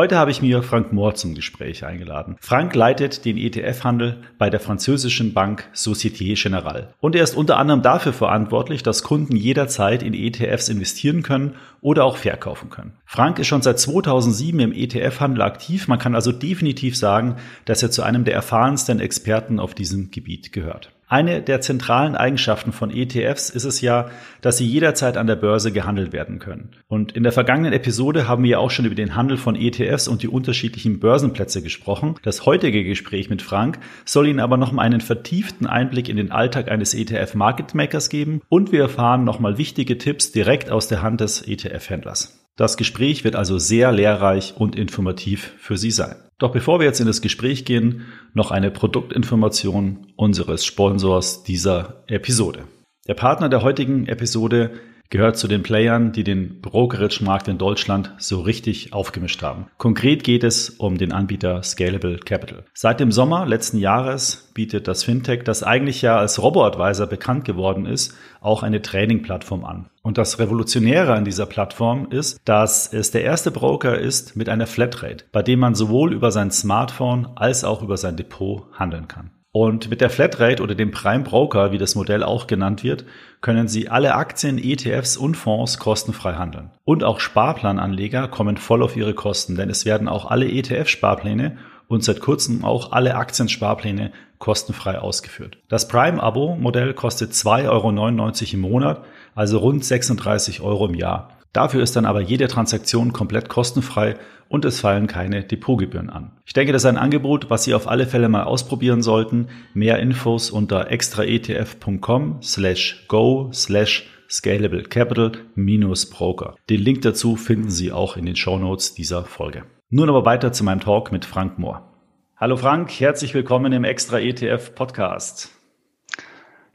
Heute 0.00 0.16
habe 0.16 0.30
ich 0.30 0.40
mir 0.40 0.62
Frank 0.62 0.94
Mohr 0.94 1.14
zum 1.14 1.34
Gespräch 1.34 1.84
eingeladen. 1.84 2.36
Frank 2.40 2.74
leitet 2.74 3.26
den 3.26 3.36
ETF-Handel 3.36 4.22
bei 4.38 4.48
der 4.48 4.58
französischen 4.58 5.34
Bank 5.34 5.68
Société 5.74 6.42
Générale. 6.42 6.94
Und 7.00 7.14
er 7.14 7.22
ist 7.22 7.36
unter 7.36 7.58
anderem 7.58 7.82
dafür 7.82 8.14
verantwortlich, 8.14 8.82
dass 8.82 9.02
Kunden 9.02 9.36
jederzeit 9.36 10.02
in 10.02 10.14
ETFs 10.14 10.70
investieren 10.70 11.22
können 11.22 11.56
oder 11.82 12.06
auch 12.06 12.16
verkaufen 12.16 12.70
können. 12.70 12.94
Frank 13.04 13.38
ist 13.40 13.48
schon 13.48 13.60
seit 13.60 13.78
2007 13.78 14.60
im 14.60 14.72
ETF-Handel 14.72 15.42
aktiv. 15.42 15.86
Man 15.86 15.98
kann 15.98 16.14
also 16.14 16.32
definitiv 16.32 16.96
sagen, 16.96 17.36
dass 17.66 17.82
er 17.82 17.90
zu 17.90 18.02
einem 18.02 18.24
der 18.24 18.32
erfahrensten 18.32 19.00
Experten 19.00 19.60
auf 19.60 19.74
diesem 19.74 20.10
Gebiet 20.10 20.50
gehört. 20.54 20.92
Eine 21.10 21.42
der 21.42 21.60
zentralen 21.60 22.14
Eigenschaften 22.14 22.70
von 22.70 22.92
ETFs 22.92 23.50
ist 23.50 23.64
es 23.64 23.80
ja, 23.80 24.10
dass 24.42 24.58
sie 24.58 24.66
jederzeit 24.66 25.16
an 25.16 25.26
der 25.26 25.34
Börse 25.34 25.72
gehandelt 25.72 26.12
werden 26.12 26.38
können. 26.38 26.70
Und 26.86 27.10
in 27.10 27.24
der 27.24 27.32
vergangenen 27.32 27.72
Episode 27.72 28.28
haben 28.28 28.44
wir 28.44 28.50
ja 28.50 28.58
auch 28.58 28.70
schon 28.70 28.84
über 28.84 28.94
den 28.94 29.16
Handel 29.16 29.36
von 29.36 29.56
ETFs 29.56 30.06
und 30.06 30.22
die 30.22 30.28
unterschiedlichen 30.28 31.00
Börsenplätze 31.00 31.62
gesprochen. 31.62 32.14
Das 32.22 32.46
heutige 32.46 32.84
Gespräch 32.84 33.28
mit 33.28 33.42
Frank 33.42 33.80
soll 34.04 34.28
Ihnen 34.28 34.38
aber 34.38 34.56
noch 34.56 34.70
mal 34.70 34.82
einen 34.82 35.00
vertieften 35.00 35.66
Einblick 35.66 36.08
in 36.08 36.16
den 36.16 36.30
Alltag 36.30 36.70
eines 36.70 36.94
ETF 36.94 37.34
Market 37.34 37.74
Makers 37.74 38.08
geben 38.08 38.42
und 38.48 38.70
wir 38.70 38.82
erfahren 38.82 39.24
noch 39.24 39.40
mal 39.40 39.58
wichtige 39.58 39.98
Tipps 39.98 40.30
direkt 40.30 40.70
aus 40.70 40.86
der 40.86 41.02
Hand 41.02 41.20
des 41.20 41.42
ETF-Händlers. 41.42 42.38
Das 42.54 42.76
Gespräch 42.76 43.24
wird 43.24 43.34
also 43.34 43.58
sehr 43.58 43.90
lehrreich 43.90 44.54
und 44.56 44.76
informativ 44.76 45.54
für 45.58 45.76
Sie 45.76 45.90
sein. 45.90 46.14
Doch 46.40 46.52
bevor 46.52 46.80
wir 46.80 46.86
jetzt 46.86 47.00
in 47.00 47.06
das 47.06 47.20
Gespräch 47.20 47.66
gehen, 47.66 48.06
noch 48.32 48.50
eine 48.50 48.70
Produktinformation 48.70 50.06
unseres 50.16 50.64
Sponsors 50.64 51.42
dieser 51.42 52.02
Episode. 52.06 52.64
Der 53.06 53.14
Partner 53.14 53.50
der 53.50 53.62
heutigen 53.62 54.06
Episode 54.06 54.70
gehört 55.10 55.36
zu 55.36 55.48
den 55.48 55.62
Playern, 55.62 56.12
die 56.12 56.24
den 56.24 56.60
Brokerage-Markt 56.60 57.48
in 57.48 57.58
Deutschland 57.58 58.14
so 58.18 58.40
richtig 58.40 58.92
aufgemischt 58.92 59.42
haben. 59.42 59.66
Konkret 59.76 60.24
geht 60.24 60.44
es 60.44 60.70
um 60.70 60.96
den 60.96 61.12
Anbieter 61.12 61.62
Scalable 61.62 62.18
Capital. 62.18 62.64
Seit 62.72 63.00
dem 63.00 63.12
Sommer 63.12 63.44
letzten 63.44 63.78
Jahres 63.78 64.50
bietet 64.54 64.88
das 64.88 65.04
Fintech, 65.04 65.42
das 65.44 65.62
eigentlich 65.62 66.00
ja 66.00 66.16
als 66.16 66.40
Robo-Advisor 66.40 67.06
bekannt 67.06 67.44
geworden 67.44 67.86
ist, 67.86 68.16
auch 68.40 68.62
eine 68.62 68.80
Training-Plattform 68.80 69.64
an. 69.64 69.90
Und 70.02 70.16
das 70.16 70.38
Revolutionäre 70.38 71.12
an 71.12 71.24
dieser 71.24 71.46
Plattform 71.46 72.08
ist, 72.10 72.40
dass 72.44 72.92
es 72.92 73.10
der 73.10 73.24
erste 73.24 73.50
Broker 73.50 73.98
ist 73.98 74.36
mit 74.36 74.48
einer 74.48 74.66
Flatrate, 74.66 75.24
bei 75.32 75.42
dem 75.42 75.58
man 75.58 75.74
sowohl 75.74 76.14
über 76.14 76.30
sein 76.30 76.50
Smartphone 76.50 77.28
als 77.36 77.64
auch 77.64 77.82
über 77.82 77.96
sein 77.96 78.16
Depot 78.16 78.66
handeln 78.72 79.08
kann. 79.08 79.30
Und 79.52 79.90
mit 79.90 80.00
der 80.00 80.10
Flatrate 80.10 80.62
oder 80.62 80.76
dem 80.76 80.92
Prime 80.92 81.24
Broker, 81.24 81.72
wie 81.72 81.78
das 81.78 81.96
Modell 81.96 82.22
auch 82.22 82.46
genannt 82.46 82.84
wird, 82.84 83.04
können 83.40 83.66
Sie 83.66 83.88
alle 83.88 84.14
Aktien, 84.14 84.58
ETFs 84.58 85.16
und 85.16 85.34
Fonds 85.34 85.78
kostenfrei 85.78 86.34
handeln. 86.34 86.70
Und 86.84 87.02
auch 87.02 87.18
Sparplananleger 87.18 88.28
kommen 88.28 88.58
voll 88.58 88.82
auf 88.82 88.96
ihre 88.96 89.14
Kosten, 89.14 89.56
denn 89.56 89.68
es 89.68 89.84
werden 89.84 90.06
auch 90.06 90.30
alle 90.30 90.46
ETF-Sparpläne 90.46 91.56
und 91.88 92.04
seit 92.04 92.20
kurzem 92.20 92.64
auch 92.64 92.92
alle 92.92 93.16
Aktiensparpläne 93.16 94.12
kostenfrei 94.38 95.00
ausgeführt. 95.00 95.58
Das 95.68 95.88
Prime-Abo-Modell 95.88 96.94
kostet 96.94 97.32
2,99 97.32 97.68
Euro 97.68 98.54
im 98.54 98.60
Monat, 98.60 99.04
also 99.34 99.58
rund 99.58 99.84
36 99.84 100.60
Euro 100.60 100.86
im 100.86 100.94
Jahr. 100.94 101.39
Dafür 101.52 101.82
ist 101.82 101.96
dann 101.96 102.06
aber 102.06 102.20
jede 102.20 102.46
Transaktion 102.48 103.12
komplett 103.12 103.48
kostenfrei 103.48 104.16
und 104.48 104.64
es 104.64 104.80
fallen 104.80 105.06
keine 105.06 105.44
Depotgebühren 105.44 106.10
an. 106.10 106.32
Ich 106.44 106.52
denke, 106.52 106.72
das 106.72 106.82
ist 106.82 106.86
ein 106.86 106.96
Angebot, 106.96 107.50
was 107.50 107.64
Sie 107.64 107.74
auf 107.74 107.88
alle 107.88 108.06
Fälle 108.06 108.28
mal 108.28 108.44
ausprobieren 108.44 109.02
sollten. 109.02 109.48
Mehr 109.74 109.98
Infos 109.98 110.50
unter 110.50 110.90
extraetf.com 110.90 112.42
slash 112.42 113.04
go 113.08 113.50
slash 113.52 114.08
scalable 114.28 114.82
capital 114.84 115.32
minus 115.54 116.08
broker. 116.08 116.54
Den 116.68 116.80
Link 116.80 117.02
dazu 117.02 117.36
finden 117.36 117.70
Sie 117.70 117.90
auch 117.90 118.16
in 118.16 118.26
den 118.26 118.36
Show 118.36 118.58
Notes 118.58 118.94
dieser 118.94 119.24
Folge. 119.24 119.64
Nun 119.88 120.08
aber 120.08 120.24
weiter 120.24 120.52
zu 120.52 120.62
meinem 120.62 120.80
Talk 120.80 121.10
mit 121.10 121.24
Frank 121.24 121.58
Mohr. 121.58 121.90
Hallo 122.36 122.56
Frank, 122.56 122.90
herzlich 123.00 123.34
willkommen 123.34 123.72
im 123.72 123.84
Extra 123.84 124.20
ETF 124.20 124.74
Podcast. 124.74 125.59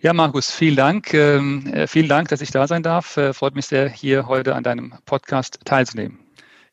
Ja, 0.05 0.13
Markus, 0.13 0.51
vielen 0.51 0.75
Dank. 0.75 1.16
Ähm, 1.16 1.66
äh, 1.73 1.88
vielen 1.88 2.07
Dank, 2.07 2.27
dass 2.27 2.39
ich 2.39 2.51
da 2.51 2.67
sein 2.67 2.83
darf. 2.83 3.17
Äh, 3.17 3.33
freut 3.33 3.55
mich 3.55 3.66
sehr, 3.66 3.89
hier 3.89 4.27
heute 4.27 4.53
an 4.53 4.61
deinem 4.61 4.93
Podcast 5.07 5.61
teilzunehmen. 5.66 6.19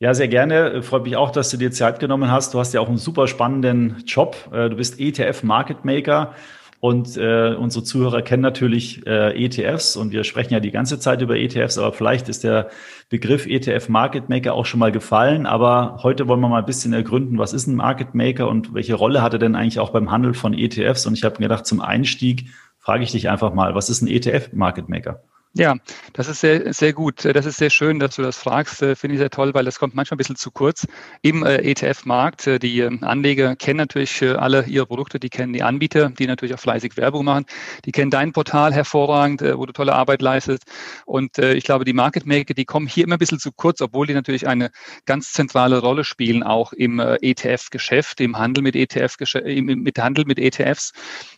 Ja, 0.01 0.13
sehr 0.13 0.29
gerne. 0.29 0.83
Freut 0.83 1.05
mich 1.05 1.17
auch, 1.17 1.31
dass 1.31 1.49
du 1.49 1.57
dir 1.57 1.71
Zeit 1.71 1.99
genommen 1.99 2.31
hast. 2.31 2.53
Du 2.53 2.59
hast 2.59 2.75
ja 2.75 2.83
auch 2.83 2.89
einen 2.89 2.99
super 2.99 3.27
spannenden 3.29 4.05
Job. 4.07 4.37
Äh, 4.53 4.69
du 4.69 4.77
bist 4.77 5.01
ETF 5.01 5.45
Market 5.45 5.83
Maker 5.83 6.35
und 6.81 7.17
äh, 7.17 7.55
unsere 7.55 7.85
Zuhörer 7.85 8.21
kennen 8.21 8.43
natürlich 8.43 9.07
äh, 9.07 9.43
ETFs 9.43 9.97
und 9.97 10.13
wir 10.13 10.25
sprechen 10.25 10.53
ja 10.53 10.61
die 10.61 10.71
ganze 10.71 10.99
Zeit 10.99 11.23
über 11.23 11.37
ETFs, 11.37 11.79
aber 11.79 11.93
vielleicht 11.93 12.29
ist 12.29 12.45
der 12.45 12.69
Begriff 13.09 13.47
ETF 13.47 13.89
Market 13.89 14.29
Maker 14.29 14.53
auch 14.53 14.67
schon 14.67 14.81
mal 14.81 14.93
gefallen. 14.93 15.47
Aber 15.47 16.01
heute 16.03 16.29
wollen 16.29 16.41
wir 16.41 16.49
mal 16.49 16.59
ein 16.59 16.67
bisschen 16.67 16.93
ergründen, 16.93 17.39
was 17.39 17.55
ist 17.55 17.67
ein 17.67 17.77
Market 17.77 18.15
Maker 18.15 18.49
und 18.49 18.75
welche 18.75 18.93
Rolle 18.93 19.23
hat 19.23 19.33
er 19.33 19.39
denn 19.39 19.55
eigentlich 19.55 19.79
auch 19.79 19.91
beim 19.91 20.11
Handel 20.11 20.35
von 20.35 20.53
ETFs? 20.53 21.07
Und 21.07 21.15
ich 21.15 21.25
habe 21.25 21.37
mir 21.37 21.47
gedacht, 21.47 21.65
zum 21.65 21.81
Einstieg 21.81 22.51
frage 22.83 23.05
ich 23.05 23.13
dich 23.13 23.31
einfach 23.31 23.55
mal, 23.55 23.75
was 23.75 23.89
ist 23.89 24.03
ein 24.03 24.09
ETF 24.09 24.53
Market 24.53 24.89
Maker? 24.89 25.23
Ja, 25.55 25.77
das 26.15 26.29
ist 26.29 26.41
sehr, 26.41 26.73
sehr 26.73 26.95
gut. 26.95 27.27
Das 27.27 27.45
ist 27.45 27.59
sehr 27.59 27.69
schön, 27.69 27.99
dass 27.99 28.17
du 28.17 28.23
das 28.23 28.39
fragst. 28.39 28.81
Äh, 28.81 28.97
finde 28.97 29.17
ich 29.17 29.19
sehr 29.19 29.29
toll, 29.29 29.53
weil 29.53 29.67
das 29.67 29.79
kommt 29.79 29.95
manchmal 29.95 30.17
ein 30.17 30.19
bisschen 30.19 30.37
zu 30.37 30.51
kurz 30.51 30.87
im 31.21 31.45
äh, 31.45 31.57
ETF-Markt. 31.57 32.47
Äh, 32.47 32.59
die 32.59 32.83
Anleger 32.83 33.55
kennen 33.55 33.77
natürlich 33.77 34.23
alle 34.23 34.65
ihre 34.65 34.87
Produkte, 34.87 35.21
die 35.21 35.29
kennen 35.29 35.53
die 35.53 35.63
Anbieter, 35.63 36.09
die 36.09 36.27
natürlich 36.27 36.55
auch 36.55 36.59
fleißig 36.59 36.97
Werbung 36.97 37.27
machen. 37.27 37.45
Die 37.85 37.93
kennen 37.93 38.11
dein 38.11 38.33
Portal 38.33 38.73
hervorragend, 38.73 39.43
wo 39.43 39.67
du 39.67 39.75
tolle 39.75 39.93
Arbeit 39.95 40.23
leistest. 40.23 40.65
Und 41.05 41.37
ich 41.39 41.65
glaube, 41.65 41.85
die 41.85 41.93
Market 41.93 42.25
Maker, 42.25 42.55
die 42.55 42.65
kommen 42.65 42.87
hier 42.87 43.05
immer 43.05 43.17
ein 43.17 43.19
bisschen 43.19 43.39
zu 43.39 43.53
kurz, 43.53 43.81
obwohl 43.81 44.07
die 44.07 44.15
natürlich 44.15 44.47
eine 44.47 44.71
ganz 45.07 45.33
zentrale 45.33 45.81
Rolle 45.81 46.05
spielen, 46.05 46.43
auch 46.43 46.73
im 46.73 47.01
ETF-Geschäft, 47.01 48.21
im 48.21 48.39
Handel 48.39 48.63
mit 48.63 48.77
ETF, 48.77 49.17
mit 49.45 49.99
Handel 49.99 50.25
mit 50.25 50.39
ETFs. 50.39 50.93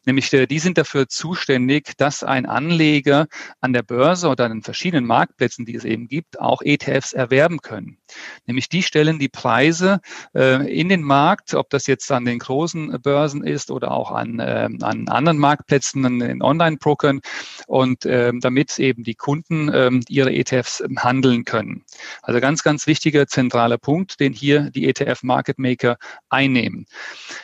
Nämlich, 0.05 0.31
die 0.31 0.59
sind 0.59 0.79
dafür 0.79 1.09
zuständig, 1.09 1.97
dass 1.97 2.23
ein 2.23 2.47
Anleger 2.47 3.27
an 3.61 3.73
der 3.73 3.83
Börse 3.83 4.04
Börse 4.05 4.29
oder 4.29 4.45
an 4.45 4.51
den 4.51 4.63
verschiedenen 4.63 5.07
Marktplätzen, 5.07 5.65
die 5.65 5.75
es 5.75 5.85
eben 5.87 6.09
gibt, 6.09 6.39
auch 6.39 6.61
ETFs 6.61 7.15
erwerben 7.15 7.61
können. 7.63 7.97
Nämlich 8.45 8.69
die 8.69 8.83
stellen 8.83 9.19
die 9.19 9.31
Preise 9.31 10.01
äh, 10.35 10.71
in 10.79 10.91
den 10.91 11.03
Markt, 11.03 11.55
ob 11.55 11.71
das 11.71 11.87
jetzt 11.87 12.13
an 12.13 12.27
den 12.27 12.39
großen 12.39 13.01
Börsen 13.01 13.43
ist 13.43 13.71
oder 13.71 13.93
auch 13.93 14.11
an, 14.11 14.41
äh, 14.41 14.69
an 14.83 15.09
anderen 15.09 15.39
Marktplätzen, 15.39 16.05
an 16.05 16.19
den 16.19 16.43
Online-Brokern 16.43 17.23
und 17.67 18.05
äh, 18.05 18.33
damit 18.39 18.79
eben 18.79 19.05
die 19.05 19.15
Kunden 19.15 19.71
ähm, 19.73 20.03
ihre 20.09 20.35
ETFs 20.35 20.85
handeln 20.99 21.47
können. 21.47 21.85
Also 22.21 22.41
ganz, 22.41 22.63
ganz 22.63 22.87
wichtiger 22.87 23.27
zentraler 23.27 23.79
Punkt, 23.79 24.21
den 24.21 24.35
hier 24.35 24.71
die 24.71 24.87
ETF 24.87 25.23
Market 25.23 25.59
Maker 25.59 25.97
einnehmen. 26.29 26.85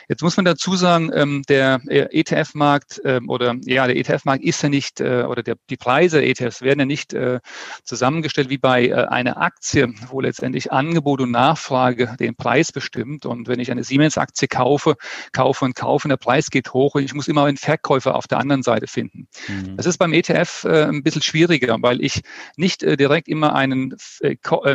Jetzt 0.09 0.21
muss 0.21 0.37
man 0.37 0.45
dazu 0.45 0.75
sagen, 0.75 1.09
ähm, 1.11 1.41
der 1.49 1.81
ETF-Markt 1.87 3.01
ähm, 3.03 3.29
oder 3.29 3.55
ja, 3.63 3.87
der 3.87 3.95
ETF-Markt 3.95 4.43
ist 4.43 4.61
ja 4.61 4.69
nicht 4.69 5.01
äh, 5.01 5.23
oder 5.23 5.41
der, 5.41 5.55
die 5.71 5.77
Preise 5.77 6.21
ETFs 6.23 6.50
ETFs 6.51 6.61
werden 6.61 6.79
ja 6.79 6.85
nicht 6.85 7.13
äh, 7.13 7.39
zusammengestellt 7.83 8.49
wie 8.49 8.57
bei 8.57 8.87
äh, 8.87 8.93
einer 8.93 9.37
Aktie, 9.37 9.93
wo 10.09 10.21
letztendlich 10.21 10.71
Angebot 10.71 11.21
und 11.21 11.31
Nachfrage 11.31 12.15
den 12.19 12.35
Preis 12.35 12.71
bestimmt. 12.71 13.25
Und 13.25 13.47
wenn 13.47 13.59
ich 13.59 13.71
eine 13.71 13.83
Siemens-Aktie 13.83 14.47
kaufe, 14.47 14.95
kaufe 15.31 15.65
und 15.65 15.75
kaufe, 15.75 16.05
und 16.05 16.09
der 16.09 16.17
Preis 16.17 16.49
geht 16.49 16.73
hoch 16.73 16.95
und 16.95 17.03
ich 17.03 17.13
muss 17.13 17.27
immer 17.27 17.45
einen 17.45 17.57
Verkäufer 17.57 18.15
auf 18.15 18.27
der 18.27 18.39
anderen 18.39 18.63
Seite 18.63 18.87
finden. 18.87 19.27
Mhm. 19.47 19.77
Das 19.77 19.85
ist 19.85 19.97
beim 19.97 20.13
ETF 20.13 20.65
äh, 20.65 20.83
ein 20.85 21.03
bisschen 21.03 21.21
schwieriger, 21.21 21.77
weil 21.81 22.01
ich 22.01 22.21
nicht 22.55 22.81
direkt 22.81 23.27
immer 23.27 23.55
einen, 23.55 23.95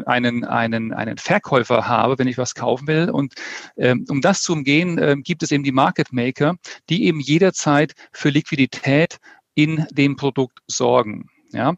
einen, 0.07 0.45
einen, 0.45 0.93
einen 0.93 1.19
Verkäufer 1.19 1.87
habe, 1.87 2.19
wenn 2.19 2.29
ich 2.29 2.39
was 2.39 2.55
kaufen 2.55 2.87
will. 2.87 3.11
Und 3.11 3.35
ähm, 3.77 4.05
um 4.09 4.21
das 4.21 4.43
zu 4.43 4.53
umgehen, 4.53 4.99
äh, 4.99 5.17
gibt 5.19 5.43
es 5.43 5.51
eben 5.51 5.65
die 5.65 5.73
Market 5.73 6.13
Maker, 6.13 6.57
die 6.89 7.05
eben 7.05 7.21
jederzeit 7.21 7.95
für 8.13 8.31
Liquidität 8.31 9.19
in 9.57 9.87
dem 9.91 10.17
Produkt 10.17 10.61
sorgen. 10.69 11.29
Ja, 11.57 11.75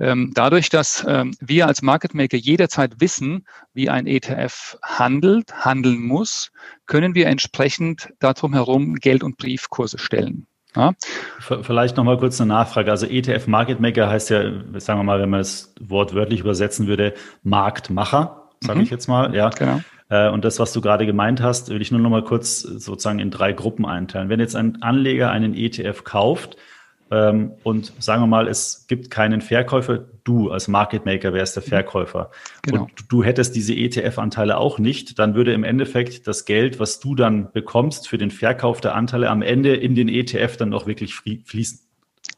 ähm, 0.00 0.32
dadurch, 0.34 0.70
dass 0.70 1.04
ähm, 1.06 1.32
wir 1.40 1.68
als 1.68 1.82
Market 1.82 2.14
Maker 2.14 2.36
jederzeit 2.36 3.00
wissen, 3.00 3.46
wie 3.72 3.88
ein 3.88 4.08
ETF 4.08 4.76
handelt, 4.82 5.54
handeln 5.64 6.02
muss, 6.02 6.50
können 6.86 7.14
wir 7.14 7.28
entsprechend 7.28 8.08
darum 8.18 8.54
herum 8.54 8.96
Geld- 8.96 9.22
und 9.22 9.38
Briefkurse 9.38 9.98
stellen. 9.98 10.48
Ja. 10.74 10.94
Vielleicht 11.38 11.96
noch 11.96 12.04
mal 12.04 12.18
kurz 12.18 12.40
eine 12.40 12.48
Nachfrage. 12.48 12.90
Also 12.90 13.06
ETF 13.06 13.46
Market 13.46 13.80
Maker 13.80 14.08
heißt 14.08 14.30
ja, 14.30 14.42
sagen 14.80 14.98
wir 14.98 15.04
mal, 15.04 15.20
wenn 15.20 15.30
man 15.30 15.40
das 15.40 15.74
Wort 15.80 16.14
wörtlich 16.14 16.40
übersetzen 16.40 16.86
würde, 16.86 17.14
Marktmacher, 17.42 18.48
sage 18.60 18.78
mhm. 18.78 18.84
ich 18.84 18.90
jetzt 18.90 19.08
mal. 19.08 19.34
Ja. 19.34 19.50
Genau. 19.50 19.80
Äh, 20.08 20.28
und 20.28 20.44
das, 20.44 20.58
was 20.58 20.72
du 20.72 20.80
gerade 20.80 21.06
gemeint 21.06 21.40
hast, 21.40 21.70
will 21.70 21.80
ich 21.80 21.90
nur 21.90 22.00
noch 22.00 22.10
mal 22.10 22.24
kurz 22.24 22.60
sozusagen 22.60 23.20
in 23.20 23.30
drei 23.30 23.52
Gruppen 23.52 23.86
einteilen. 23.86 24.28
Wenn 24.28 24.40
jetzt 24.40 24.56
ein 24.56 24.82
Anleger 24.82 25.30
einen 25.30 25.54
ETF 25.54 26.04
kauft, 26.04 26.56
ähm, 27.10 27.52
und 27.64 27.92
sagen 27.98 28.22
wir 28.22 28.26
mal, 28.26 28.46
es 28.46 28.86
gibt 28.88 29.10
keinen 29.10 29.40
Verkäufer, 29.40 30.04
du 30.24 30.50
als 30.50 30.68
Market 30.68 31.04
Maker 31.06 31.32
wärst 31.32 31.56
der 31.56 31.62
mhm. 31.64 31.68
Verkäufer 31.68 32.30
genau. 32.62 32.82
und 32.82 32.90
du 33.08 33.24
hättest 33.24 33.56
diese 33.56 33.74
ETF-Anteile 33.74 34.58
auch 34.58 34.78
nicht, 34.78 35.18
dann 35.18 35.34
würde 35.34 35.52
im 35.52 35.64
Endeffekt 35.64 36.26
das 36.28 36.44
Geld, 36.44 36.78
was 36.78 37.00
du 37.00 37.14
dann 37.14 37.50
bekommst 37.52 38.08
für 38.08 38.18
den 38.18 38.30
Verkauf 38.30 38.80
der 38.80 38.94
Anteile 38.94 39.28
am 39.28 39.42
Ende 39.42 39.74
in 39.74 39.94
den 39.94 40.08
ETF 40.08 40.56
dann 40.56 40.72
auch 40.72 40.86
wirklich 40.86 41.14
fließen. 41.14 41.80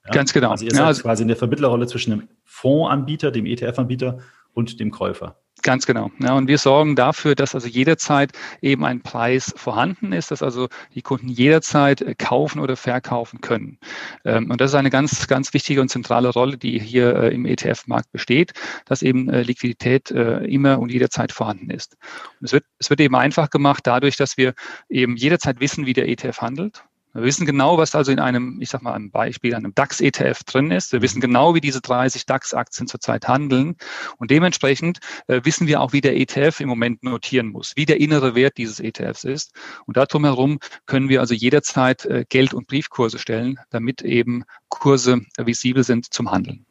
Ja? 0.07 0.13
Ganz 0.13 0.33
genau. 0.33 0.51
Also 0.51 0.65
ihr 0.65 0.71
seid 0.71 0.81
ja, 0.81 0.87
also 0.87 1.03
quasi 1.03 1.23
in 1.23 1.29
der 1.29 1.37
Vermittlerrolle 1.37 1.87
zwischen 1.87 2.11
dem 2.11 2.29
Fondsanbieter, 2.45 3.31
dem 3.31 3.47
ETF-Anbieter 3.47 4.19
und 4.55 4.81
dem 4.81 4.91
Käufer. 4.91 5.37
Ganz 5.63 5.87
genau. 5.87 6.11
Ja, 6.19 6.35
und 6.35 6.49
wir 6.49 6.59
sorgen 6.59 6.97
dafür, 6.97 7.37
dass 7.37 7.55
also 7.55 7.69
jederzeit 7.69 8.33
eben 8.63 8.85
ein 8.85 9.03
Preis 9.03 9.53
vorhanden 9.57 10.13
ist, 10.13 10.33
dass 10.33 10.43
also 10.43 10.69
die 10.95 11.03
Kunden 11.03 11.29
jederzeit 11.29 12.01
äh, 12.01 12.15
kaufen 12.17 12.59
oder 12.59 12.75
verkaufen 12.75 13.41
können. 13.41 13.79
Ähm, 14.25 14.51
und 14.51 14.61
das 14.61 14.73
ist 14.73 14.75
eine 14.75 14.91
ganz, 14.91 15.29
ganz 15.29 15.55
wichtige 15.55 15.81
und 15.81 15.89
zentrale 15.89 16.31
Rolle, 16.31 16.59
die 16.59 16.81
hier 16.81 17.15
äh, 17.15 17.35
im 17.35 17.47
ETF-Markt 17.47 18.11
besteht, 18.11 18.55
dass 18.87 19.03
eben 19.03 19.29
äh, 19.31 19.43
Liquidität 19.43 20.11
immer 20.11 20.79
und 20.79 20.91
jederzeit 20.91 21.33
vorhanden 21.33 21.71
ist. 21.71 21.97
Und 22.41 22.47
es 22.47 22.53
wird, 22.53 22.65
es 22.79 22.91
wird 22.91 23.01
eben 23.01 23.15
einfach 23.15 23.51
gemacht 23.51 23.87
dadurch, 23.87 24.17
dass 24.17 24.37
wir 24.37 24.55
eben 24.89 25.17
jederzeit 25.17 25.61
wissen, 25.61 25.87
wie 25.87 25.93
der 25.93 26.09
ETF 26.09 26.41
handelt. 26.41 26.85
Wir 27.15 27.25
wissen 27.25 27.45
genau, 27.45 27.77
was 27.77 27.95
also 27.95 28.11
in 28.11 28.19
einem, 28.19 28.59
ich 28.61 28.71
sag 28.71 28.83
mal, 28.83 28.95
einem 28.95 29.11
Beispiel, 29.11 29.55
einem 29.55 29.75
DAX-ETF 29.75 30.45
drin 30.45 30.71
ist. 30.71 30.93
Wir 30.93 31.03
wissen 31.03 31.21
genau, 31.21 31.55
wie 31.55 31.61
diese 31.61 31.83
30 31.83 32.25
DAX-Aktien 32.25 32.87
zurzeit 32.87 33.29
handeln. 33.29 33.77
Und 34.17 34.31
dementsprechend 34.31 35.01
äh, 35.27 35.41
wissen 35.45 35.67
wir 35.67 35.83
auch, 35.83 35.93
wie 35.93 36.01
der 36.01 36.17
ETF 36.17 36.61
im 36.61 36.69
Moment 36.69 37.03
notieren 37.03 37.49
muss, 37.49 37.73
wie 37.77 37.85
der 37.85 38.01
innere 38.01 38.35
Wert 38.35 38.57
dieses 38.57 38.81
ETFs 38.81 39.25
ist. 39.25 39.53
Und 39.87 39.99
darum 39.99 40.25
herum 40.25 40.59
können 40.87 41.11
wir 41.11 41.21
also 41.21 41.35
jederzeit 41.35 42.07
äh, 42.07 42.25
Geld- 42.29 42.55
und 42.55 42.67
Briefkurse 42.67 43.19
stellen, 43.19 43.59
damit 43.71 44.01
eben 44.03 44.45
Kurse 44.71 45.21
visibel 45.37 45.85
sind 45.85 46.13
zum 46.13 46.31
Handeln. 46.31 46.65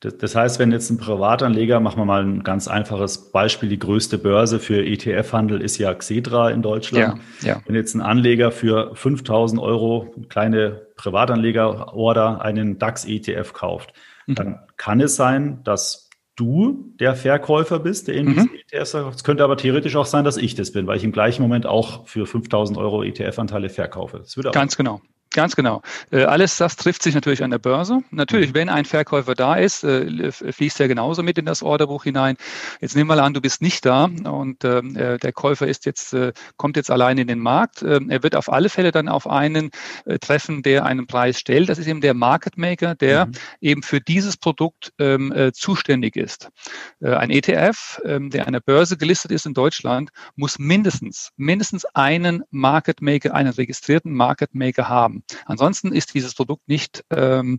Das 0.00 0.36
heißt, 0.36 0.60
wenn 0.60 0.70
jetzt 0.70 0.90
ein 0.90 0.98
Privatanleger, 0.98 1.80
machen 1.80 1.98
wir 1.98 2.04
mal 2.04 2.22
ein 2.22 2.44
ganz 2.44 2.68
einfaches 2.68 3.32
Beispiel, 3.32 3.68
die 3.68 3.80
größte 3.80 4.16
Börse 4.16 4.60
für 4.60 4.86
ETF-Handel 4.86 5.60
ist 5.60 5.76
ja 5.78 5.92
Xedra 5.92 6.50
in 6.50 6.62
Deutschland. 6.62 7.20
Ja, 7.42 7.48
ja. 7.48 7.62
Wenn 7.66 7.74
jetzt 7.74 7.94
ein 7.94 8.00
Anleger 8.00 8.52
für 8.52 8.94
5000 8.94 9.60
Euro, 9.60 10.14
kleine 10.28 10.86
Privatanleger-Order, 10.96 12.42
einen 12.42 12.78
DAX-ETF 12.78 13.52
kauft, 13.54 13.92
mhm. 14.26 14.34
dann 14.36 14.58
kann 14.76 15.00
es 15.00 15.16
sein, 15.16 15.64
dass 15.64 16.08
du 16.36 16.94
der 17.00 17.16
Verkäufer 17.16 17.80
bist, 17.80 18.06
der 18.06 18.14
in 18.14 18.26
mhm. 18.26 18.34
diesen 18.34 18.50
ETFs 18.54 18.92
verkauft. 18.92 19.16
Es 19.16 19.24
könnte 19.24 19.42
aber 19.42 19.56
theoretisch 19.56 19.96
auch 19.96 20.06
sein, 20.06 20.24
dass 20.24 20.36
ich 20.36 20.54
das 20.54 20.70
bin, 20.70 20.86
weil 20.86 20.96
ich 20.96 21.04
im 21.04 21.10
gleichen 21.10 21.42
Moment 21.42 21.66
auch 21.66 22.06
für 22.06 22.24
5000 22.24 22.78
Euro 22.78 23.02
ETF-Anteile 23.02 23.68
verkaufe. 23.68 24.18
Das 24.18 24.36
würde 24.36 24.52
Ganz 24.52 24.76
genau. 24.76 25.00
Ganz 25.30 25.56
genau. 25.56 25.82
Äh, 26.10 26.24
alles 26.24 26.56
das 26.56 26.76
trifft 26.76 27.02
sich 27.02 27.14
natürlich 27.14 27.42
an 27.44 27.50
der 27.50 27.58
Börse. 27.58 28.00
Natürlich, 28.10 28.50
mhm. 28.50 28.54
wenn 28.54 28.68
ein 28.70 28.86
Verkäufer 28.86 29.34
da 29.34 29.56
ist, 29.56 29.84
äh, 29.84 30.32
fließt 30.32 30.80
er 30.80 30.88
genauso 30.88 31.22
mit 31.22 31.36
in 31.36 31.44
das 31.44 31.62
Orderbuch 31.62 32.04
hinein. 32.04 32.36
Jetzt 32.80 32.96
nehmen 32.96 33.10
wir 33.10 33.16
mal 33.16 33.22
an, 33.22 33.34
du 33.34 33.40
bist 33.40 33.60
nicht 33.60 33.84
da 33.84 34.04
und 34.04 34.64
ähm, 34.64 34.96
äh, 34.96 35.18
der 35.18 35.32
Käufer 35.32 35.66
ist 35.66 35.84
jetzt, 35.84 36.16
kommt 36.56 36.76
jetzt 36.76 36.90
allein 36.90 37.18
in 37.18 37.28
den 37.28 37.40
Markt. 37.40 37.82
Ähm, 37.82 38.08
er 38.10 38.22
wird 38.22 38.36
auf 38.36 38.50
alle 38.50 38.68
Fälle 38.68 38.90
dann 38.90 39.08
auf 39.08 39.28
einen 39.28 39.70
treffen, 40.20 40.62
der 40.62 40.84
einen 40.84 41.06
Preis 41.06 41.38
stellt. 41.38 41.68
Das 41.68 41.78
ist 41.78 41.86
eben 41.86 42.00
der 42.00 42.14
Market 42.14 42.56
Maker, 42.56 42.94
der 42.94 43.26
mhm. 43.26 43.32
eben 43.60 43.82
für 43.82 44.00
dieses 44.00 44.36
Produkt 44.36 44.92
ähm, 44.98 45.50
zuständig 45.52 46.16
ist. 46.16 46.48
Ein 47.00 47.30
ETF, 47.30 48.00
der 48.04 48.46
an 48.46 48.52
der 48.52 48.60
Börse 48.60 48.96
gelistet 48.96 49.30
ist 49.30 49.46
in 49.46 49.54
Deutschland, 49.54 50.10
muss 50.36 50.58
mindestens, 50.58 51.30
mindestens 51.36 51.84
einen 51.94 52.42
Market 52.50 53.02
Maker, 53.02 53.34
einen 53.34 53.52
registrierten 53.52 54.12
Market 54.12 54.54
Maker 54.54 54.88
haben. 54.88 55.17
Ansonsten 55.46 55.92
ist 55.92 56.14
dieses 56.14 56.34
Produkt 56.34 56.68
nicht 56.68 57.04
ähm, 57.10 57.58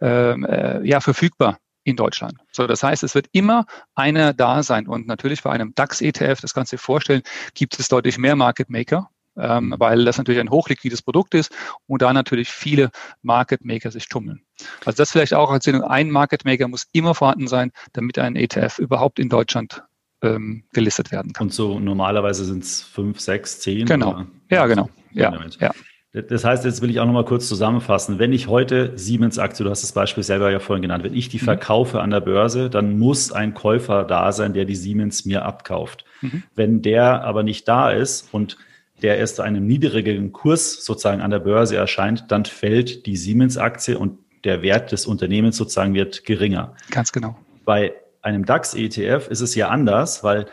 ähm, 0.00 0.44
äh, 0.44 0.86
ja, 0.86 1.00
verfügbar 1.00 1.58
in 1.84 1.96
Deutschland. 1.96 2.34
So, 2.52 2.66
das 2.66 2.82
heißt, 2.82 3.02
es 3.02 3.14
wird 3.14 3.26
immer 3.32 3.66
einer 3.94 4.32
da 4.32 4.62
sein. 4.62 4.86
Und 4.86 5.06
natürlich 5.06 5.42
bei 5.42 5.50
einem 5.50 5.74
DAX-ETF, 5.74 6.40
das 6.40 6.54
kannst 6.54 6.72
du 6.72 6.76
dir 6.76 6.82
vorstellen, 6.82 7.22
gibt 7.54 7.78
es 7.78 7.88
deutlich 7.88 8.18
mehr 8.18 8.36
Market 8.36 8.70
Maker, 8.70 9.10
ähm, 9.36 9.68
mhm. 9.68 9.74
weil 9.78 10.04
das 10.04 10.18
natürlich 10.18 10.40
ein 10.40 10.50
hochliquides 10.50 11.02
Produkt 11.02 11.34
ist 11.34 11.52
und 11.86 12.02
da 12.02 12.12
natürlich 12.12 12.48
viele 12.50 12.90
Market 13.22 13.64
Maker 13.64 13.90
sich 13.90 14.08
tummeln. 14.08 14.42
Also 14.84 14.96
das 14.98 15.12
vielleicht 15.12 15.34
auch 15.34 15.50
als 15.50 15.66
ein 15.66 16.10
Market 16.10 16.44
Maker 16.44 16.68
muss 16.68 16.86
immer 16.92 17.14
vorhanden 17.14 17.48
sein, 17.48 17.72
damit 17.92 18.18
ein 18.18 18.36
ETF 18.36 18.78
überhaupt 18.78 19.18
in 19.18 19.28
Deutschland 19.28 19.82
ähm, 20.22 20.64
gelistet 20.72 21.10
werden 21.12 21.32
kann. 21.32 21.46
Und 21.46 21.52
so 21.54 21.78
normalerweise 21.78 22.44
sind 22.44 22.62
es 22.62 22.82
fünf, 22.82 23.20
sechs, 23.20 23.60
zehn? 23.60 23.86
Genau. 23.86 24.10
Oder? 24.10 24.26
Ja, 24.50 24.66
genau. 24.66 24.90
Ja, 25.12 25.32
ja. 25.58 25.72
Das 26.12 26.44
heißt, 26.44 26.64
jetzt 26.64 26.82
will 26.82 26.90
ich 26.90 26.98
auch 26.98 27.06
nochmal 27.06 27.24
kurz 27.24 27.46
zusammenfassen. 27.46 28.18
Wenn 28.18 28.32
ich 28.32 28.48
heute 28.48 28.92
Siemens-Aktie, 28.96 29.64
du 29.64 29.70
hast 29.70 29.84
das 29.84 29.92
Beispiel 29.92 30.24
selber 30.24 30.50
ja 30.50 30.58
vorhin 30.58 30.82
genannt, 30.82 31.04
wenn 31.04 31.14
ich 31.14 31.28
die 31.28 31.38
mhm. 31.38 31.44
verkaufe 31.44 32.00
an 32.00 32.10
der 32.10 32.20
Börse, 32.20 32.68
dann 32.68 32.98
muss 32.98 33.30
ein 33.30 33.54
Käufer 33.54 34.02
da 34.04 34.32
sein, 34.32 34.52
der 34.52 34.64
die 34.64 34.74
Siemens 34.74 35.24
mir 35.24 35.44
abkauft. 35.44 36.04
Mhm. 36.20 36.42
Wenn 36.56 36.82
der 36.82 37.22
aber 37.22 37.44
nicht 37.44 37.68
da 37.68 37.90
ist 37.90 38.28
und 38.32 38.56
der 39.02 39.18
erst 39.18 39.36
zu 39.36 39.42
einem 39.42 39.66
niedrigeren 39.66 40.32
Kurs 40.32 40.84
sozusagen 40.84 41.20
an 41.20 41.30
der 41.30 41.38
Börse 41.38 41.76
erscheint, 41.76 42.24
dann 42.28 42.44
fällt 42.44 43.06
die 43.06 43.16
Siemens-Aktie 43.16 43.96
und 43.96 44.18
der 44.42 44.62
Wert 44.62 44.90
des 44.90 45.06
Unternehmens 45.06 45.56
sozusagen 45.56 45.94
wird 45.94 46.24
geringer. 46.24 46.74
Ganz 46.90 47.12
genau. 47.12 47.36
Bei 47.64 47.94
einem 48.20 48.44
DAX-ETF 48.44 49.28
ist 49.28 49.40
es 49.40 49.54
ja 49.54 49.68
anders, 49.68 50.24
weil 50.24 50.46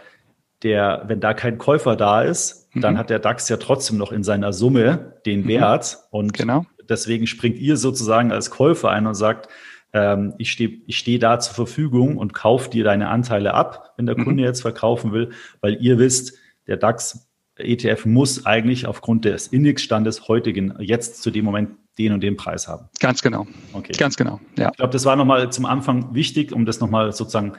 der, 0.64 1.04
wenn 1.08 1.20
da 1.20 1.34
kein 1.34 1.58
Käufer 1.58 1.96
da 1.96 2.22
ist, 2.22 2.67
dann 2.82 2.96
mhm. 2.96 2.98
hat 2.98 3.10
der 3.10 3.20
DAX 3.20 3.50
ja 3.50 3.58
trotzdem 3.58 3.98
noch 3.98 4.12
in 4.12 4.24
seiner 4.24 4.54
Summe 4.54 5.14
den 5.26 5.44
mhm. 5.44 5.48
Wert. 5.48 5.98
Und 6.12 6.34
genau. 6.34 6.66
deswegen 6.90 7.28
springt 7.28 7.58
ihr 7.58 7.78
sozusagen 7.78 8.32
als 8.32 8.50
Käufer 8.50 8.90
ein 8.90 9.08
und 9.08 9.16
sagt, 9.16 9.50
ähm, 9.94 10.34
ich 10.38 10.52
stehe 10.52 10.82
ich 10.86 10.98
steh 10.98 11.18
da 11.18 11.40
zur 11.40 11.56
Verfügung 11.56 12.18
und 12.18 12.34
kaufe 12.34 12.70
dir 12.70 12.84
deine 12.84 13.10
Anteile 13.10 13.54
ab, 13.54 13.94
wenn 13.98 14.06
der 14.06 14.18
mhm. 14.18 14.26
Kunde 14.26 14.44
jetzt 14.44 14.62
verkaufen 14.62 15.12
will, 15.12 15.32
weil 15.62 15.78
ihr 15.82 15.98
wisst, 15.98 16.38
der 16.68 16.78
DAX 16.78 17.28
ETF 17.58 18.06
muss 18.06 18.46
eigentlich 18.46 18.86
aufgrund 18.86 19.26
des 19.26 19.48
Indexstandes 19.48 20.28
heute 20.28 20.52
jetzt 20.80 21.24
zu 21.24 21.32
dem 21.32 21.46
Moment 21.46 21.72
den 21.98 22.14
und 22.14 22.22
den 22.22 22.38
Preis 22.38 22.68
haben. 22.68 22.90
Ganz 23.00 23.22
genau. 23.22 23.48
Okay. 23.74 23.94
Ganz 23.94 24.18
genau. 24.18 24.40
Ja. 24.58 24.70
Ich 24.70 24.78
glaube, 24.78 24.94
das 24.94 25.06
war 25.06 25.16
nochmal 25.16 25.52
zum 25.52 25.66
Anfang 25.66 26.14
wichtig, 26.14 26.52
um 26.52 26.66
das 26.66 26.80
nochmal 26.80 27.12
sozusagen 27.12 27.54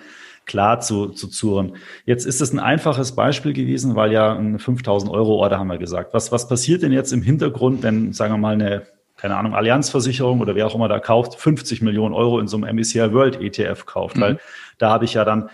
klar 0.48 0.80
zu, 0.80 1.10
zu 1.10 1.28
zurren. 1.28 1.76
Jetzt 2.04 2.26
ist 2.26 2.40
es 2.40 2.52
ein 2.52 2.58
einfaches 2.58 3.12
Beispiel 3.12 3.52
gewesen, 3.52 3.94
weil 3.94 4.10
ja 4.10 4.34
ein 4.34 4.58
5000 4.58 5.12
Euro 5.12 5.36
Order 5.36 5.60
haben 5.60 5.68
wir 5.68 5.78
gesagt. 5.78 6.12
Was, 6.14 6.32
was 6.32 6.48
passiert 6.48 6.82
denn 6.82 6.90
jetzt 6.90 7.12
im 7.12 7.22
Hintergrund, 7.22 7.84
wenn, 7.84 8.12
sagen 8.12 8.34
wir 8.34 8.38
mal, 8.38 8.54
eine, 8.54 8.82
keine 9.16 9.36
Ahnung, 9.36 9.54
Allianzversicherung 9.54 10.40
oder 10.40 10.56
wer 10.56 10.66
auch 10.66 10.74
immer 10.74 10.88
da 10.88 10.98
kauft, 10.98 11.36
50 11.36 11.82
Millionen 11.82 12.14
Euro 12.14 12.40
in 12.40 12.48
so 12.48 12.56
einem 12.56 12.76
MSCI 12.76 13.12
World 13.12 13.40
ETF 13.40 13.86
kauft? 13.86 14.16
Mhm. 14.16 14.20
Weil 14.20 14.38
da 14.78 14.90
habe 14.90 15.04
ich 15.04 15.14
ja 15.14 15.24
dann 15.24 15.50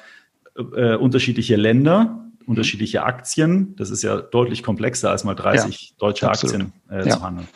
äh, 0.57 0.95
unterschiedliche 0.95 1.57
Länder, 1.57 2.05
mhm. 2.05 2.47
unterschiedliche 2.47 3.03
Aktien. 3.03 3.75
Das 3.77 3.91
ist 3.91 4.03
ja 4.03 4.17
deutlich 4.17 4.63
komplexer 4.63 5.11
als 5.11 5.25
mal 5.25 5.35
30 5.35 5.91
ja, 5.91 5.97
deutsche 5.99 6.31
absolut. 6.31 6.55
Aktien 6.55 6.73
äh, 6.91 7.09
ja. 7.09 7.17
zu 7.17 7.23
handeln. 7.23 7.49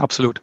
Absolut. 0.00 0.40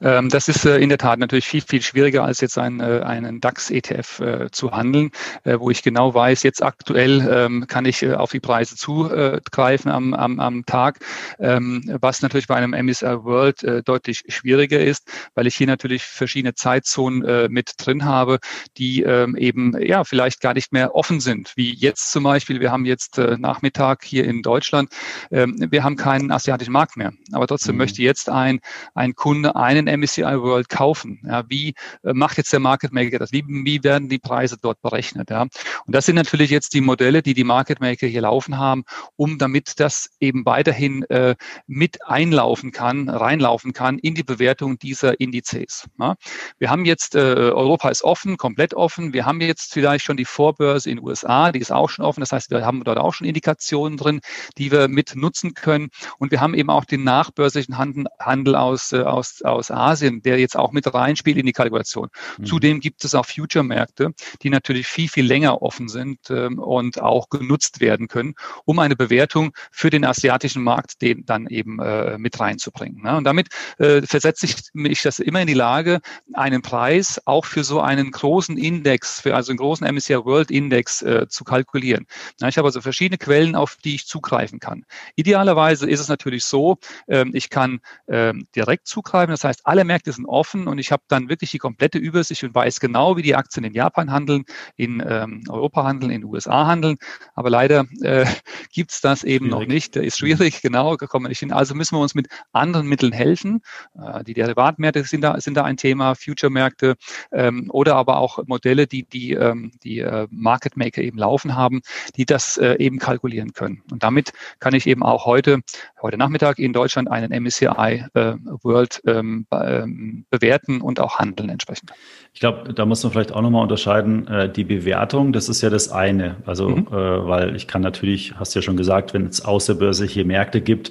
Ähm, 0.00 0.28
das 0.28 0.46
ist 0.46 0.64
äh, 0.64 0.78
in 0.78 0.88
der 0.88 0.98
Tat 0.98 1.18
natürlich 1.18 1.46
viel, 1.46 1.62
viel 1.62 1.82
schwieriger, 1.82 2.22
als 2.22 2.40
jetzt 2.40 2.56
ein, 2.58 2.78
äh, 2.78 3.00
einen 3.04 3.40
DAX-ETF 3.40 4.20
äh, 4.20 4.50
zu 4.52 4.70
handeln, 4.70 5.10
wo 5.44 5.70
ich 5.70 5.82
genau 5.82 6.14
weiß, 6.14 6.44
jetzt 6.44 6.62
aktuell 6.62 7.28
ähm, 7.28 7.66
kann 7.66 7.84
ich 7.84 8.06
auf 8.08 8.30
die 8.30 8.40
Preise 8.40 8.76
zugreifen 8.76 9.90
am, 9.90 10.14
am, 10.14 10.38
am 10.38 10.64
Tag, 10.64 11.00
ähm, 11.40 11.82
was 12.00 12.22
natürlich 12.22 12.46
bei 12.46 12.54
einem 12.54 12.72
MSR 12.72 13.24
World 13.24 13.64
deutlich 13.84 14.22
schwieriger 14.28 14.78
ist, 14.78 15.10
weil 15.34 15.46
ich 15.46 15.56
hier 15.56 15.66
natürlich 15.66 16.04
verschiedene 16.04 16.54
Zeitzonen 16.54 17.50
mit 17.52 17.72
drin 17.78 18.04
habe, 18.04 18.38
die 18.76 19.02
eben 19.02 19.76
ja 19.80 20.04
vielleicht 20.04 20.40
gar 20.40 20.54
nicht 20.54 20.72
mehr 20.72 20.94
offen 20.94 21.20
sind, 21.20 21.52
wie 21.56 21.74
jetzt 21.74 22.12
zum 22.12 22.24
Beispiel. 22.24 22.60
Wir 22.60 22.70
haben 22.70 22.84
jetzt 22.84 23.18
Nachmittag 23.18 24.04
hier 24.04 24.24
in 24.24 24.42
Deutschland, 24.42 24.90
wir 25.30 25.84
haben 25.84 25.96
keinen 25.96 26.30
asiatischen 26.30 26.72
Markt 26.72 26.96
mehr, 26.96 27.12
aber 27.32 27.46
trotzdem 27.46 27.74
mhm. 27.74 27.78
möchte 27.78 28.02
jetzt 28.02 28.28
ein 28.28 28.60
ein 29.00 29.14
Kunde 29.14 29.56
einen 29.56 29.86
MSCI 29.86 30.22
World 30.42 30.68
kaufen? 30.68 31.22
Ja, 31.26 31.44
wie 31.48 31.74
äh, 32.04 32.12
macht 32.12 32.36
jetzt 32.36 32.52
der 32.52 32.60
Market 32.60 32.92
Maker 32.92 33.18
das? 33.18 33.32
Wie, 33.32 33.42
wie 33.46 33.82
werden 33.82 34.08
die 34.10 34.18
Preise 34.18 34.56
dort 34.60 34.80
berechnet? 34.82 35.30
Ja? 35.30 35.42
Und 35.42 35.94
das 35.94 36.06
sind 36.06 36.16
natürlich 36.16 36.50
jetzt 36.50 36.74
die 36.74 36.82
Modelle, 36.82 37.22
die 37.22 37.32
die 37.32 37.44
Market 37.44 37.80
Maker 37.80 38.06
hier 38.06 38.20
laufen 38.20 38.58
haben, 38.58 38.84
um 39.16 39.38
damit 39.38 39.80
das 39.80 40.10
eben 40.20 40.44
weiterhin 40.44 41.02
äh, 41.04 41.34
mit 41.66 42.06
einlaufen 42.06 42.72
kann, 42.72 43.08
reinlaufen 43.08 43.72
kann 43.72 43.98
in 43.98 44.14
die 44.14 44.22
Bewertung 44.22 44.78
dieser 44.78 45.18
Indizes. 45.18 45.86
Ja? 45.98 46.16
Wir 46.58 46.70
haben 46.70 46.84
jetzt, 46.84 47.14
äh, 47.14 47.18
Europa 47.18 47.88
ist 47.88 48.04
offen, 48.04 48.36
komplett 48.36 48.74
offen. 48.74 49.14
Wir 49.14 49.24
haben 49.24 49.40
jetzt 49.40 49.72
vielleicht 49.72 50.04
schon 50.04 50.18
die 50.18 50.26
Vorbörse 50.26 50.90
in 50.90 50.98
den 50.98 51.06
USA, 51.06 51.52
die 51.52 51.60
ist 51.60 51.72
auch 51.72 51.88
schon 51.88 52.04
offen. 52.04 52.20
Das 52.20 52.32
heißt, 52.32 52.50
wir 52.50 52.66
haben 52.66 52.84
dort 52.84 52.98
auch 52.98 53.14
schon 53.14 53.26
Indikationen 53.26 53.96
drin, 53.96 54.20
die 54.58 54.70
wir 54.70 54.88
mit 54.88 55.16
nutzen 55.16 55.54
können. 55.54 55.88
Und 56.18 56.30
wir 56.30 56.42
haben 56.42 56.52
eben 56.52 56.68
auch 56.68 56.84
den 56.84 57.02
nachbörslichen 57.02 57.78
Handel, 57.78 58.04
Handel 58.18 58.56
aus 58.56 58.89
aus, 58.92 58.92
äh, 58.92 59.02
aus, 59.20 59.42
aus 59.42 59.70
Asien, 59.70 60.22
der 60.22 60.38
jetzt 60.38 60.56
auch 60.56 60.72
mit 60.72 60.92
reinspielt 60.92 61.36
in 61.36 61.46
die 61.46 61.52
Kalkulation. 61.52 62.08
Mhm. 62.38 62.44
Zudem 62.44 62.80
gibt 62.80 63.04
es 63.04 63.14
auch 63.14 63.26
Future-Märkte, 63.26 64.12
die 64.42 64.50
natürlich 64.50 64.86
viel, 64.86 65.08
viel 65.08 65.26
länger 65.26 65.62
offen 65.62 65.88
sind 65.88 66.30
ähm, 66.30 66.58
und 66.58 67.00
auch 67.00 67.28
genutzt 67.28 67.80
werden 67.80 68.08
können, 68.08 68.34
um 68.64 68.78
eine 68.78 68.96
Bewertung 68.96 69.52
für 69.70 69.90
den 69.90 70.04
asiatischen 70.04 70.62
Markt 70.62 71.02
den 71.02 71.24
dann 71.26 71.46
eben 71.46 71.78
äh, 71.80 72.18
mit 72.18 72.38
reinzubringen. 72.40 73.02
Ne? 73.02 73.16
Und 73.16 73.24
damit 73.24 73.48
äh, 73.78 74.02
versetze 74.02 74.46
ich 74.46 74.56
mich 74.72 75.02
das 75.02 75.18
immer 75.18 75.40
in 75.40 75.46
die 75.46 75.54
Lage, 75.54 76.00
einen 76.32 76.62
Preis 76.62 77.20
auch 77.24 77.44
für 77.44 77.64
so 77.64 77.80
einen 77.80 78.10
großen 78.10 78.56
Index, 78.56 79.20
für 79.20 79.34
also 79.34 79.52
einen 79.52 79.58
großen 79.58 79.86
MSCI 79.86 80.24
World 80.24 80.50
Index 80.50 81.02
äh, 81.02 81.26
zu 81.28 81.44
kalkulieren. 81.44 82.06
Ja, 82.40 82.48
ich 82.48 82.58
habe 82.58 82.66
also 82.66 82.80
verschiedene 82.80 83.18
Quellen, 83.18 83.54
auf 83.54 83.76
die 83.84 83.94
ich 83.94 84.06
zugreifen 84.06 84.60
kann. 84.60 84.84
Idealerweise 85.16 85.88
ist 85.88 86.00
es 86.00 86.08
natürlich 86.08 86.44
so, 86.44 86.78
ähm, 87.08 87.30
ich 87.34 87.50
kann 87.50 87.80
ähm, 88.08 88.46
direkt 88.80 88.86
zugreifen, 88.86 89.30
das 89.30 89.44
heißt, 89.44 89.60
alle 89.64 89.84
Märkte 89.84 90.12
sind 90.12 90.26
offen 90.26 90.66
und 90.66 90.78
ich 90.78 90.92
habe 90.92 91.02
dann 91.08 91.28
wirklich 91.28 91.50
die 91.50 91.58
komplette 91.58 91.98
Übersicht 91.98 92.42
und 92.44 92.54
weiß 92.54 92.80
genau, 92.80 93.16
wie 93.16 93.22
die 93.22 93.34
Aktien 93.34 93.64
in 93.64 93.74
Japan 93.74 94.10
handeln, 94.10 94.44
in 94.76 95.02
ähm, 95.06 95.42
Europa 95.48 95.84
handeln, 95.84 96.10
in 96.10 96.22
den 96.22 96.30
USA 96.30 96.66
handeln. 96.66 96.96
Aber 97.34 97.50
leider 97.50 97.86
äh, 98.02 98.26
gibt 98.72 98.92
es 98.92 99.00
das 99.00 99.24
eben 99.24 99.46
schwierig. 99.46 99.60
noch 99.60 99.66
nicht. 99.66 99.96
Ist 99.96 100.18
schwierig, 100.18 100.62
genau, 100.62 100.96
da 100.96 101.06
kommen 101.06 101.24
wir 101.24 101.28
nicht 101.28 101.40
hin. 101.40 101.52
Also 101.52 101.74
müssen 101.74 101.96
wir 101.96 102.00
uns 102.00 102.14
mit 102.14 102.28
anderen 102.52 102.86
Mitteln 102.86 103.12
helfen. 103.12 103.60
Äh, 103.94 104.24
die 104.24 104.34
Derivatmärkte 104.34 105.04
sind 105.04 105.22
da, 105.22 105.40
sind 105.40 105.54
da 105.54 105.64
ein 105.64 105.76
Thema, 105.76 106.14
Future-Märkte 106.14 106.96
ähm, 107.32 107.70
oder 107.70 107.96
aber 107.96 108.18
auch 108.18 108.38
Modelle, 108.46 108.86
die 108.86 109.04
die, 109.04 109.32
ähm, 109.32 109.72
die 109.82 110.00
äh, 110.00 110.26
Market 110.30 110.76
Maker 110.76 111.02
eben 111.02 111.18
laufen 111.18 111.54
haben, 111.54 111.80
die 112.16 112.26
das 112.26 112.56
äh, 112.56 112.76
eben 112.78 112.98
kalkulieren 112.98 113.52
können. 113.52 113.82
Und 113.90 114.02
damit 114.02 114.32
kann 114.58 114.74
ich 114.74 114.86
eben 114.86 115.02
auch 115.02 115.26
heute, 115.26 115.60
heute 116.00 116.16
Nachmittag 116.16 116.58
in 116.58 116.72
Deutschland 116.72 117.10
einen 117.10 117.32
MSCI 117.32 118.06
äh, 118.14 118.34
World 118.62 119.00
ähm, 119.06 119.46
ähm, 119.52 120.26
bewerten 120.30 120.80
und 120.80 121.00
auch 121.00 121.18
handeln 121.18 121.48
entsprechend. 121.48 121.92
Ich 122.32 122.40
glaube, 122.40 122.72
da 122.74 122.86
muss 122.86 123.02
man 123.02 123.12
vielleicht 123.12 123.32
auch 123.32 123.42
nochmal 123.42 123.62
unterscheiden, 123.62 124.26
äh, 124.28 124.50
die 124.50 124.64
Bewertung, 124.64 125.32
das 125.32 125.48
ist 125.48 125.60
ja 125.62 125.70
das 125.70 125.90
eine. 125.90 126.36
Also, 126.46 126.68
mhm. 126.68 126.86
äh, 126.88 126.92
weil 126.92 127.56
ich 127.56 127.66
kann 127.66 127.82
natürlich, 127.82 128.34
hast 128.36 128.54
du 128.54 128.58
ja 128.58 128.62
schon 128.62 128.76
gesagt, 128.76 129.14
wenn 129.14 129.26
es 129.26 129.44
außerbörsliche 129.44 130.24
Märkte 130.24 130.60
gibt, 130.60 130.90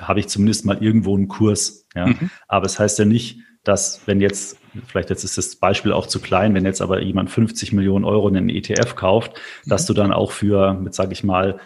habe 0.00 0.20
ich 0.20 0.28
zumindest 0.28 0.64
mal 0.64 0.82
irgendwo 0.82 1.16
einen 1.16 1.28
Kurs. 1.28 1.86
Ja? 1.94 2.06
Mhm. 2.06 2.30
Aber 2.46 2.66
es 2.66 2.72
das 2.72 2.80
heißt 2.80 2.98
ja 3.00 3.04
nicht, 3.04 3.40
dass 3.64 4.00
wenn 4.06 4.20
jetzt, 4.20 4.58
vielleicht 4.86 5.10
jetzt 5.10 5.24
ist 5.24 5.36
das 5.36 5.56
Beispiel 5.56 5.92
auch 5.92 6.06
zu 6.06 6.20
klein, 6.20 6.54
wenn 6.54 6.64
jetzt 6.64 6.80
aber 6.80 7.02
jemand 7.02 7.30
50 7.30 7.72
Millionen 7.72 8.04
Euro 8.04 8.28
in 8.28 8.36
einen 8.36 8.48
ETF 8.48 8.94
kauft, 8.94 9.32
mhm. 9.64 9.70
dass 9.70 9.86
du 9.86 9.94
dann 9.94 10.12
auch 10.12 10.32
für, 10.32 10.74
mit 10.74 10.94
sage 10.94 11.12
ich 11.12 11.24
mal, 11.24 11.58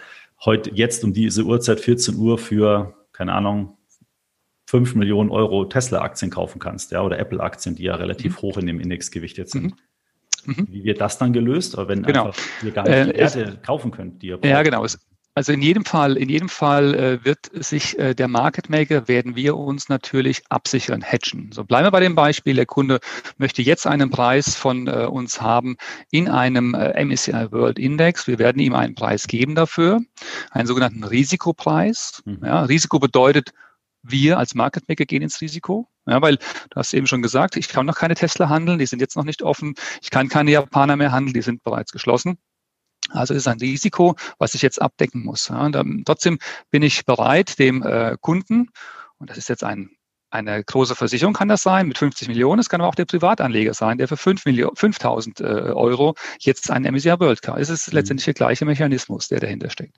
heute, 0.44 0.70
jetzt 0.74 1.04
um 1.04 1.12
diese 1.12 1.44
Uhrzeit 1.44 1.80
14 1.80 2.16
Uhr 2.16 2.38
für, 2.38 2.94
keine 3.12 3.34
Ahnung, 3.34 3.76
5 4.72 4.94
Millionen 4.94 5.28
Euro 5.28 5.66
Tesla-Aktien 5.66 6.30
kaufen 6.30 6.58
kannst, 6.58 6.92
ja, 6.92 7.02
oder 7.02 7.18
Apple-Aktien, 7.18 7.74
die 7.74 7.82
ja 7.82 7.94
relativ 7.94 8.38
mhm. 8.38 8.42
hoch 8.42 8.56
in 8.56 8.66
dem 8.66 8.80
Index 8.80 9.10
gewichtet 9.10 9.50
sind. 9.50 9.74
Mhm. 10.46 10.54
mhm. 10.56 10.66
Wie 10.70 10.84
wird 10.84 10.98
das 10.98 11.18
dann 11.18 11.34
gelöst? 11.34 11.76
Oder 11.76 11.88
wenn 11.88 12.02
genau. 12.02 12.28
einfach 12.28 12.42
ihr 12.62 12.70
gar 12.70 12.84
nicht 12.84 12.94
äh, 12.94 13.12
die 13.12 13.18
Werte 13.18 13.58
kaufen 13.62 13.90
könnt, 13.90 14.22
die 14.22 14.28
ihr 14.28 14.38
braucht? 14.38 14.50
Ja, 14.50 14.62
genau. 14.62 14.86
Also 15.34 15.52
in 15.52 15.60
jedem 15.60 15.84
Fall, 15.84 16.16
in 16.16 16.30
jedem 16.30 16.48
Fall 16.48 16.94
äh, 16.94 17.22
wird 17.22 17.50
sich 17.52 17.98
äh, 17.98 18.14
der 18.14 18.28
Market 18.28 18.70
Maker, 18.70 19.08
werden 19.08 19.36
wir 19.36 19.58
uns 19.58 19.90
natürlich 19.90 20.40
absichern, 20.48 21.02
hedgen. 21.02 21.50
So 21.52 21.64
bleiben 21.64 21.86
wir 21.86 21.90
bei 21.90 22.00
dem 22.00 22.14
Beispiel. 22.14 22.56
Der 22.56 22.64
Kunde 22.64 22.98
möchte 23.36 23.60
jetzt 23.60 23.86
einen 23.86 24.08
Preis 24.08 24.54
von 24.54 24.86
äh, 24.86 25.04
uns 25.04 25.42
haben 25.42 25.76
in 26.10 26.30
einem 26.30 26.72
äh, 26.72 27.04
MSCI 27.04 27.52
World 27.52 27.78
Index. 27.78 28.26
Wir 28.26 28.38
werden 28.38 28.58
ihm 28.58 28.74
einen 28.74 28.94
Preis 28.94 29.26
geben 29.26 29.54
dafür, 29.54 30.00
einen 30.50 30.66
sogenannten 30.66 31.04
Risikopreis. 31.04 32.22
Mhm. 32.24 32.40
Ja, 32.42 32.62
Risiko 32.62 32.98
bedeutet, 32.98 33.52
wir 34.02 34.38
als 34.38 34.54
Market 34.54 34.88
Maker 34.88 35.04
gehen 35.04 35.22
ins 35.22 35.40
Risiko. 35.40 35.88
Ja, 36.06 36.20
weil 36.20 36.36
du 36.36 36.76
hast 36.76 36.92
eben 36.94 37.06
schon 37.06 37.22
gesagt, 37.22 37.56
ich 37.56 37.68
kann 37.68 37.86
noch 37.86 37.96
keine 37.96 38.14
Tesla 38.14 38.48
handeln, 38.48 38.78
die 38.78 38.86
sind 38.86 39.00
jetzt 39.00 39.16
noch 39.16 39.24
nicht 39.24 39.42
offen. 39.42 39.74
Ich 40.02 40.10
kann 40.10 40.28
keine 40.28 40.50
Japaner 40.50 40.96
mehr 40.96 41.12
handeln, 41.12 41.34
die 41.34 41.42
sind 41.42 41.62
bereits 41.62 41.92
geschlossen. 41.92 42.38
Also 43.10 43.34
ist 43.34 43.48
ein 43.48 43.58
Risiko, 43.58 44.16
was 44.38 44.54
ich 44.54 44.62
jetzt 44.62 44.80
abdecken 44.80 45.22
muss. 45.22 45.48
Ja, 45.48 45.68
dann, 45.68 46.02
trotzdem 46.04 46.38
bin 46.70 46.82
ich 46.82 47.04
bereit, 47.04 47.58
dem 47.58 47.82
äh, 47.82 48.16
Kunden, 48.20 48.70
und 49.18 49.30
das 49.30 49.38
ist 49.38 49.48
jetzt 49.48 49.64
ein 49.64 49.90
eine 50.32 50.64
große 50.64 50.94
Versicherung 50.94 51.34
kann 51.34 51.48
das 51.48 51.62
sein 51.62 51.86
mit 51.86 51.98
50 51.98 52.28
Millionen. 52.28 52.58
Es 52.58 52.68
kann 52.68 52.80
aber 52.80 52.88
auch 52.88 52.94
der 52.94 53.04
Privatanleger 53.04 53.74
sein, 53.74 53.98
der 53.98 54.08
für 54.08 54.16
5 54.16 54.46
Millionen, 54.46 54.74
5000 54.76 55.40
äh, 55.40 55.44
Euro 55.44 56.14
jetzt 56.38 56.70
einen 56.70 56.92
MSCI 56.92 57.20
World 57.20 57.42
kauft. 57.42 57.60
Es 57.60 57.68
ist 57.68 57.88
mhm. 57.88 57.94
letztendlich 57.94 58.24
der 58.24 58.34
gleiche 58.34 58.64
Mechanismus, 58.64 59.28
der 59.28 59.40
dahinter 59.40 59.68
steckt. 59.70 59.96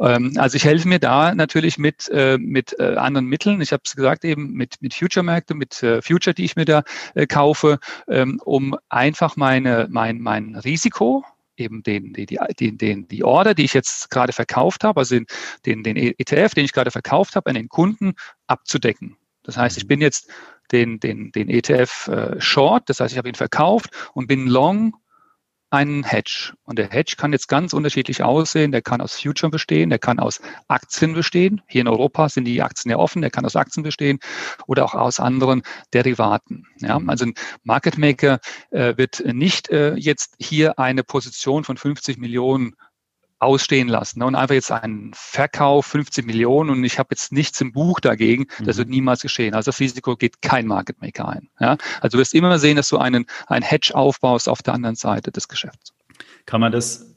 Ähm, 0.00 0.32
also 0.36 0.56
ich 0.56 0.64
helfe 0.64 0.88
mir 0.88 0.98
da 0.98 1.34
natürlich 1.34 1.78
mit, 1.78 2.08
äh, 2.08 2.38
mit 2.38 2.78
äh, 2.78 2.96
anderen 2.96 3.26
Mitteln. 3.26 3.60
Ich 3.60 3.72
habe 3.72 3.82
es 3.84 3.94
gesagt 3.94 4.24
eben 4.24 4.52
mit, 4.52 4.76
mit 4.80 4.94
Future-Märkte, 4.94 5.54
mit 5.54 5.82
äh, 5.82 6.02
Future, 6.02 6.34
die 6.34 6.44
ich 6.44 6.56
mir 6.56 6.64
da 6.64 6.82
äh, 7.14 7.26
kaufe, 7.26 7.78
ähm, 8.08 8.40
um 8.44 8.76
einfach 8.88 9.36
meine, 9.36 9.86
mein, 9.90 10.18
mein 10.18 10.56
Risiko, 10.56 11.24
eben 11.56 11.82
den, 11.82 12.12
die, 12.12 12.26
die, 12.26 12.76
den, 12.76 13.08
die 13.08 13.24
Order, 13.24 13.54
die 13.54 13.64
ich 13.64 13.74
jetzt 13.74 14.10
gerade 14.10 14.32
verkauft 14.32 14.84
habe, 14.84 15.00
also 15.00 15.18
den, 15.66 15.82
den 15.82 15.96
ETF, 15.96 16.54
den 16.54 16.64
ich 16.64 16.72
gerade 16.72 16.90
verkauft 16.90 17.36
habe, 17.36 17.48
an 17.50 17.54
den 17.54 17.68
Kunden 17.68 18.14
abzudecken. 18.46 19.16
Das 19.48 19.56
heißt, 19.56 19.78
ich 19.78 19.86
bin 19.86 20.02
jetzt 20.02 20.28
den, 20.72 21.00
den, 21.00 21.32
den 21.32 21.48
ETF 21.48 22.08
äh, 22.08 22.38
short, 22.38 22.90
das 22.90 23.00
heißt, 23.00 23.12
ich 23.12 23.18
habe 23.18 23.30
ihn 23.30 23.34
verkauft 23.34 23.88
und 24.12 24.26
bin 24.26 24.46
long 24.46 24.94
einen 25.70 26.04
Hedge. 26.04 26.52
Und 26.64 26.78
der 26.78 26.90
Hedge 26.90 27.14
kann 27.16 27.32
jetzt 27.32 27.48
ganz 27.48 27.72
unterschiedlich 27.72 28.22
aussehen. 28.22 28.72
Der 28.72 28.82
kann 28.82 29.00
aus 29.00 29.18
Future 29.18 29.50
bestehen, 29.50 29.88
der 29.88 29.98
kann 29.98 30.18
aus 30.18 30.42
Aktien 30.66 31.14
bestehen. 31.14 31.62
Hier 31.66 31.80
in 31.80 31.88
Europa 31.88 32.28
sind 32.28 32.44
die 32.44 32.60
Aktien 32.60 32.90
ja 32.90 32.98
offen, 32.98 33.22
der 33.22 33.30
kann 33.30 33.46
aus 33.46 33.56
Aktien 33.56 33.84
bestehen 33.84 34.18
oder 34.66 34.84
auch 34.84 34.94
aus 34.94 35.18
anderen 35.18 35.62
Derivaten. 35.94 36.66
Ja, 36.80 37.00
also 37.06 37.24
ein 37.24 37.34
Market 37.64 37.96
Maker 37.96 38.40
äh, 38.70 38.98
wird 38.98 39.24
nicht 39.24 39.70
äh, 39.70 39.94
jetzt 39.94 40.34
hier 40.38 40.78
eine 40.78 41.04
Position 41.04 41.64
von 41.64 41.78
50 41.78 42.18
Millionen 42.18 42.74
ausstehen 43.40 43.88
lassen. 43.88 44.20
Ne? 44.20 44.26
Und 44.26 44.34
einfach 44.34 44.54
jetzt 44.54 44.72
einen 44.72 45.12
Verkauf 45.14 45.86
50 45.86 46.26
Millionen 46.26 46.70
und 46.70 46.84
ich 46.84 46.98
habe 46.98 47.08
jetzt 47.12 47.32
nichts 47.32 47.60
im 47.60 47.72
Buch 47.72 48.00
dagegen, 48.00 48.46
das 48.64 48.76
mhm. 48.76 48.80
wird 48.80 48.88
niemals 48.88 49.22
geschehen. 49.22 49.54
Also 49.54 49.70
das 49.70 49.80
Risiko 49.80 50.16
geht 50.16 50.42
kein 50.42 50.66
Market 50.66 51.00
Maker 51.00 51.28
ein. 51.28 51.48
Ja? 51.60 51.76
Also 52.00 52.16
du 52.16 52.20
wirst 52.20 52.34
immer 52.34 52.58
sehen, 52.58 52.76
dass 52.76 52.88
du 52.88 52.98
einen, 52.98 53.26
einen 53.46 53.64
Hedge 53.64 53.94
aufbaust 53.94 54.48
auf 54.48 54.62
der 54.62 54.74
anderen 54.74 54.96
Seite 54.96 55.30
des 55.30 55.48
Geschäfts. 55.48 55.92
Kann 56.46 56.60
man 56.60 56.72
das 56.72 57.14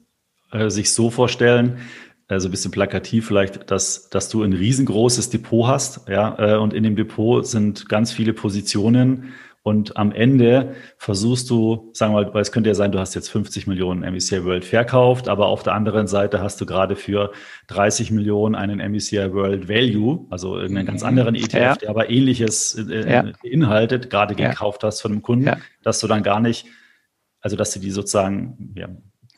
äh, 0.51 0.69
sich 0.69 0.93
so 0.93 1.09
vorstellen, 1.09 1.79
also 2.27 2.47
ein 2.47 2.51
bisschen 2.51 2.71
plakativ 2.71 3.27
vielleicht, 3.27 3.71
dass, 3.71 4.09
dass 4.09 4.29
du 4.29 4.43
ein 4.43 4.53
riesengroßes 4.53 5.29
Depot 5.29 5.67
hast, 5.67 6.07
ja, 6.07 6.37
äh, 6.39 6.57
und 6.57 6.73
in 6.73 6.83
dem 6.83 6.95
Depot 6.95 7.45
sind 7.45 7.89
ganz 7.89 8.11
viele 8.11 8.33
Positionen 8.33 9.33
und 9.63 9.95
am 9.95 10.11
Ende 10.11 10.73
versuchst 10.97 11.47
du, 11.51 11.91
sagen 11.93 12.13
wir 12.13 12.23
mal, 12.23 12.33
weil 12.33 12.41
es 12.41 12.51
könnte 12.51 12.69
ja 12.69 12.73
sein, 12.73 12.91
du 12.91 12.97
hast 12.97 13.13
jetzt 13.13 13.29
50 13.29 13.67
Millionen 13.67 14.01
MSCI 14.01 14.43
World 14.43 14.65
verkauft, 14.65 15.29
aber 15.29 15.47
auf 15.47 15.61
der 15.61 15.73
anderen 15.73 16.07
Seite 16.07 16.41
hast 16.41 16.59
du 16.61 16.65
gerade 16.65 16.95
für 16.95 17.31
30 17.67 18.09
Millionen 18.09 18.55
einen 18.55 18.79
MSCI 18.79 19.33
World 19.33 19.69
Value, 19.69 20.25
also 20.31 20.57
irgendeinen 20.57 20.87
ganz 20.87 21.01
mhm. 21.01 21.09
anderen 21.09 21.35
ETF, 21.35 21.53
ja. 21.53 21.75
der 21.75 21.89
aber 21.91 22.09
ähnliches 22.09 22.73
äh, 22.75 23.07
ja. 23.07 23.31
beinhaltet, 23.43 24.09
gerade 24.09 24.35
ja. 24.35 24.49
gekauft 24.49 24.83
hast 24.83 24.99
von 24.99 25.11
einem 25.11 25.21
Kunden, 25.21 25.51
dass 25.83 25.99
du 25.99 26.07
dann 26.07 26.23
gar 26.23 26.39
nicht, 26.39 26.65
also 27.39 27.55
dass 27.55 27.71
du 27.71 27.79
die 27.79 27.91
sozusagen 27.91 28.73
ja, 28.75 28.89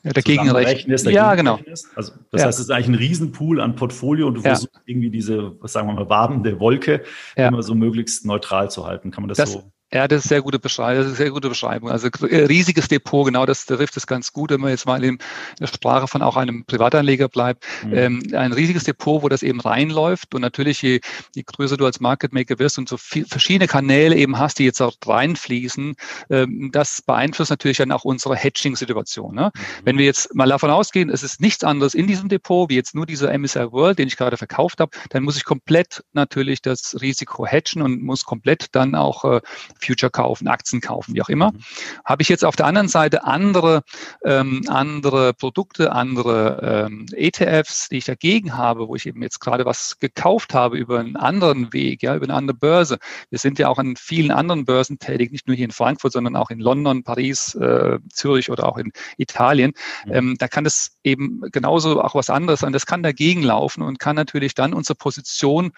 ja, 0.04 0.12
dagegen 0.14 0.50
rechnest. 0.50 1.06
Ja, 1.06 1.34
genau. 1.34 1.58
Also 1.96 2.12
das 2.30 2.40
ja. 2.40 2.46
heißt, 2.46 2.58
es 2.58 2.64
ist 2.64 2.70
eigentlich 2.70 2.88
ein 2.88 2.94
Riesenpool 2.94 3.60
an 3.60 3.76
Portfolio 3.76 4.28
und 4.28 4.34
du 4.34 4.40
versuchst 4.40 4.80
irgendwie 4.86 5.10
diese, 5.10 5.60
was 5.60 5.74
sagen 5.74 5.86
wir 5.86 5.92
mal, 5.92 6.08
wabende 6.08 6.60
Wolke 6.60 7.02
immer 7.36 7.62
so 7.62 7.74
möglichst 7.74 8.24
neutral 8.24 8.70
zu 8.70 8.86
halten. 8.86 9.10
Kann 9.10 9.22
man 9.22 9.28
das, 9.28 9.36
das 9.36 9.52
so? 9.52 9.73
Ja, 9.94 10.08
das 10.08 10.24
ist 10.24 10.28
sehr 10.28 10.42
gute 10.42 10.58
Beschreibung. 10.58 11.04
Das 11.04 11.12
ist 11.12 11.18
sehr 11.18 11.30
gute 11.30 11.48
Beschreibung. 11.48 11.88
Also 11.88 12.08
äh, 12.08 12.46
riesiges 12.46 12.88
Depot, 12.88 13.24
genau 13.24 13.46
das 13.46 13.64
trifft 13.64 13.96
es 13.96 14.08
ganz 14.08 14.32
gut, 14.32 14.50
wenn 14.50 14.60
man 14.60 14.70
jetzt 14.70 14.86
mal 14.86 15.04
in 15.04 15.18
der 15.60 15.68
Sprache 15.68 16.08
von 16.08 16.20
auch 16.20 16.36
einem 16.36 16.64
Privatanleger 16.64 17.28
bleibt. 17.28 17.64
Mhm. 17.84 17.94
Ähm, 17.94 18.22
ein 18.32 18.52
riesiges 18.52 18.82
Depot, 18.82 19.22
wo 19.22 19.28
das 19.28 19.44
eben 19.44 19.60
reinläuft 19.60 20.34
und 20.34 20.40
natürlich 20.40 20.82
je, 20.82 20.98
je 21.36 21.44
größer 21.46 21.76
du 21.76 21.86
als 21.86 22.00
Market 22.00 22.32
Maker 22.32 22.58
wirst 22.58 22.76
und 22.76 22.88
so 22.88 22.96
viel, 22.96 23.24
verschiedene 23.24 23.68
Kanäle 23.68 24.16
eben 24.16 24.36
hast, 24.36 24.58
die 24.58 24.64
jetzt 24.64 24.82
auch 24.82 24.94
reinfließen, 25.06 25.94
ähm, 26.28 26.70
das 26.72 27.00
beeinflusst 27.00 27.50
natürlich 27.50 27.76
dann 27.76 27.92
auch 27.92 28.02
unsere 28.02 28.34
Hedging-Situation. 28.34 29.32
Ne? 29.32 29.52
Mhm. 29.54 29.60
Wenn 29.84 29.98
wir 29.98 30.06
jetzt 30.06 30.34
mal 30.34 30.48
davon 30.48 30.70
ausgehen, 30.70 31.08
es 31.08 31.22
ist 31.22 31.40
nichts 31.40 31.62
anderes 31.62 31.94
in 31.94 32.08
diesem 32.08 32.28
Depot 32.28 32.68
wie 32.68 32.74
jetzt 32.74 32.96
nur 32.96 33.06
dieser 33.06 33.32
MSR 33.32 33.70
World, 33.70 34.00
den 34.00 34.08
ich 34.08 34.16
gerade 34.16 34.38
verkauft 34.38 34.80
habe, 34.80 34.90
dann 35.10 35.22
muss 35.22 35.36
ich 35.36 35.44
komplett 35.44 36.02
natürlich 36.14 36.62
das 36.62 36.96
Risiko 37.00 37.46
hedgen 37.46 37.80
und 37.80 38.02
muss 38.02 38.24
komplett 38.24 38.74
dann 38.74 38.96
auch 38.96 39.24
äh, 39.24 39.40
Future 39.84 40.10
kaufen, 40.10 40.48
Aktien 40.48 40.80
kaufen, 40.80 41.14
wie 41.14 41.22
auch 41.22 41.28
immer. 41.28 41.52
Mhm. 41.52 41.58
Habe 42.04 42.22
ich 42.22 42.28
jetzt 42.28 42.44
auf 42.44 42.56
der 42.56 42.66
anderen 42.66 42.88
Seite 42.88 43.24
andere, 43.24 43.82
ähm, 44.24 44.62
andere 44.68 45.34
Produkte, 45.34 45.92
andere 45.92 46.86
ähm, 46.86 47.06
ETFs, 47.12 47.88
die 47.88 47.98
ich 47.98 48.04
dagegen 48.04 48.56
habe, 48.56 48.88
wo 48.88 48.96
ich 48.96 49.06
eben 49.06 49.22
jetzt 49.22 49.40
gerade 49.40 49.64
was 49.64 49.98
gekauft 49.98 50.54
habe 50.54 50.76
über 50.76 51.00
einen 51.00 51.16
anderen 51.16 51.72
Weg, 51.72 52.02
ja, 52.02 52.14
über 52.14 52.24
eine 52.24 52.34
andere 52.34 52.56
Börse. 52.56 52.98
Wir 53.30 53.38
sind 53.38 53.58
ja 53.58 53.68
auch 53.68 53.78
an 53.78 53.96
vielen 53.96 54.30
anderen 54.30 54.64
Börsen 54.64 54.98
tätig, 54.98 55.32
nicht 55.32 55.46
nur 55.46 55.56
hier 55.56 55.66
in 55.66 55.70
Frankfurt, 55.70 56.12
sondern 56.12 56.36
auch 56.36 56.50
in 56.50 56.60
London, 56.60 57.04
Paris, 57.04 57.54
äh, 57.54 57.98
Zürich 58.10 58.50
oder 58.50 58.68
auch 58.68 58.78
in 58.78 58.92
Italien. 59.16 59.72
Mhm. 60.06 60.12
Ähm, 60.12 60.36
da 60.38 60.48
kann 60.48 60.66
es 60.66 60.96
eben 61.02 61.42
genauso 61.52 62.02
auch 62.02 62.14
was 62.14 62.30
anderes 62.30 62.60
sein. 62.60 62.72
Das 62.72 62.86
kann 62.86 63.02
dagegen 63.02 63.42
laufen 63.42 63.82
und 63.82 63.98
kann 63.98 64.16
natürlich 64.16 64.54
dann 64.54 64.74
unsere 64.74 64.96
Position 64.96 65.72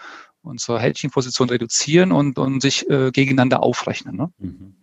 unsere 0.47 0.79
Hedging-Position 0.79 1.51
reduzieren 1.51 2.13
und, 2.13 2.39
und 2.39 2.61
sich 2.61 2.89
äh, 2.89 3.11
gegeneinander 3.11 3.63
aufrechnen. 3.63 4.17
Ne? 4.17 4.31
Mhm. 4.39 4.75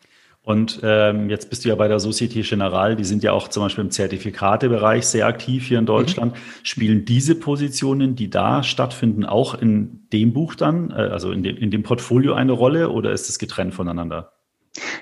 Und 0.46 0.82
ähm, 0.84 1.30
jetzt 1.30 1.50
bist 1.50 1.64
du 1.64 1.70
ja 1.70 1.76
bei 1.76 1.88
der 1.88 2.02
Societe 2.02 2.42
Generale, 2.42 2.98
die 2.98 3.06
sind 3.06 3.24
ja 3.24 3.32
auch 3.32 3.48
zum 3.48 3.64
Beispiel 3.64 3.86
im 3.86 3.92
Zertifikatebereich 3.92 5.06
sehr 5.06 5.26
aktiv 5.26 5.68
hier 5.68 5.80
in 5.80 5.86
Deutschland. 5.86 6.34
Mhm. 6.34 6.38
Spielen 6.64 7.06
diese 7.06 7.36
Positionen, 7.36 8.16
die 8.16 8.30
da 8.30 8.62
stattfinden, 8.62 9.24
auch 9.24 9.54
in 9.54 10.10
dem 10.12 10.34
Buch 10.34 10.56
dann, 10.56 10.92
äh, 10.92 10.96
also 10.96 11.32
in 11.32 11.44
dem, 11.44 11.56
in 11.56 11.72
dem 11.72 11.84
Portfolio 11.84 12.34
eine 12.34 12.52
Rolle 12.52 12.90
oder 12.90 13.14
ist 13.14 13.30
es 13.30 13.40
getrennt 13.40 13.74
voneinander? 13.74 14.34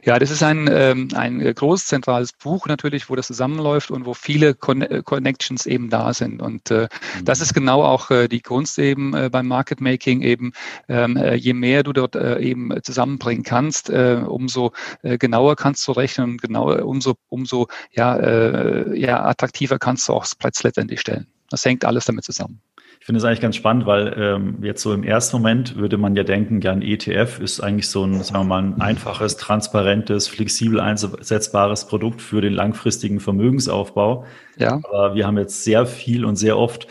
Ja, 0.03 0.19
das 0.19 0.31
ist 0.31 0.43
ein, 0.43 0.69
ähm, 0.71 1.07
ein 1.13 1.39
großes 1.39 1.87
zentrales 1.87 2.33
Buch 2.33 2.67
natürlich, 2.67 3.09
wo 3.09 3.15
das 3.15 3.27
zusammenläuft 3.27 3.89
und 3.89 4.05
wo 4.05 4.13
viele 4.13 4.53
Con 4.53 4.81
äh, 4.81 5.01
Connections 5.03 5.65
eben 5.65 5.89
da 5.89 6.13
sind. 6.13 6.41
Und 6.41 6.71
äh, 6.71 6.89
mhm. 7.19 7.25
das 7.25 7.39
ist 7.39 7.53
genau 7.53 7.83
auch 7.83 8.11
äh, 8.11 8.27
die 8.27 8.41
Kunst 8.41 8.79
eben 8.79 9.13
äh, 9.13 9.29
beim 9.31 9.47
Market 9.47 9.79
Making 9.79 10.21
eben, 10.23 10.51
ähm, 10.89 11.15
äh, 11.15 11.35
je 11.35 11.53
mehr 11.53 11.83
du 11.83 11.93
dort 11.93 12.15
äh, 12.15 12.39
eben 12.39 12.71
zusammenbringen 12.83 13.43
kannst, 13.43 13.89
äh, 13.89 14.21
umso 14.25 14.73
äh, 15.03 15.17
genauer 15.17 15.55
kannst 15.55 15.87
du 15.87 15.93
rechnen 15.93 16.31
und 16.31 16.41
genauer, 16.41 16.85
umso, 16.85 17.15
umso 17.29 17.67
ja, 17.91 18.17
äh, 18.17 18.99
ja, 18.99 19.23
attraktiver 19.23 19.79
kannst 19.79 20.09
du 20.09 20.13
auch 20.13 20.23
das 20.23 20.35
Platz 20.35 20.63
letztendlich 20.63 20.99
stellen. 20.99 21.27
Das 21.49 21.63
hängt 21.63 21.85
alles 21.85 22.05
damit 22.05 22.25
zusammen. 22.25 22.61
Ich 23.01 23.07
finde 23.07 23.17
es 23.17 23.23
eigentlich 23.23 23.41
ganz 23.41 23.55
spannend, 23.55 23.87
weil 23.87 24.13
ähm, 24.15 24.59
jetzt 24.61 24.83
so 24.83 24.93
im 24.93 25.03
ersten 25.03 25.37
Moment 25.37 25.75
würde 25.75 25.97
man 25.97 26.15
ja 26.15 26.21
denken, 26.21 26.61
ja, 26.61 26.71
ein 26.71 26.83
ETF 26.83 27.39
ist 27.39 27.59
eigentlich 27.59 27.89
so 27.89 28.03
ein, 28.05 28.21
sagen 28.21 28.41
wir 28.41 28.43
mal, 28.43 28.61
ein 28.61 28.79
einfaches, 28.79 29.37
transparentes, 29.37 30.27
flexibel 30.27 30.79
einsetzbares 30.79 31.87
Produkt 31.87 32.21
für 32.21 32.41
den 32.41 32.53
langfristigen 32.53 33.19
Vermögensaufbau. 33.19 34.25
Ja. 34.57 34.79
Aber 34.83 35.15
wir 35.15 35.25
haben 35.25 35.39
jetzt 35.39 35.63
sehr 35.63 35.87
viel 35.87 36.25
und 36.25 36.35
sehr 36.35 36.59
oft 36.59 36.85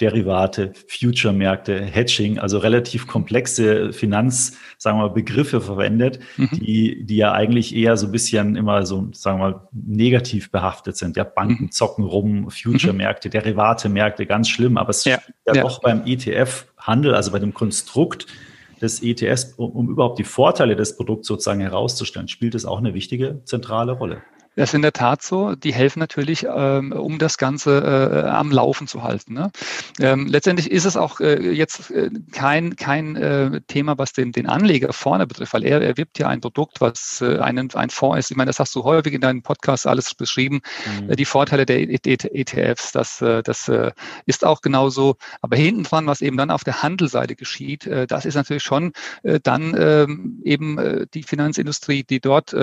Derivate, 0.00 0.72
Future-Märkte, 0.88 1.80
Hedging, 1.80 2.38
also 2.38 2.58
relativ 2.58 3.06
komplexe 3.06 3.92
Finanz, 3.92 4.58
sagen 4.78 4.98
wir 4.98 5.08
mal, 5.08 5.14
Begriffe 5.14 5.60
verwendet, 5.60 6.18
mhm. 6.36 6.48
die, 6.52 7.04
die 7.04 7.16
ja 7.16 7.32
eigentlich 7.32 7.74
eher 7.74 7.96
so 7.96 8.06
ein 8.06 8.12
bisschen 8.12 8.56
immer 8.56 8.84
so, 8.84 9.08
sagen 9.12 9.40
wir 9.40 9.50
mal, 9.50 9.68
negativ 9.72 10.50
behaftet 10.50 10.96
sind. 10.96 11.16
Ja, 11.16 11.24
Banken 11.24 11.64
mhm. 11.64 11.70
zocken 11.72 12.04
rum, 12.04 12.50
Future-Märkte, 12.50 13.28
mhm. 13.28 13.32
Derivate-Märkte, 13.32 14.26
ganz 14.26 14.48
schlimm, 14.48 14.76
aber 14.76 14.90
es 14.90 15.04
ja, 15.04 15.18
ja, 15.46 15.54
ja 15.54 15.62
doch 15.62 15.80
beim 15.80 16.02
ETF-Handel, 16.06 17.14
also 17.14 17.32
bei 17.32 17.38
dem 17.38 17.54
Konstrukt 17.54 18.26
des 18.80 19.02
ETFs, 19.02 19.54
um, 19.56 19.70
um 19.70 19.88
überhaupt 19.88 20.18
die 20.18 20.24
Vorteile 20.24 20.76
des 20.76 20.96
Produkts 20.96 21.26
sozusagen 21.28 21.60
herauszustellen, 21.60 22.28
spielt 22.28 22.54
es 22.54 22.64
auch 22.64 22.78
eine 22.78 22.94
wichtige 22.94 23.42
zentrale 23.44 23.92
Rolle. 23.92 24.22
Das 24.56 24.70
ist 24.70 24.74
in 24.74 24.82
der 24.82 24.94
Tat 24.94 25.22
so. 25.22 25.54
Die 25.54 25.72
helfen 25.72 26.00
natürlich, 26.00 26.46
ähm, 26.48 26.92
um 26.92 27.18
das 27.18 27.36
Ganze 27.36 28.24
äh, 28.24 28.28
am 28.28 28.50
Laufen 28.50 28.86
zu 28.86 29.02
halten. 29.02 29.34
Ne? 29.34 29.50
Ähm, 30.00 30.26
letztendlich 30.26 30.70
ist 30.70 30.86
es 30.86 30.96
auch 30.96 31.20
äh, 31.20 31.50
jetzt 31.50 31.90
äh, 31.90 32.10
kein, 32.32 32.74
kein 32.74 33.16
äh, 33.16 33.60
Thema, 33.66 33.98
was 33.98 34.14
den, 34.14 34.32
den 34.32 34.46
Anleger 34.46 34.94
vorne 34.94 35.26
betrifft, 35.26 35.52
weil 35.52 35.64
er 35.64 35.82
erwirbt 35.82 36.18
ja 36.18 36.28
ein 36.28 36.40
Produkt, 36.40 36.80
was 36.80 37.20
äh, 37.20 37.38
einen, 37.38 37.72
ein 37.74 37.90
Fonds 37.90 38.18
ist. 38.18 38.30
Ich 38.30 38.36
meine, 38.36 38.48
das 38.48 38.58
hast 38.58 38.74
du 38.74 38.82
häufig 38.82 39.12
in 39.12 39.20
deinem 39.20 39.42
Podcast 39.42 39.86
alles 39.86 40.14
beschrieben. 40.14 40.62
Mhm. 41.02 41.10
Äh, 41.10 41.16
die 41.16 41.26
Vorteile 41.26 41.66
der 41.66 41.80
ETFs, 41.80 42.92
das, 42.92 43.20
äh, 43.20 43.42
das 43.42 43.68
äh, 43.68 43.92
ist 44.24 44.42
auch 44.42 44.62
genauso. 44.62 45.16
Aber 45.42 45.56
hinten 45.56 45.82
dran, 45.82 46.06
was 46.06 46.22
eben 46.22 46.38
dann 46.38 46.50
auf 46.50 46.64
der 46.64 46.82
Handelseite 46.82 47.36
geschieht, 47.36 47.88
das 48.08 48.24
ist 48.24 48.34
natürlich 48.34 48.62
schon 48.62 48.92
dann 49.42 49.74
äh, 49.74 50.06
eben 50.44 51.06
die 51.12 51.22
Finanzindustrie, 51.22 52.04
die 52.04 52.20
dort 52.20 52.54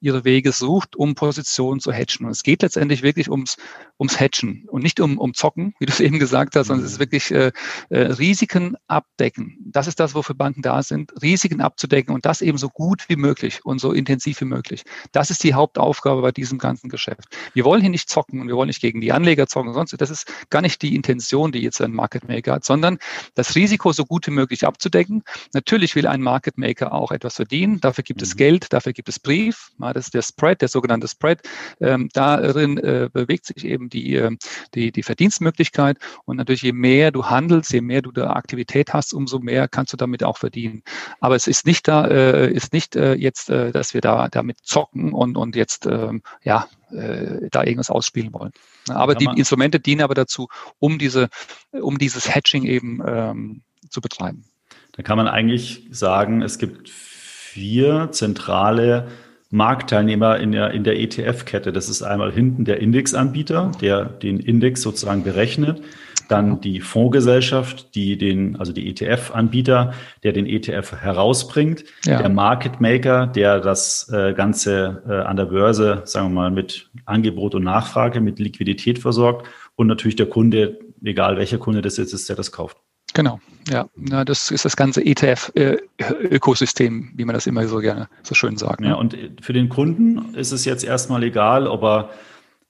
ihre 0.00 0.24
Wege 0.24 0.52
sucht, 0.52 0.96
um 0.96 1.14
Positionen 1.14 1.41
Position 1.42 1.80
zu 1.80 1.92
hedgen. 1.92 2.26
Und 2.26 2.30
es 2.30 2.42
geht 2.42 2.62
letztendlich 2.62 3.02
wirklich 3.02 3.28
ums, 3.28 3.56
ums 3.98 4.20
Hedgen 4.20 4.64
und 4.68 4.82
nicht 4.82 5.00
um, 5.00 5.18
um 5.18 5.34
Zocken, 5.34 5.74
wie 5.80 5.86
du 5.86 5.92
es 5.92 6.00
eben 6.00 6.18
gesagt 6.18 6.54
hast, 6.56 6.68
sondern 6.68 6.86
es 6.86 6.92
ist 6.92 6.98
mhm. 6.98 7.02
wirklich 7.02 7.30
äh, 7.30 7.52
äh, 7.90 7.98
Risiken 7.98 8.76
abdecken. 8.86 9.58
Das 9.64 9.86
ist 9.86 9.98
das, 9.98 10.14
wofür 10.14 10.34
Banken 10.34 10.62
da 10.62 10.82
sind, 10.82 11.12
Risiken 11.20 11.60
abzudecken 11.60 12.14
und 12.14 12.24
das 12.24 12.42
eben 12.42 12.58
so 12.58 12.68
gut 12.68 13.08
wie 13.08 13.16
möglich 13.16 13.64
und 13.64 13.80
so 13.80 13.92
intensiv 13.92 14.40
wie 14.40 14.44
möglich. 14.44 14.84
Das 15.10 15.30
ist 15.30 15.42
die 15.42 15.54
Hauptaufgabe 15.54 16.22
bei 16.22 16.32
diesem 16.32 16.58
ganzen 16.58 16.88
Geschäft. 16.88 17.24
Wir 17.54 17.64
wollen 17.64 17.80
hier 17.80 17.90
nicht 17.90 18.08
zocken 18.08 18.40
und 18.40 18.48
wir 18.48 18.56
wollen 18.56 18.68
nicht 18.68 18.80
gegen 18.80 19.00
die 19.00 19.12
Anleger 19.12 19.46
zocken, 19.46 19.74
sonst 19.74 19.92
das 20.00 20.10
ist 20.10 20.26
gar 20.50 20.62
nicht 20.62 20.80
die 20.82 20.94
Intention, 20.94 21.52
die 21.52 21.60
jetzt 21.60 21.80
ein 21.80 21.92
Market 21.92 22.28
Maker 22.28 22.54
hat, 22.54 22.64
sondern 22.64 22.98
das 23.34 23.54
Risiko 23.54 23.92
so 23.92 24.04
gut 24.04 24.26
wie 24.26 24.30
möglich 24.30 24.66
abzudecken. 24.66 25.22
Natürlich 25.52 25.94
will 25.96 26.06
ein 26.06 26.22
Market 26.22 26.56
Maker 26.56 26.92
auch 26.92 27.10
etwas 27.10 27.36
verdienen. 27.36 27.80
Dafür 27.80 28.04
gibt 28.04 28.22
es 28.22 28.34
mhm. 28.34 28.38
Geld, 28.38 28.72
dafür 28.72 28.92
gibt 28.92 29.08
es 29.08 29.18
Brief. 29.18 29.70
Das 29.78 30.06
ist 30.06 30.14
der 30.14 30.22
Spread, 30.22 30.60
der 30.60 30.68
sogenannte 30.68 31.08
Spread. 31.08 31.31
Spread. 31.32 31.40
Ähm, 31.80 32.08
darin 32.12 32.78
äh, 32.78 33.08
bewegt 33.12 33.46
sich 33.46 33.64
eben 33.64 33.88
die, 33.88 34.16
äh, 34.16 34.36
die, 34.74 34.92
die 34.92 35.02
Verdienstmöglichkeit. 35.02 35.98
Und 36.24 36.36
natürlich, 36.36 36.62
je 36.62 36.72
mehr 36.72 37.10
du 37.10 37.26
handelst, 37.26 37.72
je 37.72 37.80
mehr 37.80 38.02
du 38.02 38.12
da 38.12 38.30
Aktivität 38.30 38.92
hast, 38.92 39.14
umso 39.14 39.38
mehr 39.38 39.68
kannst 39.68 39.92
du 39.92 39.96
damit 39.96 40.24
auch 40.24 40.38
verdienen. 40.38 40.82
Aber 41.20 41.36
es 41.36 41.46
ist 41.46 41.66
nicht 41.66 41.88
da, 41.88 42.06
äh, 42.06 42.50
ist 42.52 42.72
nicht 42.72 42.96
äh, 42.96 43.14
jetzt, 43.14 43.50
äh, 43.50 43.72
dass 43.72 43.94
wir 43.94 44.00
da 44.00 44.28
damit 44.28 44.58
zocken 44.62 45.12
und, 45.12 45.36
und 45.36 45.56
jetzt, 45.56 45.86
ähm, 45.86 46.22
ja, 46.42 46.68
äh, 46.90 47.48
da 47.50 47.64
irgendwas 47.64 47.90
ausspielen 47.90 48.32
wollen. 48.32 48.52
Aber 48.88 49.14
die 49.14 49.28
Instrumente 49.36 49.80
dienen 49.80 50.02
aber 50.02 50.14
dazu, 50.14 50.48
um 50.78 50.98
diese, 50.98 51.28
um 51.70 51.98
dieses 51.98 52.34
Hedging 52.34 52.64
eben 52.64 53.00
ähm, 53.06 53.62
zu 53.88 54.00
betreiben. 54.00 54.44
Da 54.92 55.02
kann 55.02 55.16
man 55.16 55.26
eigentlich 55.26 55.86
sagen, 55.90 56.42
es 56.42 56.58
gibt 56.58 56.90
vier 56.90 58.10
zentrale 58.12 59.08
Marktteilnehmer 59.52 60.38
in 60.38 60.52
der, 60.52 60.70
in 60.70 60.82
der 60.82 60.98
ETF-Kette. 60.98 61.72
Das 61.72 61.90
ist 61.90 62.02
einmal 62.02 62.32
hinten 62.32 62.64
der 62.64 62.80
Indexanbieter, 62.80 63.70
der 63.82 64.06
den 64.06 64.40
Index 64.40 64.80
sozusagen 64.80 65.22
berechnet. 65.22 65.82
Dann 66.28 66.62
die 66.62 66.80
Fondsgesellschaft, 66.80 67.94
die 67.94 68.16
den, 68.16 68.56
also 68.56 68.72
die 68.72 68.88
ETF-Anbieter, 68.88 69.92
der 70.22 70.32
den 70.32 70.46
ETF 70.46 70.94
herausbringt. 70.96 71.84
Ja. 72.06 72.18
Der 72.18 72.30
Market 72.30 72.80
Maker, 72.80 73.26
der 73.26 73.60
das 73.60 74.10
äh, 74.10 74.32
Ganze 74.32 75.02
äh, 75.06 75.12
an 75.12 75.36
der 75.36 75.46
Börse, 75.46 76.00
sagen 76.06 76.28
wir 76.28 76.34
mal, 76.34 76.50
mit 76.50 76.90
Angebot 77.04 77.54
und 77.54 77.64
Nachfrage, 77.64 78.22
mit 78.22 78.38
Liquidität 78.38 78.98
versorgt. 78.98 79.46
Und 79.76 79.86
natürlich 79.86 80.16
der 80.16 80.26
Kunde, 80.26 80.78
egal 81.04 81.36
welcher 81.36 81.58
Kunde 81.58 81.82
das 81.82 81.98
jetzt 81.98 82.14
ist, 82.14 82.26
der 82.30 82.36
das 82.36 82.52
kauft. 82.52 82.78
Genau, 83.14 83.40
ja. 83.68 83.88
ja 84.10 84.24
das 84.24 84.50
ist 84.50 84.64
das 84.64 84.76
ganze 84.76 85.02
ETF-Ökosystem, 85.02 87.12
wie 87.14 87.24
man 87.24 87.34
das 87.34 87.46
immer 87.46 87.66
so 87.66 87.78
gerne 87.78 88.08
so 88.22 88.34
schön 88.34 88.56
sagt. 88.56 88.80
Ne? 88.80 88.88
Ja, 88.88 88.94
und 88.94 89.16
für 89.40 89.52
den 89.52 89.68
Kunden 89.68 90.34
ist 90.34 90.52
es 90.52 90.64
jetzt 90.64 90.84
erstmal 90.84 91.22
egal, 91.22 91.66
ob 91.66 91.82
er, 91.82 92.10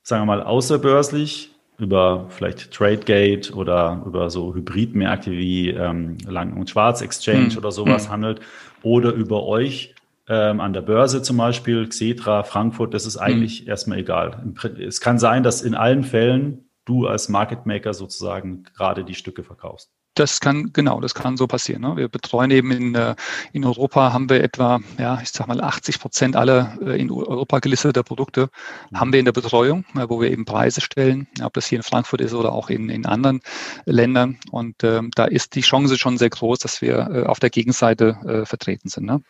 sagen 0.02 0.22
wir 0.22 0.26
mal, 0.26 0.42
außerbörslich 0.42 1.50
über 1.78 2.26
vielleicht 2.28 2.72
Tradegate 2.72 3.52
oder 3.54 4.02
über 4.06 4.30
so 4.30 4.54
Hybridmärkte 4.54 5.32
wie 5.32 5.70
ähm, 5.70 6.18
Lang- 6.26 6.56
und 6.56 6.70
Schwarz-Exchange 6.70 7.50
hm. 7.50 7.58
oder 7.58 7.72
sowas 7.72 8.04
hm. 8.04 8.12
handelt 8.12 8.40
oder 8.82 9.12
über 9.12 9.44
euch 9.44 9.94
ähm, 10.28 10.60
an 10.60 10.72
der 10.72 10.82
Börse 10.82 11.22
zum 11.22 11.38
Beispiel, 11.38 11.88
Xetra, 11.88 12.44
Frankfurt, 12.44 12.94
das 12.94 13.06
ist 13.06 13.16
eigentlich 13.16 13.60
hm. 13.60 13.68
erstmal 13.68 13.98
egal. 13.98 14.52
Es 14.78 15.00
kann 15.00 15.18
sein, 15.18 15.42
dass 15.42 15.62
in 15.62 15.74
allen 15.74 16.04
Fällen 16.04 16.66
du 16.84 17.06
als 17.06 17.28
Market 17.28 17.66
Maker 17.66 17.94
sozusagen 17.94 18.64
gerade 18.76 19.04
die 19.04 19.14
Stücke 19.14 19.42
verkaufst. 19.42 19.90
Das 20.14 20.40
kann, 20.40 20.72
genau, 20.72 21.00
das 21.00 21.14
kann 21.14 21.36
so 21.36 21.46
passieren. 21.46 21.82
Ne? 21.82 21.96
Wir 21.96 22.08
betreuen 22.08 22.50
eben 22.50 22.70
in, 22.70 22.94
äh, 22.94 23.14
in 23.52 23.64
Europa 23.64 24.12
haben 24.12 24.28
wir 24.28 24.44
etwa, 24.44 24.80
ja, 24.98 25.18
ich 25.22 25.30
sag 25.30 25.46
mal 25.46 25.60
80 25.60 26.00
Prozent 26.00 26.36
aller 26.36 26.76
äh, 26.82 27.00
in 27.00 27.10
Europa 27.10 27.60
gelisteter 27.60 28.02
Produkte 28.02 28.50
mhm. 28.90 29.00
haben 29.00 29.12
wir 29.12 29.20
in 29.20 29.24
der 29.24 29.32
Betreuung, 29.32 29.84
wo 29.94 30.20
wir 30.20 30.30
eben 30.30 30.44
Preise 30.44 30.82
stellen, 30.82 31.28
ob 31.42 31.54
das 31.54 31.66
hier 31.66 31.78
in 31.78 31.82
Frankfurt 31.82 32.20
ist 32.20 32.34
oder 32.34 32.52
auch 32.52 32.68
in, 32.68 32.90
in 32.90 33.06
anderen 33.06 33.40
Ländern. 33.86 34.38
Und 34.50 34.84
ähm, 34.84 35.10
da 35.14 35.24
ist 35.24 35.54
die 35.54 35.62
Chance 35.62 35.98
schon 35.98 36.18
sehr 36.18 36.30
groß, 36.30 36.58
dass 36.58 36.82
wir 36.82 37.08
äh, 37.10 37.26
auf 37.26 37.40
der 37.40 37.50
Gegenseite 37.50 38.16
äh, 38.26 38.46
vertreten 38.46 38.88
sind. 38.88 39.06
Ne? 39.06 39.22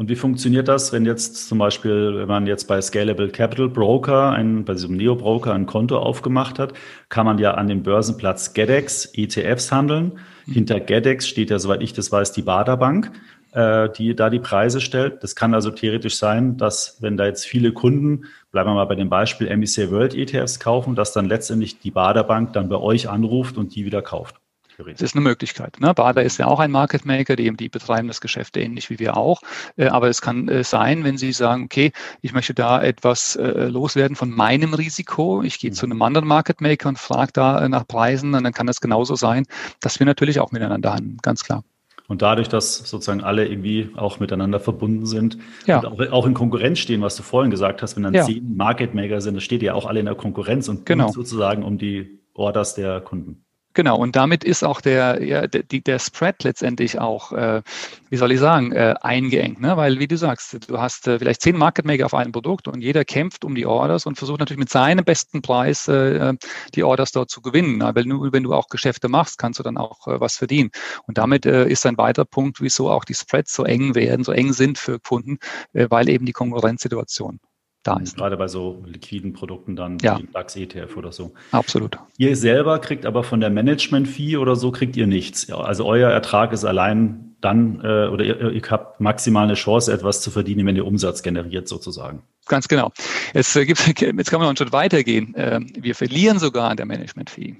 Und 0.00 0.08
wie 0.08 0.16
funktioniert 0.16 0.66
das, 0.66 0.94
wenn 0.94 1.04
jetzt 1.04 1.46
zum 1.46 1.58
Beispiel, 1.58 2.16
wenn 2.16 2.26
man 2.26 2.46
jetzt 2.46 2.66
bei 2.66 2.80
Scalable 2.80 3.28
Capital 3.28 3.68
Broker, 3.68 4.30
ein, 4.30 4.64
bei 4.64 4.72
diesem 4.72 4.96
Neo-Broker 4.96 5.52
ein 5.52 5.66
Konto 5.66 5.98
aufgemacht 5.98 6.58
hat, 6.58 6.72
kann 7.10 7.26
man 7.26 7.36
ja 7.36 7.50
an 7.52 7.68
dem 7.68 7.82
Börsenplatz 7.82 8.54
GEDEX 8.54 9.12
ETFs 9.12 9.70
handeln. 9.70 10.12
Mhm. 10.46 10.52
Hinter 10.54 10.80
GEDEX 10.80 11.28
steht 11.28 11.50
ja, 11.50 11.58
soweit 11.58 11.82
ich 11.82 11.92
das 11.92 12.10
weiß, 12.10 12.32
die 12.32 12.40
Baderbank, 12.40 13.12
äh, 13.52 13.90
die 13.90 14.16
da 14.16 14.30
die 14.30 14.38
Preise 14.38 14.80
stellt. 14.80 15.22
Das 15.22 15.36
kann 15.36 15.52
also 15.52 15.70
theoretisch 15.70 16.16
sein, 16.16 16.56
dass 16.56 16.96
wenn 17.02 17.18
da 17.18 17.26
jetzt 17.26 17.44
viele 17.44 17.72
Kunden, 17.72 18.24
bleiben 18.52 18.70
wir 18.70 18.76
mal 18.76 18.86
bei 18.86 18.94
dem 18.94 19.10
Beispiel 19.10 19.54
MSCI 19.54 19.90
World 19.90 20.14
ETFs 20.14 20.60
kaufen, 20.60 20.94
dass 20.94 21.12
dann 21.12 21.26
letztendlich 21.26 21.78
die 21.78 21.90
Baderbank 21.90 22.54
dann 22.54 22.70
bei 22.70 22.76
euch 22.76 23.10
anruft 23.10 23.58
und 23.58 23.74
die 23.74 23.84
wieder 23.84 24.00
kauft. 24.00 24.36
Das 24.84 25.02
ist 25.02 25.14
eine 25.14 25.22
Möglichkeit. 25.22 25.80
Ne? 25.80 25.94
Bader 25.94 26.22
ist 26.22 26.38
ja 26.38 26.46
auch 26.46 26.60
ein 26.60 26.70
Market 26.70 27.04
Maker, 27.04 27.36
die, 27.36 27.50
die 27.56 27.68
betreiben 27.68 28.08
das 28.08 28.20
Geschäft 28.20 28.56
ähnlich 28.56 28.90
wie 28.90 28.98
wir 28.98 29.16
auch. 29.16 29.42
Äh, 29.76 29.88
aber 29.88 30.08
es 30.08 30.22
kann 30.22 30.48
äh, 30.48 30.64
sein, 30.64 31.04
wenn 31.04 31.18
Sie 31.18 31.32
sagen, 31.32 31.64
okay, 31.64 31.92
ich 32.22 32.32
möchte 32.32 32.54
da 32.54 32.82
etwas 32.82 33.36
äh, 33.36 33.68
loswerden 33.68 34.16
von 34.16 34.30
meinem 34.30 34.74
Risiko. 34.74 35.42
Ich 35.42 35.58
gehe 35.58 35.70
mhm. 35.70 35.74
zu 35.74 35.86
einem 35.86 36.02
anderen 36.02 36.28
Market 36.28 36.60
Maker 36.60 36.88
und 36.88 36.98
frage 36.98 37.32
da 37.32 37.68
nach 37.68 37.86
Preisen, 37.86 38.34
und 38.34 38.44
dann 38.44 38.52
kann 38.52 38.66
das 38.66 38.80
genauso 38.80 39.14
sein, 39.14 39.46
dass 39.80 39.98
wir 39.98 40.06
natürlich 40.06 40.40
auch 40.40 40.52
miteinander 40.52 40.92
handeln, 40.94 41.18
ganz 41.22 41.44
klar. 41.44 41.64
Und 42.10 42.22
dadurch, 42.22 42.48
dass 42.48 42.78
sozusagen 42.78 43.22
alle 43.22 43.46
irgendwie 43.46 43.90
auch 43.94 44.18
miteinander 44.18 44.58
verbunden 44.58 45.06
sind 45.06 45.38
ja. 45.66 45.78
und 45.78 45.86
auch, 45.86 46.12
auch, 46.12 46.26
in 46.26 46.34
Konkurrenz 46.34 46.80
stehen, 46.80 47.02
was 47.02 47.14
du 47.14 47.22
vorhin 47.22 47.52
gesagt 47.52 47.82
hast, 47.82 47.94
wenn 47.94 48.02
dann 48.02 48.14
ja. 48.14 48.24
zehn 48.24 48.56
Market 48.56 48.94
Maker 48.94 49.20
sind, 49.20 49.36
das 49.36 49.44
steht 49.44 49.62
ja 49.62 49.74
auch 49.74 49.86
alle 49.86 50.00
in 50.00 50.06
der 50.06 50.16
Konkurrenz 50.16 50.68
und 50.68 50.86
genau. 50.86 51.12
sozusagen 51.12 51.62
um 51.62 51.78
die 51.78 52.18
Orders 52.34 52.74
der 52.74 53.00
Kunden. 53.00 53.44
Genau, 53.72 53.96
und 53.98 54.16
damit 54.16 54.42
ist 54.42 54.64
auch 54.64 54.80
der, 54.80 55.22
ja, 55.22 55.46
der, 55.46 55.62
der 55.62 55.98
Spread 56.00 56.42
letztendlich 56.42 56.98
auch, 56.98 57.30
äh, 57.30 57.62
wie 58.08 58.16
soll 58.16 58.32
ich 58.32 58.40
sagen, 58.40 58.72
äh, 58.72 58.96
eingeengt. 59.00 59.60
Ne? 59.60 59.76
Weil, 59.76 60.00
wie 60.00 60.08
du 60.08 60.16
sagst, 60.16 60.68
du 60.68 60.80
hast 60.80 61.06
äh, 61.06 61.20
vielleicht 61.20 61.40
zehn 61.40 61.56
Market 61.56 61.84
Maker 61.84 62.06
auf 62.06 62.14
einem 62.14 62.32
Produkt 62.32 62.66
und 62.66 62.80
jeder 62.80 63.04
kämpft 63.04 63.44
um 63.44 63.54
die 63.54 63.66
Orders 63.66 64.06
und 64.06 64.16
versucht 64.16 64.40
natürlich 64.40 64.58
mit 64.58 64.70
seinem 64.70 65.04
besten 65.04 65.40
Preis 65.40 65.86
äh, 65.86 66.34
die 66.74 66.82
Orders 66.82 67.12
dort 67.12 67.30
zu 67.30 67.42
gewinnen. 67.42 67.82
Aber 67.82 68.04
nur 68.04 68.32
wenn 68.32 68.42
du 68.42 68.54
auch 68.54 68.68
Geschäfte 68.68 69.08
machst, 69.08 69.38
kannst 69.38 69.60
du 69.60 69.62
dann 69.62 69.76
auch 69.76 70.08
äh, 70.08 70.20
was 70.20 70.36
verdienen. 70.36 70.70
Und 71.06 71.18
damit 71.18 71.46
äh, 71.46 71.68
ist 71.68 71.86
ein 71.86 71.96
weiterer 71.96 72.24
Punkt, 72.24 72.60
wieso 72.60 72.90
auch 72.90 73.04
die 73.04 73.14
Spreads 73.14 73.54
so 73.54 73.62
eng 73.62 73.94
werden, 73.94 74.24
so 74.24 74.32
eng 74.32 74.52
sind 74.52 74.78
für 74.78 74.98
Kunden, 74.98 75.38
äh, 75.74 75.86
weil 75.90 76.08
eben 76.08 76.26
die 76.26 76.32
Konkurrenzsituation 76.32 77.38
da 77.82 77.96
ist. 77.98 78.16
Gerade 78.16 78.36
bei 78.36 78.48
so 78.48 78.82
liquiden 78.86 79.32
Produkten 79.32 79.76
dann 79.76 79.98
ja. 80.00 80.18
wie 80.18 80.26
DAX 80.32 80.56
ETF 80.56 80.96
oder 80.96 81.12
so. 81.12 81.32
Absolut. 81.52 81.98
Ihr 82.18 82.36
selber 82.36 82.78
kriegt 82.78 83.06
aber 83.06 83.24
von 83.24 83.40
der 83.40 83.50
Management-Fee 83.50 84.36
oder 84.36 84.56
so 84.56 84.70
kriegt 84.70 84.96
ihr 84.96 85.06
nichts. 85.06 85.50
Also 85.50 85.86
euer 85.86 86.10
Ertrag 86.10 86.52
ist 86.52 86.64
allein 86.64 87.36
dann 87.40 87.80
äh, 87.82 88.08
oder 88.08 88.24
ihr, 88.24 88.52
ihr, 88.52 88.62
habt 88.70 89.00
maximal 89.00 89.44
eine 89.44 89.54
Chance, 89.54 89.92
etwas 89.92 90.20
zu 90.20 90.30
verdienen, 90.30 90.66
wenn 90.66 90.76
ihr 90.76 90.86
Umsatz 90.86 91.22
generiert 91.22 91.68
sozusagen. 91.68 92.22
Ganz 92.46 92.68
genau. 92.68 92.92
Es 93.32 93.56
äh, 93.56 93.64
gibt, 93.64 93.86
jetzt 94.00 94.30
kann 94.30 94.40
man 94.40 94.44
noch 94.44 94.48
einen 94.48 94.56
Schritt 94.56 94.72
weitergehen. 94.72 95.34
Äh, 95.34 95.60
wir 95.78 95.94
verlieren 95.94 96.38
sogar 96.38 96.70
an 96.70 96.76
der 96.76 96.86
Management-Fee. 96.86 97.56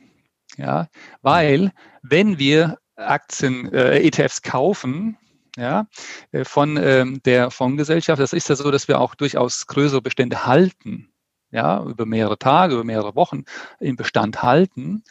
Ja, 0.57 0.89
weil 1.23 1.73
wenn 2.03 2.39
wir 2.39 2.79
Aktien, 2.97 3.73
äh, 3.73 4.01
ETFs 4.01 4.43
kaufen, 4.43 5.17
ja, 5.57 5.87
äh, 6.33 6.45
von 6.45 6.77
ähm, 6.77 7.21
der 7.25 7.51
Fondsgesellschaft. 7.51 8.21
Das 8.21 8.33
ist 8.33 8.49
ja 8.49 8.57
so, 8.57 8.71
dass 8.71 8.89
wir 8.89 9.01
auch 9.01 9.15
durchaus 9.15 9.67
größere 9.67 10.03
Bestände 10.03 10.47
halten. 10.47 11.07
Ja, 11.53 11.83
über 11.83 12.07
mehrere 12.07 12.39
Tage, 12.39 12.75
über 12.75 12.85
mehrere 12.85 13.17
Wochen 13.17 13.43
im 13.81 13.97
Bestand 13.97 14.41
halten. 14.41 15.03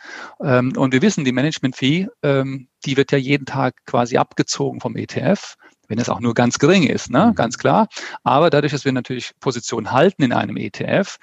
Ähm, 0.41 0.71
und 0.77 0.93
wir 0.93 1.01
wissen, 1.01 1.25
die 1.25 1.33
Management-Fee, 1.33 2.07
ähm, 2.23 2.69
die 2.85 2.95
wird 2.95 3.11
ja 3.11 3.17
jeden 3.17 3.45
Tag 3.45 3.75
quasi 3.85 4.15
abgezogen 4.15 4.79
vom 4.79 4.95
ETF 4.95 5.57
wenn 5.89 5.99
es 5.99 6.07
auch 6.07 6.21
nur 6.21 6.33
ganz 6.33 6.59
gering 6.59 6.83
ist, 6.83 7.09
ne? 7.09 7.27
Mhm. 7.27 7.35
ganz 7.35 7.57
klar. 7.57 7.87
Aber 8.23 8.49
dadurch, 8.49 8.71
dass 8.71 8.85
wir 8.85 8.93
natürlich 8.93 9.31
Positionen 9.41 9.91
halten 9.91 10.23
in 10.23 10.31
einem 10.31 10.55
ETF, 10.55 11.17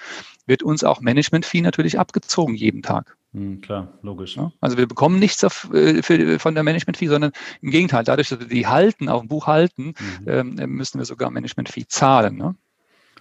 wird 0.45 0.63
uns 0.63 0.85
auch 0.85 1.01
Management-Fee 1.01 1.63
natürlich 1.63 1.99
abgezogen 1.99 2.55
jeden 2.55 2.83
Tag. 2.83 3.17
Mhm, 3.33 3.61
klar, 3.61 3.99
logisch. 4.03 4.39
Also 4.61 4.79
wir 4.79 4.87
bekommen 4.87 5.19
nichts 5.19 5.45
auf, 5.45 5.69
äh, 5.73 6.03
für, 6.03 6.39
von 6.39 6.55
der 6.55 6.63
Management-Fee, 6.63 7.09
sondern 7.09 7.33
im 7.61 7.71
Gegenteil, 7.71 8.05
dadurch, 8.05 8.29
dass 8.29 8.41
wir 8.41 8.47
die 8.47 8.67
halten, 8.67 9.09
auf 9.09 9.21
dem 9.21 9.29
Buch 9.29 9.47
halten, 9.47 9.95
mhm. 10.25 10.27
ähm, 10.27 10.55
müssen 10.69 10.99
wir 10.99 11.05
sogar 11.05 11.31
Management-Fee 11.31 11.87
zahlen. 11.89 12.37
Ne? 12.37 12.55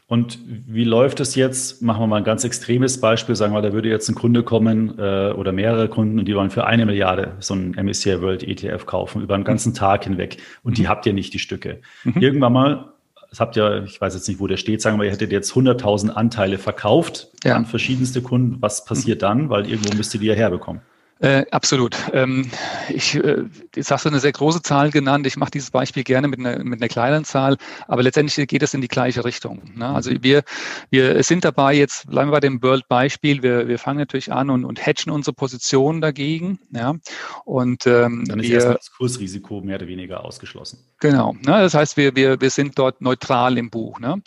Und 0.07 0.37
wie 0.45 0.83
läuft 0.83 1.19
es 1.19 1.33
jetzt? 1.33 1.81
Machen 1.81 2.03
wir 2.03 2.07
mal 2.07 2.17
ein 2.17 2.23
ganz 2.23 2.43
extremes 2.43 3.01
Beispiel. 3.01 3.35
Sagen 3.35 3.53
wir, 3.53 3.61
da 3.63 3.73
würde 3.73 3.89
jetzt 3.89 4.07
ein 4.07 4.13
Kunde 4.13 4.43
kommen 4.43 4.99
äh, 4.99 5.31
oder 5.31 5.51
mehrere 5.51 5.89
Kunden 5.89 6.19
und 6.19 6.25
die 6.25 6.35
wollen 6.35 6.51
für 6.51 6.67
eine 6.67 6.85
Milliarde 6.85 7.35
so 7.39 7.55
einen 7.55 7.71
MSCI 7.71 8.21
World 8.21 8.43
ETF 8.43 8.85
kaufen 8.85 9.23
über 9.23 9.33
einen 9.33 9.43
ganzen 9.43 9.73
Tag 9.73 10.03
hinweg 10.03 10.37
und 10.61 10.73
mhm. 10.73 10.75
die 10.75 10.87
habt 10.87 11.07
ihr 11.07 11.13
nicht, 11.13 11.33
die 11.33 11.39
Stücke. 11.39 11.81
Mhm. 12.03 12.21
Irgendwann 12.21 12.53
mal 12.53 12.93
das 13.29 13.39
habt 13.39 13.57
ihr, 13.57 13.83
ich 13.85 13.99
weiß 13.99 14.13
jetzt 14.13 14.27
nicht, 14.27 14.39
wo 14.39 14.47
der 14.47 14.57
steht, 14.57 14.81
sagen 14.81 14.97
wir, 14.97 15.05
ihr 15.05 15.11
hättet 15.11 15.31
jetzt 15.31 15.51
100.000 15.51 16.09
Anteile 16.09 16.57
verkauft 16.57 17.29
ja. 17.43 17.55
an 17.55 17.65
verschiedenste 17.65 18.21
Kunden. 18.21 18.61
Was 18.61 18.85
passiert 18.85 19.21
dann? 19.21 19.49
Weil 19.49 19.69
irgendwo 19.69 19.95
müsst 19.95 20.13
ihr 20.13 20.19
die 20.19 20.27
ja 20.27 20.33
herbekommen. 20.33 20.81
Äh, 21.25 21.43
absolut. 21.49 21.97
Ähm, 22.13 22.51
ich, 22.87 23.15
äh, 23.15 23.45
jetzt 23.75 23.89
hast 23.89 24.05
du 24.05 24.09
eine 24.09 24.19
sehr 24.19 24.31
große 24.31 24.61
Zahl 24.61 24.91
genannt. 24.91 25.25
Ich 25.25 25.37
mache 25.37 25.49
dieses 25.49 25.71
Beispiel 25.71 26.03
gerne 26.03 26.27
mit 26.27 26.37
einer, 26.39 26.63
mit 26.63 26.79
einer 26.79 26.87
kleinen 26.87 27.25
Zahl, 27.25 27.57
aber 27.87 28.03
letztendlich 28.03 28.47
geht 28.47 28.61
es 28.61 28.75
in 28.75 28.81
die 28.81 28.87
gleiche 28.87 29.25
Richtung. 29.25 29.63
Ne? 29.73 29.87
Also 29.87 30.11
wir, 30.21 30.43
wir 30.91 31.23
sind 31.23 31.43
dabei, 31.43 31.73
jetzt 31.73 32.07
bleiben 32.07 32.29
wir 32.29 32.33
bei 32.33 32.41
dem 32.41 32.61
World-Beispiel, 32.61 33.41
wir, 33.41 33.67
wir 33.67 33.79
fangen 33.79 33.97
natürlich 33.97 34.31
an 34.31 34.51
und, 34.51 34.65
und 34.65 34.85
hatchen 34.85 35.11
unsere 35.11 35.33
Position 35.33 35.99
dagegen. 35.99 36.59
Ja? 36.69 36.93
Und, 37.43 37.87
ähm, 37.87 38.25
Dann 38.27 38.39
ist 38.39 38.49
wir, 38.49 38.53
erstmal 38.53 38.75
das 38.75 38.91
Kursrisiko 38.91 39.61
mehr 39.61 39.77
oder 39.77 39.87
weniger 39.87 40.23
ausgeschlossen. 40.23 40.77
Genau. 40.99 41.33
Ne? 41.33 41.53
Das 41.53 41.73
heißt, 41.73 41.97
wir, 41.97 42.15
wir, 42.15 42.39
wir 42.39 42.51
sind 42.51 42.77
dort 42.77 43.01
neutral 43.01 43.57
im 43.57 43.71
Buch. 43.71 43.99
Ne? 43.99 44.21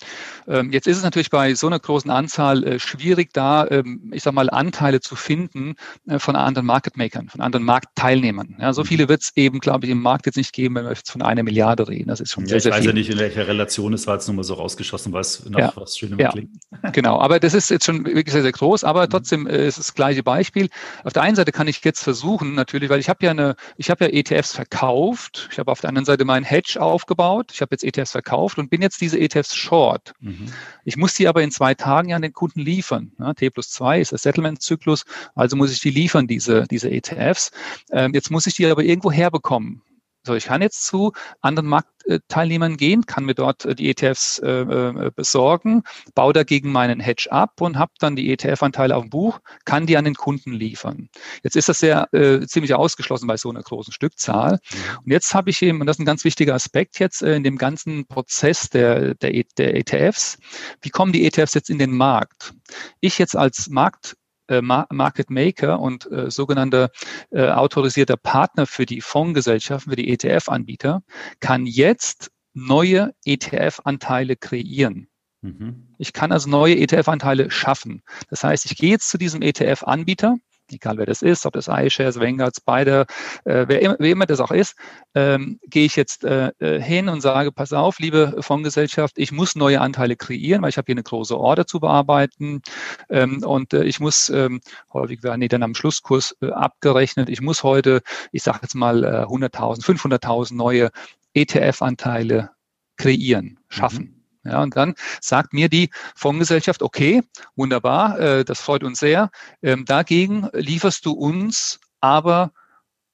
Ähm, 0.49 0.73
jetzt 0.73 0.89
ist 0.89 0.97
es 0.97 1.05
natürlich 1.05 1.31
bei 1.31 1.55
so 1.55 1.69
einer 1.69 1.79
großen 1.79 2.11
Anzahl 2.11 2.65
äh, 2.65 2.81
schwierig, 2.81 3.33
da, 3.33 3.69
ähm, 3.69 4.11
ich 4.13 4.25
sag 4.25 4.35
mal, 4.35 4.51
Anteile 4.51 5.01
zu 5.01 5.15
finden 5.15 5.77
äh, 6.09 6.19
von 6.19 6.35
anderen 6.35 6.67
Marken. 6.67 6.88
Market 6.97 6.97
Makern, 6.97 7.29
von 7.29 7.41
anderen 7.41 7.65
Marktteilnehmern. 7.65 8.57
Ja, 8.59 8.73
so 8.73 8.83
mhm. 8.83 8.87
viele 8.87 9.09
wird 9.09 9.23
es 9.23 9.33
eben, 9.37 9.61
glaube 9.61 9.87
ich, 9.87 9.93
im 9.93 10.01
Markt 10.01 10.27
jetzt 10.27 10.37
nicht 10.37 10.53
geben, 10.53 10.77
wenn 10.77 10.85
wir 10.85 10.93
jetzt 10.93 11.11
von 11.11 11.23
einer 11.23 11.43
Milliarde 11.43 11.89
reden. 11.89 12.09
Das 12.09 12.21
ist 12.21 12.33
schon 12.33 12.45
ja, 12.45 12.51
sehr, 12.51 12.61
sehr 12.61 12.73
viel. 12.73 12.81
Ich 12.83 12.87
weiß 12.87 12.87
ja 12.87 12.93
nicht, 12.93 13.11
in 13.11 13.19
welcher 13.19 13.49
Relation 13.49 13.93
es 13.93 14.07
war 14.07 14.15
jetzt 14.15 14.27
nur 14.27 14.37
mal 14.37 14.45
so 14.45 14.55
rausgeschossen, 14.55 15.13
weil 15.13 15.21
es 15.21 15.45
nach 15.49 15.59
ja. 15.59 15.73
was 15.75 15.99
Schönem 15.99 16.19
ja. 16.19 16.31
klingt. 16.31 16.51
Genau, 16.93 17.21
aber 17.21 17.39
das 17.39 17.55
ist 17.55 17.71
jetzt 17.71 17.85
schon 17.85 18.05
wirklich 18.07 18.33
sehr, 18.33 18.43
sehr 18.43 18.53
groß, 18.53 18.85
aber 18.85 19.05
mhm. 19.05 19.11
trotzdem 19.11 19.47
äh, 19.47 19.67
ist 19.67 19.79
das 19.79 19.95
gleiche 19.95 20.23
Beispiel. 20.23 20.69
Auf 21.05 21.13
der 21.13 21.23
einen 21.23 21.37
Seite 21.37 21.53
kann 21.53 21.69
ich 21.69 21.85
jetzt 21.85 22.03
versuchen, 22.03 22.55
natürlich, 22.55 22.89
weil 22.89 23.01
ich 23.01 23.09
habe 23.09 23.25
ja 23.25 23.31
eine, 23.31 23.57
ich 23.77 23.91
habe 23.91 24.07
ja 24.07 24.11
ETFs 24.11 24.53
verkauft, 24.53 25.49
ich 25.53 25.59
habe 25.59 25.71
auf 25.71 25.81
der 25.81 25.89
anderen 25.89 26.07
Seite 26.07 26.25
meinen 26.25 26.45
Hedge 26.45 26.81
aufgebaut, 26.81 27.51
ich 27.53 27.61
habe 27.61 27.71
jetzt 27.73 27.85
ETFs 27.85 28.13
verkauft 28.13 28.59
und 28.59 28.71
bin 28.71 28.81
jetzt 28.81 29.01
diese 29.01 29.19
ETFs 29.19 29.55
short. 29.55 30.13
Mhm. 30.21 30.47
Ich 30.85 30.97
muss 30.97 31.15
die 31.15 31.29
aber 31.29 31.43
in 31.43 31.51
zwei 31.51 31.75
Tagen 31.75 32.09
ja 32.09 32.17
an 32.17 32.23
den 32.23 32.33
Kunden 32.33 32.61
liefern. 32.61 33.13
Ja, 33.19 33.35
T 33.35 33.51
plus 33.51 33.71
zwei 33.71 34.01
ist 34.01 34.13
der 34.13 34.19
Settlement-Zyklus, 34.19 35.05
also 35.35 35.57
muss 35.57 35.73
ich 35.73 35.81
die 35.81 35.91
liefern, 35.91 36.27
diese, 36.27 36.65
diese 36.69 36.91
ETFs. 36.91 37.51
Ähm, 37.91 38.13
jetzt 38.15 38.31
muss 38.31 38.47
ich 38.47 38.55
die 38.55 38.67
aber 38.67 38.83
irgendwo 38.83 39.11
herbekommen. 39.11 39.83
So, 40.29 40.35
ich 40.35 40.45
kann 40.45 40.61
jetzt 40.61 40.85
zu 40.85 41.13
anderen 41.41 41.71
Marktteilnehmern 41.71 42.77
gehen, 42.77 43.07
kann 43.07 43.25
mir 43.25 43.35
dort 43.35 43.65
äh, 43.65 43.75
die 43.75 43.89
ETFs 43.89 44.39
äh, 44.41 44.61
äh, 44.61 45.11
besorgen, 45.17 45.85
baue 46.15 46.35
dagegen 46.35 46.71
meinen 46.71 47.01
Hedge 47.01 47.33
ab 47.33 47.63
und 47.63 47.79
habe 47.79 47.93
dann 47.99 48.15
die 48.15 48.31
ETF-Anteile 48.31 48.95
auf 48.95 49.05
dem 49.05 49.09
Buch, 49.09 49.39
kann 49.65 49.87
die 49.87 49.97
an 49.97 50.05
den 50.05 50.17
Kunden 50.17 50.53
liefern. 50.53 51.09
Jetzt 51.45 51.57
ist 51.57 51.71
das 51.71 51.79
sehr 51.79 52.13
äh, 52.13 52.47
ziemlich 52.47 52.75
ausgeschlossen 52.75 53.27
bei 53.27 53.39
so 53.39 53.49
einer 53.49 53.63
großen 53.63 53.91
Stückzahl. 53.91 54.59
Mhm. 54.71 54.99
Und 55.07 55.13
jetzt 55.13 55.33
habe 55.33 55.49
ich 55.49 55.63
eben, 55.63 55.81
und 55.81 55.87
das 55.87 55.97
ist 55.97 56.01
ein 56.01 56.05
ganz 56.05 56.25
wichtiger 56.25 56.55
Aspekt 56.55 56.99
jetzt 56.99 57.23
äh, 57.23 57.35
in 57.35 57.43
dem 57.43 57.57
ganzen 57.57 58.07
Prozess 58.07 58.69
der, 58.69 59.15
der, 59.15 59.33
e, 59.33 59.45
der 59.57 59.77
ETFs, 59.77 60.37
wie 60.83 60.91
kommen 60.91 61.13
die 61.13 61.25
ETFs 61.25 61.55
jetzt 61.55 61.71
in 61.71 61.79
den 61.79 61.93
Markt? 61.97 62.53
Ich 63.01 63.17
jetzt 63.17 63.35
als 63.35 63.69
Markt 63.71 64.18
äh, 64.49 64.61
Market 64.63 65.31
Maker 65.31 65.81
und 65.81 66.11
äh, 66.11 66.31
sogenannter 66.31 66.91
äh, 67.31 67.49
autorisierter 67.49 68.17
Partner 68.17 68.67
für 68.67 68.87
die 68.87 69.01
Fondsgesellschaften, 69.01 69.91
für 69.91 69.97
die 69.97 70.11
ETF-Anbieter, 70.11 71.03
kann 71.41 71.67
jetzt 71.67 72.31
neue 72.55 73.15
ETF-Anteile 73.25 74.37
kreieren. 74.37 75.09
Mhm. 75.43 75.95
Ich 75.99 76.13
kann 76.13 76.33
also 76.33 76.51
neue 76.51 76.77
ETF-Anteile 76.77 77.51
schaffen. 77.51 78.03
Das 78.29 78.43
heißt, 78.43 78.67
ich 78.67 78.77
gehe 78.77 78.91
jetzt 78.91 79.09
zu 79.09 79.19
diesem 79.19 79.43
ETF-Anbieter, 79.43 80.37
egal 80.73 80.99
wer 80.99 81.07
das 81.07 81.23
ist, 81.23 81.47
ob 81.47 81.55
das 81.55 81.69
iShares, 81.69 82.21
Vanguard, 82.21 82.57
Spider, 82.57 83.07
äh, 83.45 83.65
wer, 83.69 83.83
immer, 83.83 83.97
wer 83.99 84.11
immer 84.11 84.27
das 84.27 84.41
auch 84.41 84.51
ist, 84.51 84.77
ähm, 85.15 85.59
gehe 85.67 85.85
ich 85.85 85.97
jetzt 85.97 86.25
äh, 86.25 86.51
äh, 86.59 86.81
hin 86.81 87.09
und 87.09 87.21
sage, 87.21 87.53
pass 87.53 87.73
auf, 87.73 87.99
liebe 87.99 88.37
Fondsgesellschaft, 88.41 89.19
ich 89.19 89.33
muss 89.33 89.57
neue 89.57 89.81
Anteile 89.81 90.17
kreieren, 90.17 90.63
weil 90.63 90.71
ich 90.71 90.79
habe 90.79 90.87
hier 90.87 90.95
eine 90.95 91.03
große 91.03 91.39
Order 91.39 91.67
zu 91.67 91.81
bearbeiten 91.81 92.63
ähm, 93.09 93.43
und 93.45 93.73
äh, 93.73 93.85
ich 93.85 94.01
muss, 94.01 94.29
ähm, 94.29 94.61
häufig 94.93 95.23
werden 95.23 95.41
die 95.41 95.49
dann 95.49 95.63
am 95.63 95.75
Schlusskurs 95.75 96.37
äh, 96.41 96.51
abgerechnet, 96.51 97.29
ich 97.29 97.41
muss 97.41 97.63
heute, 97.63 98.03
ich 98.33 98.43
sage 98.43 98.61
jetzt 98.63 98.75
mal 98.75 99.05
äh, 99.05 99.09
100.000, 99.25 99.85
500.000 99.85 100.55
neue 100.55 100.91
ETF-Anteile 101.35 102.51
kreieren, 102.97 103.59
schaffen. 103.69 104.05
Mhm. 104.05 104.18
Ja, 104.45 104.63
und 104.63 104.77
dann 104.77 104.95
sagt 105.21 105.53
mir 105.53 105.69
die 105.69 105.91
Fondsgesellschaft, 106.15 106.83
okay, 106.83 107.23
wunderbar, 107.57 108.19
äh, 108.19 108.45
das 108.45 108.61
freut 108.61 108.85
uns 108.85 108.99
sehr. 108.99 109.31
Ähm, 109.63 109.85
dagegen 109.85 110.49
lieferst 110.53 111.05
du 111.05 111.13
uns 111.13 111.81
aber 112.01 112.53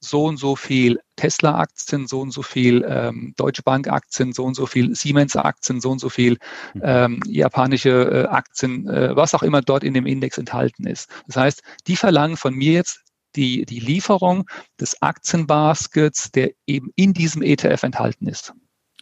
so 0.01 0.27
und 0.27 0.37
so 0.37 0.55
viel 0.55 1.01
Tesla-Aktien, 1.17 2.07
so 2.07 2.21
und 2.21 2.31
so 2.31 2.43
viel 2.43 2.85
ähm, 2.87 3.33
Deutsche 3.37 3.63
Bank-Aktien, 3.63 4.33
so 4.33 4.45
und 4.45 4.55
so 4.55 4.67
viel 4.67 4.95
Siemens-Aktien, 4.95 5.81
so 5.81 5.91
und 5.91 5.99
so 5.99 6.09
viel 6.09 6.39
mhm. 6.75 6.83
ähm, 6.85 7.21
japanische 7.27 7.91
äh, 7.91 8.27
Aktien, 8.27 8.89
äh, 8.89 9.17
was 9.17 9.35
auch 9.35 9.43
immer 9.43 9.63
dort 9.63 9.83
in 9.83 9.95
dem 9.95 10.07
Index 10.07 10.39
enthalten 10.39 10.87
ist. 10.87 11.09
Das 11.27 11.37
heißt, 11.37 11.63
die 11.87 11.97
verlangen 11.97 12.37
von 12.37 12.55
mir 12.55 12.73
jetzt 12.73 13.01
die, 13.37 13.65
die 13.65 13.81
Lieferung 13.81 14.49
des 14.81 15.01
Aktienbaskets, 15.03 16.31
der 16.31 16.53
eben 16.67 16.91
in 16.95 17.13
diesem 17.15 17.43
ETF 17.43 17.83
enthalten 17.83 18.29
ist. 18.29 18.53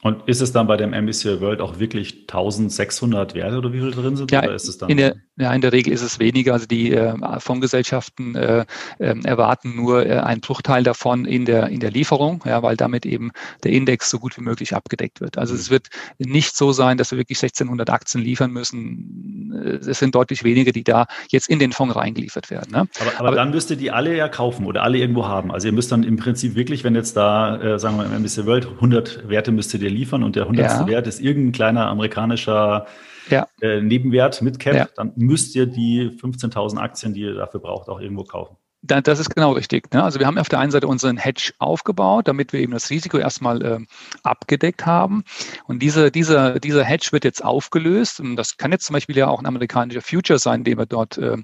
Und 0.04 0.28
ist 0.28 0.40
es 0.40 0.50
dann 0.50 0.66
bei 0.66 0.76
dem 0.76 0.90
MBCI 0.90 1.40
World 1.40 1.60
auch 1.60 1.78
wirklich 1.78 2.22
1600 2.22 3.34
Werte 3.34 3.56
oder 3.56 3.72
wie 3.72 3.78
viel 3.78 3.92
drin 3.92 4.16
sind? 4.16 4.32
Ja, 4.32 4.42
oder 4.42 4.54
ist 4.54 4.68
es 4.68 4.76
dann 4.76 4.90
in 4.90 4.96
der, 4.96 5.14
ja, 5.36 5.54
in 5.54 5.60
der 5.60 5.72
Regel 5.72 5.92
ist 5.92 6.02
es 6.02 6.18
weniger. 6.18 6.54
Also 6.54 6.66
die 6.66 6.92
äh, 6.92 7.14
Fondsgesellschaften 7.38 8.34
äh, 8.34 8.64
äh, 8.98 9.14
erwarten 9.22 9.76
nur 9.76 10.04
äh, 10.04 10.18
einen 10.18 10.40
Bruchteil 10.40 10.82
davon 10.82 11.24
in 11.24 11.44
der, 11.44 11.68
in 11.68 11.78
der 11.78 11.92
Lieferung, 11.92 12.42
ja, 12.44 12.64
weil 12.64 12.76
damit 12.76 13.06
eben 13.06 13.30
der 13.62 13.70
Index 13.70 14.10
so 14.10 14.18
gut 14.18 14.36
wie 14.36 14.42
möglich 14.42 14.74
abgedeckt 14.74 15.20
wird. 15.20 15.38
Also 15.38 15.54
mhm. 15.54 15.60
es 15.60 15.70
wird 15.70 15.88
nicht 16.18 16.56
so 16.56 16.72
sein, 16.72 16.98
dass 16.98 17.12
wir 17.12 17.18
wirklich 17.18 17.38
1600 17.38 17.88
Aktien 17.88 18.24
liefern 18.24 18.50
müssen. 18.50 19.52
Äh, 19.54 19.88
es 19.88 20.00
sind 20.00 20.16
deutlich 20.16 20.42
weniger, 20.42 20.72
die 20.72 20.82
da 20.82 21.06
jetzt 21.30 21.48
in 21.48 21.60
den 21.60 21.70
Fonds 21.70 21.94
reingeliefert 21.94 22.50
werden. 22.50 22.72
Ne? 22.72 22.88
Aber, 23.00 23.10
aber, 23.18 23.28
aber, 23.28 23.36
dann 23.36 23.52
müsst 23.52 23.70
ihr 23.70 23.76
die 23.76 23.92
alle 23.92 24.16
ja 24.16 24.28
kaufen 24.28 24.66
oder 24.66 24.82
alle 24.82 24.98
irgendwo 24.98 25.28
haben. 25.28 25.52
Also 25.52 25.68
ihr 25.68 25.72
müsst 25.72 25.92
dann 25.92 26.02
im 26.02 26.16
Prinzip 26.16 26.56
wirklich, 26.56 26.82
wenn 26.82 26.96
jetzt 26.96 27.16
da, 27.16 27.56
äh, 27.62 27.78
sagen 27.78 27.98
wir 27.98 28.04
im 28.04 28.20
MBCI 28.20 28.46
World 28.46 28.66
100 28.66 29.28
Werte 29.28 29.52
müsst 29.52 29.72
ihr 29.74 29.80
dir 29.80 29.91
liefern 29.92 30.22
und 30.22 30.36
der 30.36 30.48
hundertste 30.48 30.82
ja. 30.82 30.86
Wert 30.86 31.06
ist 31.06 31.20
irgendein 31.20 31.52
kleiner 31.52 31.86
amerikanischer 31.88 32.86
ja. 33.28 33.46
äh, 33.60 33.80
Nebenwert 33.80 34.42
mit 34.42 34.58
Cap, 34.58 34.74
ja. 34.74 34.88
dann 34.96 35.12
müsst 35.16 35.54
ihr 35.54 35.66
die 35.66 36.10
15.000 36.10 36.78
Aktien, 36.78 37.14
die 37.14 37.20
ihr 37.20 37.34
dafür 37.34 37.60
braucht, 37.60 37.88
auch 37.88 38.00
irgendwo 38.00 38.24
kaufen. 38.24 38.56
Das 38.84 39.20
ist 39.20 39.32
genau 39.32 39.52
richtig. 39.52 39.94
Ne? 39.94 40.02
Also 40.02 40.18
wir 40.18 40.26
haben 40.26 40.38
auf 40.38 40.48
der 40.48 40.58
einen 40.58 40.72
Seite 40.72 40.88
unseren 40.88 41.16
Hedge 41.16 41.52
aufgebaut, 41.60 42.26
damit 42.26 42.52
wir 42.52 42.58
eben 42.58 42.72
das 42.72 42.90
Risiko 42.90 43.16
erstmal 43.16 43.62
äh, 43.62 43.78
abgedeckt 44.24 44.86
haben. 44.86 45.22
Und 45.68 45.80
dieser, 45.84 46.10
dieser, 46.10 46.58
dieser 46.58 46.82
Hedge 46.82 47.10
wird 47.12 47.22
jetzt 47.22 47.44
aufgelöst. 47.44 48.18
Und 48.18 48.34
das 48.34 48.56
kann 48.56 48.72
jetzt 48.72 48.84
zum 48.84 48.94
Beispiel 48.94 49.16
ja 49.16 49.28
auch 49.28 49.38
ein 49.38 49.46
amerikanischer 49.46 50.02
Future 50.02 50.40
sein, 50.40 50.64
den 50.64 50.78
wir 50.78 50.86
dort 50.86 51.16
äh, 51.16 51.36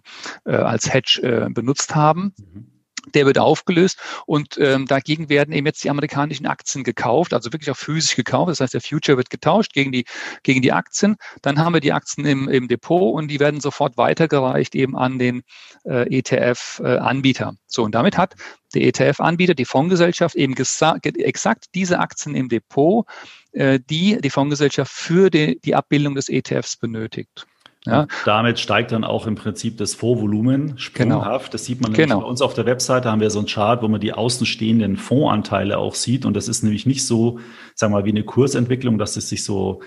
äh 0.46 0.56
als 0.56 0.92
Hedge 0.92 1.20
äh, 1.22 1.48
benutzt 1.48 1.94
haben. 1.94 2.34
Mhm 2.38 2.77
der 3.14 3.26
wird 3.26 3.38
aufgelöst 3.38 3.98
und 4.26 4.58
ähm, 4.58 4.86
dagegen 4.86 5.28
werden 5.28 5.52
eben 5.52 5.66
jetzt 5.66 5.84
die 5.84 5.90
amerikanischen 5.90 6.46
Aktien 6.46 6.84
gekauft, 6.84 7.32
also 7.32 7.52
wirklich 7.52 7.70
auch 7.70 7.76
physisch 7.76 8.16
gekauft. 8.16 8.50
Das 8.50 8.60
heißt, 8.60 8.74
der 8.74 8.80
Future 8.80 9.16
wird 9.16 9.30
getauscht 9.30 9.72
gegen 9.72 9.92
die, 9.92 10.04
gegen 10.42 10.62
die 10.62 10.72
Aktien. 10.72 11.16
Dann 11.42 11.58
haben 11.58 11.74
wir 11.74 11.80
die 11.80 11.92
Aktien 11.92 12.26
im, 12.26 12.48
im 12.48 12.68
Depot 12.68 13.14
und 13.14 13.28
die 13.28 13.40
werden 13.40 13.60
sofort 13.60 13.96
weitergereicht 13.96 14.74
eben 14.74 14.96
an 14.96 15.18
den 15.18 15.42
äh, 15.84 16.18
ETF-Anbieter. 16.18 17.48
Äh, 17.54 17.58
so, 17.66 17.84
und 17.84 17.94
damit 17.94 18.16
hat 18.16 18.34
der 18.74 18.82
ETF-Anbieter, 18.82 19.54
die 19.54 19.64
Fondsgesellschaft, 19.64 20.34
eben 20.34 20.54
exakt 20.56 21.66
diese 21.74 21.98
Aktien 22.00 22.34
im 22.34 22.48
Depot, 22.48 23.06
äh, 23.52 23.80
die 23.88 24.20
die 24.20 24.30
Fondsgesellschaft 24.30 24.92
für 24.92 25.30
die, 25.30 25.58
die 25.60 25.74
Abbildung 25.74 26.14
des 26.14 26.28
ETFs 26.28 26.76
benötigt. 26.76 27.46
Ja. 27.88 28.06
damit 28.24 28.58
steigt 28.58 28.92
dann 28.92 29.04
auch 29.04 29.26
im 29.26 29.34
Prinzip 29.34 29.78
das 29.78 29.94
Vorvolumen 29.94 30.78
sprunghaft. 30.78 31.46
Genau. 31.46 31.52
Das 31.52 31.64
sieht 31.64 31.80
man 31.80 31.92
genau. 31.92 32.20
bei 32.20 32.26
uns 32.26 32.42
auf 32.42 32.54
der 32.54 32.66
Webseite 32.66 33.10
haben 33.10 33.20
wir 33.20 33.30
so 33.30 33.38
einen 33.38 33.48
Chart, 33.48 33.82
wo 33.82 33.88
man 33.88 34.00
die 34.00 34.12
außenstehenden 34.12 34.96
Fondsanteile 34.96 35.78
auch 35.78 35.94
sieht. 35.94 36.24
Und 36.24 36.34
das 36.34 36.48
ist 36.48 36.62
nämlich 36.62 36.86
nicht 36.86 37.06
so, 37.06 37.38
sagen 37.74 37.92
wir 37.92 38.00
mal, 38.00 38.04
wie 38.04 38.10
eine 38.10 38.24
Kursentwicklung, 38.24 38.98
dass 38.98 39.16
es 39.16 39.28
sich 39.28 39.42
so 39.42 39.80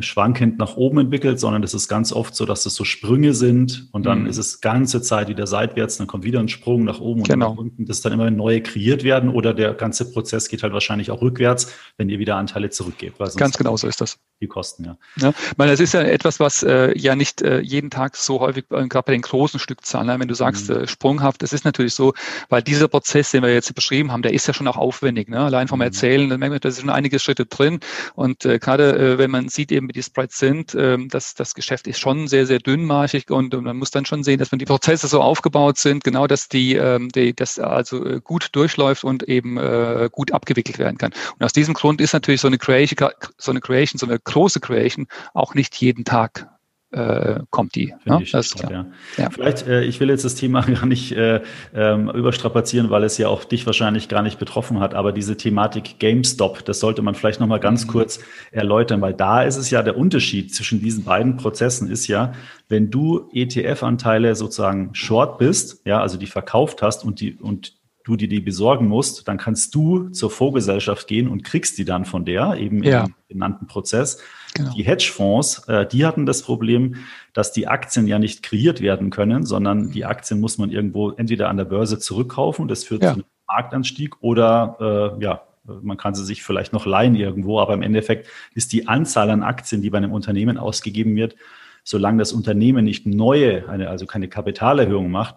schwankend 0.00 0.58
nach 0.58 0.76
oben 0.76 0.98
entwickelt, 0.98 1.38
sondern 1.38 1.62
es 1.62 1.74
ist 1.74 1.88
ganz 1.88 2.12
oft 2.12 2.34
so, 2.34 2.44
dass 2.44 2.66
es 2.66 2.74
so 2.74 2.84
Sprünge 2.84 3.34
sind 3.34 3.88
und 3.92 4.04
dann 4.04 4.22
mhm. 4.22 4.26
ist 4.26 4.38
es 4.38 4.60
ganze 4.60 5.02
Zeit 5.02 5.28
wieder 5.28 5.46
seitwärts, 5.46 5.98
dann 5.98 6.06
kommt 6.06 6.24
wieder 6.24 6.40
ein 6.40 6.48
Sprung 6.48 6.84
nach 6.84 7.00
oben 7.00 7.22
genau. 7.22 7.50
und 7.50 7.54
nach 7.54 7.60
unten, 7.60 7.86
dass 7.86 8.00
dann 8.00 8.12
immer 8.12 8.30
neue 8.30 8.62
kreiert 8.62 9.04
werden 9.04 9.30
oder 9.30 9.54
der 9.54 9.74
ganze 9.74 10.10
Prozess 10.10 10.48
geht 10.48 10.62
halt 10.62 10.72
wahrscheinlich 10.72 11.10
auch 11.10 11.22
rückwärts, 11.22 11.72
wenn 11.96 12.08
ihr 12.08 12.18
wieder 12.18 12.36
Anteile 12.36 12.70
zurückgebt. 12.70 13.18
Ganz 13.36 13.56
genau 13.56 13.76
so 13.76 13.86
ist 13.86 14.00
das. 14.00 14.18
Die 14.40 14.46
Kosten, 14.46 14.84
ja. 14.84 14.96
ja 15.18 15.32
weil 15.56 15.68
das 15.68 15.80
ist 15.80 15.92
ja 15.92 16.00
etwas, 16.00 16.40
was 16.40 16.62
äh, 16.62 16.96
ja 16.98 17.14
nicht 17.14 17.42
äh, 17.42 17.60
jeden 17.60 17.90
Tag 17.90 18.16
so 18.16 18.40
häufig, 18.40 18.64
äh, 18.70 18.88
gerade 18.88 19.04
bei 19.04 19.12
den 19.12 19.20
großen 19.20 19.60
Stückzahlen, 19.60 20.06
ne, 20.06 20.18
wenn 20.18 20.28
du 20.28 20.34
sagst, 20.34 20.70
mhm. 20.70 20.76
äh, 20.76 20.86
sprunghaft, 20.86 21.42
das 21.42 21.52
ist 21.52 21.64
natürlich 21.64 21.94
so, 21.94 22.14
weil 22.48 22.62
dieser 22.62 22.88
Prozess, 22.88 23.30
den 23.30 23.42
wir 23.42 23.52
jetzt 23.52 23.74
beschrieben 23.74 24.10
haben, 24.12 24.22
der 24.22 24.32
ist 24.32 24.46
ja 24.46 24.54
schon 24.54 24.66
auch 24.66 24.78
aufwendig. 24.78 25.28
Ne? 25.28 25.40
Allein 25.40 25.68
vom 25.68 25.80
mhm. 25.80 25.84
Erzählen, 25.84 26.30
da 26.30 26.38
merkt 26.38 26.52
man, 26.52 26.60
da 26.60 26.70
sind 26.70 26.86
schon 26.86 26.90
einige 26.90 27.18
Schritte 27.18 27.44
drin 27.44 27.80
und 28.14 28.46
äh, 28.46 28.58
gerade 28.58 28.98
äh, 28.98 29.18
wenn 29.18 29.30
man 29.30 29.48
sieht 29.50 29.59
eben, 29.68 29.88
wie 29.88 29.92
die 29.92 30.02
Spreads 30.02 30.38
sind. 30.38 30.74
Ähm, 30.74 31.08
das, 31.08 31.34
das 31.34 31.54
Geschäft 31.54 31.86
ist 31.86 31.98
schon 31.98 32.28
sehr, 32.28 32.46
sehr 32.46 32.58
dünnmarschig 32.58 33.30
und, 33.30 33.54
und 33.54 33.64
man 33.64 33.76
muss 33.76 33.90
dann 33.90 34.06
schon 34.06 34.22
sehen, 34.24 34.38
dass 34.38 34.52
wenn 34.52 34.58
die 34.58 34.64
Prozesse 34.64 35.08
so 35.08 35.20
aufgebaut 35.20 35.78
sind, 35.78 36.04
genau, 36.04 36.26
dass 36.26 36.48
die, 36.48 36.74
ähm, 36.74 37.08
die 37.10 37.34
das 37.34 37.58
also 37.58 38.04
äh, 38.04 38.20
gut 38.22 38.48
durchläuft 38.52 39.04
und 39.04 39.22
eben 39.24 39.56
äh, 39.56 40.08
gut 40.10 40.32
abgewickelt 40.32 40.78
werden 40.78 40.98
kann. 40.98 41.12
Und 41.38 41.44
aus 41.44 41.52
diesem 41.52 41.74
Grund 41.74 42.00
ist 42.00 42.12
natürlich 42.12 42.40
so 42.40 42.48
eine 42.48 42.58
Creation, 42.58 43.10
so 43.38 43.50
eine 43.50 43.60
Creation, 43.60 43.98
so 43.98 44.06
eine 44.06 44.18
große 44.18 44.60
Creation 44.60 45.06
auch 45.34 45.54
nicht 45.54 45.76
jeden 45.76 46.04
Tag 46.04 46.48
äh, 46.92 47.40
kommt 47.50 47.74
die. 47.74 47.94
Ne? 48.04 48.20
Ich 48.22 48.32
das 48.32 48.54
ja. 48.68 48.86
Ja. 49.16 49.30
Vielleicht, 49.30 49.66
äh, 49.66 49.82
ich 49.84 50.00
will 50.00 50.08
jetzt 50.08 50.24
das 50.24 50.34
Thema 50.34 50.60
gar 50.66 50.86
nicht 50.86 51.12
äh, 51.12 51.40
ähm, 51.74 52.10
überstrapazieren, 52.10 52.90
weil 52.90 53.04
es 53.04 53.18
ja 53.18 53.28
auch 53.28 53.44
dich 53.44 53.66
wahrscheinlich 53.66 54.08
gar 54.08 54.22
nicht 54.22 54.38
betroffen 54.38 54.80
hat, 54.80 54.94
aber 54.94 55.12
diese 55.12 55.36
Thematik 55.36 55.98
GameStop, 55.98 56.64
das 56.64 56.80
sollte 56.80 57.02
man 57.02 57.14
vielleicht 57.14 57.40
nochmal 57.40 57.60
ganz 57.60 57.86
mhm. 57.86 57.90
kurz 57.90 58.20
erläutern, 58.50 59.00
weil 59.00 59.14
da 59.14 59.42
ist 59.42 59.56
es 59.56 59.70
ja 59.70 59.82
der 59.82 59.96
Unterschied 59.96 60.54
zwischen 60.54 60.80
diesen 60.80 61.04
beiden 61.04 61.36
Prozessen 61.36 61.90
ist 61.90 62.06
ja, 62.08 62.32
wenn 62.68 62.90
du 62.90 63.28
ETF-Anteile 63.32 64.34
sozusagen 64.34 64.94
short 64.94 65.38
bist, 65.38 65.82
ja, 65.84 66.00
also 66.00 66.18
die 66.18 66.26
verkauft 66.26 66.82
hast 66.82 67.04
und 67.04 67.20
die 67.20 67.34
und 67.34 67.79
du 68.10 68.16
dir 68.16 68.28
die 68.28 68.40
besorgen 68.40 68.86
musst, 68.86 69.26
dann 69.28 69.38
kannst 69.38 69.74
du 69.74 70.08
zur 70.10 70.30
Vorgesellschaft 70.30 71.06
gehen 71.06 71.28
und 71.28 71.44
kriegst 71.44 71.78
die 71.78 71.84
dann 71.84 72.04
von 72.04 72.24
der, 72.24 72.56
eben 72.56 72.82
ja. 72.82 73.04
im 73.04 73.14
genannten 73.28 73.66
Prozess. 73.66 74.22
Genau. 74.54 74.72
Die 74.74 74.82
Hedgefonds, 74.82 75.68
äh, 75.68 75.86
die 75.86 76.04
hatten 76.04 76.26
das 76.26 76.42
Problem, 76.42 76.96
dass 77.32 77.52
die 77.52 77.68
Aktien 77.68 78.06
ja 78.06 78.18
nicht 78.18 78.42
kreiert 78.42 78.80
werden 78.80 79.10
können, 79.10 79.46
sondern 79.46 79.90
die 79.92 80.04
Aktien 80.04 80.40
muss 80.40 80.58
man 80.58 80.70
irgendwo 80.70 81.10
entweder 81.10 81.48
an 81.48 81.56
der 81.56 81.64
Börse 81.64 81.98
zurückkaufen, 81.98 82.68
das 82.68 82.84
führt 82.84 83.02
ja. 83.02 83.10
zu 83.10 83.14
einem 83.14 83.24
Marktanstieg, 83.46 84.22
oder 84.22 85.16
äh, 85.18 85.22
ja, 85.22 85.42
man 85.82 85.96
kann 85.96 86.14
sie 86.14 86.24
sich 86.24 86.42
vielleicht 86.42 86.72
noch 86.72 86.86
leihen 86.86 87.14
irgendwo, 87.14 87.60
aber 87.60 87.74
im 87.74 87.82
Endeffekt 87.82 88.28
ist 88.54 88.72
die 88.72 88.88
Anzahl 88.88 89.30
an 89.30 89.42
Aktien, 89.42 89.82
die 89.82 89.90
bei 89.90 89.98
einem 89.98 90.12
Unternehmen 90.12 90.58
ausgegeben 90.58 91.14
wird, 91.16 91.36
solange 91.84 92.18
das 92.18 92.32
Unternehmen 92.32 92.84
nicht 92.84 93.06
neue, 93.06 93.68
eine, 93.68 93.88
also 93.88 94.06
keine 94.06 94.28
Kapitalerhöhung 94.28 95.10
macht, 95.10 95.36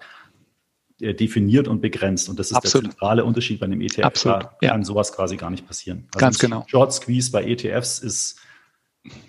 definiert 1.11 1.67
und 1.67 1.81
begrenzt. 1.81 2.29
Und 2.29 2.39
das 2.39 2.51
ist 2.51 2.57
Absolut. 2.57 2.85
der 2.85 2.91
zentrale 2.91 3.25
Unterschied 3.25 3.59
bei 3.59 3.65
einem 3.65 3.81
ETF. 3.81 4.05
Absolut. 4.05 4.43
Da 4.43 4.67
kann 4.67 4.81
ja. 4.81 4.85
sowas 4.85 5.11
quasi 5.11 5.35
gar 5.35 5.49
nicht 5.49 5.67
passieren. 5.67 6.07
Also 6.13 6.25
Ganz 6.25 6.39
genau. 6.39 6.63
Short 6.67 6.93
Squeeze 6.93 7.31
bei 7.31 7.43
ETFs 7.43 7.99
ist 7.99 8.37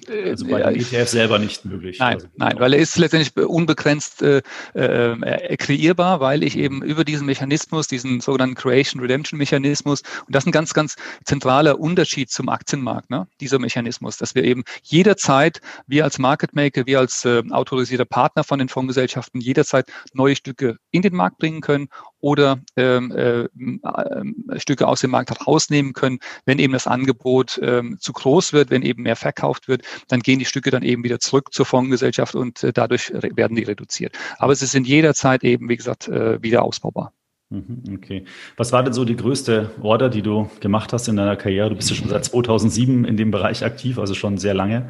also 0.09 0.47
bei 0.47 0.63
dem 0.63 0.81
ETF 0.81 1.09
selber 1.09 1.39
nicht 1.39 1.65
möglich. 1.65 1.99
Nein, 1.99 2.15
also, 2.15 2.29
nein, 2.37 2.55
weil 2.59 2.75
er 2.75 2.79
ist 2.79 2.97
letztendlich 2.97 3.37
unbegrenzt 3.37 4.23
äh, 4.23 4.43
äh, 4.75 5.57
kreierbar, 5.57 6.21
weil 6.21 6.45
ich 6.45 6.57
eben 6.57 6.83
über 6.83 7.05
diesen 7.05 7.27
Mechanismus, 7.27 7.89
diesen 7.89 8.21
sogenannten 8.21 8.55
Creation-Redemption-Mechanismus, 8.55 10.03
und 10.27 10.35
das 10.35 10.45
ist 10.45 10.49
ein 10.49 10.53
ganz, 10.53 10.75
ganz 10.75 10.95
zentraler 11.25 11.81
Unterschied 11.81 12.31
zum 12.31 12.49
Aktienmarkt, 12.49 13.11
ne? 13.11 13.27
dieser 13.41 13.59
Mechanismus, 13.59 14.17
dass 14.17 14.35
wir 14.37 14.45
eben 14.45 14.63
jederzeit, 14.83 15.61
wir 15.87 16.05
als 16.05 16.19
Market 16.19 16.55
Maker, 16.55 16.87
wir 16.87 17.01
als 17.01 17.25
äh, 17.25 17.43
autorisierter 17.51 18.05
Partner 18.05 18.45
von 18.45 18.61
den 18.61 18.69
Fondsgesellschaften 18.69 19.41
jederzeit 19.41 19.87
neue 20.13 20.37
Stücke 20.37 20.77
in 20.93 21.03
den 21.03 21.15
Markt 21.15 21.39
bringen 21.39 21.61
können 21.61 21.89
oder 22.25 22.59
ähm, 22.77 23.13
äh, 23.13 23.43
äh, 23.43 23.49
Stücke 24.57 24.89
aus 24.89 25.01
dem 25.01 25.11
Markt 25.11 25.29
herausnehmen 25.29 25.93
können, 25.93 26.21
wenn 26.47 26.59
eben 26.59 26.73
das 26.73 26.87
Angebot 26.87 27.61
ähm, 27.63 27.99
zu 28.01 28.15
groß 28.15 28.55
wird, 28.55 28.71
wenn 28.71 28.81
eben 28.81 29.03
mehr 29.03 29.15
verkauft 29.15 29.69
wird, 29.69 29.83
dann 30.09 30.21
gehen 30.21 30.39
die 30.39 30.47
Stücke 30.47 30.71
dann 30.71 30.83
eben 30.83 31.05
wieder 31.05 31.21
zurück 31.21 31.53
zur 31.53 31.67
Fondsgesellschaft 31.67 32.35
und 32.35 32.65
äh, 32.65 32.73
dadurch 32.73 33.13
werden 33.13 33.59
die 33.59 33.65
reduziert. 33.65 34.17
Aber 34.39 34.55
sie 34.55 34.65
sind 34.65 34.87
jederzeit 34.87 35.45
eben, 35.45 35.69
wie 35.69 35.77
gesagt, 35.77 36.09
äh, 36.09 36.43
wieder 36.43 36.63
ausbaubar. 36.63 37.13
Mhm, 37.51 37.83
okay. 37.95 38.25
Was 38.57 38.73
war 38.73 38.83
denn 38.83 38.95
so 38.95 39.05
die 39.05 39.17
größte 39.17 39.73
Order, 39.83 40.09
die 40.09 40.23
du 40.23 40.49
gemacht 40.61 40.95
hast 40.95 41.09
in 41.09 41.17
deiner 41.17 41.37
Karriere? 41.37 41.69
Du 41.69 41.77
bist 41.77 41.91
ja 41.91 41.97
schon 41.97 42.09
seit 42.09 42.25
2007 42.25 43.05
in 43.05 43.19
dem 43.19 43.33
Bereich 43.33 43.63
aktiv, 43.63 43.99
also 43.99 44.15
schon 44.15 44.39
sehr 44.39 44.55
lange. 44.55 44.89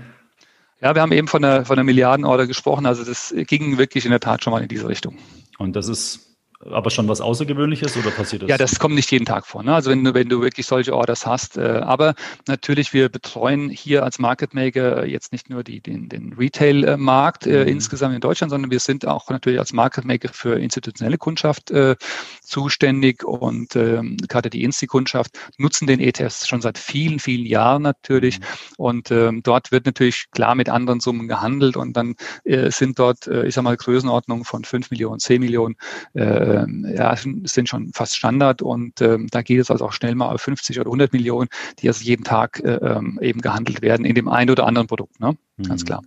Ja, 0.81 0.95
wir 0.95 1.03
haben 1.03 1.11
eben 1.11 1.27
von 1.27 1.45
einer, 1.45 1.65
von 1.65 1.77
einer 1.77 1.85
Milliardenorder 1.85 2.47
gesprochen. 2.47 2.87
Also 2.87 3.05
das 3.05 3.35
ging 3.49 3.77
wirklich 3.77 4.05
in 4.05 4.13
der 4.13 4.21
Tat 4.21 4.45
schon 4.45 4.53
mal 4.53 4.63
in 4.63 4.69
diese 4.69 4.87
Richtung. 4.87 5.19
Und 5.59 5.75
das 5.75 5.89
ist 5.89 6.34
aber 6.71 6.91
schon 6.91 7.09
was 7.09 7.21
Außergewöhnliches 7.21 7.97
oder 7.97 8.11
passiert 8.11 8.43
das? 8.43 8.49
Ja, 8.51 8.57
das 8.57 8.79
kommt 8.79 8.95
nicht 8.95 9.11
jeden 9.11 9.25
Tag 9.25 9.47
vor. 9.47 9.63
Ne? 9.63 9.75
Also 9.75 9.91
wenn 9.91 10.05
du, 10.05 10.15
wenn 10.15 10.29
du 10.29 10.41
wirklich 10.41 10.67
solche 10.67 10.95
Orders 10.95 11.27
hast. 11.27 11.57
Äh, 11.57 11.81
aber 11.83 12.15
natürlich, 12.47 12.93
wir 12.93 13.09
betreuen 13.09 13.69
hier 13.69 14.05
als 14.05 14.19
Market 14.19 14.55
Maker 14.55 15.07
jetzt 15.07 15.33
nicht 15.33 15.51
nur 15.51 15.65
die, 15.65 15.81
den, 15.81 16.09
den 16.09 16.33
Retail-Markt 16.33 17.47
äh, 17.47 17.63
mhm. 17.63 17.69
insgesamt 17.69 18.15
in 18.15 18.21
Deutschland, 18.21 18.51
sondern 18.51 18.71
wir 18.71 18.81
sind 18.81 19.07
auch 19.07 19.29
natürlich 19.31 19.59
als 19.59 19.73
Market 19.73 20.05
Maker 20.05 20.29
für 20.33 20.59
institutionelle 20.59 21.19
Kundschaft 21.19 21.71
äh, 21.71 21.97
zuständig 22.43 23.25
und 23.25 23.77
ähm, 23.77 24.17
gerade 24.29 24.51
die 24.51 24.63
Insti-Kundschaft 24.65 25.39
nutzen 25.59 25.87
den 25.87 26.01
ETS 26.01 26.47
schon 26.47 26.61
seit 26.61 26.79
vielen, 26.79 27.19
vielen 27.19 27.47
Jahren 27.47 27.83
natürlich. 27.83 28.41
Mhm. 28.41 28.45
Und 28.77 29.11
ähm, 29.11 29.43
dort 29.43 29.73
wird 29.73 29.87
natürlich 29.87 30.27
klar 30.31 30.55
mit 30.55 30.69
anderen 30.69 31.01
Summen 31.01 31.29
gehandelt 31.29 31.77
und 31.77 31.97
dann 31.97 32.15
äh, 32.45 32.71
sind 32.71 32.99
dort, 32.99 33.27
äh, 33.27 33.47
ich 33.47 33.55
sag 33.55 33.63
mal, 33.63 33.77
Größenordnungen 33.77 34.45
von 34.45 34.65
5 34.65 34.91
Millionen, 34.91 35.21
10 35.21 35.41
Millionen 35.41 35.77
äh, 36.15 36.54
ähm, 36.55 36.87
ja, 36.97 37.15
sind 37.17 37.69
schon 37.69 37.93
fast 37.93 38.17
Standard 38.17 38.63
und 38.63 39.01
ähm, 39.01 39.29
da 39.31 39.43
geht 39.43 39.61
es 39.61 39.71
also 39.71 39.85
auch 39.87 39.93
schnell 39.93 40.15
mal 40.15 40.33
auf 40.33 40.41
50 40.41 40.81
oder 40.81 40.89
100 40.89 41.13
Millionen, 41.13 41.49
die 41.81 41.89
also 41.89 42.05
jeden 42.05 42.25
Tag 42.25 42.61
äh, 42.65 42.77
ähm, 42.77 43.19
eben 43.21 43.41
gehandelt 43.41 43.83
werden 43.83 44.05
in 44.05 44.15
dem 44.15 44.29
einen 44.29 44.51
oder 44.51 44.67
anderen 44.67 44.87
Produkt, 44.87 45.21
ne? 45.21 45.37
ganz 45.67 45.83
mhm. 45.83 45.87
klar. 45.87 46.03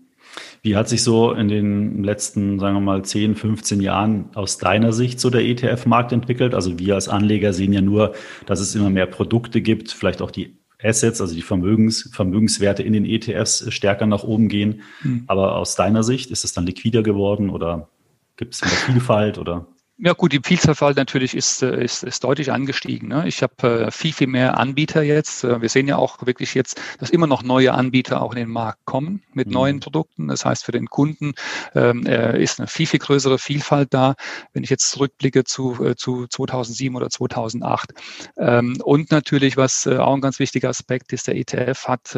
Wie 0.61 0.75
hat 0.75 0.89
sich 0.89 1.03
so 1.03 1.31
in 1.31 1.47
den 1.47 2.03
letzten, 2.03 2.59
sagen 2.59 2.75
wir 2.75 2.81
mal, 2.81 3.03
10, 3.03 3.35
15 3.35 3.81
Jahren 3.81 4.29
aus 4.35 4.57
deiner 4.57 4.93
Sicht 4.93 5.19
so 5.19 5.29
der 5.29 5.41
ETF-Markt 5.41 6.11
entwickelt? 6.11 6.53
Also 6.53 6.77
wir 6.79 6.95
als 6.95 7.09
Anleger 7.09 7.53
sehen 7.53 7.73
ja 7.73 7.81
nur, 7.81 8.13
dass 8.45 8.59
es 8.59 8.75
immer 8.75 8.89
mehr 8.89 9.07
Produkte 9.07 9.61
gibt, 9.61 9.91
vielleicht 9.91 10.21
auch 10.21 10.31
die 10.31 10.57
Assets, 10.81 11.21
also 11.21 11.33
die 11.33 11.41
Vermögens, 11.41 12.09
Vermögenswerte 12.13 12.83
in 12.83 12.93
den 12.93 13.05
ETFs 13.05 13.71
stärker 13.73 14.05
nach 14.05 14.23
oben 14.23 14.47
gehen. 14.47 14.81
Mhm. 15.01 15.23
Aber 15.27 15.55
aus 15.55 15.75
deiner 15.75 16.03
Sicht, 16.03 16.29
ist 16.29 16.43
es 16.43 16.53
dann 16.53 16.65
liquider 16.65 17.01
geworden 17.01 17.49
oder 17.49 17.89
gibt 18.35 18.53
es 18.53 18.61
mehr 18.61 18.69
Vielfalt 18.71 19.37
oder? 19.37 19.67
Ja 19.99 20.13
gut, 20.13 20.31
die 20.31 20.41
Vielzahl 20.43 20.93
natürlich 20.93 21.35
ist, 21.35 21.63
äh, 21.63 21.83
ist, 21.83 22.03
ist 22.03 22.23
deutlich 22.23 22.51
angestiegen. 22.51 23.07
Ne? 23.07 23.27
Ich 23.27 23.41
habe 23.41 23.87
äh, 23.87 23.91
viel, 23.91 24.13
viel 24.13 24.27
mehr 24.27 24.59
Anbieter 24.59 25.01
jetzt. 25.01 25.43
Äh, 25.43 25.59
wir 25.59 25.69
sehen 25.69 25.87
ja 25.87 25.95
auch 25.95 26.23
wirklich 26.23 26.53
jetzt, 26.53 26.79
dass 26.99 27.09
immer 27.09 27.25
noch 27.25 27.41
neue 27.41 27.73
Anbieter 27.73 28.21
auch 28.21 28.31
in 28.31 28.37
den 28.37 28.49
Markt 28.49 28.85
kommen 28.85 29.23
mit 29.33 29.47
mhm. 29.47 29.53
neuen 29.53 29.79
Produkten. 29.79 30.27
Das 30.27 30.45
heißt, 30.45 30.65
für 30.65 30.71
den 30.71 30.85
Kunden 30.85 31.33
äh, 31.73 32.43
ist 32.43 32.59
eine 32.59 32.67
viel, 32.67 32.85
viel 32.85 32.99
größere 32.99 33.39
Vielfalt 33.39 33.91
da, 33.91 34.13
wenn 34.53 34.63
ich 34.63 34.69
jetzt 34.69 34.91
zurückblicke 34.91 35.45
zu, 35.45 35.83
äh, 35.83 35.95
zu 35.95 36.27
2007 36.27 36.95
oder 36.95 37.09
2008. 37.09 37.93
Ähm, 38.37 38.77
und 38.83 39.09
natürlich, 39.09 39.57
was 39.57 39.87
äh, 39.87 39.97
auch 39.97 40.13
ein 40.13 40.21
ganz 40.21 40.37
wichtiger 40.37 40.69
Aspekt 40.69 41.11
ist, 41.11 41.25
der 41.27 41.35
ETF 41.35 41.87
hat 41.87 42.17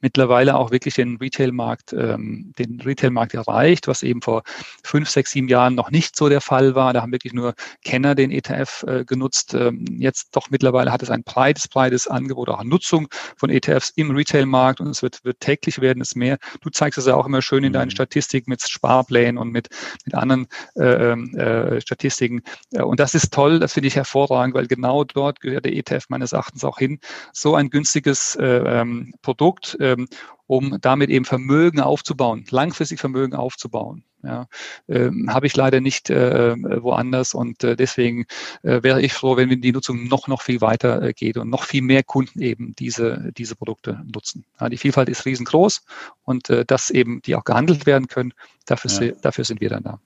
mittlerweile 0.00 0.56
auch 0.56 0.70
wirklich 0.70 0.94
den 0.94 1.16
Retailmarkt, 1.16 1.92
ähm, 1.92 2.52
den 2.58 2.80
Retailmarkt 2.80 3.34
erreicht, 3.34 3.88
was 3.88 4.02
eben 4.02 4.22
vor 4.22 4.44
fünf, 4.84 5.10
sechs, 5.10 5.32
sieben 5.32 5.48
Jahren 5.48 5.74
noch 5.74 5.90
nicht 5.90 6.16
so 6.16 6.28
der 6.28 6.40
Fall 6.40 6.74
war. 6.74 6.92
Da 6.92 7.02
haben 7.02 7.12
wirklich 7.16 7.32
nur 7.32 7.54
Kenner 7.82 8.14
den 8.14 8.30
ETF 8.30 8.84
äh, 8.86 9.04
genutzt. 9.04 9.54
Ähm, 9.54 9.84
jetzt 9.98 10.36
doch 10.36 10.50
mittlerweile 10.50 10.92
hat 10.92 11.02
es 11.02 11.10
ein 11.10 11.22
breites, 11.24 11.68
breites 11.68 12.06
Angebot, 12.06 12.48
auch 12.48 12.62
Nutzung 12.62 13.08
von 13.36 13.50
ETFs 13.50 13.92
im 13.96 14.10
Retail-Markt 14.10 14.80
und 14.80 14.88
es 14.88 15.02
wird, 15.02 15.24
wird 15.24 15.40
täglich 15.40 15.80
werden 15.80 16.00
es 16.02 16.14
mehr. 16.14 16.38
Du 16.60 16.70
zeigst 16.70 16.98
es 16.98 17.06
ja 17.06 17.14
auch 17.14 17.26
immer 17.26 17.42
schön 17.42 17.64
in 17.64 17.72
deinen 17.72 17.88
mhm. 17.88 17.92
Statistiken 17.92 18.50
mit 18.50 18.62
Sparplänen 18.62 19.38
und 19.38 19.50
mit, 19.50 19.68
mit 20.04 20.14
anderen 20.14 20.46
äh, 20.76 21.12
ähm, 21.12 21.34
äh, 21.36 21.80
Statistiken. 21.80 22.42
Und 22.72 23.00
das 23.00 23.14
ist 23.14 23.32
toll, 23.32 23.58
das 23.58 23.72
finde 23.72 23.88
ich 23.88 23.96
hervorragend, 23.96 24.54
weil 24.54 24.66
genau 24.66 25.04
dort 25.04 25.40
gehört 25.40 25.64
der 25.64 25.74
ETF 25.74 26.06
meines 26.08 26.32
Erachtens 26.32 26.64
auch 26.64 26.78
hin. 26.78 27.00
So 27.32 27.54
ein 27.54 27.70
günstiges 27.70 28.36
äh, 28.36 28.44
ähm, 28.44 29.14
Produkt, 29.22 29.76
ähm, 29.80 30.06
um 30.46 30.78
damit 30.80 31.10
eben 31.10 31.24
Vermögen 31.24 31.80
aufzubauen, 31.80 32.44
langfristig 32.50 33.00
Vermögen 33.00 33.34
aufzubauen. 33.34 34.04
Ja, 34.26 34.46
ähm, 34.88 35.32
habe 35.32 35.46
ich 35.46 35.56
leider 35.56 35.80
nicht 35.80 36.10
äh, 36.10 36.54
woanders 36.82 37.32
und 37.32 37.62
äh, 37.62 37.76
deswegen 37.76 38.26
äh, 38.62 38.82
wäre 38.82 39.00
ich 39.00 39.12
froh, 39.12 39.36
wenn 39.36 39.60
die 39.60 39.72
Nutzung 39.72 40.08
noch 40.08 40.26
noch 40.26 40.42
viel 40.42 40.60
weiter 40.60 41.00
äh, 41.02 41.12
geht 41.12 41.36
und 41.36 41.48
noch 41.48 41.64
viel 41.64 41.82
mehr 41.82 42.02
Kunden 42.02 42.42
eben 42.42 42.74
diese 42.76 43.32
diese 43.36 43.54
Produkte 43.54 44.02
nutzen. 44.12 44.44
Ja, 44.60 44.68
die 44.68 44.78
Vielfalt 44.78 45.08
ist 45.08 45.24
riesengroß 45.24 45.84
und 46.24 46.50
äh, 46.50 46.64
dass 46.64 46.90
eben 46.90 47.22
die 47.22 47.36
auch 47.36 47.44
gehandelt 47.44 47.86
werden 47.86 48.08
können, 48.08 48.32
dafür, 48.64 48.90
ja. 49.02 49.12
dafür 49.22 49.44
sind 49.44 49.60
wir 49.60 49.70
dann 49.70 49.84
da. 49.84 50.00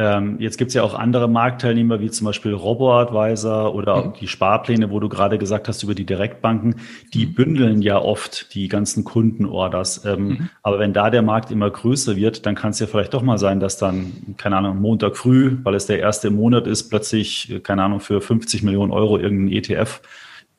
Ähm, 0.00 0.36
jetzt 0.38 0.58
gibt 0.58 0.68
es 0.68 0.74
ja 0.74 0.84
auch 0.84 0.94
andere 0.94 1.28
Marktteilnehmer, 1.28 2.00
wie 2.00 2.08
zum 2.08 2.24
Beispiel 2.24 2.54
Robo-Advisor 2.54 3.74
oder 3.74 4.04
mhm. 4.04 4.12
die 4.20 4.28
Sparpläne, 4.28 4.92
wo 4.92 5.00
du 5.00 5.08
gerade 5.08 5.38
gesagt 5.38 5.66
hast 5.66 5.82
über 5.82 5.94
die 5.94 6.06
Direktbanken. 6.06 6.76
Die 7.12 7.26
mhm. 7.26 7.34
bündeln 7.34 7.82
ja 7.82 7.98
oft 7.98 8.54
die 8.54 8.68
ganzen 8.68 9.02
Kundenorders. 9.02 10.04
Ähm, 10.04 10.28
mhm. 10.28 10.48
Aber 10.62 10.78
wenn 10.78 10.92
da 10.92 11.10
der 11.10 11.22
Markt 11.22 11.50
immer 11.50 11.68
größer 11.68 12.14
wird, 12.14 12.46
dann 12.46 12.54
kann 12.54 12.70
es 12.70 12.78
ja 12.78 12.86
vielleicht 12.86 13.12
doch 13.12 13.22
mal 13.22 13.38
sein, 13.38 13.58
dass 13.58 13.76
dann, 13.76 14.36
keine 14.36 14.56
Ahnung, 14.56 14.80
Montag 14.80 15.16
früh, 15.16 15.58
weil 15.64 15.74
es 15.74 15.86
der 15.86 15.98
erste 15.98 16.28
im 16.28 16.36
Monat 16.36 16.68
ist, 16.68 16.90
plötzlich, 16.90 17.60
keine 17.64 17.82
Ahnung, 17.82 17.98
für 17.98 18.20
50 18.20 18.62
Millionen 18.62 18.92
Euro 18.92 19.18
irgendein 19.18 19.56
ETF 19.56 20.00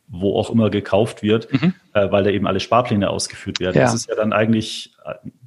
wo 0.09 0.37
auch 0.37 0.49
immer 0.49 0.69
gekauft 0.69 1.21
wird, 1.21 1.51
mhm. 1.53 1.73
äh, 1.93 2.11
weil 2.11 2.23
da 2.23 2.31
eben 2.31 2.47
alle 2.47 2.59
Sparpläne 2.59 3.09
ausgeführt 3.09 3.59
werden. 3.59 3.77
Ja. 3.77 3.83
Das 3.83 3.93
ist 3.93 4.09
ja 4.09 4.15
dann 4.15 4.33
eigentlich 4.33 4.91
äh, 4.98 4.98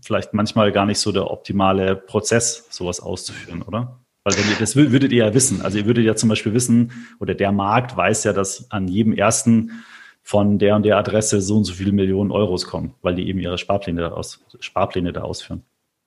vielleicht 0.02 0.34
manchmal 0.34 0.72
gar 0.72 0.86
nicht 0.86 0.98
so 0.98 1.12
der 1.12 1.30
optimale 1.30 1.96
Prozess, 1.96 2.66
sowas 2.70 3.00
auszuführen, 3.00 3.62
oder? 3.62 3.98
Weil 4.24 4.36
wenn 4.36 4.48
ihr, 4.50 4.56
das 4.58 4.76
würdet 4.76 5.12
ihr 5.12 5.26
ja 5.26 5.34
wissen. 5.34 5.62
Also 5.62 5.78
ihr 5.78 5.86
würdet 5.86 6.04
ja 6.04 6.14
zum 6.14 6.28
Beispiel 6.28 6.54
wissen, 6.54 6.92
oder 7.18 7.34
der 7.34 7.50
Markt 7.52 7.96
weiß 7.96 8.24
ja, 8.24 8.32
dass 8.32 8.70
an 8.70 8.86
jedem 8.86 9.12
ersten 9.12 9.82
von 10.22 10.58
der 10.58 10.76
und 10.76 10.84
der 10.84 10.96
Adresse 10.98 11.40
so 11.40 11.56
und 11.56 11.64
so 11.64 11.72
viele 11.72 11.92
Millionen 11.92 12.30
Euros 12.30 12.66
kommen, 12.66 12.94
weil 13.02 13.16
die 13.16 13.28
eben 13.28 13.40
ihre 13.40 13.58
Sparpläne, 13.58 14.12
aus, 14.12 14.44
Sparpläne 14.60 15.12
da 15.12 15.22
ausführen. 15.22 15.64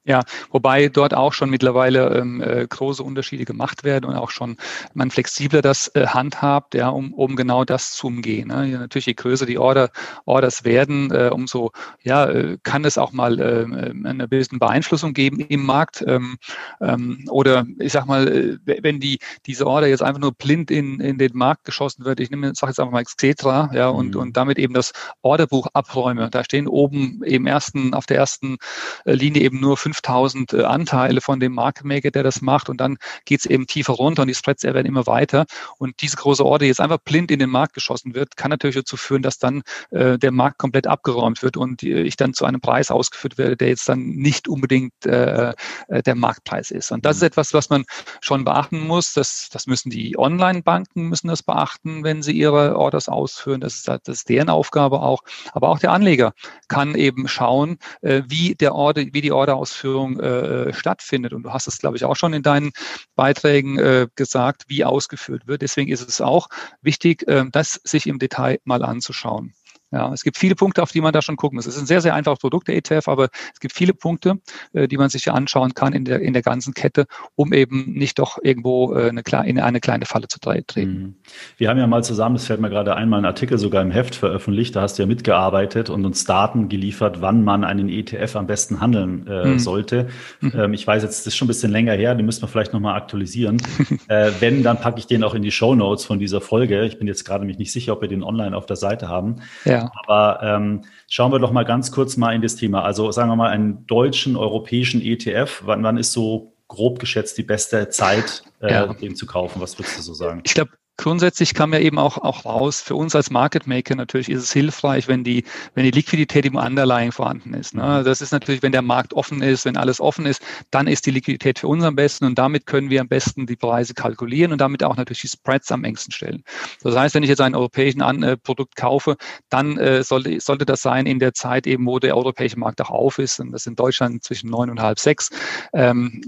Ja, 0.08 0.22
wobei 0.52 0.88
dort 0.88 1.16
auch 1.16 1.34
schon 1.34 1.50
mittlerweile 1.50 2.16
ähm, 2.16 2.40
äh, 2.40 2.68
große 2.68 3.02
Unterschiede 3.02 3.44
gemacht 3.44 3.84
werden 3.84 4.06
und 4.06 4.16
auch 4.16 4.30
schon 4.30 4.58
man 4.94 5.10
flexibler 5.10 5.64
das 5.64 5.88
äh, 5.96 6.06
handhabt, 6.06 6.76
ja, 6.76 6.90
um, 6.90 7.12
um 7.14 7.36
genau 7.36 7.66
das 7.66 7.94
zu 7.94 8.08
umgehen. 8.08 8.50
Ne? 8.50 8.68
Ja, 8.68 8.80
natürlich, 8.80 9.08
je 9.08 9.14
größer 9.16 9.48
die 9.48 9.58
Order, 9.58 9.90
Orders 10.26 10.64
werden, 10.64 11.12
äh, 11.12 11.32
umso 11.34 11.72
ja, 12.04 12.26
äh, 12.26 12.58
kann 12.62 12.86
es 12.86 13.00
auch 13.00 13.14
mal 13.14 13.40
äh, 13.40 14.08
eine 14.08 14.28
bisschen 14.28 14.60
Beeinflussung 14.60 15.14
geben 15.14 15.40
im 15.40 15.66
Markt. 15.66 16.04
Ähm, 16.06 16.38
ähm, 16.82 17.26
oder 17.30 17.66
ich 17.80 17.92
sag 17.92 18.06
mal, 18.06 18.28
äh, 18.28 18.58
wenn 18.84 19.00
die 19.00 19.18
diese 19.48 19.66
Order 19.66 19.88
jetzt 19.88 20.04
einfach 20.04 20.22
nur 20.22 20.34
blind 20.34 20.70
in, 20.70 21.00
in 21.00 21.18
den 21.18 21.36
Markt 21.36 21.66
geschossen 21.66 22.06
wird, 22.06 22.20
ich 22.20 22.30
nehme, 22.30 22.54
sage 22.54 22.70
jetzt 22.70 22.80
einfach 22.80 22.94
mal 22.94 23.04
Xetra, 23.04 23.72
ja, 23.74 23.88
und, 23.90 24.14
mhm. 24.14 24.22
und 24.22 24.38
damit 24.38 24.60
eben 24.60 24.76
das 24.76 24.92
Orderbuch 25.24 25.68
abräume. 25.74 26.30
Da 26.30 26.44
stehen 26.44 26.68
oben 26.68 27.24
eben 27.26 27.48
ersten, 27.48 27.96
auf 27.96 28.06
der 28.06 28.18
ersten 28.18 28.58
Linie 29.06 29.42
eben 29.42 29.60
nur 29.60 29.78
fünf 29.78 29.95
5000 29.96 30.54
äh, 30.54 30.64
Anteile 30.64 31.22
von 31.22 31.40
dem 31.40 31.54
Market 31.54 31.86
Maker, 31.86 32.12
der 32.12 32.24
das 32.24 32.42
macht 32.42 32.70
und 32.70 32.80
dann 32.80 32.98
geht 33.26 33.40
es 33.40 33.46
eben 33.46 33.68
tiefer 33.68 33.94
runter 33.94 34.24
und 34.24 34.28
die 34.28 34.36
Spreads 34.36 34.64
werden 34.64 34.86
immer 34.86 35.08
weiter 35.08 35.46
und 35.78 36.02
diese 36.02 36.18
große 36.18 36.46
Order 36.46 36.66
jetzt 36.66 36.82
einfach 36.82 37.00
blind 37.04 37.32
in 37.32 37.40
den 37.40 37.50
Markt 37.50 37.74
geschossen 37.74 38.16
wird, 38.16 38.38
kann 38.38 38.50
natürlich 38.52 38.76
dazu 38.76 38.98
führen, 38.98 39.22
dass 39.22 39.38
dann 39.38 39.64
äh, 39.92 40.18
der 40.18 40.32
Markt 40.32 40.58
komplett 40.58 40.88
abgeräumt 40.88 41.44
wird 41.44 41.58
und 41.58 41.84
äh, 41.84 42.02
ich 42.02 42.18
dann 42.18 42.34
zu 42.34 42.46
einem 42.46 42.62
Preis 42.62 42.92
ausgeführt 42.92 43.38
werde, 43.38 43.58
der 43.58 43.70
jetzt 43.70 43.88
dann 43.88 44.02
nicht 44.02 44.48
unbedingt 44.48 44.94
äh, 45.06 45.54
äh 45.88 46.04
der 46.06 46.16
Marktpreis 46.16 46.72
ist. 46.72 46.92
Und 46.92 47.06
das 47.06 47.18
ist 47.18 47.22
mhm. 47.22 47.28
etwas, 47.28 47.54
was 47.54 47.70
man 47.70 47.86
schon 48.22 48.44
beachten 48.46 48.86
muss. 48.86 49.14
Das, 49.14 49.50
das 49.52 49.68
müssen 49.68 49.90
die 49.90 50.18
Online-Banken 50.18 51.10
müssen 51.10 51.28
das 51.28 51.44
beachten, 51.44 52.04
wenn 52.04 52.22
sie 52.22 52.34
ihre 52.34 52.78
Orders 52.78 53.10
ausführen. 53.10 53.62
Das 53.62 53.76
ist, 53.76 53.88
das 53.88 54.00
ist 54.08 54.30
deren 54.30 54.50
Aufgabe 54.50 55.02
auch. 55.02 55.22
Aber 55.54 55.70
auch 55.70 55.80
der 55.80 55.92
Anleger 55.92 56.34
kann 56.68 56.96
eben 56.96 57.28
schauen, 57.28 57.78
äh, 58.02 58.24
wie 58.28 58.56
der 58.56 58.76
Order, 58.76 59.04
wie 59.12 59.22
die 59.22 59.32
Order 59.32 59.56
ausführt 59.56 59.85
Ausführung 59.86 60.20
äh, 60.20 60.74
stattfindet. 60.74 61.34
Und 61.34 61.44
du 61.44 61.54
hast 61.54 61.68
es, 61.68 61.78
glaube 61.78 61.98
ich, 61.98 62.06
auch 62.06 62.16
schon 62.16 62.34
in 62.34 62.42
deinen 62.42 62.72
Beiträgen 63.16 63.78
äh, 63.78 64.08
gesagt, 64.16 64.64
wie 64.68 64.84
ausgeführt 64.84 65.48
wird. 65.48 65.62
Deswegen 65.62 65.92
ist 65.92 66.08
es 66.08 66.22
auch 66.22 66.48
wichtig, 66.82 67.28
äh, 67.28 67.46
das 67.52 67.80
sich 67.84 68.08
im 68.08 68.20
Detail 68.20 68.60
mal 68.64 68.84
anzuschauen. 68.84 69.54
Ja, 69.96 70.12
es 70.12 70.24
gibt 70.24 70.38
viele 70.38 70.56
Punkte, 70.56 70.84
auf 70.84 70.92
die 70.92 71.00
man 71.00 71.14
da 71.14 71.22
schon 71.22 71.38
gucken 71.38 71.56
muss. 71.56 71.66
Es 71.68 71.76
ist 71.76 71.84
ein 71.84 71.86
sehr, 71.86 72.02
sehr 72.02 72.14
einfaches 72.14 72.40
Produkt, 72.40 72.68
der 72.68 72.76
ETF, 72.76 73.08
aber 73.08 73.30
es 73.54 73.62
gibt 73.62 73.74
viele 73.74 73.94
Punkte, 73.94 74.40
äh, 74.74 74.90
die 74.90 74.98
man 74.98 75.10
sich 75.10 75.32
anschauen 75.32 75.74
kann 75.74 75.94
in 75.94 76.04
der, 76.04 76.20
in 76.20 76.34
der 76.34 76.42
ganzen 76.42 76.74
Kette, 76.74 77.06
um 77.36 77.54
eben 77.54 77.94
nicht 77.94 78.20
doch 78.20 78.38
irgendwo 78.44 78.94
äh, 78.94 79.08
eine, 79.08 79.24
in 79.48 79.58
eine 79.58 79.80
kleine 79.80 80.06
Falle 80.06 80.28
zu 80.28 80.40
treten. 80.42 80.82
Mhm. 80.82 81.16
Wir 81.56 81.70
haben 81.70 81.78
ja 81.78 81.88
mal 81.88 82.04
zusammen, 82.04 82.36
das 82.36 82.46
fällt 82.46 82.60
mir 82.60 82.70
gerade 82.70 82.94
einmal 82.94 83.20
einen 83.20 83.26
Artikel 83.26 83.58
sogar 83.58 83.82
im 83.84 83.92
Heft 83.92 84.16
veröffentlicht, 84.16 84.76
da 84.76 84.82
hast 84.82 84.98
du 84.98 85.04
ja 85.04 85.08
mitgearbeitet 85.08 85.90
und 85.90 86.04
uns 86.04 86.26
Daten 86.26 86.68
geliefert, 86.68 87.22
wann 87.22 87.46
man 87.46 87.64
einen 87.64 87.88
ETF 87.88 88.36
am 88.36 88.48
besten 88.48 88.82
handeln 88.82 89.26
äh, 89.28 89.46
mhm. 89.46 89.60
sollte. 89.60 90.10
Mhm. 90.42 90.52
Ähm, 90.58 90.74
ich 90.74 90.86
weiß 90.86 91.04
jetzt, 91.04 91.20
das 91.20 91.28
ist 91.28 91.38
schon 91.38 91.46
ein 91.46 91.48
bisschen 91.48 91.72
länger 91.72 91.94
her, 91.94 92.16
den 92.16 92.26
müssen 92.26 92.42
wir 92.42 92.50
vielleicht 92.50 92.74
nochmal 92.74 92.98
aktualisieren. 92.98 93.62
äh, 94.10 94.32
wenn, 94.42 94.62
dann 94.62 94.78
packe 94.78 95.00
ich 95.00 95.08
den 95.08 95.24
auch 95.24 95.36
in 95.36 95.42
die 95.42 95.52
Show 95.52 95.74
Notes 95.74 96.04
von 96.04 96.20
dieser 96.20 96.42
Folge. 96.42 96.84
Ich 96.84 97.00
bin 97.00 97.08
jetzt 97.08 97.24
gerade 97.24 97.46
mich 97.46 97.58
nicht 97.58 97.72
sicher, 97.72 97.94
ob 97.94 98.02
wir 98.02 98.10
den 98.10 98.24
online 98.24 98.58
auf 98.58 98.66
der 98.66 98.76
Seite 98.76 99.08
haben. 99.08 99.38
Ja. 99.64 99.85
Aber 99.94 100.40
ähm, 100.44 100.84
schauen 101.10 101.32
wir 101.32 101.40
doch 101.40 101.52
mal 101.52 101.66
ganz 101.66 101.92
kurz 101.92 102.18
mal 102.18 102.34
in 102.34 102.42
das 102.42 102.56
Thema. 102.56 102.84
Also 102.84 103.12
sagen 103.12 103.30
wir 103.30 103.36
mal 103.36 103.50
einen 103.50 103.86
deutschen, 103.88 104.36
europäischen 104.36 105.02
ETF. 105.02 105.64
Wann, 105.66 105.84
wann 105.84 105.98
ist 105.98 106.12
so 106.12 106.54
grob 106.68 107.00
geschätzt 107.00 107.38
die 107.38 107.44
beste 107.44 107.90
Zeit, 107.90 108.44
äh, 108.62 108.72
ja. 108.72 108.94
den 108.94 109.16
zu 109.16 109.26
kaufen? 109.26 109.62
Was 109.62 109.78
würdest 109.78 109.98
du 109.98 110.02
so 110.02 110.14
sagen? 110.14 110.42
Ich 110.46 110.54
glaube, 110.54 110.72
Grundsätzlich 110.98 111.54
kam 111.54 111.74
ja 111.74 111.80
eben 111.80 112.00
auch, 112.00 112.18
auch 112.18 112.46
raus, 112.46 112.82
für 112.82 112.96
uns 112.96 113.16
als 113.16 113.30
Market 113.30 113.68
Maker 113.68 113.96
natürlich 113.96 114.30
ist 114.30 114.44
es 114.44 114.54
hilfreich, 114.54 115.08
wenn 115.08 115.24
die, 115.24 115.44
wenn 115.74 115.84
die 115.84 115.92
Liquidität 115.92 116.46
im 116.46 116.56
Underlying 116.56 117.12
vorhanden 117.12 117.54
ist. 117.54 117.74
Ne? 117.74 118.04
Das 118.04 118.22
ist 118.22 118.32
natürlich, 118.32 118.64
wenn 118.64 118.72
der 118.72 118.82
Markt 118.82 119.14
offen 119.14 119.42
ist, 119.42 119.66
wenn 119.66 119.78
alles 119.78 120.00
offen 120.00 120.26
ist, 120.26 120.42
dann 120.72 120.88
ist 120.88 121.06
die 121.06 121.12
Liquidität 121.12 121.60
für 121.60 121.68
uns 121.68 121.84
am 121.84 121.96
besten 121.96 122.26
und 122.26 122.38
damit 122.38 122.66
können 122.66 122.90
wir 122.90 123.02
am 123.02 123.08
besten 123.08 123.46
die 123.46 123.56
Preise 123.56 123.94
kalkulieren 123.94 124.52
und 124.52 124.62
damit 124.62 124.84
auch 124.84 124.96
natürlich 124.96 125.22
die 125.22 125.28
Spreads 125.28 125.72
am 125.72 125.84
engsten 125.84 126.12
stellen. 126.14 126.44
Das 126.82 126.96
heißt, 126.96 127.14
wenn 127.14 127.24
ich 127.24 127.30
jetzt 127.30 127.42
ein 127.42 127.56
europäischen 127.56 128.02
An 128.02 128.24
äh, 128.24 128.38
Produkt 128.38 128.76
kaufe, 128.76 129.18
dann 129.50 129.78
äh, 129.78 130.04
sollte, 130.04 130.40
sollte 130.40 130.66
das 130.66 130.82
sein 130.82 131.06
in 131.06 131.20
der 131.20 131.34
Zeit 131.34 131.68
eben, 131.68 131.86
wo 131.86 132.00
der 132.00 132.16
europäische 132.16 132.58
Markt 132.58 132.82
auch 132.82 132.90
auf 132.90 133.20
ist 133.20 133.40
und 133.40 133.52
das 133.52 133.66
in 133.66 133.76
Deutschland 133.76 134.24
zwischen 134.24 134.50
neun 134.50 134.70
und 134.70 134.82
halb 134.82 135.00
sechs. 135.00 135.30
Ähm, 135.74 136.22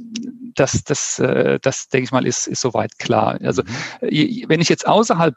das, 0.56 0.84
das, 0.84 1.20
äh, 1.20 1.60
das 1.62 1.88
denke 1.90 2.06
ich 2.06 2.12
mal, 2.12 2.26
ist, 2.26 2.48
ist 2.48 2.62
soweit 2.62 2.98
klar. 3.00 3.40
Also 3.42 3.64
mhm. 3.64 4.46
wenn 4.48 4.57
ich 4.62 4.70
jetzt 4.70 4.88
außerhalb 4.88 5.36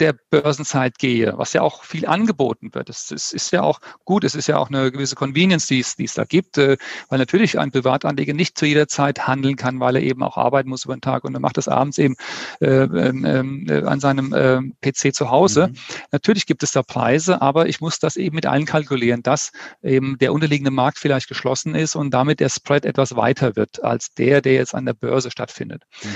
der 0.00 0.14
Börsenzeit 0.30 0.98
gehe, 0.98 1.34
was 1.36 1.52
ja 1.52 1.62
auch 1.62 1.84
viel 1.84 2.06
angeboten 2.06 2.74
wird. 2.74 2.88
Das 2.88 3.10
ist, 3.10 3.50
ja 3.52 3.62
auch 3.62 3.80
gut, 4.04 4.24
es 4.24 4.34
ist 4.34 4.46
ja 4.46 4.56
auch 4.56 4.68
eine 4.68 4.90
gewisse 4.90 5.14
Convenience, 5.14 5.66
die 5.66 5.80
es, 5.80 5.96
die 5.96 6.04
es 6.04 6.14
da 6.14 6.24
gibt, 6.24 6.58
äh, 6.58 6.76
weil 7.08 7.18
natürlich 7.18 7.58
ein 7.58 7.70
Privatanleger 7.70 8.32
nicht 8.32 8.56
zu 8.56 8.66
jeder 8.66 8.88
Zeit 8.88 9.26
handeln 9.26 9.56
kann, 9.56 9.78
weil 9.78 9.96
er 9.96 10.02
eben 10.02 10.22
auch 10.22 10.36
arbeiten 10.36 10.70
muss 10.70 10.84
über 10.84 10.96
den 10.96 11.02
Tag 11.02 11.24
und 11.24 11.34
er 11.34 11.40
macht 11.40 11.58
das 11.58 11.68
abends 11.68 11.98
eben 11.98 12.16
äh, 12.60 12.66
äh, 12.66 13.84
an 13.84 14.00
seinem 14.00 14.32
äh, 14.32 14.60
PC 14.80 15.14
zu 15.14 15.30
Hause. 15.30 15.68
Mhm. 15.68 15.74
Natürlich 16.12 16.46
gibt 16.46 16.62
es 16.62 16.72
da 16.72 16.82
Preise, 16.82 17.42
aber 17.42 17.68
ich 17.68 17.80
muss 17.80 17.98
das 17.98 18.16
eben 18.16 18.36
mit 18.36 18.46
allen 18.46 18.64
kalkulieren, 18.64 19.22
dass 19.22 19.52
eben 19.82 20.16
der 20.18 20.32
unterliegende 20.32 20.70
Markt 20.70 20.98
vielleicht 20.98 21.28
geschlossen 21.28 21.74
ist 21.74 21.94
und 21.94 22.10
damit 22.12 22.40
der 22.40 22.48
Spread 22.48 22.86
etwas 22.86 23.16
weiter 23.16 23.56
wird 23.56 23.82
als 23.84 24.14
der, 24.14 24.40
der 24.40 24.54
jetzt 24.54 24.74
an 24.74 24.86
der 24.86 24.94
Börse 24.94 25.30
stattfindet. 25.30 25.82
Mhm. 26.02 26.08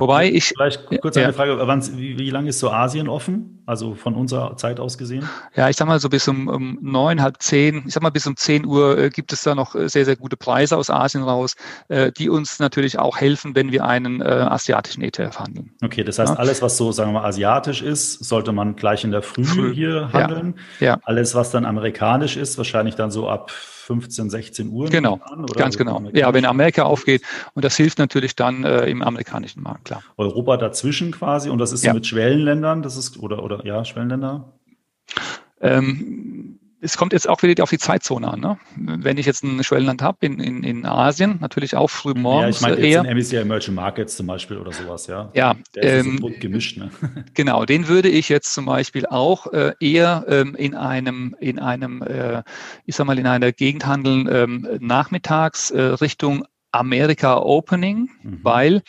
Wobei 0.00 0.30
ich. 0.30 0.48
Vielleicht 0.48 1.00
kurz 1.00 1.16
eine 1.16 1.26
ja. 1.26 1.32
Frage, 1.32 1.58
wie, 1.96 2.18
wie 2.18 2.30
lange 2.30 2.48
ist 2.48 2.58
so 2.58 2.70
Asien 2.70 3.08
offen? 3.08 3.59
Also 3.70 3.94
von 3.94 4.16
unserer 4.16 4.56
Zeit 4.56 4.80
aus 4.80 4.98
gesehen? 4.98 5.28
Ja, 5.54 5.68
ich 5.68 5.76
sag 5.76 5.86
mal 5.86 6.00
so 6.00 6.08
bis 6.08 6.26
um, 6.26 6.48
um 6.48 6.78
neun, 6.82 7.22
halb 7.22 7.40
zehn, 7.40 7.84
ich 7.86 7.94
sag 7.94 8.02
mal 8.02 8.10
bis 8.10 8.26
um 8.26 8.36
zehn 8.36 8.66
Uhr 8.66 8.98
äh, 8.98 9.10
gibt 9.10 9.32
es 9.32 9.44
da 9.44 9.54
noch 9.54 9.76
äh, 9.76 9.88
sehr, 9.88 10.04
sehr 10.04 10.16
gute 10.16 10.36
Preise 10.36 10.76
aus 10.76 10.90
Asien 10.90 11.22
raus, 11.22 11.54
äh, 11.86 12.10
die 12.10 12.28
uns 12.28 12.58
natürlich 12.58 12.98
auch 12.98 13.18
helfen, 13.18 13.54
wenn 13.54 13.70
wir 13.70 13.84
einen 13.84 14.22
äh, 14.22 14.24
asiatischen 14.24 15.02
ETF 15.02 15.38
handeln. 15.38 15.70
Okay, 15.84 16.02
das 16.02 16.18
heißt, 16.18 16.32
ja. 16.32 16.38
alles, 16.40 16.62
was 16.62 16.76
so, 16.76 16.90
sagen 16.90 17.12
wir 17.12 17.20
mal, 17.20 17.28
asiatisch 17.28 17.80
ist, 17.80 18.24
sollte 18.24 18.50
man 18.50 18.74
gleich 18.74 19.04
in 19.04 19.12
der 19.12 19.22
Früh, 19.22 19.44
Früh. 19.44 19.72
hier 19.72 20.10
handeln. 20.12 20.56
Ja. 20.80 20.86
ja. 20.86 21.00
Alles, 21.04 21.36
was 21.36 21.52
dann 21.52 21.64
amerikanisch 21.64 22.36
ist, 22.36 22.58
wahrscheinlich 22.58 22.96
dann 22.96 23.12
so 23.12 23.28
ab 23.28 23.52
15, 23.90 24.30
16 24.30 24.68
Uhr. 24.68 24.88
Genau, 24.88 25.18
an, 25.24 25.46
ganz 25.46 25.76
genau. 25.76 26.00
Ja, 26.12 26.32
wenn 26.32 26.44
Amerika 26.44 26.84
aufgeht 26.84 27.22
und 27.54 27.64
das 27.64 27.76
hilft 27.76 27.98
natürlich 27.98 28.36
dann 28.36 28.62
äh, 28.62 28.84
im 28.84 29.02
amerikanischen 29.02 29.64
Markt, 29.64 29.86
klar. 29.86 30.04
Europa 30.16 30.58
dazwischen 30.58 31.10
quasi 31.10 31.50
und 31.50 31.58
das 31.58 31.72
ist 31.72 31.82
ja. 31.82 31.90
so 31.90 31.96
mit 31.96 32.06
Schwellenländern, 32.06 32.82
das 32.82 32.96
ist, 32.96 33.18
oder, 33.18 33.42
oder 33.42 33.59
ja, 33.64 33.84
Schwellenländer? 33.84 34.52
Ähm, 35.60 36.60
es 36.82 36.96
kommt 36.96 37.12
jetzt 37.12 37.28
auch 37.28 37.42
wieder 37.42 37.62
auf 37.62 37.70
die 37.70 37.78
Zeitzone 37.78 38.28
an. 38.28 38.40
Ne? 38.40 38.58
Wenn 38.76 39.18
ich 39.18 39.26
jetzt 39.26 39.44
ein 39.44 39.62
Schwellenland 39.62 40.02
habe 40.02 40.18
in, 40.24 40.40
in, 40.40 40.64
in 40.64 40.86
Asien, 40.86 41.38
natürlich 41.40 41.76
auch 41.76 41.90
früh 41.90 42.14
morgens. 42.14 42.60
Ja, 42.60 42.68
ich 42.68 42.76
meine 42.76 42.86
jetzt 42.86 43.04
eher. 43.04 43.10
in 43.10 43.18
MSCI 43.18 43.36
Emerging 43.36 43.74
Markets 43.74 44.16
zum 44.16 44.26
Beispiel 44.26 44.56
oder 44.56 44.72
sowas, 44.72 45.06
ja. 45.06 45.30
Ja. 45.34 45.56
Der 45.74 45.82
ist 45.82 46.06
ähm, 46.06 46.16
so 46.16 46.22
bunt 46.22 46.40
gemischt, 46.40 46.78
ne? 46.78 46.90
Genau, 47.34 47.64
den 47.64 47.88
würde 47.88 48.08
ich 48.08 48.28
jetzt 48.28 48.54
zum 48.54 48.64
Beispiel 48.64 49.06
auch 49.06 49.46
äh, 49.52 49.74
eher 49.80 50.24
ähm, 50.28 50.54
in 50.54 50.74
einem, 50.74 51.36
in 51.38 51.58
einem, 51.58 52.02
äh, 52.02 52.42
ich 52.86 52.96
sag 52.96 53.06
mal, 53.06 53.18
in 53.18 53.26
einer 53.26 53.52
Gegend 53.52 53.86
handeln, 53.86 54.28
ähm, 54.30 54.68
nachmittags 54.80 55.70
äh, 55.70 55.80
Richtung 55.80 56.44
Amerika 56.72 57.38
Opening, 57.38 58.08
mhm. 58.22 58.40
weil 58.42 58.76
äh, 58.76 58.80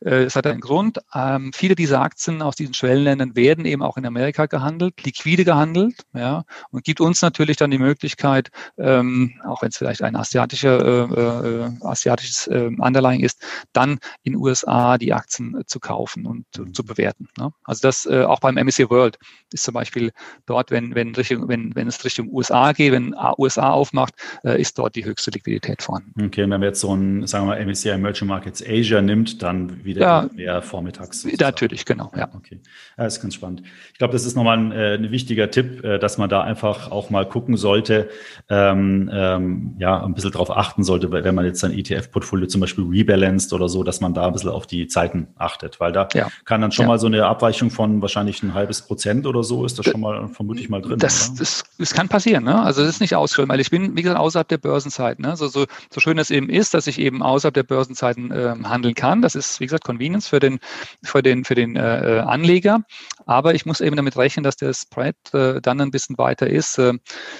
es 0.00 0.36
hat 0.36 0.46
einen 0.46 0.60
Grund. 0.60 0.98
Ähm, 1.14 1.52
viele 1.54 1.74
dieser 1.74 2.00
Aktien 2.00 2.42
aus 2.42 2.56
diesen 2.56 2.74
Schwellenländern 2.74 3.36
werden 3.36 3.64
eben 3.64 3.82
auch 3.82 3.96
in 3.96 4.06
Amerika 4.06 4.46
gehandelt, 4.46 5.02
liquide 5.04 5.44
gehandelt, 5.44 6.04
ja, 6.12 6.44
und 6.70 6.84
gibt 6.84 7.00
uns 7.00 7.22
natürlich 7.22 7.56
dann 7.56 7.70
die 7.70 7.78
Möglichkeit, 7.78 8.50
ähm, 8.78 9.34
auch 9.44 9.62
wenn 9.62 9.68
es 9.68 9.78
vielleicht 9.78 10.02
ein 10.02 10.16
asiatischer, 10.16 10.84
äh, 10.84 11.64
äh, 11.64 11.70
asiatisches 11.82 12.46
äh, 12.46 12.70
Underlying 12.78 13.20
ist, 13.20 13.42
dann 13.72 13.98
in 14.22 14.36
USA 14.36 14.98
die 14.98 15.12
Aktien 15.12 15.60
äh, 15.60 15.66
zu 15.66 15.80
kaufen 15.80 16.26
und 16.26 16.46
mhm. 16.56 16.74
zu 16.74 16.84
bewerten. 16.84 17.28
Ne? 17.38 17.50
Also 17.64 17.80
das 17.82 18.06
äh, 18.06 18.24
auch 18.24 18.40
beim 18.40 18.56
MSCI 18.56 18.90
World 18.90 19.18
ist 19.52 19.64
zum 19.64 19.74
Beispiel 19.74 20.12
dort, 20.46 20.70
wenn, 20.70 20.94
wenn, 20.94 21.14
Richtung, 21.14 21.48
wenn, 21.48 21.74
wenn 21.74 21.88
es 21.88 22.04
Richtung 22.04 22.28
USA 22.32 22.72
geht, 22.72 22.92
wenn 22.92 23.14
USA 23.38 23.70
aufmacht, 23.70 24.14
äh, 24.44 24.60
ist 24.60 24.78
dort 24.78 24.96
die 24.96 25.04
höchste 25.04 25.30
Liquidität 25.30 25.82
vorhanden. 25.82 26.12
Okay, 26.24 26.42
wenn 26.42 26.50
man 26.50 26.62
jetzt 26.62 26.80
so 26.80 26.94
ein, 26.94 27.26
sagen 27.26 27.46
wir 27.46 27.54
mal, 27.54 27.64
MSCI 27.64 27.90
Emerging 27.90 28.28
Markets 28.28 28.62
Asia 28.66 29.00
nimmt, 29.00 29.42
dann 29.42 29.84
wieder 29.94 30.06
ja, 30.06 30.28
mehr 30.34 30.62
vormittags. 30.62 31.22
Sozusagen. 31.22 31.42
Natürlich, 31.42 31.84
genau. 31.84 32.10
Ja, 32.16 32.28
okay. 32.34 32.60
Ja, 32.96 33.04
das 33.04 33.16
ist 33.16 33.22
ganz 33.22 33.34
spannend. 33.34 33.62
Ich 33.92 33.98
glaube, 33.98 34.12
das 34.12 34.24
ist 34.24 34.36
nochmal 34.36 34.58
ein, 34.58 34.72
äh, 34.72 34.94
ein 34.94 35.10
wichtiger 35.10 35.50
Tipp, 35.50 35.84
äh, 35.84 35.98
dass 35.98 36.18
man 36.18 36.28
da 36.28 36.42
einfach 36.42 36.90
auch 36.90 37.10
mal 37.10 37.28
gucken 37.28 37.56
sollte, 37.56 38.08
ähm, 38.48 39.10
ähm, 39.12 39.76
ja, 39.78 40.04
ein 40.04 40.14
bisschen 40.14 40.32
drauf 40.32 40.50
achten 40.50 40.84
sollte, 40.84 41.10
wenn 41.10 41.34
man 41.34 41.44
jetzt 41.44 41.60
sein 41.60 41.72
ETF-Portfolio 41.72 42.46
zum 42.46 42.60
Beispiel 42.60 42.84
rebalanced 42.84 43.52
oder 43.52 43.68
so, 43.68 43.82
dass 43.82 44.00
man 44.00 44.14
da 44.14 44.26
ein 44.26 44.32
bisschen 44.32 44.50
auf 44.50 44.66
die 44.66 44.86
Zeiten 44.86 45.28
achtet, 45.36 45.80
weil 45.80 45.92
da 45.92 46.08
ja. 46.14 46.28
kann 46.44 46.60
dann 46.60 46.72
schon 46.72 46.84
ja. 46.84 46.88
mal 46.88 46.98
so 46.98 47.06
eine 47.06 47.26
Abweichung 47.26 47.70
von 47.70 48.02
wahrscheinlich 48.02 48.42
ein 48.42 48.54
halbes 48.54 48.82
Prozent 48.82 49.26
oder 49.26 49.42
so, 49.42 49.64
ist 49.64 49.78
das 49.78 49.86
schon 49.86 50.00
mal 50.00 50.28
vermutlich 50.28 50.68
mal 50.68 50.80
drin. 50.80 50.98
Das, 50.98 51.34
das, 51.34 51.64
das 51.78 51.94
kann 51.94 52.08
passieren, 52.08 52.44
ne? 52.44 52.62
Also 52.62 52.82
das 52.82 52.90
ist 52.90 53.00
nicht 53.00 53.14
ausführen, 53.14 53.48
weil 53.48 53.60
ich 53.60 53.70
bin, 53.70 53.96
wie 53.96 54.02
gesagt, 54.02 54.20
außerhalb 54.20 54.48
der 54.48 54.58
Börsenzeit. 54.58 55.18
Ne? 55.18 55.36
So, 55.36 55.48
so, 55.48 55.66
so 55.90 56.00
schön 56.00 56.18
es 56.18 56.30
eben 56.30 56.48
ist, 56.48 56.74
dass 56.74 56.86
ich 56.86 56.98
eben 56.98 57.22
außerhalb 57.22 57.54
der 57.54 57.62
Börsenzeiten 57.62 58.32
ähm, 58.34 58.68
handeln 58.68 58.94
kann. 58.94 59.22
Das 59.22 59.34
ist, 59.34 59.60
wie 59.60 59.64
gesagt, 59.64 59.73
Convenience 59.82 60.28
für 60.28 60.40
den, 60.40 60.58
für 61.02 61.22
den, 61.22 61.44
für 61.44 61.54
den 61.54 61.76
äh, 61.76 62.22
Anleger. 62.24 62.80
Aber 63.26 63.54
ich 63.54 63.66
muss 63.66 63.80
eben 63.80 63.96
damit 63.96 64.16
rechnen, 64.16 64.44
dass 64.44 64.56
der 64.56 64.72
Spread 64.74 65.16
äh, 65.32 65.60
dann 65.60 65.80
ein 65.80 65.90
bisschen 65.90 66.18
weiter 66.18 66.46
ist. 66.46 66.78
Äh, 66.78 66.94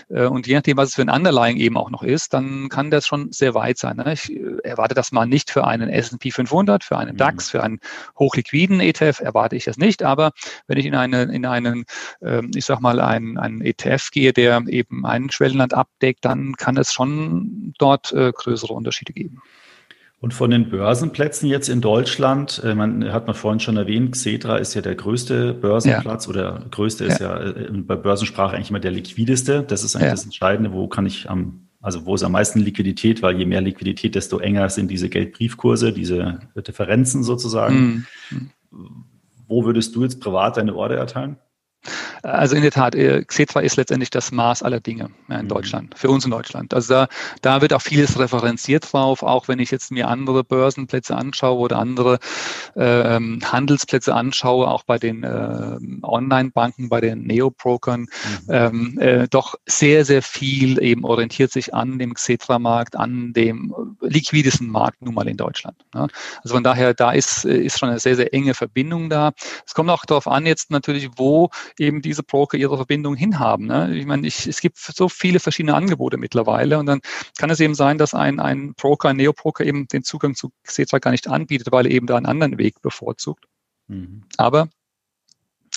äh 0.09 0.27
und 0.27 0.47
je 0.47 0.55
nachdem, 0.55 0.77
was 0.77 0.91
es 0.91 0.95
für 0.95 1.03
ein 1.03 1.11
Underlying 1.11 1.57
eben 1.57 1.77
auch 1.77 1.91
noch 1.91 2.03
ist, 2.03 2.35
dann 2.35 2.69
kann 2.69 2.91
das 2.91 3.07
schon 3.07 3.33
sehr 3.33 3.55
weit 3.55 3.79
sein. 3.79 3.97
Ne? 3.97 4.13
Ich 4.13 4.31
äh, 4.31 4.59
erwarte 4.63 4.95
das 4.95 5.13
mal 5.13 5.27
nicht 5.27 5.51
für 5.51 5.67
einen 5.67 5.89
S&P 5.89 6.31
500, 6.31 6.85
für 6.85 6.99
einen 6.99 7.13
mhm. 7.13 7.19
DAX, 7.19 7.51
für 7.51 7.63
einen 7.63 7.81
hochliquiden 8.19 8.81
ETF 8.81 9.21
erwarte 9.21 9.57
ich 9.57 9.65
das 9.65 9.77
nicht. 9.77 10.03
Aber 10.03 10.33
wenn 10.67 10.79
ich 10.79 10.87
in, 10.87 10.95
eine, 10.95 11.23
in 11.23 11.47
einen, 11.47 11.85
ähm, 12.23 12.51
ich 12.55 12.65
sag 12.65 12.81
mal, 12.81 13.01
einen, 13.01 13.39
einen 13.39 13.61
ETF 13.61 14.11
gehe, 14.11 14.33
der 14.33 14.63
eben 14.69 15.05
einen 15.05 15.31
Schwellenland 15.31 15.75
abdeckt, 15.75 16.25
dann 16.25 16.55
kann 16.57 16.77
es 16.77 16.93
schon 16.93 17.75
dort 17.79 18.13
äh, 18.13 18.33
größere 18.33 18.73
Unterschiede 18.73 19.13
geben. 19.13 19.43
Und 20.25 20.33
von 20.33 20.51
den 20.51 20.71
Börsenplätzen 20.71 21.51
jetzt 21.51 21.69
in 21.69 21.83
Deutschland, 21.83 22.63
äh, 22.65 22.75
man 22.75 23.13
hat 23.13 23.27
man 23.27 23.37
vorhin 23.37 23.61
schon 23.61 23.77
erwähnt, 23.77 24.13
Xetra 24.13 24.57
ist 24.57 24.73
ja 24.73 24.81
der 24.81 24.95
größte 24.95 25.53
Börsenplatz 25.53 26.25
ja. 26.25 26.31
oder 26.31 26.65
größte 26.71 27.05
ist 27.05 27.21
ja, 27.21 27.39
ja 27.39 27.51
äh, 27.51 27.69
bei 27.73 27.95
Börsensprache 27.95 28.57
eigentlich 28.57 28.71
immer 28.71 28.81
der 28.81 28.93
liquideste. 28.93 29.63
Das 29.63 29.85
ist 29.85 29.97
eigentlich 29.97 30.07
ja. 30.07 30.13
das 30.13 30.25
Entscheidende, 30.25 30.73
wo 30.73 30.89
kann 30.89 31.05
ich 31.05 31.29
am, 31.29 31.69
also 31.83 32.07
wo 32.07 32.15
ist 32.15 32.23
am 32.23 32.33
meisten 32.33 32.61
Liquidität, 32.61 33.21
weil 33.21 33.37
je 33.37 33.45
mehr 33.45 33.61
Liquidität, 33.61 34.15
desto 34.15 34.39
enger 34.39 34.71
sind 34.71 34.91
diese 34.91 35.11
Geldbriefkurse, 35.11 35.93
diese 35.93 36.39
Differenzen 36.57 37.23
sozusagen. 37.23 38.07
Mhm. 38.31 38.51
Wo 39.47 39.67
würdest 39.67 39.95
du 39.95 40.05
jetzt 40.05 40.23
privat 40.23 40.57
deine 40.57 40.75
Order 40.75 40.97
erteilen? 40.97 41.37
Also 42.23 42.57
in 42.57 42.63
der 42.63 42.71
Tat, 42.71 42.95
äh, 42.95 43.23
Xetra 43.25 43.61
ist 43.61 43.77
letztendlich 43.77 44.11
das 44.11 44.33
Maß 44.33 44.63
aller 44.63 44.81
Dinge 44.81 45.11
in 45.29 45.43
mhm. 45.43 45.49
Deutschland, 45.49 45.95
für 45.97 46.11
uns 46.11 46.25
in 46.25 46.31
Deutschland. 46.31 46.73
Also 46.73 46.95
da, 46.95 47.09
da 47.43 47.61
wird 47.61 47.73
auch 47.73 47.83
vieles 47.83 48.19
referenziert 48.19 48.93
drauf, 48.93 49.23
auch 49.23 49.49
wenn 49.49 49.59
ich 49.59 49.71
jetzt 49.71 49.91
mir 49.91 50.09
andere 50.09 50.45
Börsenplätze 50.45 51.17
anschaue 51.17 51.59
oder 51.59 51.79
andere 51.79 52.19
ähm, 52.77 53.41
Handelsplätze 53.45 54.15
anschaue, 54.15 54.69
auch 54.69 54.85
bei 54.85 54.99
den 54.99 55.23
äh, 55.23 55.77
Online-Banken, 56.03 56.89
bei 56.89 57.01
den 57.01 57.23
Neobrokern, 57.23 58.01
mhm. 58.01 58.09
ähm, 58.49 58.99
äh, 58.99 59.29
doch 59.29 59.55
sehr, 59.67 60.05
sehr 60.05 60.23
viel 60.23 60.83
eben 60.83 61.05
orientiert 61.05 61.53
sich 61.53 61.75
an 61.75 61.99
dem 61.99 62.15
Xetra-Markt, 62.15 62.97
an 62.97 63.33
dem 63.33 63.75
liquidesten 64.01 64.69
Markt 64.69 65.03
nun 65.03 65.15
mal 65.15 65.29
in 65.29 65.37
Deutschland. 65.37 65.77
Ne? 65.95 66.09
Also 66.43 66.55
von 66.55 66.65
daher, 66.65 66.95
da 66.95 67.13
ist, 67.13 67.45
ist 67.45 67.79
schon 67.79 67.91
eine 67.91 67.99
sehr, 67.99 68.17
sehr 68.17 68.33
enge 68.33 68.55
Verbindung 68.55 69.11
da. 69.11 69.33
Es 69.67 69.75
kommt 69.75 69.91
auch 69.91 70.05
darauf 70.05 70.29
an, 70.29 70.47
jetzt 70.47 70.71
natürlich, 70.71 71.11
wo 71.17 71.51
eben 71.79 72.03
diese 72.03 72.23
Broker 72.23 72.57
ihre 72.57 72.77
Verbindung 72.77 73.15
hinhaben. 73.15 73.67
Ne? 73.67 73.97
Ich 73.97 74.07
meine, 74.07 74.27
ich, 74.27 74.47
es 74.47 74.61
gibt 74.61 74.79
so 74.79 75.09
viele 75.09 75.41
verschiedene 75.41 75.75
Angebote 75.75 76.17
mittlerweile 76.17 76.79
und 76.79 76.87
dann 76.87 77.01
kann 77.39 77.51
es 77.51 77.61
eben 77.61 77.75
sein, 77.75 77.99
dass 77.99 78.15
ein, 78.15 78.41
ein 78.41 78.75
Broker, 78.75 79.11
ein 79.11 79.17
Neo-Broker 79.17 79.65
eben 79.65 79.87
den 79.89 80.05
Zugang 80.05 80.35
zu 80.35 80.51
Xetra 80.63 80.99
gar 80.99 81.11
nicht 81.11 81.29
anbietet, 81.29 81.73
weil 81.73 81.87
er 81.87 81.93
eben 81.93 82.07
da 82.07 82.17
einen 82.17 82.27
anderen 82.27 82.59
Weg 82.59 82.81
bevorzugt. 82.83 83.47
Mhm. 83.89 84.23
Aber 84.37 84.69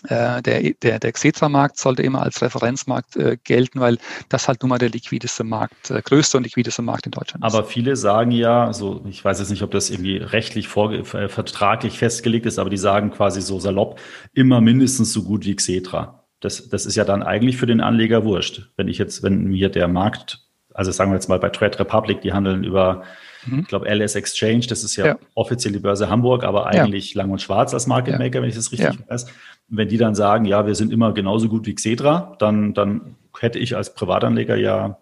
der, 0.03 0.73
der, 0.83 0.99
der 0.99 1.11
Xetra-Markt 1.11 1.77
sollte 1.77 2.03
immer 2.03 2.21
als 2.21 2.41
Referenzmarkt 2.41 3.15
äh, 3.15 3.37
gelten, 3.43 3.79
weil 3.79 3.97
das 4.29 4.47
halt 4.47 4.61
nun 4.61 4.69
mal 4.69 4.77
der 4.77 4.89
liquideste 4.89 5.43
Markt, 5.43 5.89
äh, 5.89 6.01
größte 6.01 6.37
und 6.37 6.43
liquideste 6.43 6.81
Markt 6.81 7.05
in 7.07 7.11
Deutschland 7.11 7.43
ist. 7.43 7.53
Aber 7.53 7.65
viele 7.65 7.95
sagen 7.95 8.31
ja, 8.31 8.71
so 8.73 9.03
ich 9.09 9.23
weiß 9.23 9.39
jetzt 9.39 9.49
nicht, 9.49 9.63
ob 9.63 9.71
das 9.71 9.89
irgendwie 9.89 10.17
rechtlich 10.17 10.67
vorge 10.67 10.99
äh, 10.99 11.29
vertraglich 11.29 11.97
festgelegt 11.97 12.45
ist, 12.45 12.59
aber 12.59 12.69
die 12.69 12.77
sagen 12.77 13.11
quasi 13.11 13.41
so 13.41 13.59
salopp, 13.59 13.99
immer 14.33 14.61
mindestens 14.61 15.13
so 15.13 15.23
gut 15.23 15.45
wie 15.45 15.55
Xetra. 15.55 16.23
Das, 16.39 16.69
das 16.69 16.85
ist 16.85 16.95
ja 16.95 17.03
dann 17.03 17.23
eigentlich 17.23 17.57
für 17.57 17.65
den 17.65 17.81
Anleger 17.81 18.23
wurscht. 18.23 18.69
Wenn 18.77 18.87
ich 18.87 18.99
jetzt, 18.99 19.23
wenn 19.23 19.45
mir 19.45 19.69
der 19.69 19.87
Markt, 19.87 20.47
also 20.73 20.91
sagen 20.91 21.09
wir 21.09 21.15
jetzt 21.15 21.29
mal 21.29 21.39
bei 21.39 21.49
Trade 21.49 21.79
Republic, 21.79 22.21
die 22.21 22.33
handeln 22.33 22.63
über 22.63 23.03
mhm. 23.47 23.61
ich 23.61 23.67
glaube, 23.67 23.89
LS 23.89 24.13
Exchange, 24.13 24.67
das 24.69 24.83
ist 24.83 24.95
ja, 24.95 25.07
ja, 25.07 25.19
offiziell 25.33 25.73
die 25.73 25.79
Börse 25.79 26.09
Hamburg, 26.09 26.43
aber 26.43 26.67
eigentlich 26.67 27.15
ja. 27.15 27.21
lang 27.21 27.31
und 27.31 27.41
schwarz 27.41 27.73
als 27.73 27.87
Market 27.87 28.19
Maker, 28.19 28.35
ja. 28.35 28.41
wenn 28.43 28.49
ich 28.49 28.55
das 28.55 28.71
richtig 28.71 28.99
weiß 29.09 29.25
wenn 29.69 29.87
die 29.87 29.97
dann 29.97 30.15
sagen, 30.15 30.45
ja, 30.45 30.65
wir 30.65 30.75
sind 30.75 30.91
immer 30.91 31.13
genauso 31.13 31.49
gut 31.49 31.65
wie 31.65 31.75
Xedra, 31.75 32.35
dann, 32.39 32.73
dann 32.73 33.15
hätte 33.39 33.59
ich 33.59 33.75
als 33.75 33.93
Privatanleger 33.93 34.55
ja 34.55 34.97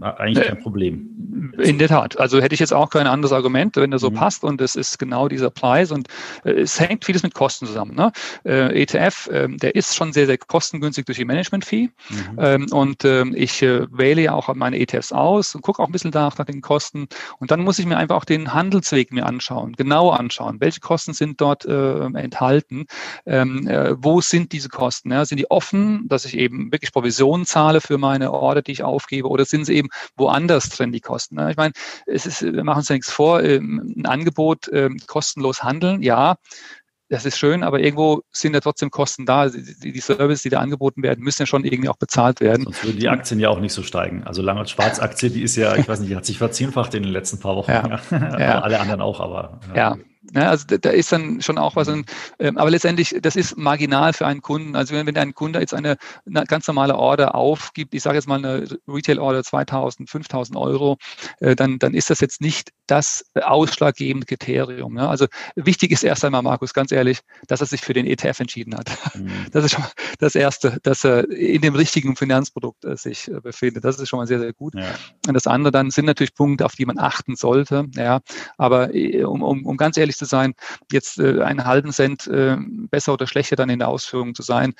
eigentlich 0.00 0.46
kein 0.46 0.58
Problem. 0.58 1.52
In 1.58 1.78
der 1.78 1.88
Tat. 1.88 2.18
Also 2.18 2.40
hätte 2.40 2.54
ich 2.54 2.60
jetzt 2.60 2.72
auch 2.72 2.90
kein 2.90 3.06
anderes 3.06 3.32
Argument, 3.32 3.76
wenn 3.76 3.90
das 3.90 4.02
so 4.02 4.10
mhm. 4.10 4.14
passt 4.14 4.44
und 4.44 4.60
es 4.60 4.74
ist 4.74 4.98
genau 4.98 5.28
dieser 5.28 5.50
Preis 5.50 5.90
und 5.90 6.08
äh, 6.44 6.50
es 6.50 6.78
hängt 6.78 7.04
vieles 7.04 7.22
mit 7.22 7.34
Kosten 7.34 7.66
zusammen. 7.66 7.94
Ne? 7.94 8.12
Äh, 8.44 8.82
ETF, 8.82 9.28
äh, 9.28 9.48
der 9.48 9.74
ist 9.74 9.96
schon 9.96 10.12
sehr, 10.12 10.26
sehr 10.26 10.38
kostengünstig 10.38 11.06
durch 11.06 11.18
die 11.18 11.24
Management-Fee 11.24 11.88
mhm. 12.10 12.38
ähm, 12.38 12.66
und 12.70 13.04
ähm, 13.04 13.34
ich 13.36 13.62
äh, 13.62 13.86
wähle 13.90 14.22
ja 14.22 14.32
auch 14.32 14.54
meine 14.54 14.78
ETFs 14.78 15.12
aus 15.12 15.54
und 15.54 15.62
gucke 15.62 15.82
auch 15.82 15.86
ein 15.86 15.92
bisschen 15.92 16.10
nach, 16.12 16.36
nach 16.36 16.44
den 16.44 16.60
Kosten 16.60 17.08
und 17.38 17.50
dann 17.50 17.60
muss 17.60 17.78
ich 17.78 17.86
mir 17.86 17.96
einfach 17.96 18.16
auch 18.16 18.24
den 18.24 18.52
Handelsweg 18.52 19.12
mir 19.12 19.24
anschauen, 19.24 19.72
genauer 19.72 20.18
anschauen. 20.20 20.56
Welche 20.60 20.80
Kosten 20.80 21.14
sind 21.14 21.40
dort 21.40 21.64
äh, 21.64 22.04
enthalten? 22.04 22.86
Ähm, 23.24 23.66
äh, 23.66 23.94
wo 23.96 24.20
sind 24.20 24.52
diese 24.52 24.68
Kosten? 24.68 25.10
Ja? 25.10 25.24
Sind 25.24 25.38
die 25.38 25.50
offen, 25.50 26.06
dass 26.08 26.24
ich 26.24 26.36
eben 26.36 26.70
wirklich 26.72 26.92
Provisionen 26.92 27.46
zahle 27.46 27.80
für 27.80 27.98
meine 27.98 28.32
Order, 28.32 28.62
die 28.62 28.72
ich 28.72 28.82
aufgebe 28.82 29.28
oder 29.28 29.44
sind 29.44 29.64
sie 29.64 29.74
eben 29.74 29.85
eben 29.86 29.90
woanders 30.16 30.68
drin, 30.68 30.92
die 30.92 31.00
Kosten. 31.00 31.36
Ne? 31.36 31.50
Ich 31.50 31.56
meine, 31.56 31.72
es 32.06 32.26
ist, 32.26 32.42
wir 32.42 32.64
machen 32.64 32.78
uns 32.78 32.88
ja 32.88 32.94
nichts 32.94 33.10
vor, 33.10 33.42
ähm, 33.42 33.94
ein 33.96 34.06
Angebot 34.06 34.68
ähm, 34.72 34.98
kostenlos 35.06 35.62
handeln, 35.62 36.02
ja, 36.02 36.36
das 37.08 37.24
ist 37.24 37.38
schön, 37.38 37.62
aber 37.62 37.78
irgendwo 37.78 38.22
sind 38.32 38.54
ja 38.54 38.58
trotzdem 38.58 38.90
Kosten 38.90 39.26
da. 39.26 39.48
Die, 39.48 39.92
die 39.92 40.00
Services, 40.00 40.42
die 40.42 40.48
da 40.48 40.58
angeboten 40.58 41.04
werden, 41.04 41.22
müssen 41.22 41.42
ja 41.42 41.46
schon 41.46 41.64
irgendwie 41.64 41.88
auch 41.88 41.98
bezahlt 41.98 42.40
werden. 42.40 42.64
Sonst 42.64 42.84
würden 42.84 42.98
die 42.98 43.08
Aktien 43.08 43.38
ja 43.38 43.48
auch 43.48 43.60
nicht 43.60 43.72
so 43.72 43.84
steigen. 43.84 44.24
Also 44.24 44.42
Lang- 44.42 44.66
Schwarz-Aktie, 44.66 45.30
die 45.30 45.42
ist 45.42 45.54
ja, 45.54 45.76
ich 45.76 45.86
weiß 45.88 46.00
nicht, 46.00 46.12
hat 46.16 46.26
sich 46.26 46.38
verzehnfacht 46.38 46.94
in 46.94 47.04
den 47.04 47.12
letzten 47.12 47.38
paar 47.38 47.54
Wochen. 47.54 47.70
Ja. 47.70 48.00
ja. 48.10 48.60
alle 48.60 48.80
anderen 48.80 49.02
auch, 49.02 49.20
aber. 49.20 49.60
Ja. 49.72 49.96
Ja. 50.34 50.40
Ne, 50.40 50.48
also 50.48 50.66
da 50.66 50.90
ist 50.90 51.12
dann 51.12 51.40
schon 51.40 51.58
auch 51.58 51.76
was, 51.76 51.88
ähm, 51.88 52.04
aber 52.58 52.70
letztendlich, 52.70 53.16
das 53.20 53.36
ist 53.36 53.56
marginal 53.56 54.12
für 54.12 54.26
einen 54.26 54.42
Kunden. 54.42 54.76
Also 54.76 54.94
wenn, 54.94 55.06
wenn 55.06 55.16
ein 55.16 55.34
Kunde 55.34 55.60
jetzt 55.60 55.74
eine, 55.74 55.96
eine 56.26 56.44
ganz 56.44 56.66
normale 56.66 56.96
Order 56.96 57.34
aufgibt, 57.34 57.94
ich 57.94 58.02
sage 58.02 58.16
jetzt 58.16 58.26
mal 58.26 58.38
eine 58.38 58.66
Retail-Order 58.88 59.44
2000, 59.44 60.10
5000 60.10 60.58
Euro, 60.58 60.98
äh, 61.40 61.54
dann, 61.54 61.78
dann 61.78 61.94
ist 61.94 62.10
das 62.10 62.20
jetzt 62.20 62.40
nicht 62.40 62.72
das 62.86 63.24
ausschlaggebende 63.34 64.26
Kriterium. 64.26 64.94
Ne? 64.94 65.08
Also 65.08 65.26
wichtig 65.54 65.90
ist 65.90 66.04
erst 66.04 66.24
einmal, 66.24 66.42
Markus, 66.42 66.72
ganz 66.72 66.92
ehrlich, 66.92 67.20
dass 67.46 67.60
er 67.60 67.66
sich 67.66 67.80
für 67.80 67.92
den 67.92 68.06
ETF 68.06 68.40
entschieden 68.40 68.76
hat. 68.76 68.90
Mhm. 69.14 69.30
Das 69.52 69.64
ist 69.64 69.72
schon 69.72 69.84
das 70.18 70.34
Erste, 70.34 70.78
dass 70.82 71.04
er 71.04 71.30
in 71.30 71.62
dem 71.62 71.74
richtigen 71.74 72.16
Finanzprodukt 72.16 72.84
äh, 72.84 72.96
sich 72.96 73.28
äh, 73.28 73.40
befindet. 73.40 73.84
Das 73.84 73.98
ist 73.98 74.08
schon 74.08 74.18
mal 74.18 74.26
sehr, 74.26 74.38
sehr 74.38 74.52
gut. 74.52 74.74
Ja. 74.74 74.94
Und 75.26 75.34
das 75.34 75.46
andere 75.46 75.72
dann 75.72 75.90
sind 75.90 76.04
natürlich 76.04 76.34
Punkte, 76.34 76.64
auf 76.64 76.74
die 76.74 76.86
man 76.86 76.98
achten 76.98 77.36
sollte. 77.36 77.86
Ja, 77.94 78.20
aber 78.58 78.90
um, 79.24 79.42
um, 79.42 79.66
um 79.66 79.76
ganz 79.76 79.96
ehrlich 79.96 80.15
günstigste 80.16 80.26
sein, 80.26 80.54
jetzt 80.90 81.18
äh, 81.18 81.42
einen 81.42 81.64
halben 81.64 81.92
Cent 81.92 82.26
äh, 82.26 82.56
besser 82.90 83.12
oder 83.12 83.26
schlechter 83.26 83.56
dann 83.56 83.70
in 83.70 83.78
der 83.78 83.88
Ausführung 83.88 84.34
zu 84.34 84.42
sein. 84.42 84.74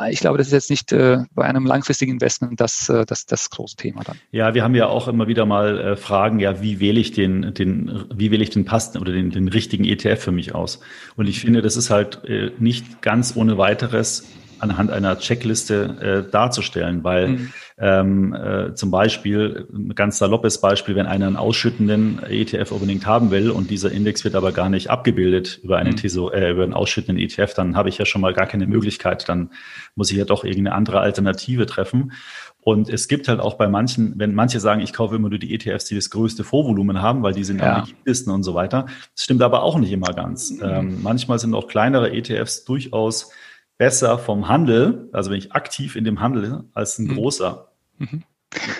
Äh, 0.00 0.12
ich 0.12 0.20
glaube, 0.20 0.38
das 0.38 0.48
ist 0.48 0.52
jetzt 0.52 0.70
nicht 0.70 0.92
äh, 0.92 1.18
bei 1.34 1.44
einem 1.44 1.66
langfristigen 1.66 2.12
Investment 2.12 2.60
das, 2.60 2.88
äh, 2.88 3.04
das, 3.04 3.26
das 3.26 3.50
große 3.50 3.76
Thema 3.76 4.02
dann. 4.04 4.18
Ja, 4.30 4.54
wir 4.54 4.62
haben 4.62 4.74
ja 4.74 4.86
auch 4.86 5.08
immer 5.08 5.26
wieder 5.26 5.46
mal 5.46 5.78
äh, 5.78 5.96
Fragen, 5.96 6.38
ja, 6.38 6.60
wie 6.62 6.80
wähle 6.80 7.00
ich 7.00 7.12
den, 7.12 7.54
den, 7.54 8.04
wie 8.14 8.30
wähle 8.30 8.42
ich 8.42 8.50
den 8.50 8.64
passenden 8.64 9.02
oder 9.02 9.12
den, 9.12 9.30
den 9.30 9.48
richtigen 9.48 9.84
ETF 9.84 10.22
für 10.22 10.32
mich 10.32 10.54
aus? 10.54 10.80
Und 11.16 11.28
ich 11.28 11.40
finde, 11.40 11.62
das 11.62 11.76
ist 11.76 11.90
halt 11.90 12.22
nicht 12.58 13.02
ganz 13.02 13.36
ohne 13.36 13.58
weiteres 13.58 14.26
anhand 14.58 14.90
einer 14.90 15.18
Checkliste 15.18 16.28
darzustellen, 16.30 17.04
weil 17.04 17.28
mhm. 17.28 17.52
Ähm, 17.78 18.32
äh, 18.32 18.74
zum 18.74 18.90
Beispiel, 18.90 19.68
ein 19.70 19.94
ganz 19.94 20.16
saloppes 20.16 20.60
Beispiel, 20.62 20.94
wenn 20.96 21.06
einer 21.06 21.26
einen 21.26 21.36
ausschüttenden 21.36 22.22
ETF 22.22 22.72
unbedingt 22.72 23.06
haben 23.06 23.30
will 23.30 23.50
und 23.50 23.70
dieser 23.70 23.92
Index 23.92 24.24
wird 24.24 24.34
aber 24.34 24.52
gar 24.52 24.70
nicht 24.70 24.88
abgebildet 24.88 25.60
über 25.62 25.76
einen, 25.76 25.90
mhm. 25.90 25.96
TISO, 25.96 26.30
äh, 26.30 26.52
über 26.52 26.62
einen 26.62 26.72
ausschüttenden 26.72 27.22
ETF, 27.22 27.52
dann 27.52 27.76
habe 27.76 27.90
ich 27.90 27.98
ja 27.98 28.06
schon 28.06 28.22
mal 28.22 28.32
gar 28.32 28.46
keine 28.46 28.66
Möglichkeit, 28.66 29.28
dann 29.28 29.50
muss 29.94 30.10
ich 30.10 30.16
ja 30.16 30.24
doch 30.24 30.42
irgendeine 30.44 30.74
andere 30.74 31.00
Alternative 31.00 31.66
treffen. 31.66 32.12
Und 32.62 32.88
es 32.88 33.08
gibt 33.08 33.28
halt 33.28 33.40
auch 33.40 33.54
bei 33.54 33.68
manchen, 33.68 34.14
wenn 34.16 34.34
manche 34.34 34.58
sagen, 34.58 34.80
ich 34.80 34.92
kaufe 34.92 35.14
immer 35.14 35.28
nur 35.28 35.38
die 35.38 35.54
ETFs, 35.54 35.84
die 35.84 35.94
das 35.94 36.10
größte 36.10 36.44
Vorvolumen 36.44 37.00
haben, 37.00 37.22
weil 37.22 37.34
die 37.34 37.44
sind 37.44 37.60
ja. 37.60 37.76
am 37.76 37.84
liquidisten 37.84 38.32
und 38.32 38.42
so 38.42 38.54
weiter. 38.54 38.86
Das 39.14 39.22
stimmt 39.22 39.42
aber 39.42 39.62
auch 39.62 39.78
nicht 39.78 39.92
immer 39.92 40.12
ganz. 40.14 40.50
Mhm. 40.50 40.62
Ähm, 40.64 41.02
manchmal 41.02 41.38
sind 41.38 41.54
auch 41.54 41.68
kleinere 41.68 42.12
ETFs 42.12 42.64
durchaus 42.64 43.30
besser 43.78 44.18
vom 44.18 44.48
Handel, 44.48 45.08
also 45.12 45.30
wenn 45.30 45.38
ich 45.38 45.52
aktiv 45.52 45.96
in 45.96 46.04
dem 46.04 46.20
Handel, 46.20 46.64
als 46.72 46.98
ein 46.98 47.06
mhm. 47.06 47.14
großer. 47.14 47.72
Mhm. 47.98 48.22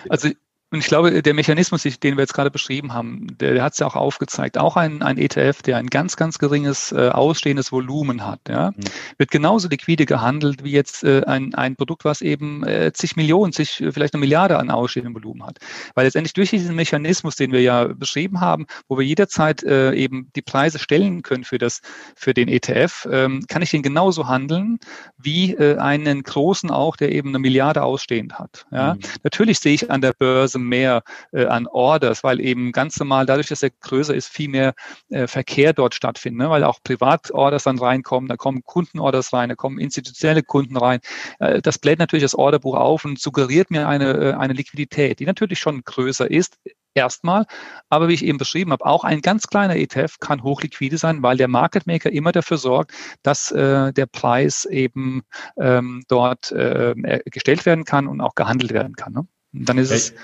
Also 0.09 0.31
und 0.73 0.81
ich 0.81 0.87
glaube, 0.87 1.23
der 1.23 1.35
Mechanismus, 1.35 1.85
den 1.85 2.17
wir 2.17 2.23
jetzt 2.23 2.35
gerade 2.35 2.51
beschrieben 2.51 2.93
haben, 2.93 3.29
der, 3.39 3.55
der 3.55 3.63
hat 3.63 3.75
es 3.75 3.79
ja 3.79 3.87
auch 3.87 3.95
aufgezeigt. 3.95 4.59
Auch 4.59 4.77
ein, 4.77 5.01
ein 5.01 5.17
ETF, 5.17 5.63
der 5.63 5.77
ein 5.77 5.87
ganz, 5.87 6.17
ganz 6.17 6.39
geringes 6.39 6.91
äh, 6.91 7.09
ausstehendes 7.09 7.71
Volumen 7.71 8.27
hat, 8.27 8.41
ja, 8.49 8.73
mhm. 8.73 8.83
wird 9.17 9.31
genauso 9.31 9.69
liquide 9.69 10.07
gehandelt 10.07 10.65
wie 10.65 10.73
jetzt 10.73 11.05
äh, 11.05 11.23
ein, 11.25 11.55
ein 11.55 11.77
Produkt, 11.77 12.05
was 12.05 12.21
eben 12.21 12.65
äh, 12.65 12.93
zig 12.93 13.15
Millionen, 13.15 13.53
zig, 13.53 13.85
vielleicht 13.91 14.15
eine 14.15 14.21
Milliarde 14.21 14.59
an 14.59 14.71
ausstehendem 14.71 15.15
Volumen 15.15 15.47
hat. 15.47 15.59
Weil 15.95 16.07
letztendlich 16.07 16.33
durch 16.33 16.51
diesen 16.51 16.75
Mechanismus, 16.75 17.37
den 17.37 17.53
wir 17.53 17.63
ja 17.63 17.85
beschrieben 17.85 18.41
haben, 18.41 18.67
wo 18.89 18.99
wir 18.99 19.07
jederzeit 19.07 19.63
äh, 19.63 19.93
eben 19.93 20.33
die 20.35 20.43
Preise 20.43 20.81
stellen 20.81 21.23
können 21.23 21.45
für 21.45 21.59
das, 21.59 21.81
für 22.17 22.35
den 22.35 22.49
ETF, 22.49 23.07
ähm, 23.13 23.45
kann 23.47 23.63
ich 23.63 23.71
den 23.71 23.83
genauso 23.83 24.27
handeln 24.27 24.81
wie 25.17 25.55
äh, 25.55 25.79
einen 25.79 26.25
großen 26.25 26.73
auch, 26.73 26.97
der 26.97 27.13
eben 27.13 27.29
eine 27.29 27.39
Milliarde 27.39 27.85
ausstehend 27.85 28.37
hat. 28.37 28.67
Ja. 28.73 28.95
Mhm. 28.95 29.01
Natürlich 29.23 29.61
sehe 29.61 29.75
ich 29.75 29.93
an 29.93 30.01
der 30.01 30.13
Börse 30.13 30.56
Weise 30.57 30.59
mehr 30.59 31.03
äh, 31.33 31.47
an 31.47 31.67
Orders, 31.67 32.25
weil 32.25 32.41
eben 32.41 32.73
ganz 32.73 32.99
normal 32.99 33.27
dadurch, 33.27 33.49
dass 33.49 33.63
er 33.63 33.71
größer 33.71 34.15
ist, 34.15 34.29
viel 34.29 34.49
mehr 34.49 34.75
äh, 35.11 35.27
Verkehr 35.27 35.73
dort 35.73 35.95
stattfindet, 35.95 36.47
ne? 36.47 36.51
weil 36.51 36.65
auch 36.65 36.79
Privatorders 36.83 37.65
dann 37.65 37.79
reinkommen, 37.79 38.29
da 38.29 38.37
kommen 38.37 38.63
Kundenorders 38.65 39.33
rein, 39.33 39.49
da 39.49 39.55
kommen 39.55 39.79
institutionelle 39.79 40.43
Kunden 40.43 40.77
rein. 40.77 41.01
Äh, 41.39 41.63
das 41.63 41.79
bläht 41.79 41.99
natürlich 41.99 42.25
das 42.25 42.35
Orderbuch 42.35 42.77
auf 42.77 43.05
und 43.05 43.19
suggeriert 43.19 43.71
mir 43.71 43.89
eine, 43.89 44.13
äh, 44.13 44.33
eine 44.35 44.55
Liquidität, 44.55 45.21
die 45.21 45.27
natürlich 45.27 45.59
schon 45.59 45.83
größer 45.83 46.31
ist, 46.31 46.59
erstmal. 46.95 47.45
Aber 47.91 48.09
wie 48.09 48.15
ich 48.15 48.25
eben 48.25 48.39
beschrieben 48.39 48.73
habe, 48.73 48.87
auch 48.87 49.05
ein 49.05 49.21
ganz 49.21 49.47
kleiner 49.49 49.77
ETF 49.77 50.19
kann 50.19 50.43
hochliquide 50.43 50.97
sein, 50.97 51.23
weil 51.23 51.37
der 51.37 51.49
Market 51.49 51.87
Maker 51.87 52.11
immer 52.11 52.33
dafür 52.33 52.57
sorgt, 52.57 52.93
dass 53.23 53.51
äh, 53.51 53.93
der 53.93 54.07
Preis 54.07 54.65
eben 54.65 55.23
ähm, 55.59 56.05
dort 56.09 56.53
äh, 56.53 56.95
gestellt 57.27 57.67
werden 57.67 57.85
kann 57.85 58.09
und 58.09 58.23
auch 58.23 58.35
gehandelt 58.35 58.73
werden 58.73 58.97
kann. 58.97 59.13
Ne? 59.13 59.27
dann 59.65 59.79
ist 59.79 59.91
es 59.91 60.15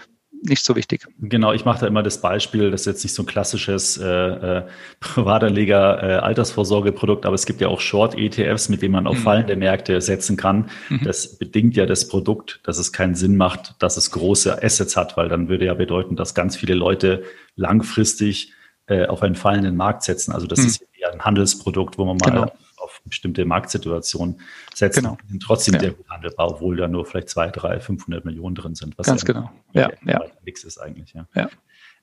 nicht 0.43 0.65
so 0.65 0.77
wichtig. 0.77 1.07
Genau, 1.21 1.53
ich 1.53 1.65
mache 1.65 1.81
da 1.81 1.87
immer 1.87 2.03
das 2.03 2.21
Beispiel, 2.21 2.71
das 2.71 2.83
ist 2.83 2.87
jetzt 2.87 3.05
nicht 3.05 3.15
so 3.15 3.23
ein 3.23 3.27
klassisches 3.27 3.97
äh, 3.97 4.07
äh, 4.07 4.63
Privatanleger 5.01 6.03
äh, 6.03 6.13
Altersvorsorgeprodukt, 6.17 7.27
aber 7.27 7.35
es 7.35 7.47
gibt 7.47 7.61
ja 7.61 7.69
auch 7.69 7.81
Short-ETFs, 7.81 8.69
mit 8.69 8.83
denen 8.83 8.93
man 8.93 9.07
auf 9.07 9.19
mhm. 9.19 9.23
fallende 9.23 9.57
Märkte 9.57 10.01
setzen 10.01 10.37
kann. 10.37 10.71
Mhm. 10.89 11.03
Das 11.05 11.39
bedingt 11.39 11.77
ja 11.77 11.87
das 11.87 12.09
Produkt, 12.09 12.61
dass 12.65 12.79
es 12.79 12.93
keinen 12.93 13.15
Sinn 13.15 13.37
macht, 13.37 13.77
dass 13.79 13.97
es 13.97 14.11
große 14.11 14.63
Assets 14.63 14.97
hat, 14.97 15.17
weil 15.17 15.29
dann 15.29 15.49
würde 15.49 15.67
ja 15.67 15.75
bedeuten, 15.75 16.17
dass 16.17 16.35
ganz 16.35 16.57
viele 16.57 16.75
Leute 16.75 17.23
langfristig 17.57 18.53
äh, 18.87 19.07
auf 19.07 19.23
einen 19.23 19.37
fallenden 19.37 19.77
Markt 19.77 20.03
setzen. 20.03 20.33
Also 20.33 20.47
das 20.47 20.61
mhm. 20.61 20.67
ist 20.67 20.85
ja 20.99 21.11
ein 21.11 21.23
Handelsprodukt, 21.23 21.99
wo 21.99 22.05
man 22.05 22.17
mal 22.17 22.31
genau 22.31 22.53
auf 22.83 23.01
bestimmte 23.05 23.45
Marktsituationen 23.45 24.41
setzen, 24.75 25.03
genau. 25.03 25.19
sind 25.29 25.43
trotzdem 25.43 25.75
ja. 25.75 25.81
sehr 25.81 25.91
gut 25.93 26.09
handelbar, 26.11 26.51
obwohl 26.51 26.77
da 26.77 26.89
nur 26.89 27.07
vielleicht 27.07 27.29
zwei, 27.29 27.49
drei, 27.49 27.81
500 27.81 28.25
Millionen 28.25 28.55
drin 28.55 28.75
sind. 28.75 28.99
Was 28.99 29.07
Ganz 29.07 29.25
genau. 29.25 29.51
Ja, 29.73 29.91
ja. 30.05 30.23
Nichts 30.45 30.65
ist 30.65 30.79
eigentlich, 30.79 31.15
ja. 31.15 31.27
ja. 31.35 31.49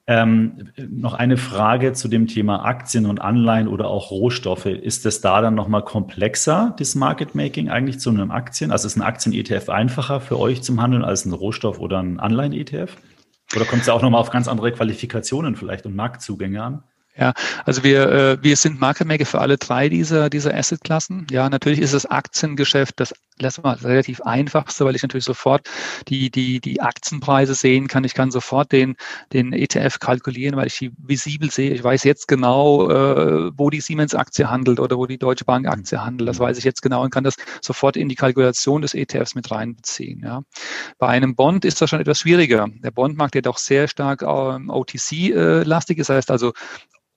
Ähm, 0.07 0.69
noch 0.75 1.13
eine 1.13 1.37
Frage 1.37 1.93
zu 1.93 2.07
dem 2.07 2.25
Thema 2.25 2.65
Aktien 2.65 3.05
und 3.05 3.21
Anleihen 3.21 3.67
oder 3.67 3.89
auch 3.89 4.09
Rohstoffe. 4.09 4.65
Ist 4.65 5.05
es 5.05 5.21
da 5.21 5.39
dann 5.39 5.53
nochmal 5.53 5.83
komplexer, 5.83 6.73
das 6.79 6.95
Market 6.95 7.35
Making 7.35 7.69
eigentlich 7.69 7.99
zu 7.99 8.09
einem 8.09 8.31
Aktien? 8.31 8.71
Also 8.71 8.87
ist 8.87 8.95
ein 8.95 9.03
Aktien-ETF 9.03 9.69
einfacher 9.69 10.19
für 10.19 10.39
euch 10.39 10.63
zum 10.63 10.81
Handeln 10.81 11.03
als 11.03 11.25
ein 11.25 11.33
Rohstoff 11.33 11.79
oder 11.79 12.01
ein 12.01 12.19
Anleihen-ETF? 12.19 12.97
Oder 13.55 13.65
kommt 13.65 13.83
es 13.83 13.89
auch 13.89 14.01
nochmal 14.01 14.21
auf 14.21 14.31
ganz 14.31 14.47
andere 14.47 14.71
Qualifikationen 14.71 15.55
vielleicht 15.55 15.85
und 15.85 15.95
Marktzugänge 15.95 16.63
an? 16.63 16.83
Ja, 17.19 17.33
also 17.65 17.83
wir, 17.83 18.09
äh, 18.09 18.37
wir 18.43 18.55
sind 18.55 18.79
Market 18.79 19.05
Maker 19.05 19.25
für 19.25 19.41
alle 19.41 19.57
drei 19.57 19.89
dieser, 19.89 20.29
dieser 20.29 20.55
Asset-Klassen. 20.55 21.27
Ja, 21.29 21.49
natürlich 21.49 21.79
ist 21.81 21.93
das 21.93 22.05
Aktiengeschäft 22.05 22.97
das, 22.97 23.13
lass 23.39 23.61
mal, 23.61 23.73
relativ 23.73 24.21
einfachste, 24.21 24.85
weil 24.85 24.95
ich 24.95 25.01
natürlich 25.01 25.25
sofort 25.25 25.67
die, 26.07 26.31
die, 26.31 26.61
die 26.61 26.79
Aktienpreise 26.79 27.55
sehen 27.55 27.89
kann. 27.89 28.05
Ich 28.05 28.13
kann 28.13 28.31
sofort 28.31 28.71
den, 28.71 28.95
den 29.33 29.51
ETF 29.51 29.99
kalkulieren, 29.99 30.55
weil 30.55 30.67
ich 30.67 30.77
die 30.77 30.93
visibel 30.97 31.51
sehe. 31.51 31.71
Ich 31.71 31.83
weiß 31.83 32.05
jetzt 32.05 32.29
genau, 32.29 32.89
äh, 32.89 33.51
wo 33.53 33.69
die 33.69 33.81
Siemens-Aktie 33.81 34.49
handelt 34.49 34.79
oder 34.79 34.97
wo 34.97 35.05
die 35.05 35.17
Deutsche 35.17 35.43
Bank-Aktie 35.43 36.01
handelt. 36.01 36.29
Das 36.29 36.39
weiß 36.39 36.57
ich 36.57 36.63
jetzt 36.63 36.81
genau 36.81 37.03
und 37.03 37.09
kann 37.09 37.25
das 37.25 37.35
sofort 37.61 37.97
in 37.97 38.07
die 38.07 38.15
Kalkulation 38.15 38.81
des 38.81 38.93
ETFs 38.93 39.35
mit 39.35 39.51
reinbeziehen. 39.51 40.21
Ja. 40.23 40.43
Bei 40.97 41.07
einem 41.07 41.35
Bond 41.35 41.65
ist 41.65 41.81
das 41.81 41.89
schon 41.89 41.99
etwas 41.99 42.19
schwieriger. 42.19 42.69
Der 42.81 42.91
Bondmarkt, 42.91 43.33
der 43.33 43.41
doch 43.41 43.57
sehr 43.57 43.89
stark 43.89 44.21
ähm, 44.21 44.69
OTC-lastig 44.69 45.97
ist, 45.97 46.09
das 46.09 46.15
heißt 46.15 46.31
also 46.31 46.53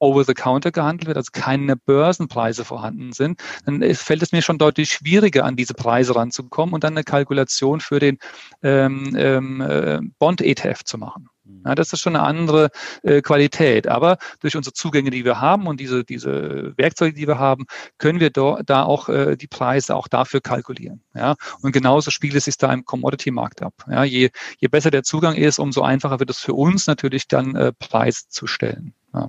over-the-counter 0.02 0.72
gehandelt 0.72 1.06
wird, 1.06 1.16
also 1.16 1.30
keine 1.32 1.76
Börsenpreise 1.76 2.64
vorhanden 2.64 3.12
sind, 3.12 3.40
dann 3.64 3.82
fällt 3.94 4.22
es 4.22 4.32
mir 4.32 4.42
schon 4.42 4.58
deutlich 4.58 4.90
schwieriger, 4.90 5.44
an 5.44 5.56
diese 5.56 5.74
Preise 5.74 6.16
ranzukommen 6.16 6.74
und 6.74 6.84
dann 6.84 6.94
eine 6.94 7.04
Kalkulation 7.04 7.80
für 7.80 8.00
den 8.00 8.18
ähm, 8.62 9.14
ähm, 9.16 9.60
äh, 9.60 10.00
Bond-ETF 10.18 10.84
zu 10.84 10.98
machen. 10.98 11.28
Mhm. 11.44 11.62
Ja, 11.64 11.74
das 11.74 11.92
ist 11.92 12.00
schon 12.00 12.16
eine 12.16 12.24
andere 12.24 12.70
äh, 13.02 13.22
Qualität. 13.22 13.86
Aber 13.86 14.18
durch 14.40 14.56
unsere 14.56 14.74
Zugänge, 14.74 15.10
die 15.10 15.24
wir 15.24 15.40
haben 15.40 15.66
und 15.66 15.78
diese, 15.78 16.04
diese 16.04 16.74
Werkzeuge, 16.76 17.14
die 17.14 17.28
wir 17.28 17.38
haben, 17.38 17.66
können 17.98 18.20
wir 18.20 18.30
do, 18.30 18.58
da 18.64 18.82
auch 18.82 19.08
äh, 19.08 19.36
die 19.36 19.46
Preise 19.46 19.94
auch 19.94 20.08
dafür 20.08 20.40
kalkulieren. 20.40 21.02
Ja, 21.14 21.36
und 21.62 21.72
genauso 21.72 22.10
spielt 22.10 22.34
es 22.34 22.44
sich 22.44 22.56
da 22.56 22.72
im 22.72 22.84
Commodity-Markt 22.84 23.62
ab. 23.62 23.74
Ja, 23.88 24.04
je, 24.04 24.30
je 24.58 24.68
besser 24.68 24.90
der 24.90 25.04
Zugang 25.04 25.34
ist, 25.34 25.58
umso 25.58 25.82
einfacher 25.82 26.18
wird 26.18 26.30
es 26.30 26.38
für 26.38 26.54
uns 26.54 26.86
natürlich 26.86 27.28
dann 27.28 27.54
äh, 27.54 27.72
Preis 27.72 28.28
zu 28.28 28.46
stellen. 28.46 28.94
Ja. 29.14 29.28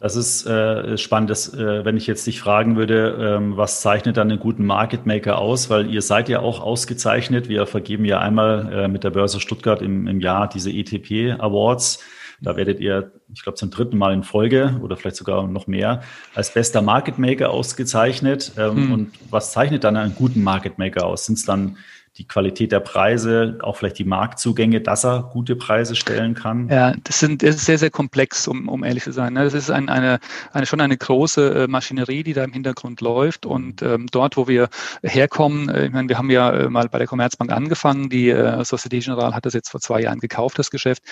Das 0.00 0.16
ist 0.16 0.44
äh, 0.46 0.98
spannend, 0.98 1.30
dass, 1.30 1.54
äh, 1.54 1.84
wenn 1.84 1.96
ich 1.96 2.06
jetzt 2.06 2.26
dich 2.26 2.40
fragen 2.40 2.76
würde, 2.76 3.16
ähm, 3.36 3.56
was 3.56 3.80
zeichnet 3.80 4.16
dann 4.16 4.30
einen 4.30 4.40
guten 4.40 4.66
Market 4.66 5.06
Maker 5.06 5.38
aus? 5.38 5.70
Weil 5.70 5.88
ihr 5.88 6.02
seid 6.02 6.28
ja 6.28 6.40
auch 6.40 6.60
ausgezeichnet. 6.60 7.48
Wir 7.48 7.66
vergeben 7.66 8.04
ja 8.04 8.18
einmal 8.18 8.72
äh, 8.72 8.88
mit 8.88 9.04
der 9.04 9.10
Börse 9.10 9.40
Stuttgart 9.40 9.80
im, 9.80 10.06
im 10.08 10.20
Jahr 10.20 10.48
diese 10.48 10.70
ETP 10.70 11.40
Awards. 11.40 12.00
Da 12.40 12.56
werdet 12.56 12.80
ihr, 12.80 13.12
ich 13.32 13.42
glaube, 13.42 13.56
zum 13.56 13.70
dritten 13.70 13.96
Mal 13.96 14.12
in 14.12 14.24
Folge 14.24 14.78
oder 14.82 14.96
vielleicht 14.96 15.16
sogar 15.16 15.46
noch 15.46 15.66
mehr 15.66 16.02
als 16.34 16.52
bester 16.52 16.82
Market 16.82 17.18
Maker 17.18 17.50
ausgezeichnet. 17.50 18.52
Ähm, 18.58 18.76
hm. 18.76 18.92
Und 18.92 19.10
was 19.30 19.52
zeichnet 19.52 19.84
dann 19.84 19.96
einen 19.96 20.14
guten 20.14 20.42
Market 20.42 20.76
Maker 20.76 21.06
aus? 21.06 21.26
Sind 21.26 21.38
es 21.38 21.44
dann 21.44 21.78
die 22.16 22.28
Qualität 22.28 22.70
der 22.70 22.80
Preise, 22.80 23.58
auch 23.60 23.76
vielleicht 23.76 23.98
die 23.98 24.04
Marktzugänge, 24.04 24.80
dass 24.80 25.04
er 25.04 25.30
gute 25.32 25.56
Preise 25.56 25.96
stellen 25.96 26.34
kann? 26.34 26.68
Ja, 26.68 26.94
das, 27.02 27.18
sind, 27.18 27.42
das 27.42 27.56
ist 27.56 27.64
sehr, 27.64 27.78
sehr 27.78 27.90
komplex, 27.90 28.46
um, 28.46 28.68
um 28.68 28.84
ehrlich 28.84 29.02
zu 29.02 29.12
sein. 29.12 29.32
Ne? 29.32 29.42
Das 29.42 29.54
ist 29.54 29.70
ein, 29.70 29.88
eine, 29.88 30.20
eine, 30.52 30.66
schon 30.66 30.80
eine 30.80 30.96
große 30.96 31.64
äh, 31.64 31.66
Maschinerie, 31.66 32.22
die 32.22 32.32
da 32.32 32.44
im 32.44 32.52
Hintergrund 32.52 33.00
läuft. 33.00 33.46
Und 33.46 33.82
ähm, 33.82 34.06
dort, 34.12 34.36
wo 34.36 34.46
wir 34.46 34.68
herkommen, 35.02 35.68
äh, 35.68 35.86
ich 35.86 35.92
meine, 35.92 36.08
wir 36.08 36.16
haben 36.16 36.30
ja 36.30 36.50
äh, 36.50 36.70
mal 36.70 36.88
bei 36.88 36.98
der 36.98 37.08
Commerzbank 37.08 37.50
angefangen. 37.50 38.10
Die 38.10 38.30
äh, 38.30 38.60
Société 38.60 39.04
Générale 39.04 39.34
hat 39.34 39.44
das 39.44 39.54
jetzt 39.54 39.70
vor 39.70 39.80
zwei 39.80 40.00
Jahren 40.02 40.20
gekauft, 40.20 40.58
das 40.58 40.70
Geschäft. 40.70 41.02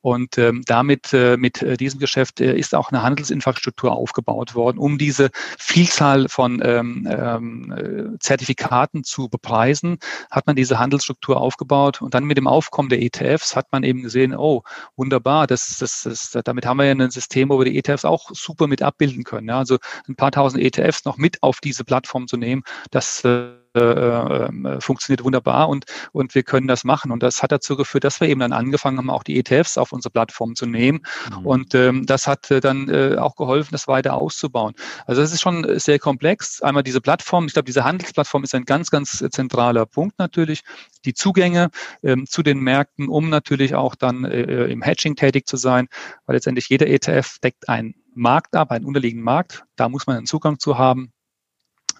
Und 0.00 0.38
ähm, 0.38 0.62
damit, 0.66 1.12
äh, 1.12 1.36
mit 1.36 1.64
diesem 1.80 1.98
Geschäft 1.98 2.40
äh, 2.40 2.56
ist 2.56 2.74
auch 2.74 2.92
eine 2.92 3.02
Handelsinfrastruktur 3.02 3.92
aufgebaut 3.92 4.54
worden, 4.54 4.78
um 4.78 4.96
diese 4.96 5.30
Vielzahl 5.58 6.28
von 6.28 6.62
ähm, 6.64 7.08
ähm, 7.10 7.72
äh, 7.72 8.18
Zertifikaten 8.20 9.02
zu 9.04 9.28
bepreisen, 9.28 9.98
hat 10.30 10.46
man 10.46 10.51
man 10.52 10.56
diese 10.56 10.78
Handelsstruktur 10.78 11.40
aufgebaut 11.40 12.02
und 12.02 12.14
dann 12.14 12.24
mit 12.24 12.36
dem 12.36 12.46
Aufkommen 12.46 12.90
der 12.90 13.02
ETFs 13.02 13.56
hat 13.56 13.72
man 13.72 13.82
eben 13.82 14.02
gesehen, 14.02 14.36
oh, 14.36 14.62
wunderbar, 14.96 15.46
das, 15.46 15.78
das, 15.78 16.02
das, 16.02 16.38
damit 16.44 16.66
haben 16.66 16.76
wir 16.76 16.84
ja 16.84 16.92
ein 16.92 17.10
System, 17.10 17.48
wo 17.48 17.58
wir 17.58 17.64
die 17.64 17.78
ETFs 17.78 18.04
auch 18.04 18.30
super 18.32 18.66
mit 18.66 18.82
abbilden 18.82 19.24
können. 19.24 19.48
Ja. 19.48 19.58
Also 19.58 19.78
ein 20.08 20.14
paar 20.14 20.30
tausend 20.30 20.62
ETFs 20.62 21.04
noch 21.04 21.16
mit 21.16 21.42
auf 21.42 21.60
diese 21.60 21.84
Plattform 21.84 22.26
zu 22.26 22.36
nehmen, 22.36 22.62
das 22.90 23.24
äh, 23.24 23.61
äh, 23.74 23.80
äh, 23.80 24.80
funktioniert 24.80 25.24
wunderbar 25.24 25.68
und, 25.68 25.86
und 26.12 26.34
wir 26.34 26.42
können 26.42 26.68
das 26.68 26.84
machen. 26.84 27.10
Und 27.10 27.22
das 27.22 27.42
hat 27.42 27.52
dazu 27.52 27.76
geführt, 27.76 28.04
dass 28.04 28.20
wir 28.20 28.28
eben 28.28 28.40
dann 28.40 28.52
angefangen 28.52 28.98
haben, 28.98 29.08
auch 29.08 29.22
die 29.22 29.38
ETFs 29.38 29.78
auf 29.78 29.92
unsere 29.92 30.12
Plattform 30.12 30.54
zu 30.54 30.66
nehmen. 30.66 31.00
Mhm. 31.30 31.46
Und 31.46 31.74
ähm, 31.74 32.04
das 32.04 32.26
hat 32.26 32.50
äh, 32.50 32.60
dann 32.60 32.90
äh, 32.90 33.16
auch 33.16 33.34
geholfen, 33.34 33.70
das 33.72 33.88
weiter 33.88 34.14
auszubauen. 34.14 34.74
Also 35.06 35.22
das 35.22 35.32
ist 35.32 35.40
schon 35.40 35.78
sehr 35.78 35.98
komplex. 35.98 36.60
Einmal 36.60 36.82
diese 36.82 37.00
Plattform, 37.00 37.46
ich 37.46 37.54
glaube, 37.54 37.66
diese 37.66 37.84
Handelsplattform 37.84 38.44
ist 38.44 38.54
ein 38.54 38.64
ganz, 38.64 38.90
ganz 38.90 39.24
zentraler 39.30 39.86
Punkt 39.86 40.18
natürlich. 40.18 40.62
Die 41.04 41.14
Zugänge 41.14 41.70
ähm, 42.02 42.26
zu 42.26 42.42
den 42.42 42.60
Märkten, 42.60 43.08
um 43.08 43.30
natürlich 43.30 43.74
auch 43.74 43.94
dann 43.94 44.24
äh, 44.24 44.66
im 44.66 44.82
Hedging 44.82 45.16
tätig 45.16 45.46
zu 45.46 45.56
sein, 45.56 45.88
weil 46.26 46.36
letztendlich 46.36 46.68
jeder 46.68 46.88
ETF 46.88 47.38
deckt 47.42 47.68
einen 47.68 47.94
Markt 48.14 48.54
ab, 48.54 48.70
einen 48.70 48.84
unterliegenden 48.84 49.24
Markt. 49.24 49.64
Da 49.76 49.88
muss 49.88 50.06
man 50.06 50.16
einen 50.16 50.26
Zugang 50.26 50.58
zu 50.58 50.78
haben. 50.78 51.11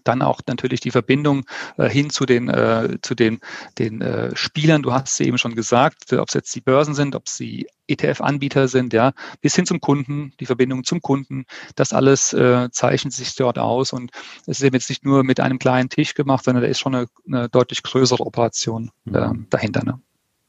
Dann 0.05 0.23
auch 0.23 0.41
natürlich 0.47 0.81
die 0.81 0.91
Verbindung 0.91 1.45
äh, 1.77 1.89
hin 1.89 2.11
zu 2.11 2.27
den, 2.27 2.49
äh, 2.49 2.99
zu 3.03 3.15
den, 3.15 3.41
den 3.79 4.01
äh, 4.01 4.35
Spielern. 4.35 4.83
Du 4.83 4.93
hast 4.93 5.13
es 5.13 5.21
eben 5.21 5.39
schon 5.39 5.55
gesagt, 5.55 6.13
ob 6.13 6.29
es 6.29 6.35
jetzt 6.35 6.55
die 6.55 6.61
Börsen 6.61 6.95
sind, 6.95 7.15
ob 7.15 7.27
es 7.27 7.37
die 7.37 7.67
ETF-Anbieter 7.89 8.69
sind, 8.69 8.93
ja, 8.93 9.13
bis 9.41 9.55
hin 9.55 9.67
zum 9.67 9.81
Kunden, 9.81 10.33
die 10.41 10.47
Verbindung 10.47 10.85
zum 10.85 11.01
Kunden. 11.01 11.45
Das 11.77 11.93
alles 11.93 12.33
äh, 12.33 12.69
zeichnet 12.71 13.13
sich 13.13 13.35
dort 13.35 13.59
aus 13.59 13.93
und 13.93 14.11
es 14.47 14.59
ist 14.59 14.63
eben 14.63 14.75
jetzt 14.75 14.89
nicht 14.89 15.05
nur 15.05 15.25
mit 15.25 15.41
einem 15.41 15.59
kleinen 15.59 15.89
Tisch 15.89 16.15
gemacht, 16.15 16.45
sondern 16.45 16.63
da 16.63 16.69
ist 16.69 16.81
schon 16.81 16.95
eine, 16.95 17.07
eine 17.27 17.49
deutlich 17.49 17.83
größere 17.83 18.25
Operation 18.25 18.91
äh, 19.13 19.29
dahinter. 19.51 19.85
Ne? 19.85 20.01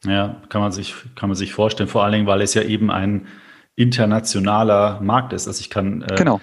Ja, 0.06 0.42
kann 0.50 0.62
man 0.62 0.72
sich, 0.72 0.96
kann 1.16 1.30
man 1.30 1.36
sich 1.36 1.54
vorstellen, 1.54 1.90
vor 1.90 2.04
allen 2.04 2.14
Dingen, 2.14 2.28
weil 2.28 2.42
es 2.42 2.54
ja 2.54 2.62
eben 2.62 2.92
ein 2.92 3.28
internationaler 3.76 5.02
Markt 5.02 5.34
ist. 5.34 5.48
Also 5.48 5.60
ich 5.60 5.70
kann 5.70 6.04
äh, 6.04 6.16
genau 6.16 6.40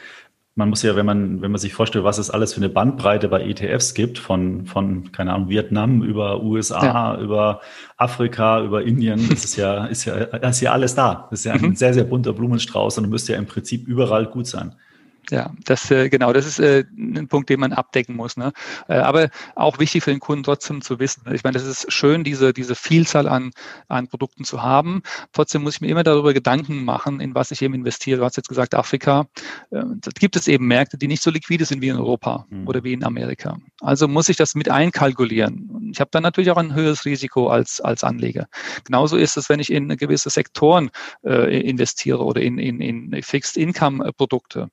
man 0.57 0.68
muss 0.68 0.82
ja, 0.82 0.96
wenn 0.96 1.07
man, 1.07 1.40
wenn 1.42 1.53
man 1.53 1.61
sich 1.61 1.72
vorstellt, 1.72 2.05
was 2.05 2.18
es 2.18 2.30
alles 2.30 2.53
für 2.55 2.59
eine 2.59 2.68
Bandbreite 2.68 3.28
bei 3.28 3.42
ETFs 3.42 3.94
gibt, 3.94 4.18
von, 4.18 4.66
von, 4.66 5.12
keine 5.12 5.32
Ahnung, 5.32 5.48
Vietnam 5.48 6.03
über 6.03 6.42
USA, 6.42 6.84
ja. 6.84 7.20
über 7.20 7.61
Afrika, 7.96 8.62
über 8.62 8.82
Indien, 8.82 9.28
das 9.30 9.44
ist 9.44 9.57
ja, 9.57 9.86
ist 9.86 10.05
ja, 10.05 10.24
das 10.26 10.57
ist 10.57 10.61
ja 10.61 10.72
alles 10.72 10.94
da. 10.94 11.28
Das 11.30 11.40
ist 11.40 11.44
ja 11.44 11.53
ein 11.53 11.61
mhm. 11.61 11.76
sehr, 11.76 11.94
sehr 11.94 12.05
bunter 12.05 12.32
Blumenstrauß 12.32 12.98
und 12.98 13.05
du 13.05 13.11
müsste 13.11 13.32
ja 13.32 13.38
im 13.38 13.46
Prinzip 13.46 13.86
überall 13.86 14.26
gut 14.26 14.46
sein. 14.46 14.74
Ja, 15.31 15.53
das 15.64 15.91
äh, 15.91 16.09
genau, 16.09 16.33
das 16.33 16.45
ist 16.45 16.59
äh, 16.59 16.85
ein 16.97 17.28
Punkt, 17.28 17.51
den 17.51 17.61
man 17.61 17.72
abdecken 17.72 18.16
muss. 18.16 18.37
Ne? 18.37 18.53
Äh, 18.89 18.95
aber 18.95 19.31
auch 19.55 19.78
wichtig 19.78 20.03
für 20.03 20.11
den 20.11 20.18
Kunden 20.18 20.43
trotzdem 20.43 20.83
zu 20.83 20.99
wissen. 20.99 21.22
Ich 21.33 21.45
meine, 21.45 21.55
das 21.55 21.66
ist 21.66 21.93
schön, 21.93 22.24
diese 22.24 22.53
diese 22.53 22.74
Vielzahl 22.74 23.28
an 23.28 23.53
an 23.89 24.09
Produkten 24.09 24.45
zu 24.45 24.62
haben. 24.62 25.03
Trotzdem 25.33 25.62
muss 25.62 25.76
ich 25.76 25.81
mir 25.81 25.89
immer 25.89 26.03
darüber 26.03 26.35
Gedanken 26.35 26.85
machen, 26.85 27.20
in 27.20 27.35
was 27.35 27.53
ich 27.53 27.62
eben 27.62 27.74
investiere. 27.74 28.18
Du 28.18 28.24
hast 28.24 28.37
jetzt 28.37 28.49
gesagt 28.49 28.74
Afrika. 28.74 29.26
Äh, 29.70 29.83
da 30.01 30.11
gibt 30.18 30.35
es 30.35 30.49
eben 30.49 30.66
Märkte, 30.66 30.99
die 30.99 31.07
nicht 31.07 31.22
so 31.22 31.31
liquide 31.31 31.64
sind 31.64 31.81
wie 31.81 31.89
in 31.89 31.97
Europa 31.97 32.47
mhm. 32.51 32.66
oder 32.66 32.83
wie 32.83 32.93
in 32.93 33.05
Amerika. 33.05 33.57
Also 33.81 34.09
muss 34.09 34.28
ich 34.28 34.37
das 34.37 34.57
mit 34.57 34.68
einkalkulieren. 34.68 35.91
Ich 35.93 36.01
habe 36.01 36.11
dann 36.12 36.24
natürlich 36.24 36.51
auch 36.51 36.57
ein 36.57 36.74
höheres 36.74 37.05
Risiko 37.05 37.49
als 37.49 37.81
als 37.81 38.03
Anleger. 38.03 38.49
Genauso 38.85 39.16
ist 39.16 39.37
es, 39.37 39.49
wenn 39.49 39.61
ich 39.61 39.70
in 39.72 39.89
gewisse 39.97 40.31
Sektoren 40.31 40.91
äh, 41.24 41.61
investiere 41.61 42.24
oder 42.24 42.41
in 42.41 42.59
in, 42.59 42.81
in 42.81 43.22
Fixed 43.22 43.57
Income 43.57 44.12
Produkte 44.16 44.70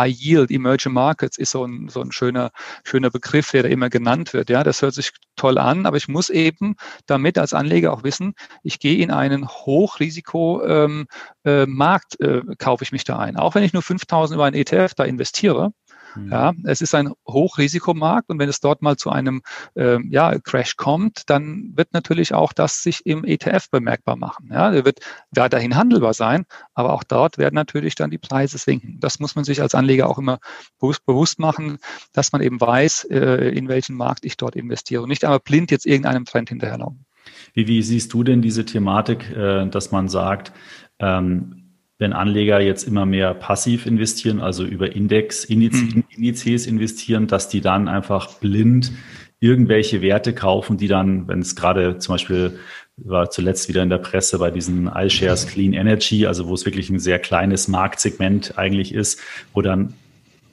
High 0.00 0.18
Yield, 0.18 0.50
Emerging 0.50 0.92
Markets 0.92 1.38
ist 1.38 1.50
so 1.50 1.64
ein, 1.64 1.88
so 1.88 2.00
ein 2.00 2.12
schöner, 2.12 2.50
schöner 2.84 3.10
Begriff, 3.10 3.50
der 3.50 3.64
da 3.64 3.68
immer 3.68 3.90
genannt 3.90 4.32
wird. 4.32 4.50
Ja, 4.50 4.64
das 4.64 4.80
hört 4.82 4.94
sich 4.94 5.12
toll 5.36 5.58
an, 5.58 5.86
aber 5.86 5.96
ich 5.96 6.08
muss 6.08 6.30
eben 6.30 6.76
damit 7.06 7.38
als 7.38 7.52
Anleger 7.54 7.92
auch 7.92 8.02
wissen, 8.02 8.34
ich 8.62 8.78
gehe 8.78 9.02
in 9.02 9.10
einen 9.10 9.48
Hochrisikomarkt, 9.48 10.66
ähm, 10.66 11.06
äh, 11.44 12.24
äh, 12.24 12.56
kaufe 12.56 12.84
ich 12.84 12.92
mich 12.92 13.04
da 13.04 13.18
ein. 13.18 13.36
Auch 13.36 13.54
wenn 13.54 13.62
ich 13.64 13.72
nur 13.72 13.82
5000 13.82 14.36
über 14.36 14.44
einen 14.46 14.56
ETF 14.56 14.94
da 14.94 15.04
investiere, 15.04 15.72
Mhm. 16.14 16.30
Ja, 16.30 16.52
es 16.64 16.80
ist 16.80 16.94
ein 16.94 17.12
Hochrisikomarkt 17.26 18.28
und 18.28 18.38
wenn 18.38 18.48
es 18.48 18.60
dort 18.60 18.82
mal 18.82 18.96
zu 18.96 19.10
einem 19.10 19.42
äh, 19.74 19.98
ja, 20.08 20.38
Crash 20.38 20.76
kommt, 20.76 21.28
dann 21.28 21.72
wird 21.74 21.92
natürlich 21.92 22.34
auch 22.34 22.52
das 22.52 22.82
sich 22.82 23.06
im 23.06 23.24
ETF 23.24 23.70
bemerkbar 23.70 24.16
machen. 24.16 24.50
Ja, 24.52 24.70
der 24.70 24.84
wird 24.84 25.00
weiterhin 25.30 25.76
handelbar 25.76 26.14
sein, 26.14 26.44
aber 26.74 26.92
auch 26.92 27.04
dort 27.04 27.38
werden 27.38 27.54
natürlich 27.54 27.94
dann 27.94 28.10
die 28.10 28.18
Preise 28.18 28.58
sinken. 28.58 28.98
Das 29.00 29.20
muss 29.20 29.36
man 29.36 29.44
sich 29.44 29.62
als 29.62 29.74
Anleger 29.74 30.08
auch 30.08 30.18
immer 30.18 30.38
bewusst, 30.80 31.04
bewusst 31.06 31.38
machen, 31.38 31.78
dass 32.12 32.32
man 32.32 32.42
eben 32.42 32.60
weiß, 32.60 33.04
äh, 33.10 33.50
in 33.50 33.68
welchen 33.68 33.96
Markt 33.96 34.24
ich 34.24 34.36
dort 34.36 34.56
investiere 34.56 35.02
und 35.02 35.08
nicht 35.08 35.24
einmal 35.24 35.40
blind 35.40 35.70
jetzt 35.70 35.86
irgendeinem 35.86 36.24
Trend 36.24 36.48
hinterherlaufen. 36.48 37.06
Wie, 37.54 37.66
wie 37.66 37.82
siehst 37.82 38.12
du 38.12 38.24
denn 38.24 38.42
diese 38.42 38.64
Thematik, 38.64 39.30
äh, 39.30 39.66
dass 39.66 39.90
man 39.90 40.08
sagt, 40.08 40.52
ähm, 40.98 41.59
wenn 42.00 42.14
Anleger 42.14 42.60
jetzt 42.60 42.84
immer 42.84 43.04
mehr 43.04 43.34
passiv 43.34 43.84
investieren, 43.84 44.40
also 44.40 44.64
über 44.64 44.96
Index, 44.96 45.44
Indiz, 45.44 45.74
mhm. 45.74 46.02
Indizes 46.08 46.66
investieren, 46.66 47.26
dass 47.26 47.50
die 47.50 47.60
dann 47.60 47.88
einfach 47.88 48.38
blind 48.38 48.90
irgendwelche 49.38 50.00
Werte 50.00 50.34
kaufen, 50.34 50.78
die 50.78 50.88
dann, 50.88 51.28
wenn 51.28 51.40
es 51.40 51.54
gerade 51.56 51.98
zum 51.98 52.14
Beispiel 52.14 52.58
war 52.96 53.30
zuletzt 53.30 53.68
wieder 53.68 53.82
in 53.82 53.90
der 53.90 53.98
Presse 53.98 54.38
bei 54.38 54.50
diesen 54.50 54.90
iShares 54.94 55.46
Clean 55.46 55.74
Energy, 55.74 56.26
also 56.26 56.48
wo 56.48 56.54
es 56.54 56.64
wirklich 56.64 56.88
ein 56.88 56.98
sehr 56.98 57.18
kleines 57.18 57.68
Marktsegment 57.68 58.56
eigentlich 58.58 58.94
ist, 58.94 59.20
wo 59.52 59.60
dann, 59.60 59.94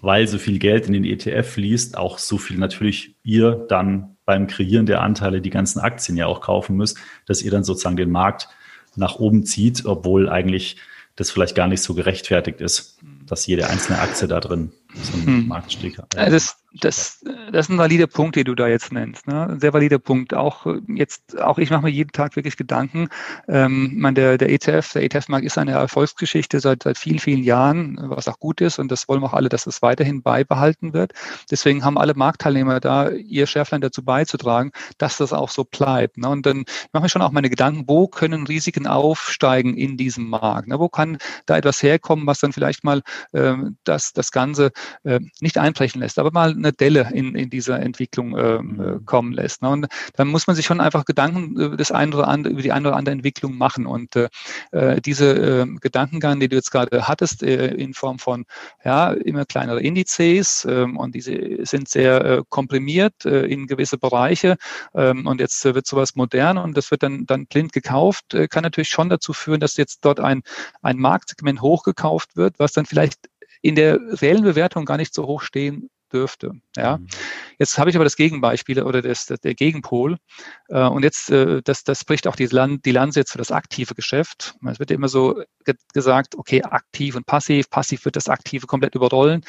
weil 0.02 0.28
so 0.28 0.38
viel 0.38 0.60
Geld 0.60 0.88
in 0.88 0.93
den 0.93 1.06
ETF 1.06 1.50
fließt, 1.50 1.98
auch 1.98 2.18
so 2.18 2.38
viel 2.38 2.58
natürlich 2.58 3.16
ihr 3.24 3.66
dann 3.70 4.18
beim 4.26 4.48
Kreieren 4.48 4.86
der 4.86 5.02
Anteile 5.02 5.41
die 5.41 5.50
ganzen 5.50 5.80
Aktien 5.80 6.18
ja 6.18 6.28
auch 6.28 6.41
kaufen 6.41 6.76
müsst, 6.76 6.98
dass 7.26 7.41
ihr 7.41 7.52
dann 7.52 7.64
sozusagen 7.64 7.95
den 7.95 8.12
Markt 8.12 8.50
nach 8.98 9.16
oben 9.16 9.45
zieht, 9.45 9.86
obwohl 9.86 10.30
eigentlich 10.30 10.78
das 11.18 11.32
vielleicht 11.32 11.55
gar 11.55 11.68
nicht 11.68 11.82
so 11.82 11.93
gerechtfertigt 11.93 12.61
ist, 12.61 12.99
dass 13.26 13.45
jede 13.45 13.70
einzelne 13.70 13.99
Aktie 13.99 14.28
da 14.28 14.39
drin 14.39 14.72
so 14.95 15.13
einen 15.13 15.26
hm. 15.26 15.47
Marktstieg 15.47 15.97
hat. 15.97 16.15
Äh, 16.15 16.30
das, 16.30 16.57
das, 16.82 17.23
das 17.51 17.65
ist 17.65 17.69
ein 17.69 17.78
valider 17.78 18.07
Punkt, 18.07 18.36
den 18.36 18.45
du 18.45 18.55
da 18.55 18.67
jetzt 18.67 18.91
nennst. 18.91 19.28
Ne? 19.28 19.47
Ein 19.47 19.59
sehr 19.59 19.73
valider 19.73 19.99
Punkt. 19.99 20.34
Auch 20.34 20.65
äh, 20.65 20.80
jetzt, 20.88 21.39
auch 21.39 21.57
ich 21.57 21.69
mache 21.69 21.84
mir 21.84 21.89
jeden 21.89 22.11
Tag 22.11 22.36
wirklich 22.36 22.57
Gedanken. 22.57 23.09
Ähm, 23.47 23.93
man, 23.97 24.15
der, 24.15 24.38
der 24.38 24.49
ETF, 24.49 24.93
der 24.93 25.03
ETF-Markt 25.03 25.45
ist 25.45 25.57
eine 25.57 25.71
Erfolgsgeschichte 25.71 26.59
seit, 26.59 26.84
seit 26.84 26.97
vielen, 26.97 27.19
vielen 27.19 27.43
Jahren, 27.43 27.97
was 28.01 28.28
auch 28.28 28.39
gut 28.39 28.61
ist. 28.61 28.80
Und 28.80 28.91
das 28.91 29.07
wollen 29.07 29.21
wir 29.21 29.28
auch 29.28 29.34
alle, 29.34 29.49
dass 29.49 29.67
es 29.67 29.82
weiterhin 29.82 30.21
beibehalten 30.21 30.93
wird. 30.93 31.13
Deswegen 31.49 31.84
haben 31.84 31.97
alle 31.97 32.13
Marktteilnehmer 32.13 32.80
da 32.80 33.09
ihr 33.09 33.47
Schärflein 33.47 33.82
dazu 33.82 34.03
beizutragen, 34.03 34.71
dass 34.97 35.17
das 35.17 35.34
auch 35.34 35.49
so 35.49 35.63
bleibt. 35.63 36.17
Ne? 36.17 36.30
Und 36.30 36.45
dann 36.45 36.65
mache 36.93 37.07
ich 37.07 37.11
schon 37.11 37.21
auch 37.21 37.32
meine 37.32 37.49
Gedanken, 37.49 37.86
wo 37.88 38.07
können 38.07 38.47
Risiken 38.47 38.88
aufsteigen 38.88 39.78
in 39.78 39.97
diesem 39.97 40.30
Markt? 40.30 40.67
Ne? 40.67 40.80
Wo 40.80 40.89
kann 40.89 41.17
da 41.45 41.57
etwas 41.57 41.82
herkommen, 41.82 42.28
was 42.28 42.39
dann 42.39 42.53
vielleicht 42.53 42.84
mal 42.84 43.01
äh, 43.32 43.55
das, 43.84 44.13
das 44.13 44.32
Ganze 44.32 44.71
äh, 45.03 45.19
nicht 45.41 45.57
einbrechen 45.57 46.01
lässt, 46.01 46.19
aber 46.19 46.32
mal 46.32 46.51
eine 46.51 46.66
Delle 46.72 47.09
in, 47.13 47.36
in 47.36 47.49
dieser 47.49 47.80
Entwicklung 47.80 48.38
äh, 48.38 48.59
mhm. 48.61 49.05
kommen 49.05 49.34
lässt. 49.34 49.61
Ne? 49.61 49.70
Und 49.70 49.88
dann 50.15 50.28
muss 50.28 50.47
man 50.47 50.55
sich 50.55 50.65
schon 50.65 50.82
einfach 50.82 51.05
Gedanken 51.05 51.59
über, 51.59 51.78
das 51.78 51.91
eine 51.91 52.15
oder 52.15 52.28
andere, 52.28 52.53
über 52.53 52.61
die 52.61 52.72
eine 52.72 52.89
oder 52.89 52.97
andere 52.97 53.13
Entwicklung 53.13 53.57
machen. 53.57 53.86
Und 53.86 54.15
äh, 54.15 54.30
äh 54.72 55.01
diese 55.01 55.63
äh, 55.63 55.65
Gedankengang, 55.80 56.39
die 56.39 56.49
du 56.49 56.55
jetzt 56.55 56.72
gerade 56.72 57.07
hattest, 57.07 57.43
äh, 57.43 57.68
in 57.68 57.93
Form 57.93 58.20
von 58.20 58.45
ja, 58.84 59.11
immer 59.11 59.45
kleinere 59.45 59.82
Indizes 59.82 60.65
äh, 60.65 60.84
und 60.84 61.15
diese 61.15 61.65
sind 61.65 61.89
sehr 61.89 62.26
äh, 62.26 62.43
komprimiert 62.49 63.26
äh, 63.26 63.45
in 63.45 63.68
gewisse 63.68 63.97
Bereiche 63.97 64.57
ähm, 64.93 65.28
und 65.28 65.39
jetzt 65.39 65.65
äh, 65.65 65.76
wird 65.76 65.88
sowas 65.88 66.15
modern 66.15 66.57
und 66.57 66.76
das 66.78 66.91
wird 66.91 67.03
dann, 67.03 67.26
dann 67.26 67.47
blind 67.47 67.74
gekauft, 67.74 68.34
äh, 68.34 68.47
kann 68.47 68.63
natürlich 68.63 68.89
schon 68.89 69.09
dazu 69.09 69.34
führen, 69.34 69.59
dass 69.59 69.78
jetzt 69.78 70.05
dort 70.05 70.20
ein, 70.20 70.41
ein 70.82 70.97
Marktsegment 70.97 71.61
hochgekauft 71.61 72.36
wird, 72.36 72.59
was 72.59 72.74
dann 72.74 72.86
vielleicht 72.86 73.30
in 73.61 73.76
der 73.76 73.99
reellen 74.22 74.43
Bewertung 74.43 74.86
gar 74.86 74.97
nicht 74.97 75.13
so 75.13 75.26
hoch 75.26 75.41
stehen 75.41 75.89
dürfte. 76.12 76.51
Ja. 76.76 76.97
Mhm. 76.97 77.08
Jetzt 77.60 77.78
habe 77.78 77.89
ich 77.89 77.95
aber 77.95 78.03
das 78.03 78.16
Gegenbeispiel 78.16 78.82
oder 78.84 79.01
das, 79.01 79.26
das 79.26 79.39
der 79.39 79.55
Gegenpol. 79.55 80.18
Äh, 80.70 80.88
und 80.88 81.03
jetzt, 81.03 81.30
äh, 81.30 81.62
das, 81.64 81.84
das 81.84 81.99
spricht 82.01 82.28
auch 82.28 82.36
die, 82.36 82.45
Land, 82.45 82.86
die 82.86 82.91
Lanze 82.91 83.20
jetzt 83.20 83.32
für 83.32 83.38
das 83.38 83.51
aktive 83.51 83.95
Geschäft. 83.95 84.55
Es 84.70 84.80
wird 84.80 84.91
immer 84.91 85.08
so 85.08 85.41
ge 85.66 85.76
gesagt, 85.93 86.36
okay, 86.36 86.64
aktiv 86.64 87.16
und 87.16 87.26
passiv. 87.26 87.70
Passiv 87.70 88.05
wird 88.05 88.16
das 88.16 88.30
Aktive 88.30 88.68
komplett 88.68 88.95
überrollen 88.95 89.43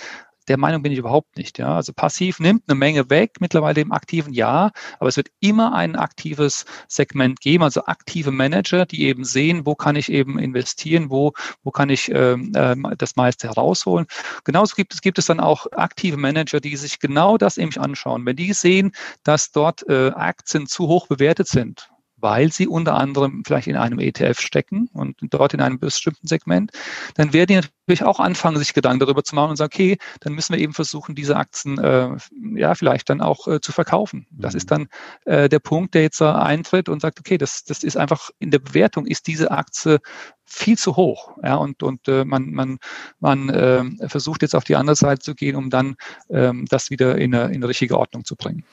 der 0.48 0.58
Meinung 0.58 0.82
bin 0.82 0.92
ich 0.92 0.98
überhaupt 0.98 1.36
nicht. 1.36 1.58
Ja. 1.58 1.76
Also 1.76 1.92
passiv 1.92 2.40
nimmt 2.40 2.64
eine 2.68 2.78
Menge 2.78 3.10
weg, 3.10 3.36
mittlerweile 3.40 3.80
im 3.80 3.92
aktiven 3.92 4.32
Ja, 4.32 4.70
aber 4.98 5.08
es 5.08 5.16
wird 5.16 5.28
immer 5.40 5.74
ein 5.74 5.96
aktives 5.96 6.64
Segment 6.88 7.40
geben, 7.40 7.64
also 7.64 7.84
aktive 7.84 8.30
Manager, 8.30 8.86
die 8.86 9.04
eben 9.04 9.24
sehen, 9.24 9.66
wo 9.66 9.74
kann 9.74 9.96
ich 9.96 10.10
eben 10.10 10.38
investieren, 10.38 11.10
wo, 11.10 11.32
wo 11.62 11.70
kann 11.70 11.90
ich 11.90 12.10
ähm, 12.10 12.52
ähm 12.56 12.86
das 12.98 13.16
meiste 13.16 13.48
herausholen. 13.48 14.06
Genauso 14.44 14.74
gibt 14.74 14.94
es, 14.94 15.00
gibt 15.00 15.18
es 15.18 15.26
dann 15.26 15.40
auch 15.40 15.66
aktive 15.72 16.16
Manager, 16.16 16.60
die 16.60 16.76
sich 16.76 16.98
genau 17.00 17.36
das 17.36 17.58
eben 17.58 17.76
anschauen. 17.76 18.24
Wenn 18.24 18.36
die 18.36 18.52
sehen, 18.52 18.92
dass 19.24 19.50
dort 19.52 19.86
äh, 19.88 20.10
Aktien 20.10 20.66
zu 20.66 20.88
hoch 20.88 21.06
bewertet 21.06 21.48
sind, 21.48 21.90
weil 22.20 22.52
sie 22.52 22.66
unter 22.66 22.94
anderem 22.94 23.42
vielleicht 23.46 23.68
in 23.68 23.76
einem 23.76 23.98
ETF 23.98 24.40
stecken 24.40 24.88
und 24.92 25.16
dort 25.20 25.54
in 25.54 25.60
einem 25.60 25.78
bestimmten 25.78 26.26
Segment, 26.26 26.72
dann 27.14 27.32
werden 27.32 27.48
die 27.48 27.54
natürlich 27.54 28.04
auch 28.04 28.20
anfangen, 28.20 28.58
sich 28.58 28.74
Gedanken 28.74 29.00
darüber 29.00 29.24
zu 29.24 29.34
machen 29.34 29.50
und 29.50 29.56
sagen, 29.56 29.72
okay, 29.72 29.98
dann 30.20 30.34
müssen 30.34 30.54
wir 30.54 30.60
eben 30.60 30.74
versuchen, 30.74 31.14
diese 31.14 31.36
Aktien 31.36 31.78
äh, 31.78 32.16
ja 32.54 32.74
vielleicht 32.74 33.08
dann 33.10 33.20
auch 33.20 33.46
äh, 33.46 33.60
zu 33.60 33.72
verkaufen. 33.72 34.26
Das 34.30 34.54
ist 34.54 34.70
mhm. 34.70 34.88
dann 35.24 35.34
äh, 35.34 35.48
der 35.48 35.60
Punkt, 35.60 35.94
der 35.94 36.02
jetzt 36.02 36.20
eintritt 36.20 36.88
und 36.88 37.00
sagt, 37.00 37.20
okay, 37.20 37.38
das, 37.38 37.64
das 37.64 37.82
ist 37.82 37.96
einfach 37.96 38.30
in 38.38 38.50
der 38.50 38.58
Bewertung 38.58 39.06
ist 39.06 39.26
diese 39.26 39.50
Aktie 39.50 40.00
viel 40.48 40.78
zu 40.78 40.96
hoch. 40.96 41.36
Ja, 41.42 41.56
und 41.56 41.82
und 41.82 42.08
äh, 42.08 42.24
man, 42.24 42.50
man, 42.52 42.78
man 43.20 43.48
äh, 43.50 43.84
versucht 44.08 44.42
jetzt 44.42 44.54
auf 44.54 44.64
die 44.64 44.76
andere 44.76 44.96
Seite 44.96 45.20
zu 45.20 45.34
gehen, 45.34 45.56
um 45.56 45.70
dann 45.70 45.96
ähm, 46.30 46.64
das 46.68 46.90
wieder 46.90 47.16
in 47.16 47.34
eine, 47.34 47.48
in 47.48 47.56
eine 47.56 47.68
richtige 47.68 47.98
Ordnung 47.98 48.24
zu 48.24 48.34
bringen. 48.34 48.64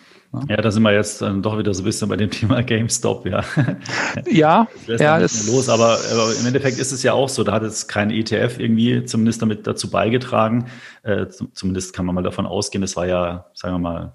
Ja, 0.49 0.57
da 0.57 0.71
sind 0.71 0.83
wir 0.83 0.93
jetzt 0.93 1.21
dann 1.21 1.41
doch 1.41 1.57
wieder 1.57 1.73
so 1.73 1.81
ein 1.81 1.85
bisschen 1.85 2.09
bei 2.09 2.17
dem 2.17 2.29
Thema 2.29 2.61
GameStop, 2.63 3.25
ja. 3.25 3.43
Ja, 4.27 4.67
das 4.87 5.01
ja, 5.01 5.19
das 5.19 5.47
los, 5.47 5.69
aber, 5.69 5.97
aber, 6.11 6.33
im 6.39 6.45
Endeffekt 6.45 6.77
ist 6.77 6.91
es 6.91 7.03
ja 7.03 7.13
auch 7.13 7.29
so, 7.29 7.43
da 7.43 7.53
hat 7.53 7.63
jetzt 7.63 7.87
kein 7.87 8.09
ETF 8.09 8.59
irgendwie 8.59 9.05
zumindest 9.05 9.41
damit 9.41 9.67
dazu 9.67 9.89
beigetragen. 9.89 10.65
Äh, 11.03 11.27
zumindest 11.53 11.93
kann 11.93 12.05
man 12.05 12.15
mal 12.15 12.23
davon 12.23 12.45
ausgehen, 12.45 12.83
es 12.83 12.95
war 12.95 13.05
ja, 13.05 13.45
sagen 13.53 13.75
wir 13.75 13.79
mal, 13.79 14.13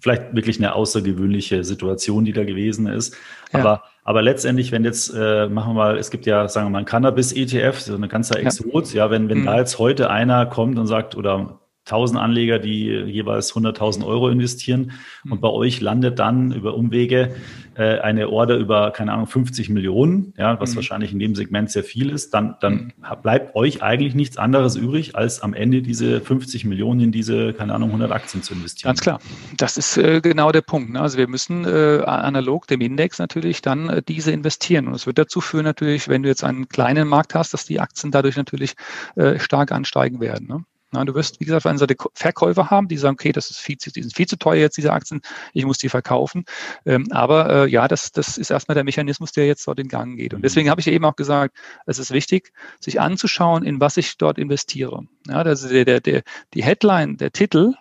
vielleicht 0.00 0.34
wirklich 0.34 0.58
eine 0.58 0.74
außergewöhnliche 0.74 1.64
Situation, 1.64 2.24
die 2.24 2.32
da 2.32 2.44
gewesen 2.44 2.86
ist. 2.86 3.16
Ja. 3.52 3.60
Aber, 3.60 3.82
aber 4.04 4.22
letztendlich, 4.22 4.72
wenn 4.72 4.84
jetzt, 4.84 5.12
äh, 5.14 5.48
machen 5.48 5.70
wir 5.70 5.74
mal, 5.74 5.98
es 5.98 6.10
gibt 6.10 6.26
ja, 6.26 6.48
sagen 6.48 6.66
wir 6.66 6.70
mal, 6.70 6.78
ein 6.80 6.84
Cannabis-ETF, 6.84 7.80
so 7.80 7.94
eine 7.94 8.08
ganze 8.08 8.38
Exot, 8.38 8.92
ja, 8.92 9.04
ja 9.04 9.10
wenn, 9.10 9.28
wenn 9.28 9.40
mhm. 9.40 9.46
da 9.46 9.58
jetzt 9.58 9.78
heute 9.78 10.10
einer 10.10 10.46
kommt 10.46 10.78
und 10.78 10.86
sagt, 10.86 11.16
oder 11.16 11.60
1000 11.92 12.20
Anleger, 12.20 12.58
die 12.58 12.84
jeweils 12.86 13.54
100.000 13.54 14.06
Euro 14.06 14.28
investieren. 14.28 14.92
Und 15.24 15.38
mhm. 15.38 15.40
bei 15.40 15.48
euch 15.48 15.80
landet 15.80 16.18
dann 16.18 16.52
über 16.52 16.74
Umwege 16.74 17.34
äh, 17.78 18.00
eine 18.00 18.28
Order 18.28 18.56
über, 18.56 18.90
keine 18.90 19.12
Ahnung, 19.12 19.26
50 19.26 19.70
Millionen, 19.70 20.34
ja, 20.36 20.60
was 20.60 20.72
mhm. 20.72 20.76
wahrscheinlich 20.76 21.12
in 21.12 21.18
dem 21.18 21.34
Segment 21.34 21.70
sehr 21.70 21.84
viel 21.84 22.10
ist. 22.10 22.34
Dann, 22.34 22.56
dann 22.60 22.92
mhm. 22.96 23.22
bleibt 23.22 23.54
euch 23.54 23.82
eigentlich 23.82 24.14
nichts 24.14 24.36
anderes 24.36 24.76
übrig, 24.76 25.16
als 25.16 25.40
am 25.40 25.54
Ende 25.54 25.80
diese 25.80 26.20
50 26.20 26.64
Millionen 26.64 27.00
in 27.00 27.12
diese, 27.12 27.52
keine 27.52 27.74
Ahnung, 27.74 27.90
100 27.90 28.10
Aktien 28.10 28.42
zu 28.42 28.54
investieren. 28.54 28.88
Ganz 28.88 29.00
klar. 29.00 29.20
Das 29.56 29.76
ist 29.76 29.96
äh, 29.96 30.20
genau 30.20 30.52
der 30.52 30.62
Punkt. 30.62 30.90
Ne? 30.90 31.00
Also 31.00 31.18
wir 31.18 31.28
müssen 31.28 31.64
äh, 31.64 32.02
analog 32.04 32.66
dem 32.66 32.80
Index 32.80 33.18
natürlich 33.18 33.62
dann 33.62 33.88
äh, 33.88 34.02
diese 34.06 34.32
investieren. 34.32 34.88
Und 34.88 34.94
es 34.94 35.06
wird 35.06 35.18
dazu 35.18 35.40
führen 35.40 35.64
natürlich, 35.64 36.08
wenn 36.08 36.22
du 36.22 36.28
jetzt 36.28 36.44
einen 36.44 36.68
kleinen 36.68 37.08
Markt 37.08 37.34
hast, 37.34 37.54
dass 37.54 37.64
die 37.64 37.80
Aktien 37.80 38.10
dadurch 38.10 38.36
natürlich 38.36 38.74
äh, 39.16 39.38
stark 39.38 39.72
ansteigen 39.72 40.20
werden. 40.20 40.48
Ne? 40.48 40.64
Na, 40.90 41.04
du 41.04 41.14
wirst, 41.14 41.38
wie 41.40 41.44
gesagt, 41.44 41.64
auf 41.64 41.70
einer 41.70 41.78
Seite 41.78 41.96
Verkäufer 42.14 42.70
haben, 42.70 42.88
die 42.88 42.96
sagen, 42.96 43.14
okay, 43.14 43.32
das 43.32 43.50
ist 43.50 43.58
viel, 43.58 43.76
zu, 43.76 43.92
die 43.92 44.02
sind 44.02 44.16
viel 44.16 44.26
zu 44.26 44.38
teuer 44.38 44.60
jetzt, 44.60 44.76
diese 44.76 44.92
Aktien, 44.92 45.20
ich 45.52 45.66
muss 45.66 45.78
die 45.78 45.90
verkaufen. 45.90 46.44
Ähm, 46.86 47.06
aber 47.10 47.66
äh, 47.66 47.70
ja, 47.70 47.88
das, 47.88 48.10
das 48.12 48.38
ist 48.38 48.50
erstmal 48.50 48.74
der 48.74 48.84
Mechanismus, 48.84 49.32
der 49.32 49.46
jetzt 49.46 49.66
dort 49.66 49.78
in 49.78 49.88
Gang 49.88 50.16
geht. 50.16 50.32
Und 50.32 50.42
deswegen 50.42 50.70
habe 50.70 50.80
ich 50.80 50.86
eben 50.86 51.04
auch 51.04 51.16
gesagt, 51.16 51.56
es 51.86 51.98
ist 51.98 52.12
wichtig, 52.12 52.52
sich 52.80 53.00
anzuschauen, 53.00 53.64
in 53.64 53.80
was 53.80 53.96
ich 53.98 54.16
dort 54.16 54.38
investiere. 54.38 55.02
Ja, 55.26 55.42
also 55.42 55.68
der, 55.68 55.84
der, 55.84 56.00
der, 56.00 56.22
die 56.54 56.62
Headline, 56.62 57.18
der 57.18 57.32
Titel, 57.32 57.74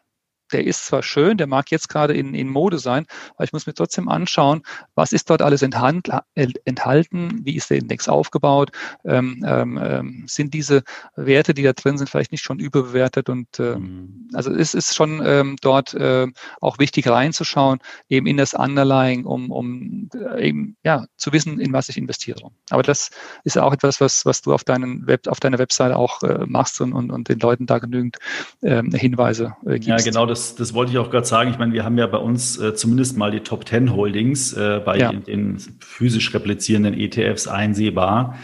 der 0.51 0.65
ist 0.65 0.85
zwar 0.85 1.03
schön, 1.03 1.37
der 1.37 1.47
mag 1.47 1.71
jetzt 1.71 1.89
gerade 1.89 2.13
in, 2.13 2.33
in 2.33 2.49
Mode 2.49 2.79
sein, 2.79 3.05
aber 3.35 3.43
ich 3.43 3.53
muss 3.53 3.67
mir 3.67 3.73
trotzdem 3.73 4.09
anschauen, 4.09 4.63
was 4.95 5.11
ist 5.11 5.29
dort 5.29 5.41
alles 5.41 5.61
enthalten, 5.61 7.41
wie 7.43 7.55
ist 7.55 7.69
der 7.69 7.77
Index 7.77 8.07
aufgebaut, 8.07 8.71
ähm, 9.05 9.43
ähm, 9.45 9.79
ähm, 9.81 10.23
sind 10.27 10.53
diese 10.53 10.83
Werte, 11.15 11.53
die 11.53 11.63
da 11.63 11.73
drin 11.73 11.97
sind, 11.97 12.09
vielleicht 12.09 12.31
nicht 12.31 12.43
schon 12.43 12.59
überbewertet 12.59 13.29
und 13.29 13.59
ähm, 13.59 13.75
mhm. 13.75 14.29
also 14.33 14.51
es 14.51 14.73
ist 14.73 14.95
schon 14.95 15.21
ähm, 15.25 15.55
dort 15.61 15.93
äh, 15.93 16.27
auch 16.61 16.79
wichtig 16.79 17.07
reinzuschauen, 17.07 17.79
eben 18.09 18.27
in 18.27 18.37
das 18.37 18.53
Underlying, 18.53 19.25
um, 19.25 19.51
um 19.51 20.09
äh, 20.13 20.47
eben 20.47 20.77
ja 20.83 21.05
zu 21.17 21.33
wissen, 21.33 21.59
in 21.59 21.73
was 21.73 21.89
ich 21.89 21.97
investiere. 21.97 22.51
Aber 22.69 22.83
das 22.83 23.09
ist 23.43 23.57
auch 23.57 23.73
etwas, 23.73 23.99
was, 24.01 24.25
was 24.25 24.41
du 24.41 24.53
auf, 24.53 24.63
deinen 24.63 25.07
Web, 25.07 25.27
auf 25.27 25.39
deiner 25.39 25.57
Webseite 25.57 25.97
auch 25.97 26.21
äh, 26.23 26.45
machst 26.45 26.79
und, 26.81 26.93
und, 26.93 27.11
und 27.11 27.29
den 27.29 27.39
Leuten 27.39 27.65
da 27.65 27.79
genügend 27.79 28.17
ähm, 28.61 28.91
Hinweise 28.91 29.55
äh, 29.65 29.79
gibst. 29.79 29.87
Ja, 29.87 29.97
genau, 29.97 30.25
das 30.25 30.36
das, 30.37 30.55
das 30.55 30.73
wollte 30.73 30.91
ich 30.91 30.97
auch 30.97 31.09
gerade 31.09 31.25
sagen. 31.25 31.49
Ich 31.49 31.57
meine, 31.57 31.73
wir 31.73 31.83
haben 31.83 31.97
ja 31.97 32.07
bei 32.07 32.17
uns 32.17 32.59
äh, 32.59 32.73
zumindest 32.75 33.17
mal 33.17 33.31
die 33.31 33.39
Top 33.39 33.67
10 33.67 33.95
Holdings 33.95 34.53
äh, 34.53 34.81
bei 34.83 34.97
ja. 34.97 35.11
den, 35.11 35.23
den, 35.23 35.57
physisch 35.79 36.33
replizierenden 36.33 36.93
ETFs 36.93 37.47
einsehbar. 37.47 38.37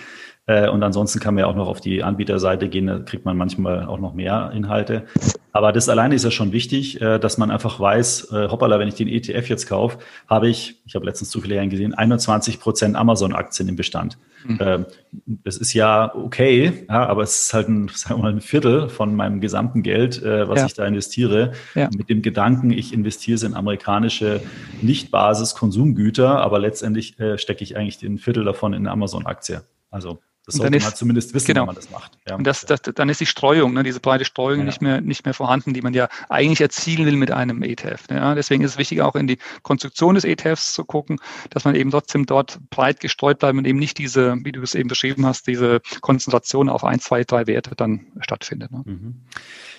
Äh, 0.45 0.69
und 0.69 0.83
ansonsten 0.83 1.19
kann 1.19 1.35
man 1.35 1.43
ja 1.43 1.47
auch 1.47 1.55
noch 1.55 1.67
auf 1.67 1.79
die 1.79 2.03
Anbieterseite 2.03 2.67
gehen, 2.67 2.87
da 2.87 2.99
kriegt 2.99 3.23
man 3.23 3.37
manchmal 3.37 3.85
auch 3.85 3.99
noch 3.99 4.13
mehr 4.13 4.51
Inhalte. 4.53 5.05
Aber 5.53 5.71
das 5.71 5.87
alleine 5.87 6.15
ist 6.15 6.25
ja 6.25 6.31
schon 6.31 6.51
wichtig, 6.51 6.99
äh, 6.99 7.19
dass 7.19 7.37
man 7.37 7.49
einfach 7.49 7.79
weiß, 7.79 8.31
äh, 8.31 8.49
hoppala, 8.49 8.79
wenn 8.79 8.87
ich 8.87 8.95
den 8.95 9.07
ETF 9.07 9.47
jetzt 9.47 9.67
kaufe, 9.67 9.99
habe 10.27 10.49
ich, 10.49 10.81
ich 10.85 10.95
habe 10.95 11.05
letztens 11.05 11.29
zufällig 11.29 11.69
gesehen, 11.69 11.93
21 11.93 12.59
Prozent 12.59 12.95
Amazon-Aktien 12.97 13.69
im 13.69 13.75
Bestand. 13.75 14.17
Mhm. 14.45 14.85
Das 15.25 15.55
ist 15.55 15.73
ja 15.73 16.13
okay, 16.13 16.85
ja, 16.89 17.05
aber 17.05 17.23
es 17.23 17.45
ist 17.45 17.53
halt 17.53 17.69
ein, 17.69 17.87
sagen 17.93 18.19
wir 18.19 18.23
mal, 18.23 18.33
ein 18.33 18.41
Viertel 18.41 18.89
von 18.89 19.15
meinem 19.15 19.39
gesamten 19.39 19.83
Geld, 19.83 20.21
was 20.21 20.59
ja. 20.59 20.65
ich 20.65 20.73
da 20.73 20.85
investiere. 20.85 21.53
Ja. 21.75 21.89
Mit 21.95 22.09
dem 22.09 22.21
Gedanken, 22.21 22.71
ich 22.71 22.93
investiere 22.93 23.35
es 23.35 23.43
in 23.43 23.53
amerikanische 23.53 24.41
Nicht-Basis-Konsumgüter, 24.81 26.41
aber 26.41 26.59
letztendlich 26.59 27.15
stecke 27.37 27.63
ich 27.63 27.77
eigentlich 27.77 27.99
den 27.99 28.17
Viertel 28.17 28.43
davon 28.43 28.73
in 28.73 28.79
eine 28.79 28.91
Amazon-Aktie. 28.91 29.61
Also 29.91 30.19
das 30.45 30.55
sollte 30.55 30.75
ist, 30.75 30.83
man 30.83 30.95
zumindest 30.95 31.33
wissen, 31.33 31.47
genau. 31.47 31.61
wenn 31.61 31.67
man 31.67 31.75
das 31.75 31.89
macht. 31.89 32.11
Ja. 32.27 32.35
Und 32.35 32.45
das, 32.45 32.65
das, 32.65 32.81
dann 32.81 33.07
ist 33.07 33.21
die 33.21 33.25
Streuung, 33.25 33.73
ne, 33.73 33.83
diese 33.83 34.01
breite 34.01 34.25
Streuung 34.25 34.59
ja. 34.59 34.65
nicht, 34.65 34.81
mehr, 34.81 34.99
nicht 34.99 35.23
mehr 35.23 35.33
vorhanden, 35.33 35.73
die 35.73 35.81
man 35.81 35.93
ja 35.93 36.09
eigentlich 36.27 36.59
erzielen 36.59 37.05
will 37.05 37.15
mit 37.15 37.31
einem 37.31 37.63
ETF. 37.63 38.09
Ne. 38.09 38.17
Ja. 38.17 38.35
Deswegen 38.35 38.63
ist 38.63 38.71
es 38.71 38.77
wichtig, 38.77 39.01
auch 39.01 39.15
in 39.15 39.27
die 39.27 39.37
Konstruktion 39.61 40.15
des 40.15 40.25
ETFs 40.25 40.73
zu 40.73 40.83
gucken, 40.83 41.19
dass 41.49 41.63
man 41.63 41.75
eben 41.75 41.91
trotzdem 41.91 42.25
dort 42.25 42.59
breit 42.69 42.99
gestreut 42.99 43.39
bleibt 43.39 43.57
und 43.57 43.65
eben 43.65 43.79
nicht 43.79 43.97
diese, 43.97 44.35
wie 44.43 44.51
du 44.51 44.61
es 44.61 44.75
eben 44.75 44.89
beschrieben 44.89 45.25
hast, 45.25 45.47
diese 45.47 45.79
Konzentration 46.01 46.67
auf 46.67 46.83
ein, 46.83 46.99
zwei, 46.99 47.23
drei 47.23 47.47
Werte 47.47 47.75
dann 47.75 48.07
stattfindet. 48.19 48.71
Ne. 48.71 48.81
Mhm. 48.85 49.15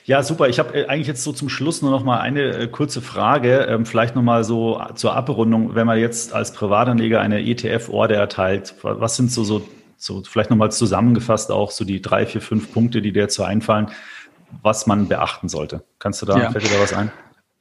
Ja, 0.07 0.23
super. 0.23 0.49
Ich 0.49 0.59
habe 0.59 0.75
äh, 0.75 0.87
eigentlich 0.87 1.09
jetzt 1.09 1.25
so 1.25 1.33
zum 1.33 1.51
Schluss 1.51 1.83
nur 1.83 1.91
noch 1.91 2.05
mal 2.05 2.21
eine 2.21 2.43
äh, 2.57 2.69
kurze 2.69 3.03
Frage, 3.03 3.67
ähm, 3.69 3.85
vielleicht 3.85 4.15
noch 4.15 4.23
mal 4.23 4.45
so 4.45 4.81
zur 4.95 5.15
Abrundung, 5.15 5.75
wenn 5.75 5.87
man 5.87 5.99
jetzt 5.99 6.33
als 6.33 6.53
Privatanleger 6.53 7.21
eine 7.21 7.41
ETF-Order 7.41 8.17
erteilt, 8.17 8.75
was 8.83 9.17
sind 9.17 9.31
so, 9.31 9.45
so 9.45 9.67
so 10.05 10.23
vielleicht 10.23 10.51
nochmal 10.51 10.71
zusammengefasst 10.71 11.51
auch 11.51 11.71
so 11.71 11.85
die 11.85 12.03
drei, 12.03 12.27
vier, 12.27 12.41
fünf 12.41 12.73
Punkte, 12.73 13.01
die 13.01 13.13
dir 13.13 13.23
dazu 13.23 13.43
einfallen, 13.43 13.91
was 14.63 14.87
man 14.87 15.09
beachten 15.09 15.49
sollte. 15.49 15.83
Kannst 15.99 16.21
du 16.23 16.27
da, 16.27 16.39
ja. 16.39 16.51
fällt 16.51 16.65
dir 16.65 16.75
da 16.75 16.81
was 16.81 16.93
ein? 16.93 17.11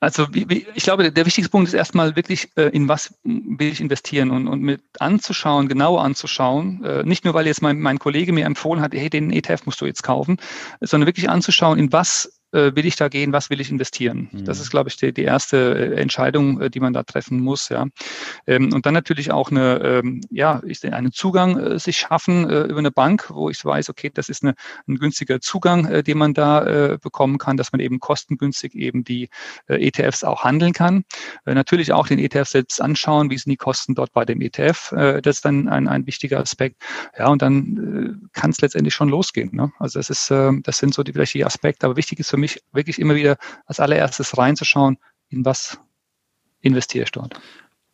Also 0.02 0.28
ich 0.34 0.84
glaube, 0.84 1.14
der 1.14 1.26
wichtigste 1.26 1.50
Punkt 1.50 1.70
ist 1.70 1.74
erstmal 1.74 2.18
wirklich, 2.18 2.50
äh, 2.58 2.64
in 2.64 2.90
was 2.90 3.14
will 3.24 3.70
ich 3.70 3.80
investieren 3.80 4.32
und, 4.32 4.50
und 4.50 4.62
mit 4.62 4.82
anzuschauen, 5.00 5.70
genau 5.70 5.98
anzuschauen. 5.98 6.84
Äh, 6.84 7.04
nicht 7.04 7.24
nur, 7.24 7.34
weil 7.34 7.48
jetzt 7.48 7.62
mein, 7.62 7.80
mein 7.80 8.00
Kollege 8.00 8.34
mir 8.34 8.46
empfohlen 8.46 8.82
hat, 8.82 8.94
hey, 8.94 9.10
den 9.10 9.32
ETF 9.32 9.66
musst 9.66 9.80
du 9.80 9.86
jetzt 9.86 10.04
kaufen, 10.04 10.36
sondern 10.82 11.08
wirklich 11.08 11.30
anzuschauen, 11.30 11.80
in 11.80 11.94
was 11.94 12.43
will 12.54 12.86
ich 12.86 12.96
da 12.96 13.08
gehen, 13.08 13.34
was 13.34 13.50
will 13.50 13.60
ich 13.60 13.72
investieren? 13.72 14.30
Mhm. 14.32 14.46
Das 14.46 14.60
ist, 14.60 14.70
glaube 14.70 14.90
ich, 14.90 14.98
die, 14.98 15.14
die 15.14 15.24
erste 15.24 15.58
äh, 15.58 16.00
Entscheidung, 16.00 16.62
äh, 16.62 16.70
die 16.70 16.80
man 16.80 16.94
da 16.94 17.04
treffen 17.04 17.40
muss. 17.40 17.70
Ja. 17.70 17.88
Ähm, 18.48 18.72
und 18.74 18.86
dann 18.86 18.94
natürlich 18.94 19.32
auch 19.32 19.52
eine, 19.52 19.80
ähm, 19.84 20.22
ja, 20.30 20.62
ich 20.66 20.84
einen 20.92 21.12
Zugang 21.12 21.58
äh, 21.58 21.80
sich 21.80 21.98
schaffen 21.98 22.50
äh, 22.50 22.64
über 22.64 22.80
eine 22.80 22.92
Bank, 22.92 23.30
wo 23.30 23.50
ich 23.50 23.64
weiß, 23.64 23.90
okay, 23.90 24.12
das 24.14 24.30
ist 24.30 24.44
eine, 24.44 24.56
ein 24.88 24.98
günstiger 24.98 25.40
Zugang, 25.40 25.86
äh, 25.86 26.04
den 26.04 26.18
man 26.18 26.34
da 26.34 26.66
äh, 26.66 26.98
bekommen 27.02 27.38
kann, 27.38 27.58
dass 27.58 27.72
man 27.72 27.80
eben 27.80 28.00
kostengünstig 28.00 28.76
eben 28.76 29.04
die 29.04 29.30
äh, 29.68 29.88
ETFs 29.88 30.24
auch 30.24 30.44
handeln 30.44 30.74
kann. 30.74 31.06
Äh, 31.46 31.54
natürlich 31.54 31.94
auch 31.94 32.08
den 32.08 32.20
ETF 32.20 32.48
selbst 32.48 32.82
anschauen, 32.82 33.30
wie 33.30 33.38
sind 33.38 33.52
die 33.52 33.58
Kosten 33.58 33.96
dort 33.96 34.12
bei 34.12 34.26
dem 34.26 34.42
ETF. 34.42 34.92
Äh, 34.92 35.22
das 35.22 35.38
ist 35.38 35.46
dann 35.46 35.68
ein, 35.68 35.88
ein 35.88 36.06
wichtiger 36.06 36.40
Aspekt. 36.40 36.82
Ja, 37.18 37.30
und 37.30 37.42
dann 37.42 38.20
äh, 38.24 38.30
kann 38.34 38.52
es 38.52 38.62
letztendlich 38.62 38.94
schon 38.94 39.10
losgehen. 39.10 39.56
Ne? 39.56 39.72
Also 39.80 40.00
das 40.00 40.10
ist, 40.10 40.30
äh, 40.32 40.52
das 40.62 40.78
sind 40.78 40.94
so 40.94 41.04
die 41.04 41.16
welche 41.16 41.46
Aspekte. 41.46 41.86
Aber 41.86 41.96
wichtig 41.96 42.20
ist 42.20 42.30
für 42.30 42.38
mich 42.38 42.43
wirklich 42.72 43.00
immer 43.00 43.16
wieder 43.16 43.38
als 43.66 43.80
allererstes 43.80 44.38
reinzuschauen, 44.38 44.98
in 45.30 45.46
was 45.46 45.80
investiere 46.62 47.04
ich 47.04 47.12
dort. 47.12 47.40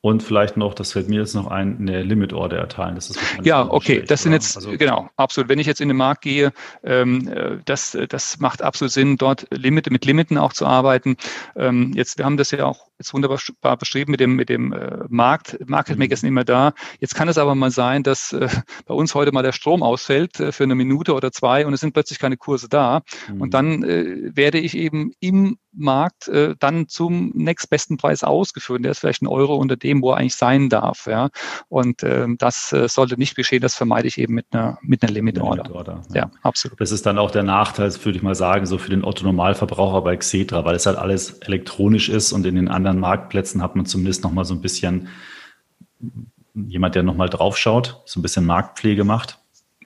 Und 0.02 0.24
vielleicht 0.24 0.56
noch, 0.56 0.74
das 0.74 0.93
fällt 0.93 1.10
mir 1.10 1.20
jetzt 1.20 1.34
noch 1.36 1.47
ein, 1.47 1.78
eine 1.80 2.04
Limit 2.04 2.32
Order 2.32 2.58
erteilen. 2.58 2.95
Das 2.95 3.10
ist 3.10 3.20
ja, 3.43 3.70
okay, 3.70 4.02
das 4.02 4.24
sind 4.24 4.32
jetzt, 4.32 4.56
also, 4.56 4.72
genau, 4.78 5.10
absolut. 5.18 5.50
Wenn 5.50 5.60
ich 5.60 5.68
jetzt 5.68 5.82
in 5.82 5.89
den 5.89 5.97
Markt 5.97 6.22
gehe, 6.22 6.54
ähm, 6.84 7.28
äh, 7.28 7.58
das, 7.66 7.97
das 8.08 8.39
macht 8.39 8.62
absolut 8.62 8.93
Sinn, 8.93 9.18
dort 9.18 9.45
Limit, 9.52 9.91
mit 9.91 10.06
Limiten 10.06 10.38
auch 10.38 10.54
zu 10.54 10.66
arbeiten. 10.66 11.18
Ähm, 11.58 11.91
jetzt, 11.95 12.18
wir 12.18 12.24
haben 12.24 12.38
das 12.38 12.52
ja 12.52 12.64
auch 12.64 12.89
jetzt 13.00 13.14
wunderbar 13.14 13.78
beschrieben 13.78 14.12
mit 14.12 14.20
dem, 14.20 14.36
mit 14.36 14.50
dem 14.50 14.74
äh, 14.74 15.06
Markt. 15.08 15.58
Market 15.66 15.97
Maker 15.97 16.14
ist 16.14 16.24
immer 16.24 16.43
da. 16.43 16.74
Jetzt 17.00 17.16
kann 17.16 17.30
es 17.30 17.38
aber 17.38 17.56
mal 17.56 17.72
sein, 17.72 18.04
dass 18.04 18.34
äh, 18.34 18.50
bei 18.86 18.93
uns 18.93 19.16
heute 19.16 19.32
mal 19.32 19.41
der 19.41 19.54
Strom 19.54 19.82
ausfällt 19.82 20.39
äh, 20.39 20.52
für 20.52 20.64
eine 20.64 20.76
Minute 20.76 21.14
oder 21.14 21.32
zwei 21.32 21.66
und 21.66 21.74
es 21.74 21.80
sind 21.80 21.93
plötzlich 21.93 22.20
keine 22.20 22.38
Kurse 22.38 22.68
da. 22.70 23.02
Mhm. 23.32 23.41
Und 23.41 23.54
dann 23.54 23.84
äh, 23.84 24.36
werde 24.36 24.60
ich 24.60 24.76
eben 24.76 25.14
im 25.20 25.58
Markt 25.72 26.28
äh, 26.28 26.56
dann 26.60 26.88
zum 26.88 27.32
nächstbesten 27.36 27.97
Preis 27.97 28.24
ausgeführt. 28.24 28.84
Der 28.84 28.91
ist 28.91 29.00
vielleicht 29.00 29.22
ein 29.22 29.28
Euro 29.28 29.56
unter 29.56 29.78
dem, 29.78 30.02
wo 30.02 30.12
er 30.12 30.18
eigentlich 30.18 30.36
sein 30.36 30.70
darf. 30.70 31.06
Ja. 31.08 31.30
Und 31.68 32.04
äh, 32.04 32.28
das 32.38 32.74
äh, 32.74 32.88
sollte 32.88 33.18
nicht 33.18 33.36
geschehen. 33.36 33.62
Das 33.62 33.76
vermeide 33.76 34.08
ich 34.08 34.18
eben 34.18 34.34
mit 34.34 34.47
einer, 34.52 34.80
mit 34.82 35.04
einer 35.04 35.12
Limit 35.12 35.39
Order. 35.39 35.64
Limit 35.64 35.76
Order 35.76 36.02
ja. 36.10 36.16
ja. 36.16 36.32
absolut. 36.41 36.80
Das 36.82 36.91
ist 36.91 37.06
dann 37.06 37.18
auch 37.18 37.32
der 37.32 37.43
Nachteil, 37.43 37.93
würde 38.04 38.18
ich 38.18 38.24
mal 38.24 38.36
sagen, 38.36 38.66
so 38.66 38.78
für 38.78 38.89
den 38.89 39.04
Otto 39.04 39.24
Normalverbraucher 39.24 40.02
bei 40.02 40.18
Xetra, 40.18 40.66
weil 40.66 40.76
es 40.76 40.86
halt 40.86 40.97
alles 40.97 41.39
elektronisch 41.39 42.10
ist 42.10 42.32
und 42.32 42.45
in 42.45 42.56
den 42.56 42.68
anderen 42.68 42.89
Marktplätzen 42.98 43.62
hat 43.62 43.76
man 43.76 43.86
zumindest 43.86 44.24
noch 44.24 44.32
mal 44.32 44.46
so 44.46 44.54
ein 44.54 44.62
bisschen 44.62 45.10
jemand, 46.54 46.96
der 46.96 47.04
noch 47.04 47.16
mal 47.16 47.30
draufschaut, 47.30 48.02
so 48.06 48.20
ein 48.20 48.24
bisschen 48.24 48.46
Marktpflege 48.46 49.04
macht. 49.04 49.40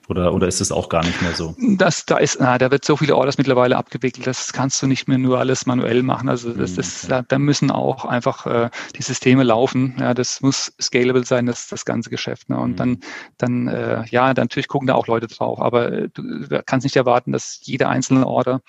Oder, 0.08 0.34
oder 0.34 0.46
ist 0.46 0.60
es 0.60 0.70
auch 0.70 0.90
gar 0.90 1.02
nicht 1.02 1.22
mehr 1.22 1.32
so? 1.32 1.56
Das, 1.76 2.04
da 2.04 2.18
ist, 2.18 2.38
na, 2.38 2.58
da 2.58 2.70
wird 2.70 2.84
so 2.84 2.96
viele 2.96 3.16
Orders 3.16 3.38
mittlerweile 3.38 3.76
abgewickelt, 3.76 4.26
das 4.26 4.52
kannst 4.52 4.82
du 4.82 4.86
nicht 4.86 5.08
mehr 5.08 5.16
nur 5.16 5.38
alles 5.38 5.64
manuell 5.64 6.02
machen. 6.02 6.28
Also 6.28 6.52
das, 6.52 6.74
das, 6.74 7.06
da, 7.08 7.22
da 7.22 7.38
müssen 7.38 7.70
auch 7.70 8.04
einfach 8.04 8.44
äh, 8.46 8.70
die 8.96 9.02
Systeme 9.02 9.44
laufen. 9.44 9.96
Ja, 9.98 10.12
das 10.12 10.42
muss 10.42 10.74
scalable 10.80 11.24
sein, 11.24 11.46
das, 11.46 11.68
das 11.68 11.86
ganze 11.86 12.10
Geschäft. 12.10 12.50
Ne? 12.50 12.58
Und 12.58 12.72
mhm. 12.72 12.76
dann, 12.76 12.98
dann, 13.38 13.68
äh, 13.68 14.04
ja, 14.10 14.34
dann 14.34 14.44
natürlich 14.44 14.68
gucken 14.68 14.88
da 14.88 14.94
auch 14.94 15.06
Leute 15.06 15.26
drauf. 15.26 15.60
Aber 15.60 15.90
äh, 15.90 16.08
du 16.12 16.62
kannst 16.66 16.84
nicht 16.84 16.96
erwarten, 16.96 17.32
dass 17.32 17.60
jede 17.62 17.88
einzelne 17.88 18.26
Order 18.26 18.60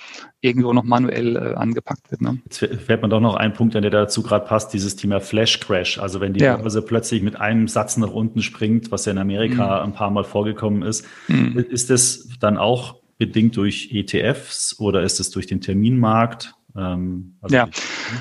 irgendwo 0.45 0.73
noch 0.73 0.83
manuell 0.83 1.35
äh, 1.35 1.55
angepackt 1.55 2.11
wird. 2.11 2.21
Ne? 2.21 2.39
Jetzt 2.45 2.59
fällt 2.59 3.01
man 3.01 3.09
doch 3.09 3.19
noch 3.19 3.35
ein 3.35 3.53
Punkt, 3.53 3.73
der 3.73 3.81
dazu 3.81 4.23
gerade 4.23 4.45
passt, 4.45 4.73
dieses 4.73 4.95
Thema 4.95 5.19
Flash 5.19 5.59
Crash. 5.59 5.99
Also 5.99 6.21
wenn 6.21 6.33
die 6.33 6.43
ja. 6.43 6.57
Börse 6.57 6.81
plötzlich 6.81 7.21
mit 7.21 7.39
einem 7.39 7.67
Satz 7.67 7.97
nach 7.97 8.11
unten 8.11 8.41
springt, 8.41 8.91
was 8.91 9.05
ja 9.05 9.11
in 9.11 9.17
Amerika 9.17 9.79
mhm. 9.79 9.85
ein 9.85 9.93
paar 9.93 10.11
Mal 10.11 10.23
vorgekommen 10.23 10.83
ist, 10.83 11.05
mhm. 11.27 11.57
ist 11.69 11.89
das 11.89 12.29
dann 12.39 12.57
auch 12.57 12.95
bedingt 13.17 13.57
durch 13.57 13.89
ETFs 13.91 14.79
oder 14.79 15.03
ist 15.03 15.19
es 15.19 15.31
durch 15.31 15.47
den 15.47 15.61
Terminmarkt? 15.61 16.53
Ähm, 16.75 17.37
also 17.41 17.55
ja, 17.55 17.67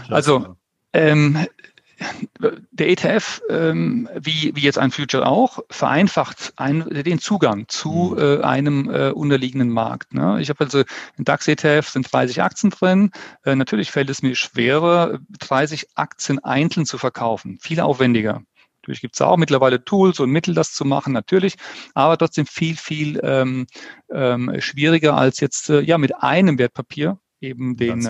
also 0.08 0.56
ähm, 0.92 1.38
der 2.72 2.88
ETF, 2.88 3.40
ähm, 3.48 4.08
wie, 4.18 4.52
wie 4.54 4.60
jetzt 4.60 4.78
ein 4.78 4.90
Future 4.90 5.26
auch, 5.26 5.60
vereinfacht 5.70 6.52
ein, 6.56 6.84
den 6.90 7.18
Zugang 7.18 7.66
zu 7.68 8.14
mhm. 8.16 8.22
äh, 8.22 8.42
einem 8.42 8.90
äh, 8.90 9.10
unterliegenden 9.10 9.70
Markt. 9.70 10.14
Ne? 10.14 10.40
Ich 10.40 10.48
habe 10.50 10.64
also 10.64 10.82
im 11.16 11.24
DAX-ETF 11.24 11.88
sind 11.88 12.12
30 12.12 12.42
Aktien 12.42 12.70
drin. 12.70 13.10
Äh, 13.44 13.56
natürlich 13.56 13.90
fällt 13.90 14.10
es 14.10 14.22
mir 14.22 14.34
schwerer, 14.34 15.18
30 15.40 15.88
Aktien 15.94 16.38
einzeln 16.40 16.86
zu 16.86 16.98
verkaufen. 16.98 17.58
Viel 17.60 17.80
aufwendiger. 17.80 18.42
Natürlich 18.84 19.00
gibt 19.00 19.14
es 19.14 19.22
auch 19.22 19.38
mittlerweile 19.38 19.82
Tools 19.82 20.20
und 20.20 20.30
Mittel, 20.30 20.54
das 20.54 20.74
zu 20.74 20.84
machen, 20.84 21.14
natürlich, 21.14 21.54
aber 21.94 22.18
trotzdem 22.18 22.44
viel, 22.44 22.76
viel 22.76 23.18
ähm, 23.22 23.66
ähm, 24.12 24.54
schwieriger 24.58 25.16
als 25.16 25.40
jetzt 25.40 25.70
äh, 25.70 25.80
ja 25.80 25.96
mit 25.96 26.14
einem 26.22 26.58
Wertpapier 26.58 27.18
eben 27.44 27.76
den, 27.76 28.02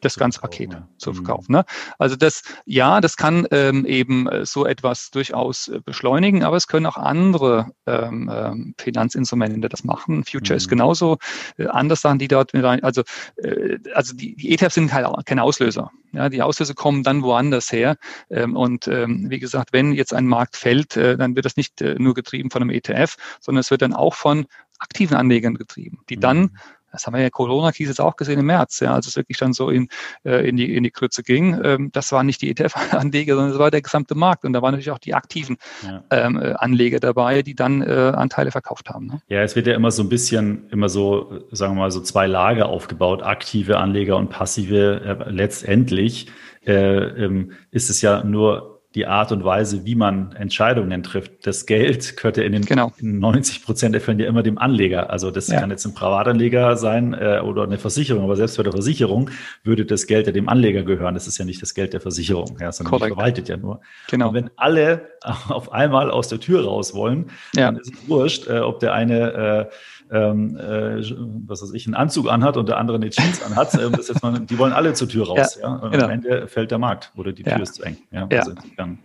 das 0.00 0.16
ganze 0.16 0.40
Paket 0.40 0.72
ja. 0.72 0.88
zu 0.98 1.10
mhm. 1.10 1.14
verkaufen. 1.16 1.52
Ne? 1.52 1.64
Also 1.98 2.16
das, 2.16 2.42
ja, 2.64 3.00
das 3.00 3.16
kann 3.16 3.46
ähm, 3.50 3.84
eben 3.86 4.28
äh, 4.28 4.46
so 4.46 4.66
etwas 4.66 5.10
durchaus 5.10 5.68
äh, 5.68 5.80
beschleunigen, 5.84 6.42
aber 6.44 6.56
es 6.56 6.66
können 6.66 6.86
auch 6.86 6.96
andere 6.96 7.72
ähm, 7.86 8.30
ähm, 8.32 8.74
Finanzinstrumente 8.78 9.68
das 9.68 9.84
machen. 9.84 10.24
Future 10.24 10.54
mhm. 10.54 10.58
ist 10.58 10.68
genauso 10.68 11.18
äh, 11.58 11.66
andere 11.66 11.96
Sachen, 11.96 12.18
die 12.18 12.28
dort 12.28 12.54
mit 12.54 12.64
rein, 12.64 12.82
also, 12.82 13.02
äh, 13.36 13.78
also 13.94 14.14
die, 14.14 14.36
die 14.36 14.52
ETFs 14.52 14.74
sind 14.74 14.92
halt 14.92 15.06
keine 15.26 15.42
Auslöser. 15.42 15.90
Ja, 16.12 16.28
die 16.28 16.42
Auslöser 16.42 16.74
kommen 16.74 17.02
dann 17.02 17.22
woanders 17.22 17.72
her. 17.72 17.96
Ähm, 18.30 18.54
und 18.56 18.86
ähm, 18.86 19.30
wie 19.30 19.38
gesagt, 19.38 19.72
wenn 19.72 19.92
jetzt 19.92 20.12
ein 20.12 20.26
Markt 20.26 20.56
fällt, 20.56 20.96
äh, 20.96 21.16
dann 21.16 21.34
wird 21.36 21.46
das 21.46 21.56
nicht 21.56 21.80
äh, 21.80 21.96
nur 21.98 22.14
getrieben 22.14 22.50
von 22.50 22.62
einem 22.62 22.70
ETF, 22.70 23.16
sondern 23.40 23.60
es 23.60 23.70
wird 23.70 23.82
dann 23.82 23.94
auch 23.94 24.14
von 24.14 24.46
aktiven 24.78 25.16
Anlegern 25.16 25.54
getrieben, 25.54 26.00
die 26.08 26.18
dann 26.18 26.38
mhm. 26.38 26.50
Das 26.92 27.06
haben 27.06 27.14
wir 27.14 27.22
ja 27.22 27.30
Corona-Krise 27.30 27.90
jetzt 27.90 28.00
auch 28.00 28.16
gesehen 28.16 28.38
im 28.38 28.46
März, 28.46 28.80
ja, 28.80 28.94
als 28.94 29.06
es 29.06 29.16
wirklich 29.16 29.38
dann 29.38 29.52
so 29.52 29.70
in, 29.70 29.88
äh, 30.24 30.48
in, 30.48 30.56
die, 30.56 30.74
in 30.74 30.84
die 30.84 30.90
Krütze 30.90 31.22
ging. 31.22 31.60
Ähm, 31.64 31.90
das 31.92 32.12
waren 32.12 32.26
nicht 32.26 32.42
die 32.42 32.50
ETF-Anleger, 32.50 33.34
sondern 33.36 33.52
es 33.52 33.58
war 33.58 33.70
der 33.70 33.82
gesamte 33.82 34.14
Markt. 34.14 34.44
Und 34.44 34.52
da 34.52 34.62
waren 34.62 34.72
natürlich 34.72 34.90
auch 34.90 34.98
die 34.98 35.14
aktiven 35.14 35.56
ja. 35.84 36.04
ähm, 36.10 36.40
äh, 36.40 36.52
Anleger 36.52 37.00
dabei, 37.00 37.42
die 37.42 37.54
dann 37.54 37.82
äh, 37.82 38.12
Anteile 38.14 38.50
verkauft 38.50 38.90
haben. 38.90 39.06
Ne? 39.06 39.22
Ja, 39.28 39.42
es 39.42 39.56
wird 39.56 39.66
ja 39.66 39.74
immer 39.74 39.90
so 39.90 40.02
ein 40.02 40.08
bisschen, 40.08 40.68
immer 40.70 40.88
so, 40.88 41.40
sagen 41.50 41.74
wir 41.74 41.80
mal, 41.80 41.90
so 41.90 42.00
zwei 42.00 42.26
Lager 42.26 42.66
aufgebaut, 42.66 43.22
aktive 43.22 43.78
Anleger 43.78 44.16
und 44.16 44.30
passive. 44.30 45.00
Äh, 45.04 45.30
letztendlich 45.30 46.28
äh, 46.66 47.24
ähm, 47.24 47.52
ist 47.70 47.90
es 47.90 48.02
ja 48.02 48.22
nur 48.22 48.71
die 48.94 49.06
Art 49.06 49.32
und 49.32 49.44
Weise, 49.44 49.84
wie 49.86 49.94
man 49.94 50.32
Entscheidungen 50.32 51.02
trifft. 51.02 51.46
Das 51.46 51.66
Geld 51.66 52.16
gehört 52.16 52.36
ja 52.36 52.42
in 52.42 52.52
den 52.52 52.64
genau. 52.64 52.92
90 53.00 53.64
Prozent 53.64 53.94
der 53.94 54.02
Fällen 54.02 54.18
ja 54.18 54.26
immer 54.26 54.42
dem 54.42 54.58
Anleger. 54.58 55.10
Also 55.10 55.30
das 55.30 55.48
ja. 55.48 55.60
kann 55.60 55.70
jetzt 55.70 55.86
ein 55.86 55.94
Privatanleger 55.94 56.76
sein 56.76 57.14
äh, 57.14 57.40
oder 57.42 57.62
eine 57.62 57.78
Versicherung, 57.78 58.24
aber 58.24 58.36
selbst 58.36 58.56
bei 58.56 58.62
der 58.62 58.72
Versicherung 58.72 59.30
würde 59.64 59.86
das 59.86 60.06
Geld 60.06 60.26
ja 60.26 60.32
dem 60.32 60.48
Anleger 60.48 60.82
gehören. 60.82 61.14
Das 61.14 61.26
ist 61.26 61.38
ja 61.38 61.44
nicht 61.44 61.62
das 61.62 61.74
Geld 61.74 61.94
der 61.94 62.00
Versicherung, 62.00 62.58
ja, 62.60 62.70
sondern 62.70 63.00
die 63.00 63.06
verwaltet 63.08 63.48
ja 63.48 63.56
nur. 63.56 63.80
Genau. 64.10 64.28
Und 64.28 64.34
wenn 64.34 64.50
alle 64.56 65.08
auf 65.48 65.72
einmal 65.72 66.10
aus 66.10 66.28
der 66.28 66.40
Tür 66.40 66.64
raus 66.64 66.94
wollen, 66.94 67.30
ja. 67.54 67.66
dann 67.66 67.76
ist 67.76 67.94
es 67.94 68.08
wurscht, 68.08 68.46
äh, 68.48 68.58
ob 68.58 68.80
der 68.80 68.92
eine 68.92 69.70
äh, 69.70 69.74
ähm, 70.12 70.56
äh, 70.56 71.02
was 71.46 71.62
weiß 71.62 71.72
ich, 71.72 71.86
einen 71.86 71.94
Anzug 71.94 72.30
anhat 72.30 72.56
und 72.56 72.68
der 72.68 72.76
andere 72.76 72.98
eine 72.98 73.08
Jeans 73.10 73.42
anhat. 73.42 73.74
Ähm, 73.74 73.92
das 73.92 74.08
jetzt 74.08 74.22
mal, 74.22 74.38
die 74.38 74.58
wollen 74.58 74.72
alle 74.72 74.92
zur 74.92 75.08
Tür 75.08 75.26
raus. 75.26 75.58
Ja, 75.60 75.68
ja? 75.68 75.74
Und 75.76 75.90
genau. 75.90 76.04
am 76.04 76.10
Ende 76.10 76.46
fällt 76.48 76.70
der 76.70 76.78
Markt 76.78 77.12
oder 77.16 77.32
die 77.32 77.42
Tür 77.42 77.52
ja. 77.52 77.62
ist 77.62 77.74
zu 77.74 77.82
eng. 77.82 77.96
Ja, 78.10 78.28
ja. 78.30 78.38
Also 78.40 78.52
dann 78.76 78.98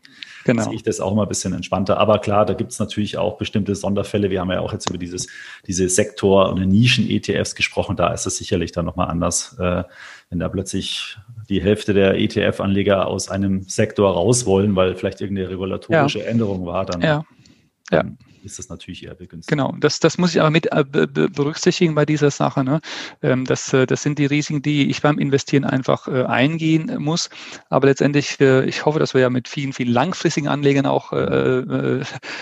genau. 0.43 0.63
sehe 0.63 0.73
ich 0.73 0.83
das 0.83 0.99
auch 0.99 1.15
mal 1.15 1.23
ein 1.23 1.29
bisschen 1.29 1.53
entspannter. 1.53 1.97
Aber 1.97 2.19
klar, 2.19 2.45
da 2.45 2.53
gibt 2.53 2.73
es 2.73 2.79
natürlich 2.79 3.17
auch 3.17 3.37
bestimmte 3.37 3.73
Sonderfälle. 3.75 4.29
Wir 4.29 4.41
haben 4.41 4.51
ja 4.51 4.59
auch 4.59 4.73
jetzt 4.73 4.89
über 4.89 4.97
dieses, 4.97 5.27
diese 5.65 5.87
Sektor- 5.87 6.49
und 6.49 6.67
Nischen-ETFs 6.67 7.55
gesprochen. 7.55 7.95
Da 7.95 8.13
ist 8.13 8.25
es 8.25 8.37
sicherlich 8.37 8.73
dann 8.73 8.85
nochmal 8.85 9.07
anders, 9.07 9.57
äh, 9.59 9.83
wenn 10.29 10.39
da 10.39 10.49
plötzlich 10.49 11.17
die 11.47 11.61
Hälfte 11.61 11.93
der 11.93 12.15
ETF-Anleger 12.19 13.07
aus 13.07 13.29
einem 13.29 13.63
Sektor 13.63 14.11
raus 14.11 14.45
wollen, 14.45 14.75
weil 14.75 14.95
vielleicht 14.95 15.21
irgendeine 15.21 15.49
regulatorische 15.49 16.25
Änderung 16.25 16.65
war, 16.65 16.85
dann, 16.85 17.01
ja. 17.01 17.23
Ja. 17.89 18.03
dann 18.03 18.17
ist 18.47 18.59
das 18.59 18.69
natürlich 18.69 19.05
eher 19.05 19.15
begünstigt. 19.15 19.49
Genau, 19.49 19.75
das, 19.79 19.99
das 19.99 20.17
muss 20.17 20.33
ich 20.33 20.41
aber 20.41 20.49
mit 20.49 20.71
äh, 20.71 20.83
berücksichtigen 20.83 21.95
bei 21.95 22.05
dieser 22.05 22.31
Sache. 22.31 22.63
Ne? 22.63 22.81
Ähm, 23.21 23.45
das, 23.45 23.71
äh, 23.73 23.85
das 23.85 24.01
sind 24.01 24.19
die 24.19 24.25
Risiken, 24.25 24.61
die 24.61 24.89
ich 24.89 25.01
beim 25.01 25.19
Investieren 25.19 25.63
einfach 25.63 26.07
äh, 26.07 26.23
eingehen 26.23 26.95
muss. 26.99 27.29
Aber 27.69 27.87
letztendlich, 27.87 28.39
ich 28.39 28.85
hoffe, 28.85 28.99
dass 28.99 29.13
wir 29.13 29.21
ja 29.21 29.29
mit 29.29 29.47
vielen, 29.47 29.73
vielen 29.73 29.91
langfristigen 29.91 30.47
Anlegern 30.47 30.85
auch 30.85 31.11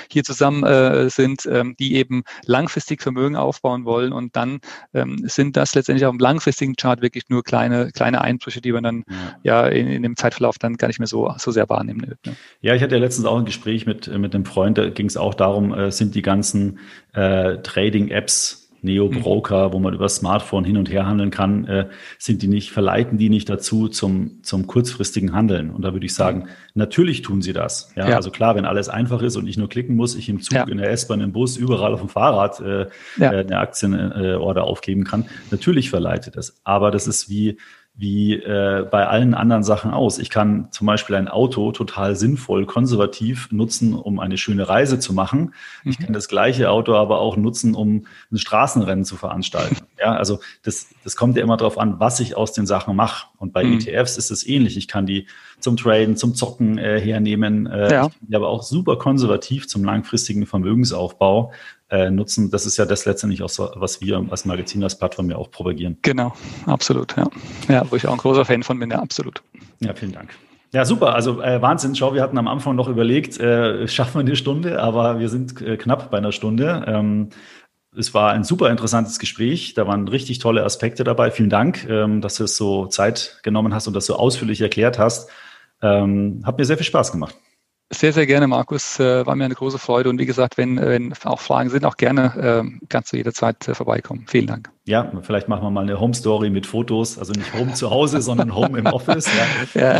hier 0.10 0.24
zusammen 0.24 1.10
sind, 1.10 1.46
ähm, 1.46 1.76
die 1.80 1.96
eben 1.96 2.24
langfristig 2.46 3.02
Vermögen 3.02 3.36
aufbauen 3.36 3.86
wollen. 3.86 4.14
Und 4.14 4.36
dann 4.36 4.60
ähm, 4.94 5.18
sind 5.26 5.58
das 5.58 5.76
letztendlich 5.76 6.06
auf 6.06 6.14
dem 6.14 6.20
langfristigen 6.20 6.76
Chart 6.76 7.02
wirklich 7.02 7.26
nur 7.30 7.44
kleine, 7.44 7.92
kleine 7.92 8.22
Einbrüche, 8.22 8.62
die 8.62 8.72
man 8.72 8.84
dann 8.84 9.04
ja, 9.44 9.66
ja 9.66 9.68
in, 9.68 9.88
in, 9.88 10.04
dem 10.04 10.16
Zeitverlauf 10.16 10.58
dann 10.58 10.78
gar 10.78 10.88
nicht 10.88 11.00
mehr 11.00 11.08
so, 11.08 11.34
so 11.38 11.52
sehr 11.52 11.70
wahrnehmen 11.70 12.08
wird. 12.08 12.26
Ne? 12.26 12.36
Ja, 12.62 12.76
ich 12.76 12.82
hatte 12.82 12.96
ja 12.96 13.02
letztens 13.02 13.26
auch 13.26 13.38
ein 13.38 13.46
Gespräch 13.46 13.86
mit, 13.86 14.08
mit 14.08 14.36
einem 14.36 14.46
Freund, 14.46 14.78
da 14.78 14.90
ging 14.90 15.08
es 15.08 15.18
auch 15.18 15.34
darum, 15.34 15.74
sind 15.98 16.16
die 16.16 16.22
ganzen 16.22 16.80
äh, 17.14 17.58
Trading-Apps, 17.58 18.66
Neo-Broker, 18.86 19.70
mhm. 19.70 19.74
wo 19.74 19.80
man 19.80 19.94
über 19.94 20.08
Smartphone 20.08 20.64
hin 20.64 20.78
und 20.78 20.90
her 20.90 21.06
handeln 21.06 21.32
kann, 21.32 21.66
äh, 21.66 21.88
sind 22.18 22.42
die 22.42 22.48
nicht, 22.48 22.72
verleiten 22.72 23.18
die 23.18 23.30
nicht 23.30 23.50
dazu 23.50 23.90
zum, 23.90 24.44
zum 24.44 24.68
kurzfristigen 24.68 25.34
Handeln. 25.34 25.72
Und 25.72 25.82
da 25.82 25.92
würde 25.92 26.06
ich 26.06 26.14
sagen, 26.14 26.40
mhm. 26.40 26.50
natürlich 26.76 27.22
tun 27.24 27.42
sie 27.42 27.52
das. 27.52 27.92
Ja, 27.96 28.10
ja, 28.10 28.16
also 28.16 28.32
klar, 28.32 28.56
wenn 28.56 28.66
alles 28.66 28.88
einfach 28.88 29.22
ist 29.22 29.36
und 29.36 29.48
ich 29.48 29.58
nur 29.58 29.68
klicken 29.68 29.96
muss, 29.96 30.16
ich 30.16 30.30
im 30.30 30.40
Zug, 30.40 30.54
ja. 30.54 30.64
in 30.64 30.78
der 30.78 30.92
S-Bahn, 30.92 31.20
im 31.20 31.34
Bus, 31.34 31.58
überall 31.58 31.94
auf 31.94 32.00
dem 32.00 32.10
Fahrrad 32.10 32.60
äh, 32.62 32.88
ja. 33.18 33.34
äh, 33.34 33.40
eine 33.40 33.58
Aktienorder 33.58 34.64
aufgeben 34.64 35.04
kann, 35.04 35.26
natürlich 35.52 35.90
verleitet 35.90 36.38
das. 36.38 36.62
Aber 36.64 36.92
das 36.92 37.08
ist 37.08 37.30
wie, 37.30 37.58
wie 37.98 38.34
äh, 38.34 38.86
bei 38.90 39.08
allen 39.08 39.34
anderen 39.34 39.64
Sachen 39.64 39.92
aus. 39.92 40.20
Ich 40.20 40.30
kann 40.30 40.68
zum 40.72 40.86
Beispiel 40.86 41.16
ein 41.16 41.30
Auto 41.30 41.72
total 41.72 42.16
sinnvoll, 42.18 42.66
konservativ 42.66 43.50
nutzen, 43.52 43.94
um 43.94 44.20
eine 44.20 44.38
schöne 44.38 44.68
Reise 44.68 45.00
zu 45.00 45.14
machen. 45.14 45.54
Mhm. 45.84 45.92
Ich 45.92 46.00
kann 46.00 46.12
das 46.12 46.28
gleiche 46.28 46.70
Auto 46.70 46.94
aber 46.96 47.20
auch 47.20 47.38
nutzen, 47.38 47.74
um 47.74 48.06
ein 48.32 48.38
Straßenrennen 48.38 49.06
zu 49.06 49.16
veranstalten. 49.16 49.78
ja, 50.00 50.14
also 50.14 50.40
das, 50.64 50.88
das 51.06 51.16
kommt 51.16 51.38
ja 51.38 51.44
immer 51.44 51.56
darauf 51.56 51.78
an, 51.78 52.00
was 52.00 52.20
ich 52.20 52.36
aus 52.36 52.52
den 52.52 52.66
Sachen 52.66 52.98
mache. 52.98 53.28
Und 53.38 53.54
bei 53.54 53.64
mhm. 53.64 53.80
ETFs 53.80 54.18
ist 54.18 54.30
es 54.30 54.46
ähnlich. 54.46 54.76
Ich 54.76 54.90
kann 54.90 55.06
die 55.06 55.28
zum 55.62 55.78
Traden, 55.78 56.18
zum 56.18 56.36
Zocken 56.36 56.78
äh, 56.78 57.00
hernehmen, 57.00 57.66
äh, 57.66 57.94
ja. 57.94 58.10
aber 58.34 58.50
auch 58.50 58.64
super 58.64 58.98
konservativ 58.98 59.70
zum 59.70 59.86
langfristigen 59.86 60.46
Vermögensaufbau 60.46 61.54
äh, 61.90 62.10
nutzen. 62.10 62.52
Das 62.52 62.66
ist 62.66 62.78
ja 62.78 62.86
das 62.86 63.06
letztendlich 63.06 63.44
auch 63.44 63.50
so, 63.50 63.70
was 63.76 64.02
wir 64.02 64.26
als 64.30 64.46
Magazin, 64.46 64.84
als 64.84 64.98
Plattform 64.98 65.30
ja 65.30 65.38
auch 65.38 65.52
propagieren. 65.52 65.98
Genau, 66.02 66.34
absolut, 66.66 67.16
ja. 67.16 67.28
Ja, 67.68 67.86
wo 67.90 67.96
ich 67.96 68.08
auch 68.08 68.14
ein 68.14 68.18
großer 68.18 68.46
Fan 68.46 68.64
von 68.64 68.80
bin, 68.80 68.92
ja, 68.92 69.00
absolut. 69.00 69.42
Ja, 69.80 69.94
vielen 69.94 70.14
Dank. 70.14 70.32
Ja, 70.74 70.84
super. 70.84 71.16
Also 71.16 71.42
äh, 71.42 71.62
Wahnsinn. 71.62 71.96
Schau, 71.96 72.14
wir 72.14 72.22
hatten 72.22 72.38
am 72.38 72.48
Anfang 72.48 72.76
noch 72.76 72.90
überlegt, 72.90 73.40
äh, 73.40 73.88
schaffen 73.88 74.16
wir 74.16 74.20
eine 74.22 74.36
Stunde, 74.36 74.82
aber 74.82 75.20
wir 75.20 75.30
sind 75.30 75.62
äh, 75.62 75.78
knapp 75.78 76.12
bei 76.12 76.18
einer 76.18 76.32
Stunde. 76.34 76.84
Ähm, 76.88 77.30
es 77.98 78.14
war 78.14 78.34
ein 78.34 78.44
super 78.44 78.70
interessantes 78.70 79.20
Gespräch. 79.20 79.74
Da 79.74 79.88
waren 79.88 80.08
richtig 80.08 80.40
tolle 80.40 80.64
Aspekte 80.64 81.04
dabei. 81.04 81.32
Vielen 81.32 81.50
Dank, 81.50 81.88
ähm, 81.90 82.20
dass 82.20 82.36
du 82.36 82.44
es 82.44 82.58
so 82.58 82.88
Zeit 82.88 83.40
genommen 83.44 83.74
hast 83.74 83.88
und 83.88 83.94
das 83.94 84.06
so 84.06 84.18
ausführlich 84.18 84.60
erklärt 84.60 85.00
hast. 85.00 85.30
Ähm, 85.82 86.42
hat 86.46 86.58
mir 86.58 86.66
sehr 86.66 86.78
viel 86.78 86.86
Spaß 86.86 87.12
gemacht. 87.12 87.36
Sehr, 87.92 88.14
sehr 88.14 88.26
gerne, 88.26 88.48
Markus. 88.48 89.00
Äh, 89.00 89.26
war 89.28 89.36
mir 89.36 89.46
eine 89.46 89.54
große 89.54 89.78
Freude. 89.78 90.10
Und 90.10 90.20
wie 90.20 90.26
gesagt, 90.26 90.58
wenn, 90.58 90.78
wenn 90.78 91.14
auch 91.24 91.40
Fragen 91.40 91.70
sind, 91.70 91.86
auch 91.86 91.98
gerne 91.98 92.64
äh, 92.66 92.88
kannst 92.90 93.14
du 93.14 93.18
jederzeit 93.18 93.68
äh, 93.68 93.76
vorbeikommen. 93.76 94.26
Vielen 94.28 94.48
Dank. 94.48 94.72
Ja, 94.86 95.12
vielleicht 95.22 95.48
machen 95.50 95.64
wir 95.64 95.70
mal 95.70 95.82
eine 95.82 96.00
Home 96.00 96.16
Story 96.16 96.50
mit 96.50 96.66
Fotos. 96.66 97.20
Also 97.20 97.34
nicht 97.34 97.54
Home 97.54 97.74
zu 97.74 97.92
Hause, 97.92 98.22
sondern 98.22 98.56
Home 98.56 98.80
im 98.80 98.88
Office. 98.88 99.30
Ja. 99.76 100.00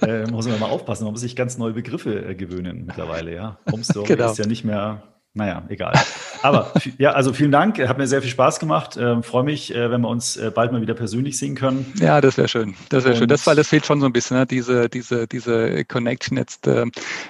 ja. 0.00 0.06
äh, 0.06 0.30
muss 0.30 0.48
man 0.48 0.58
mal 0.58 0.70
aufpassen. 0.70 1.04
Man 1.04 1.12
muss 1.12 1.20
sich 1.20 1.36
ganz 1.36 1.56
neue 1.56 1.72
Begriffe 1.72 2.24
äh, 2.24 2.34
gewöhnen 2.34 2.84
mittlerweile. 2.86 3.32
Ja, 3.32 3.58
Home 3.70 3.84
Story 3.84 4.08
genau. 4.08 4.32
ist 4.32 4.38
ja 4.38 4.46
nicht 4.46 4.64
mehr 4.64 5.02
Naja, 5.34 5.62
egal. 5.68 5.94
Aber 6.42 6.72
ja, 6.98 7.12
also 7.12 7.32
vielen 7.32 7.52
Dank. 7.52 7.78
Hat 7.78 7.96
mir 7.96 8.06
sehr 8.06 8.20
viel 8.20 8.30
Spaß 8.30 8.60
gemacht. 8.60 8.98
Ähm, 9.00 9.22
Freue 9.22 9.44
mich, 9.44 9.74
äh, 9.74 9.90
wenn 9.90 10.02
wir 10.02 10.08
uns 10.08 10.36
äh, 10.36 10.50
bald 10.54 10.72
mal 10.72 10.82
wieder 10.82 10.92
persönlich 10.92 11.38
sehen 11.38 11.54
können. 11.54 11.90
Ja, 11.98 12.20
das 12.20 12.36
wäre 12.36 12.48
schön. 12.48 12.74
Das 12.90 13.04
wäre 13.04 13.16
schön. 13.16 13.28
Das, 13.28 13.46
weil 13.46 13.56
das 13.56 13.68
fehlt 13.68 13.86
schon 13.86 14.00
so 14.00 14.06
ein 14.06 14.12
bisschen, 14.12 14.36
ne? 14.36 14.46
diese, 14.46 14.90
diese, 14.90 15.26
diese 15.26 15.86
Connection 15.86 16.36
jetzt. 16.36 16.66
Äh, 16.66 16.84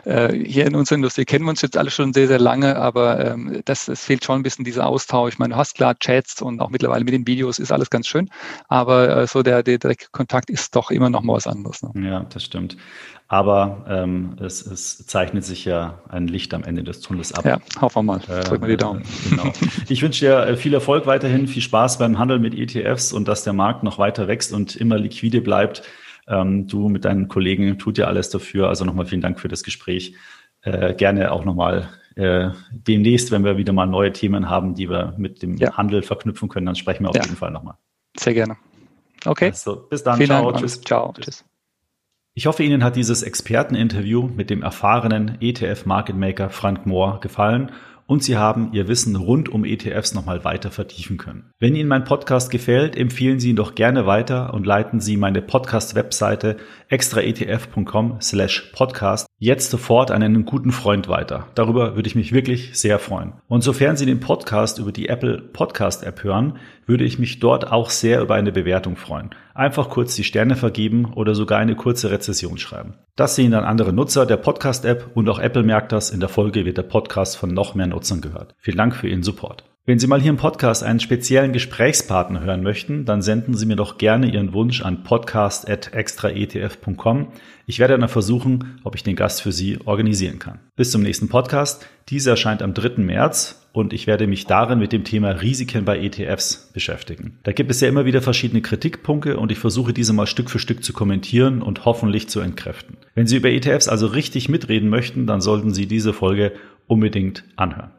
äh, 0.04 0.32
hier 0.34 0.66
in 0.66 0.74
unserer 0.74 0.96
Industrie 0.96 1.24
kennen 1.24 1.44
wir 1.44 1.50
uns 1.50 1.62
jetzt 1.62 1.76
alle 1.76 1.90
schon 1.90 2.12
sehr, 2.12 2.26
sehr 2.26 2.40
lange, 2.40 2.76
aber 2.76 3.24
ähm, 3.24 3.62
das, 3.66 3.86
es 3.86 4.04
fehlt 4.04 4.24
schon 4.24 4.40
ein 4.40 4.42
bisschen 4.42 4.64
dieser 4.64 4.86
Austausch. 4.86 5.34
Ich 5.34 5.38
meine, 5.38 5.54
du 5.54 5.58
hast 5.58 5.74
klar 5.74 5.96
Chats 5.96 6.42
und 6.42 6.60
auch 6.60 6.70
mittlerweile 6.70 7.04
mit 7.04 7.14
den 7.14 7.26
Videos 7.28 7.60
ist 7.60 7.70
alles 7.70 7.88
ganz 7.88 8.08
schön, 8.08 8.30
aber 8.68 9.16
äh, 9.16 9.26
so 9.28 9.44
der, 9.44 9.62
der 9.62 9.78
direkte 9.78 10.06
Kontakt 10.10 10.50
ist 10.50 10.74
doch 10.74 10.90
immer 10.90 11.10
noch 11.10 11.22
mal 11.22 11.34
was 11.34 11.46
anderes. 11.46 11.82
Ne? 11.82 12.08
Ja, 12.08 12.26
das 12.28 12.42
stimmt. 12.42 12.76
Aber 13.32 13.86
ähm, 13.88 14.36
es, 14.40 14.60
es, 14.66 15.06
zeichnet 15.06 15.42
sich 15.42 15.64
ja 15.64 16.00
ein 16.10 16.28
Licht 16.28 16.52
am 16.52 16.64
Ende 16.64 16.84
des 16.84 17.00
Tunnels 17.00 17.32
ab. 17.32 17.46
Ja, 17.46 17.60
hoffen 17.80 18.00
wir 18.00 18.02
mal. 18.02 18.20
Äh, 18.28 18.44
Drücken 18.44 18.66
wir 18.66 18.68
die 18.68 18.76
Daumen. 18.76 19.00
Äh, 19.00 19.30
genau. 19.30 19.52
Ich 19.88 20.02
wünsche 20.02 20.26
dir 20.26 20.40
äh, 20.40 20.56
viel 20.58 20.74
Erfolg 20.74 21.06
weiterhin, 21.06 21.48
viel 21.48 21.62
Spaß 21.62 21.96
beim 21.96 22.18
Handel 22.18 22.38
mit 22.38 22.52
ETFs 22.52 23.10
und 23.10 23.28
dass 23.28 23.42
der 23.42 23.54
Markt 23.54 23.84
noch 23.84 23.98
weiter 23.98 24.28
wächst 24.28 24.52
und 24.52 24.76
immer 24.76 24.98
liquide 24.98 25.40
bleibt. 25.40 25.82
Ähm, 26.28 26.66
du 26.66 26.90
mit 26.90 27.06
deinen 27.06 27.28
Kollegen 27.28 27.78
tut 27.78 27.96
ja 27.96 28.04
alles 28.04 28.28
dafür. 28.28 28.68
Also 28.68 28.84
nochmal 28.84 29.06
vielen 29.06 29.22
Dank 29.22 29.40
für 29.40 29.48
das 29.48 29.62
Gespräch. 29.62 30.14
Äh, 30.60 30.92
gerne 30.92 31.32
auch 31.32 31.46
nochmal 31.46 31.88
äh, 32.16 32.50
demnächst, 32.70 33.30
wenn 33.30 33.46
wir 33.46 33.56
wieder 33.56 33.72
mal 33.72 33.86
neue 33.86 34.12
Themen 34.12 34.50
haben, 34.50 34.74
die 34.74 34.90
wir 34.90 35.14
mit 35.16 35.40
dem 35.40 35.56
ja. 35.56 35.74
Handel 35.74 36.02
verknüpfen 36.02 36.50
können, 36.50 36.66
dann 36.66 36.76
sprechen 36.76 37.04
wir 37.04 37.08
auf 37.08 37.16
ja. 37.16 37.22
jeden 37.22 37.36
Fall 37.36 37.50
nochmal. 37.50 37.76
Sehr 38.14 38.34
gerne. 38.34 38.58
Okay. 39.24 39.46
Also, 39.46 39.86
bis 39.88 40.04
dann. 40.04 40.18
Vielen 40.18 40.28
Ciao. 40.28 40.50
Dank. 40.50 40.58
Tschüss. 40.58 40.82
Ciao. 40.82 41.14
Tschüss. 41.18 41.46
Ich 42.34 42.46
hoffe, 42.46 42.62
Ihnen 42.62 42.82
hat 42.82 42.96
dieses 42.96 43.22
Experteninterview 43.22 44.22
mit 44.22 44.48
dem 44.48 44.62
erfahrenen 44.62 45.36
ETF 45.42 45.84
Market 45.84 46.16
Maker 46.16 46.48
Frank 46.48 46.86
Mohr 46.86 47.20
gefallen 47.20 47.72
und 48.06 48.24
Sie 48.24 48.38
haben 48.38 48.72
Ihr 48.72 48.88
Wissen 48.88 49.16
rund 49.16 49.50
um 49.50 49.66
ETFs 49.66 50.14
nochmal 50.14 50.42
weiter 50.42 50.70
vertiefen 50.70 51.18
können. 51.18 51.50
Wenn 51.58 51.74
Ihnen 51.74 51.90
mein 51.90 52.04
Podcast 52.04 52.50
gefällt, 52.50 52.96
empfehlen 52.96 53.38
Sie 53.38 53.50
ihn 53.50 53.56
doch 53.56 53.74
gerne 53.74 54.06
weiter 54.06 54.54
und 54.54 54.66
leiten 54.66 54.98
Sie 54.98 55.18
meine 55.18 55.42
Podcast-Webseite 55.42 56.56
extraetf.com 56.88 58.18
slash 58.22 58.72
podcast 58.72 59.26
jetzt 59.42 59.72
sofort 59.72 60.12
an 60.12 60.22
einen 60.22 60.44
guten 60.44 60.70
Freund 60.70 61.08
weiter. 61.08 61.48
Darüber 61.56 61.96
würde 61.96 62.06
ich 62.06 62.14
mich 62.14 62.32
wirklich 62.32 62.78
sehr 62.78 63.00
freuen. 63.00 63.32
Und 63.48 63.64
sofern 63.64 63.96
Sie 63.96 64.06
den 64.06 64.20
Podcast 64.20 64.78
über 64.78 64.92
die 64.92 65.08
Apple 65.08 65.38
Podcast 65.38 66.04
App 66.04 66.22
hören, 66.22 66.58
würde 66.86 67.02
ich 67.02 67.18
mich 67.18 67.40
dort 67.40 67.72
auch 67.72 67.90
sehr 67.90 68.20
über 68.20 68.36
eine 68.36 68.52
Bewertung 68.52 68.94
freuen. 68.94 69.30
Einfach 69.52 69.90
kurz 69.90 70.14
die 70.14 70.22
Sterne 70.22 70.54
vergeben 70.54 71.12
oder 71.16 71.34
sogar 71.34 71.58
eine 71.58 71.74
kurze 71.74 72.12
Rezession 72.12 72.56
schreiben. 72.56 72.94
Das 73.16 73.34
sehen 73.34 73.50
dann 73.50 73.64
andere 73.64 73.92
Nutzer 73.92 74.26
der 74.26 74.36
Podcast-App 74.36 75.10
und 75.14 75.28
auch 75.28 75.40
Apple 75.40 75.64
merkt 75.64 75.90
das. 75.90 76.10
In 76.10 76.20
der 76.20 76.28
Folge 76.28 76.64
wird 76.64 76.78
der 76.78 76.84
Podcast 76.84 77.36
von 77.36 77.52
noch 77.52 77.74
mehr 77.74 77.88
Nutzern 77.88 78.20
gehört. 78.20 78.54
Vielen 78.58 78.78
Dank 78.78 78.94
für 78.94 79.08
Ihren 79.08 79.24
Support. 79.24 79.64
Wenn 79.84 79.98
Sie 79.98 80.06
mal 80.06 80.20
hier 80.20 80.30
im 80.30 80.36
Podcast 80.36 80.84
einen 80.84 81.00
speziellen 81.00 81.52
Gesprächspartner 81.52 82.42
hören 82.42 82.62
möchten, 82.62 83.04
dann 83.04 83.20
senden 83.20 83.54
Sie 83.54 83.66
mir 83.66 83.74
doch 83.74 83.98
gerne 83.98 84.32
Ihren 84.32 84.52
Wunsch 84.52 84.84
an 84.84 85.02
podcast.extraetf.com. 85.02 87.32
Ich 87.66 87.78
werde 87.78 87.98
dann 87.98 88.08
versuchen, 88.08 88.80
ob 88.84 88.94
ich 88.94 89.02
den 89.02 89.16
Gast 89.16 89.42
für 89.42 89.52
Sie 89.52 89.78
organisieren 89.84 90.38
kann. 90.38 90.60
Bis 90.76 90.90
zum 90.90 91.02
nächsten 91.02 91.28
Podcast. 91.28 91.86
Dieser 92.08 92.32
erscheint 92.32 92.62
am 92.62 92.74
3. 92.74 93.02
März 93.02 93.68
und 93.72 93.92
ich 93.92 94.06
werde 94.06 94.26
mich 94.26 94.46
darin 94.46 94.78
mit 94.78 94.92
dem 94.92 95.04
Thema 95.04 95.30
Risiken 95.30 95.84
bei 95.84 95.98
ETFs 95.98 96.70
beschäftigen. 96.72 97.38
Da 97.44 97.52
gibt 97.52 97.70
es 97.70 97.80
ja 97.80 97.88
immer 97.88 98.04
wieder 98.04 98.20
verschiedene 98.20 98.62
Kritikpunkte 98.62 99.38
und 99.38 99.52
ich 99.52 99.58
versuche 99.58 99.92
diese 99.92 100.12
mal 100.12 100.26
Stück 100.26 100.50
für 100.50 100.58
Stück 100.58 100.84
zu 100.84 100.92
kommentieren 100.92 101.62
und 101.62 101.84
hoffentlich 101.84 102.28
zu 102.28 102.40
entkräften. 102.40 102.96
Wenn 103.14 103.26
Sie 103.26 103.36
über 103.36 103.50
ETFs 103.50 103.88
also 103.88 104.06
richtig 104.06 104.48
mitreden 104.48 104.88
möchten, 104.88 105.26
dann 105.26 105.40
sollten 105.40 105.72
Sie 105.72 105.86
diese 105.86 106.12
Folge 106.12 106.52
unbedingt 106.86 107.44
anhören. 107.56 107.90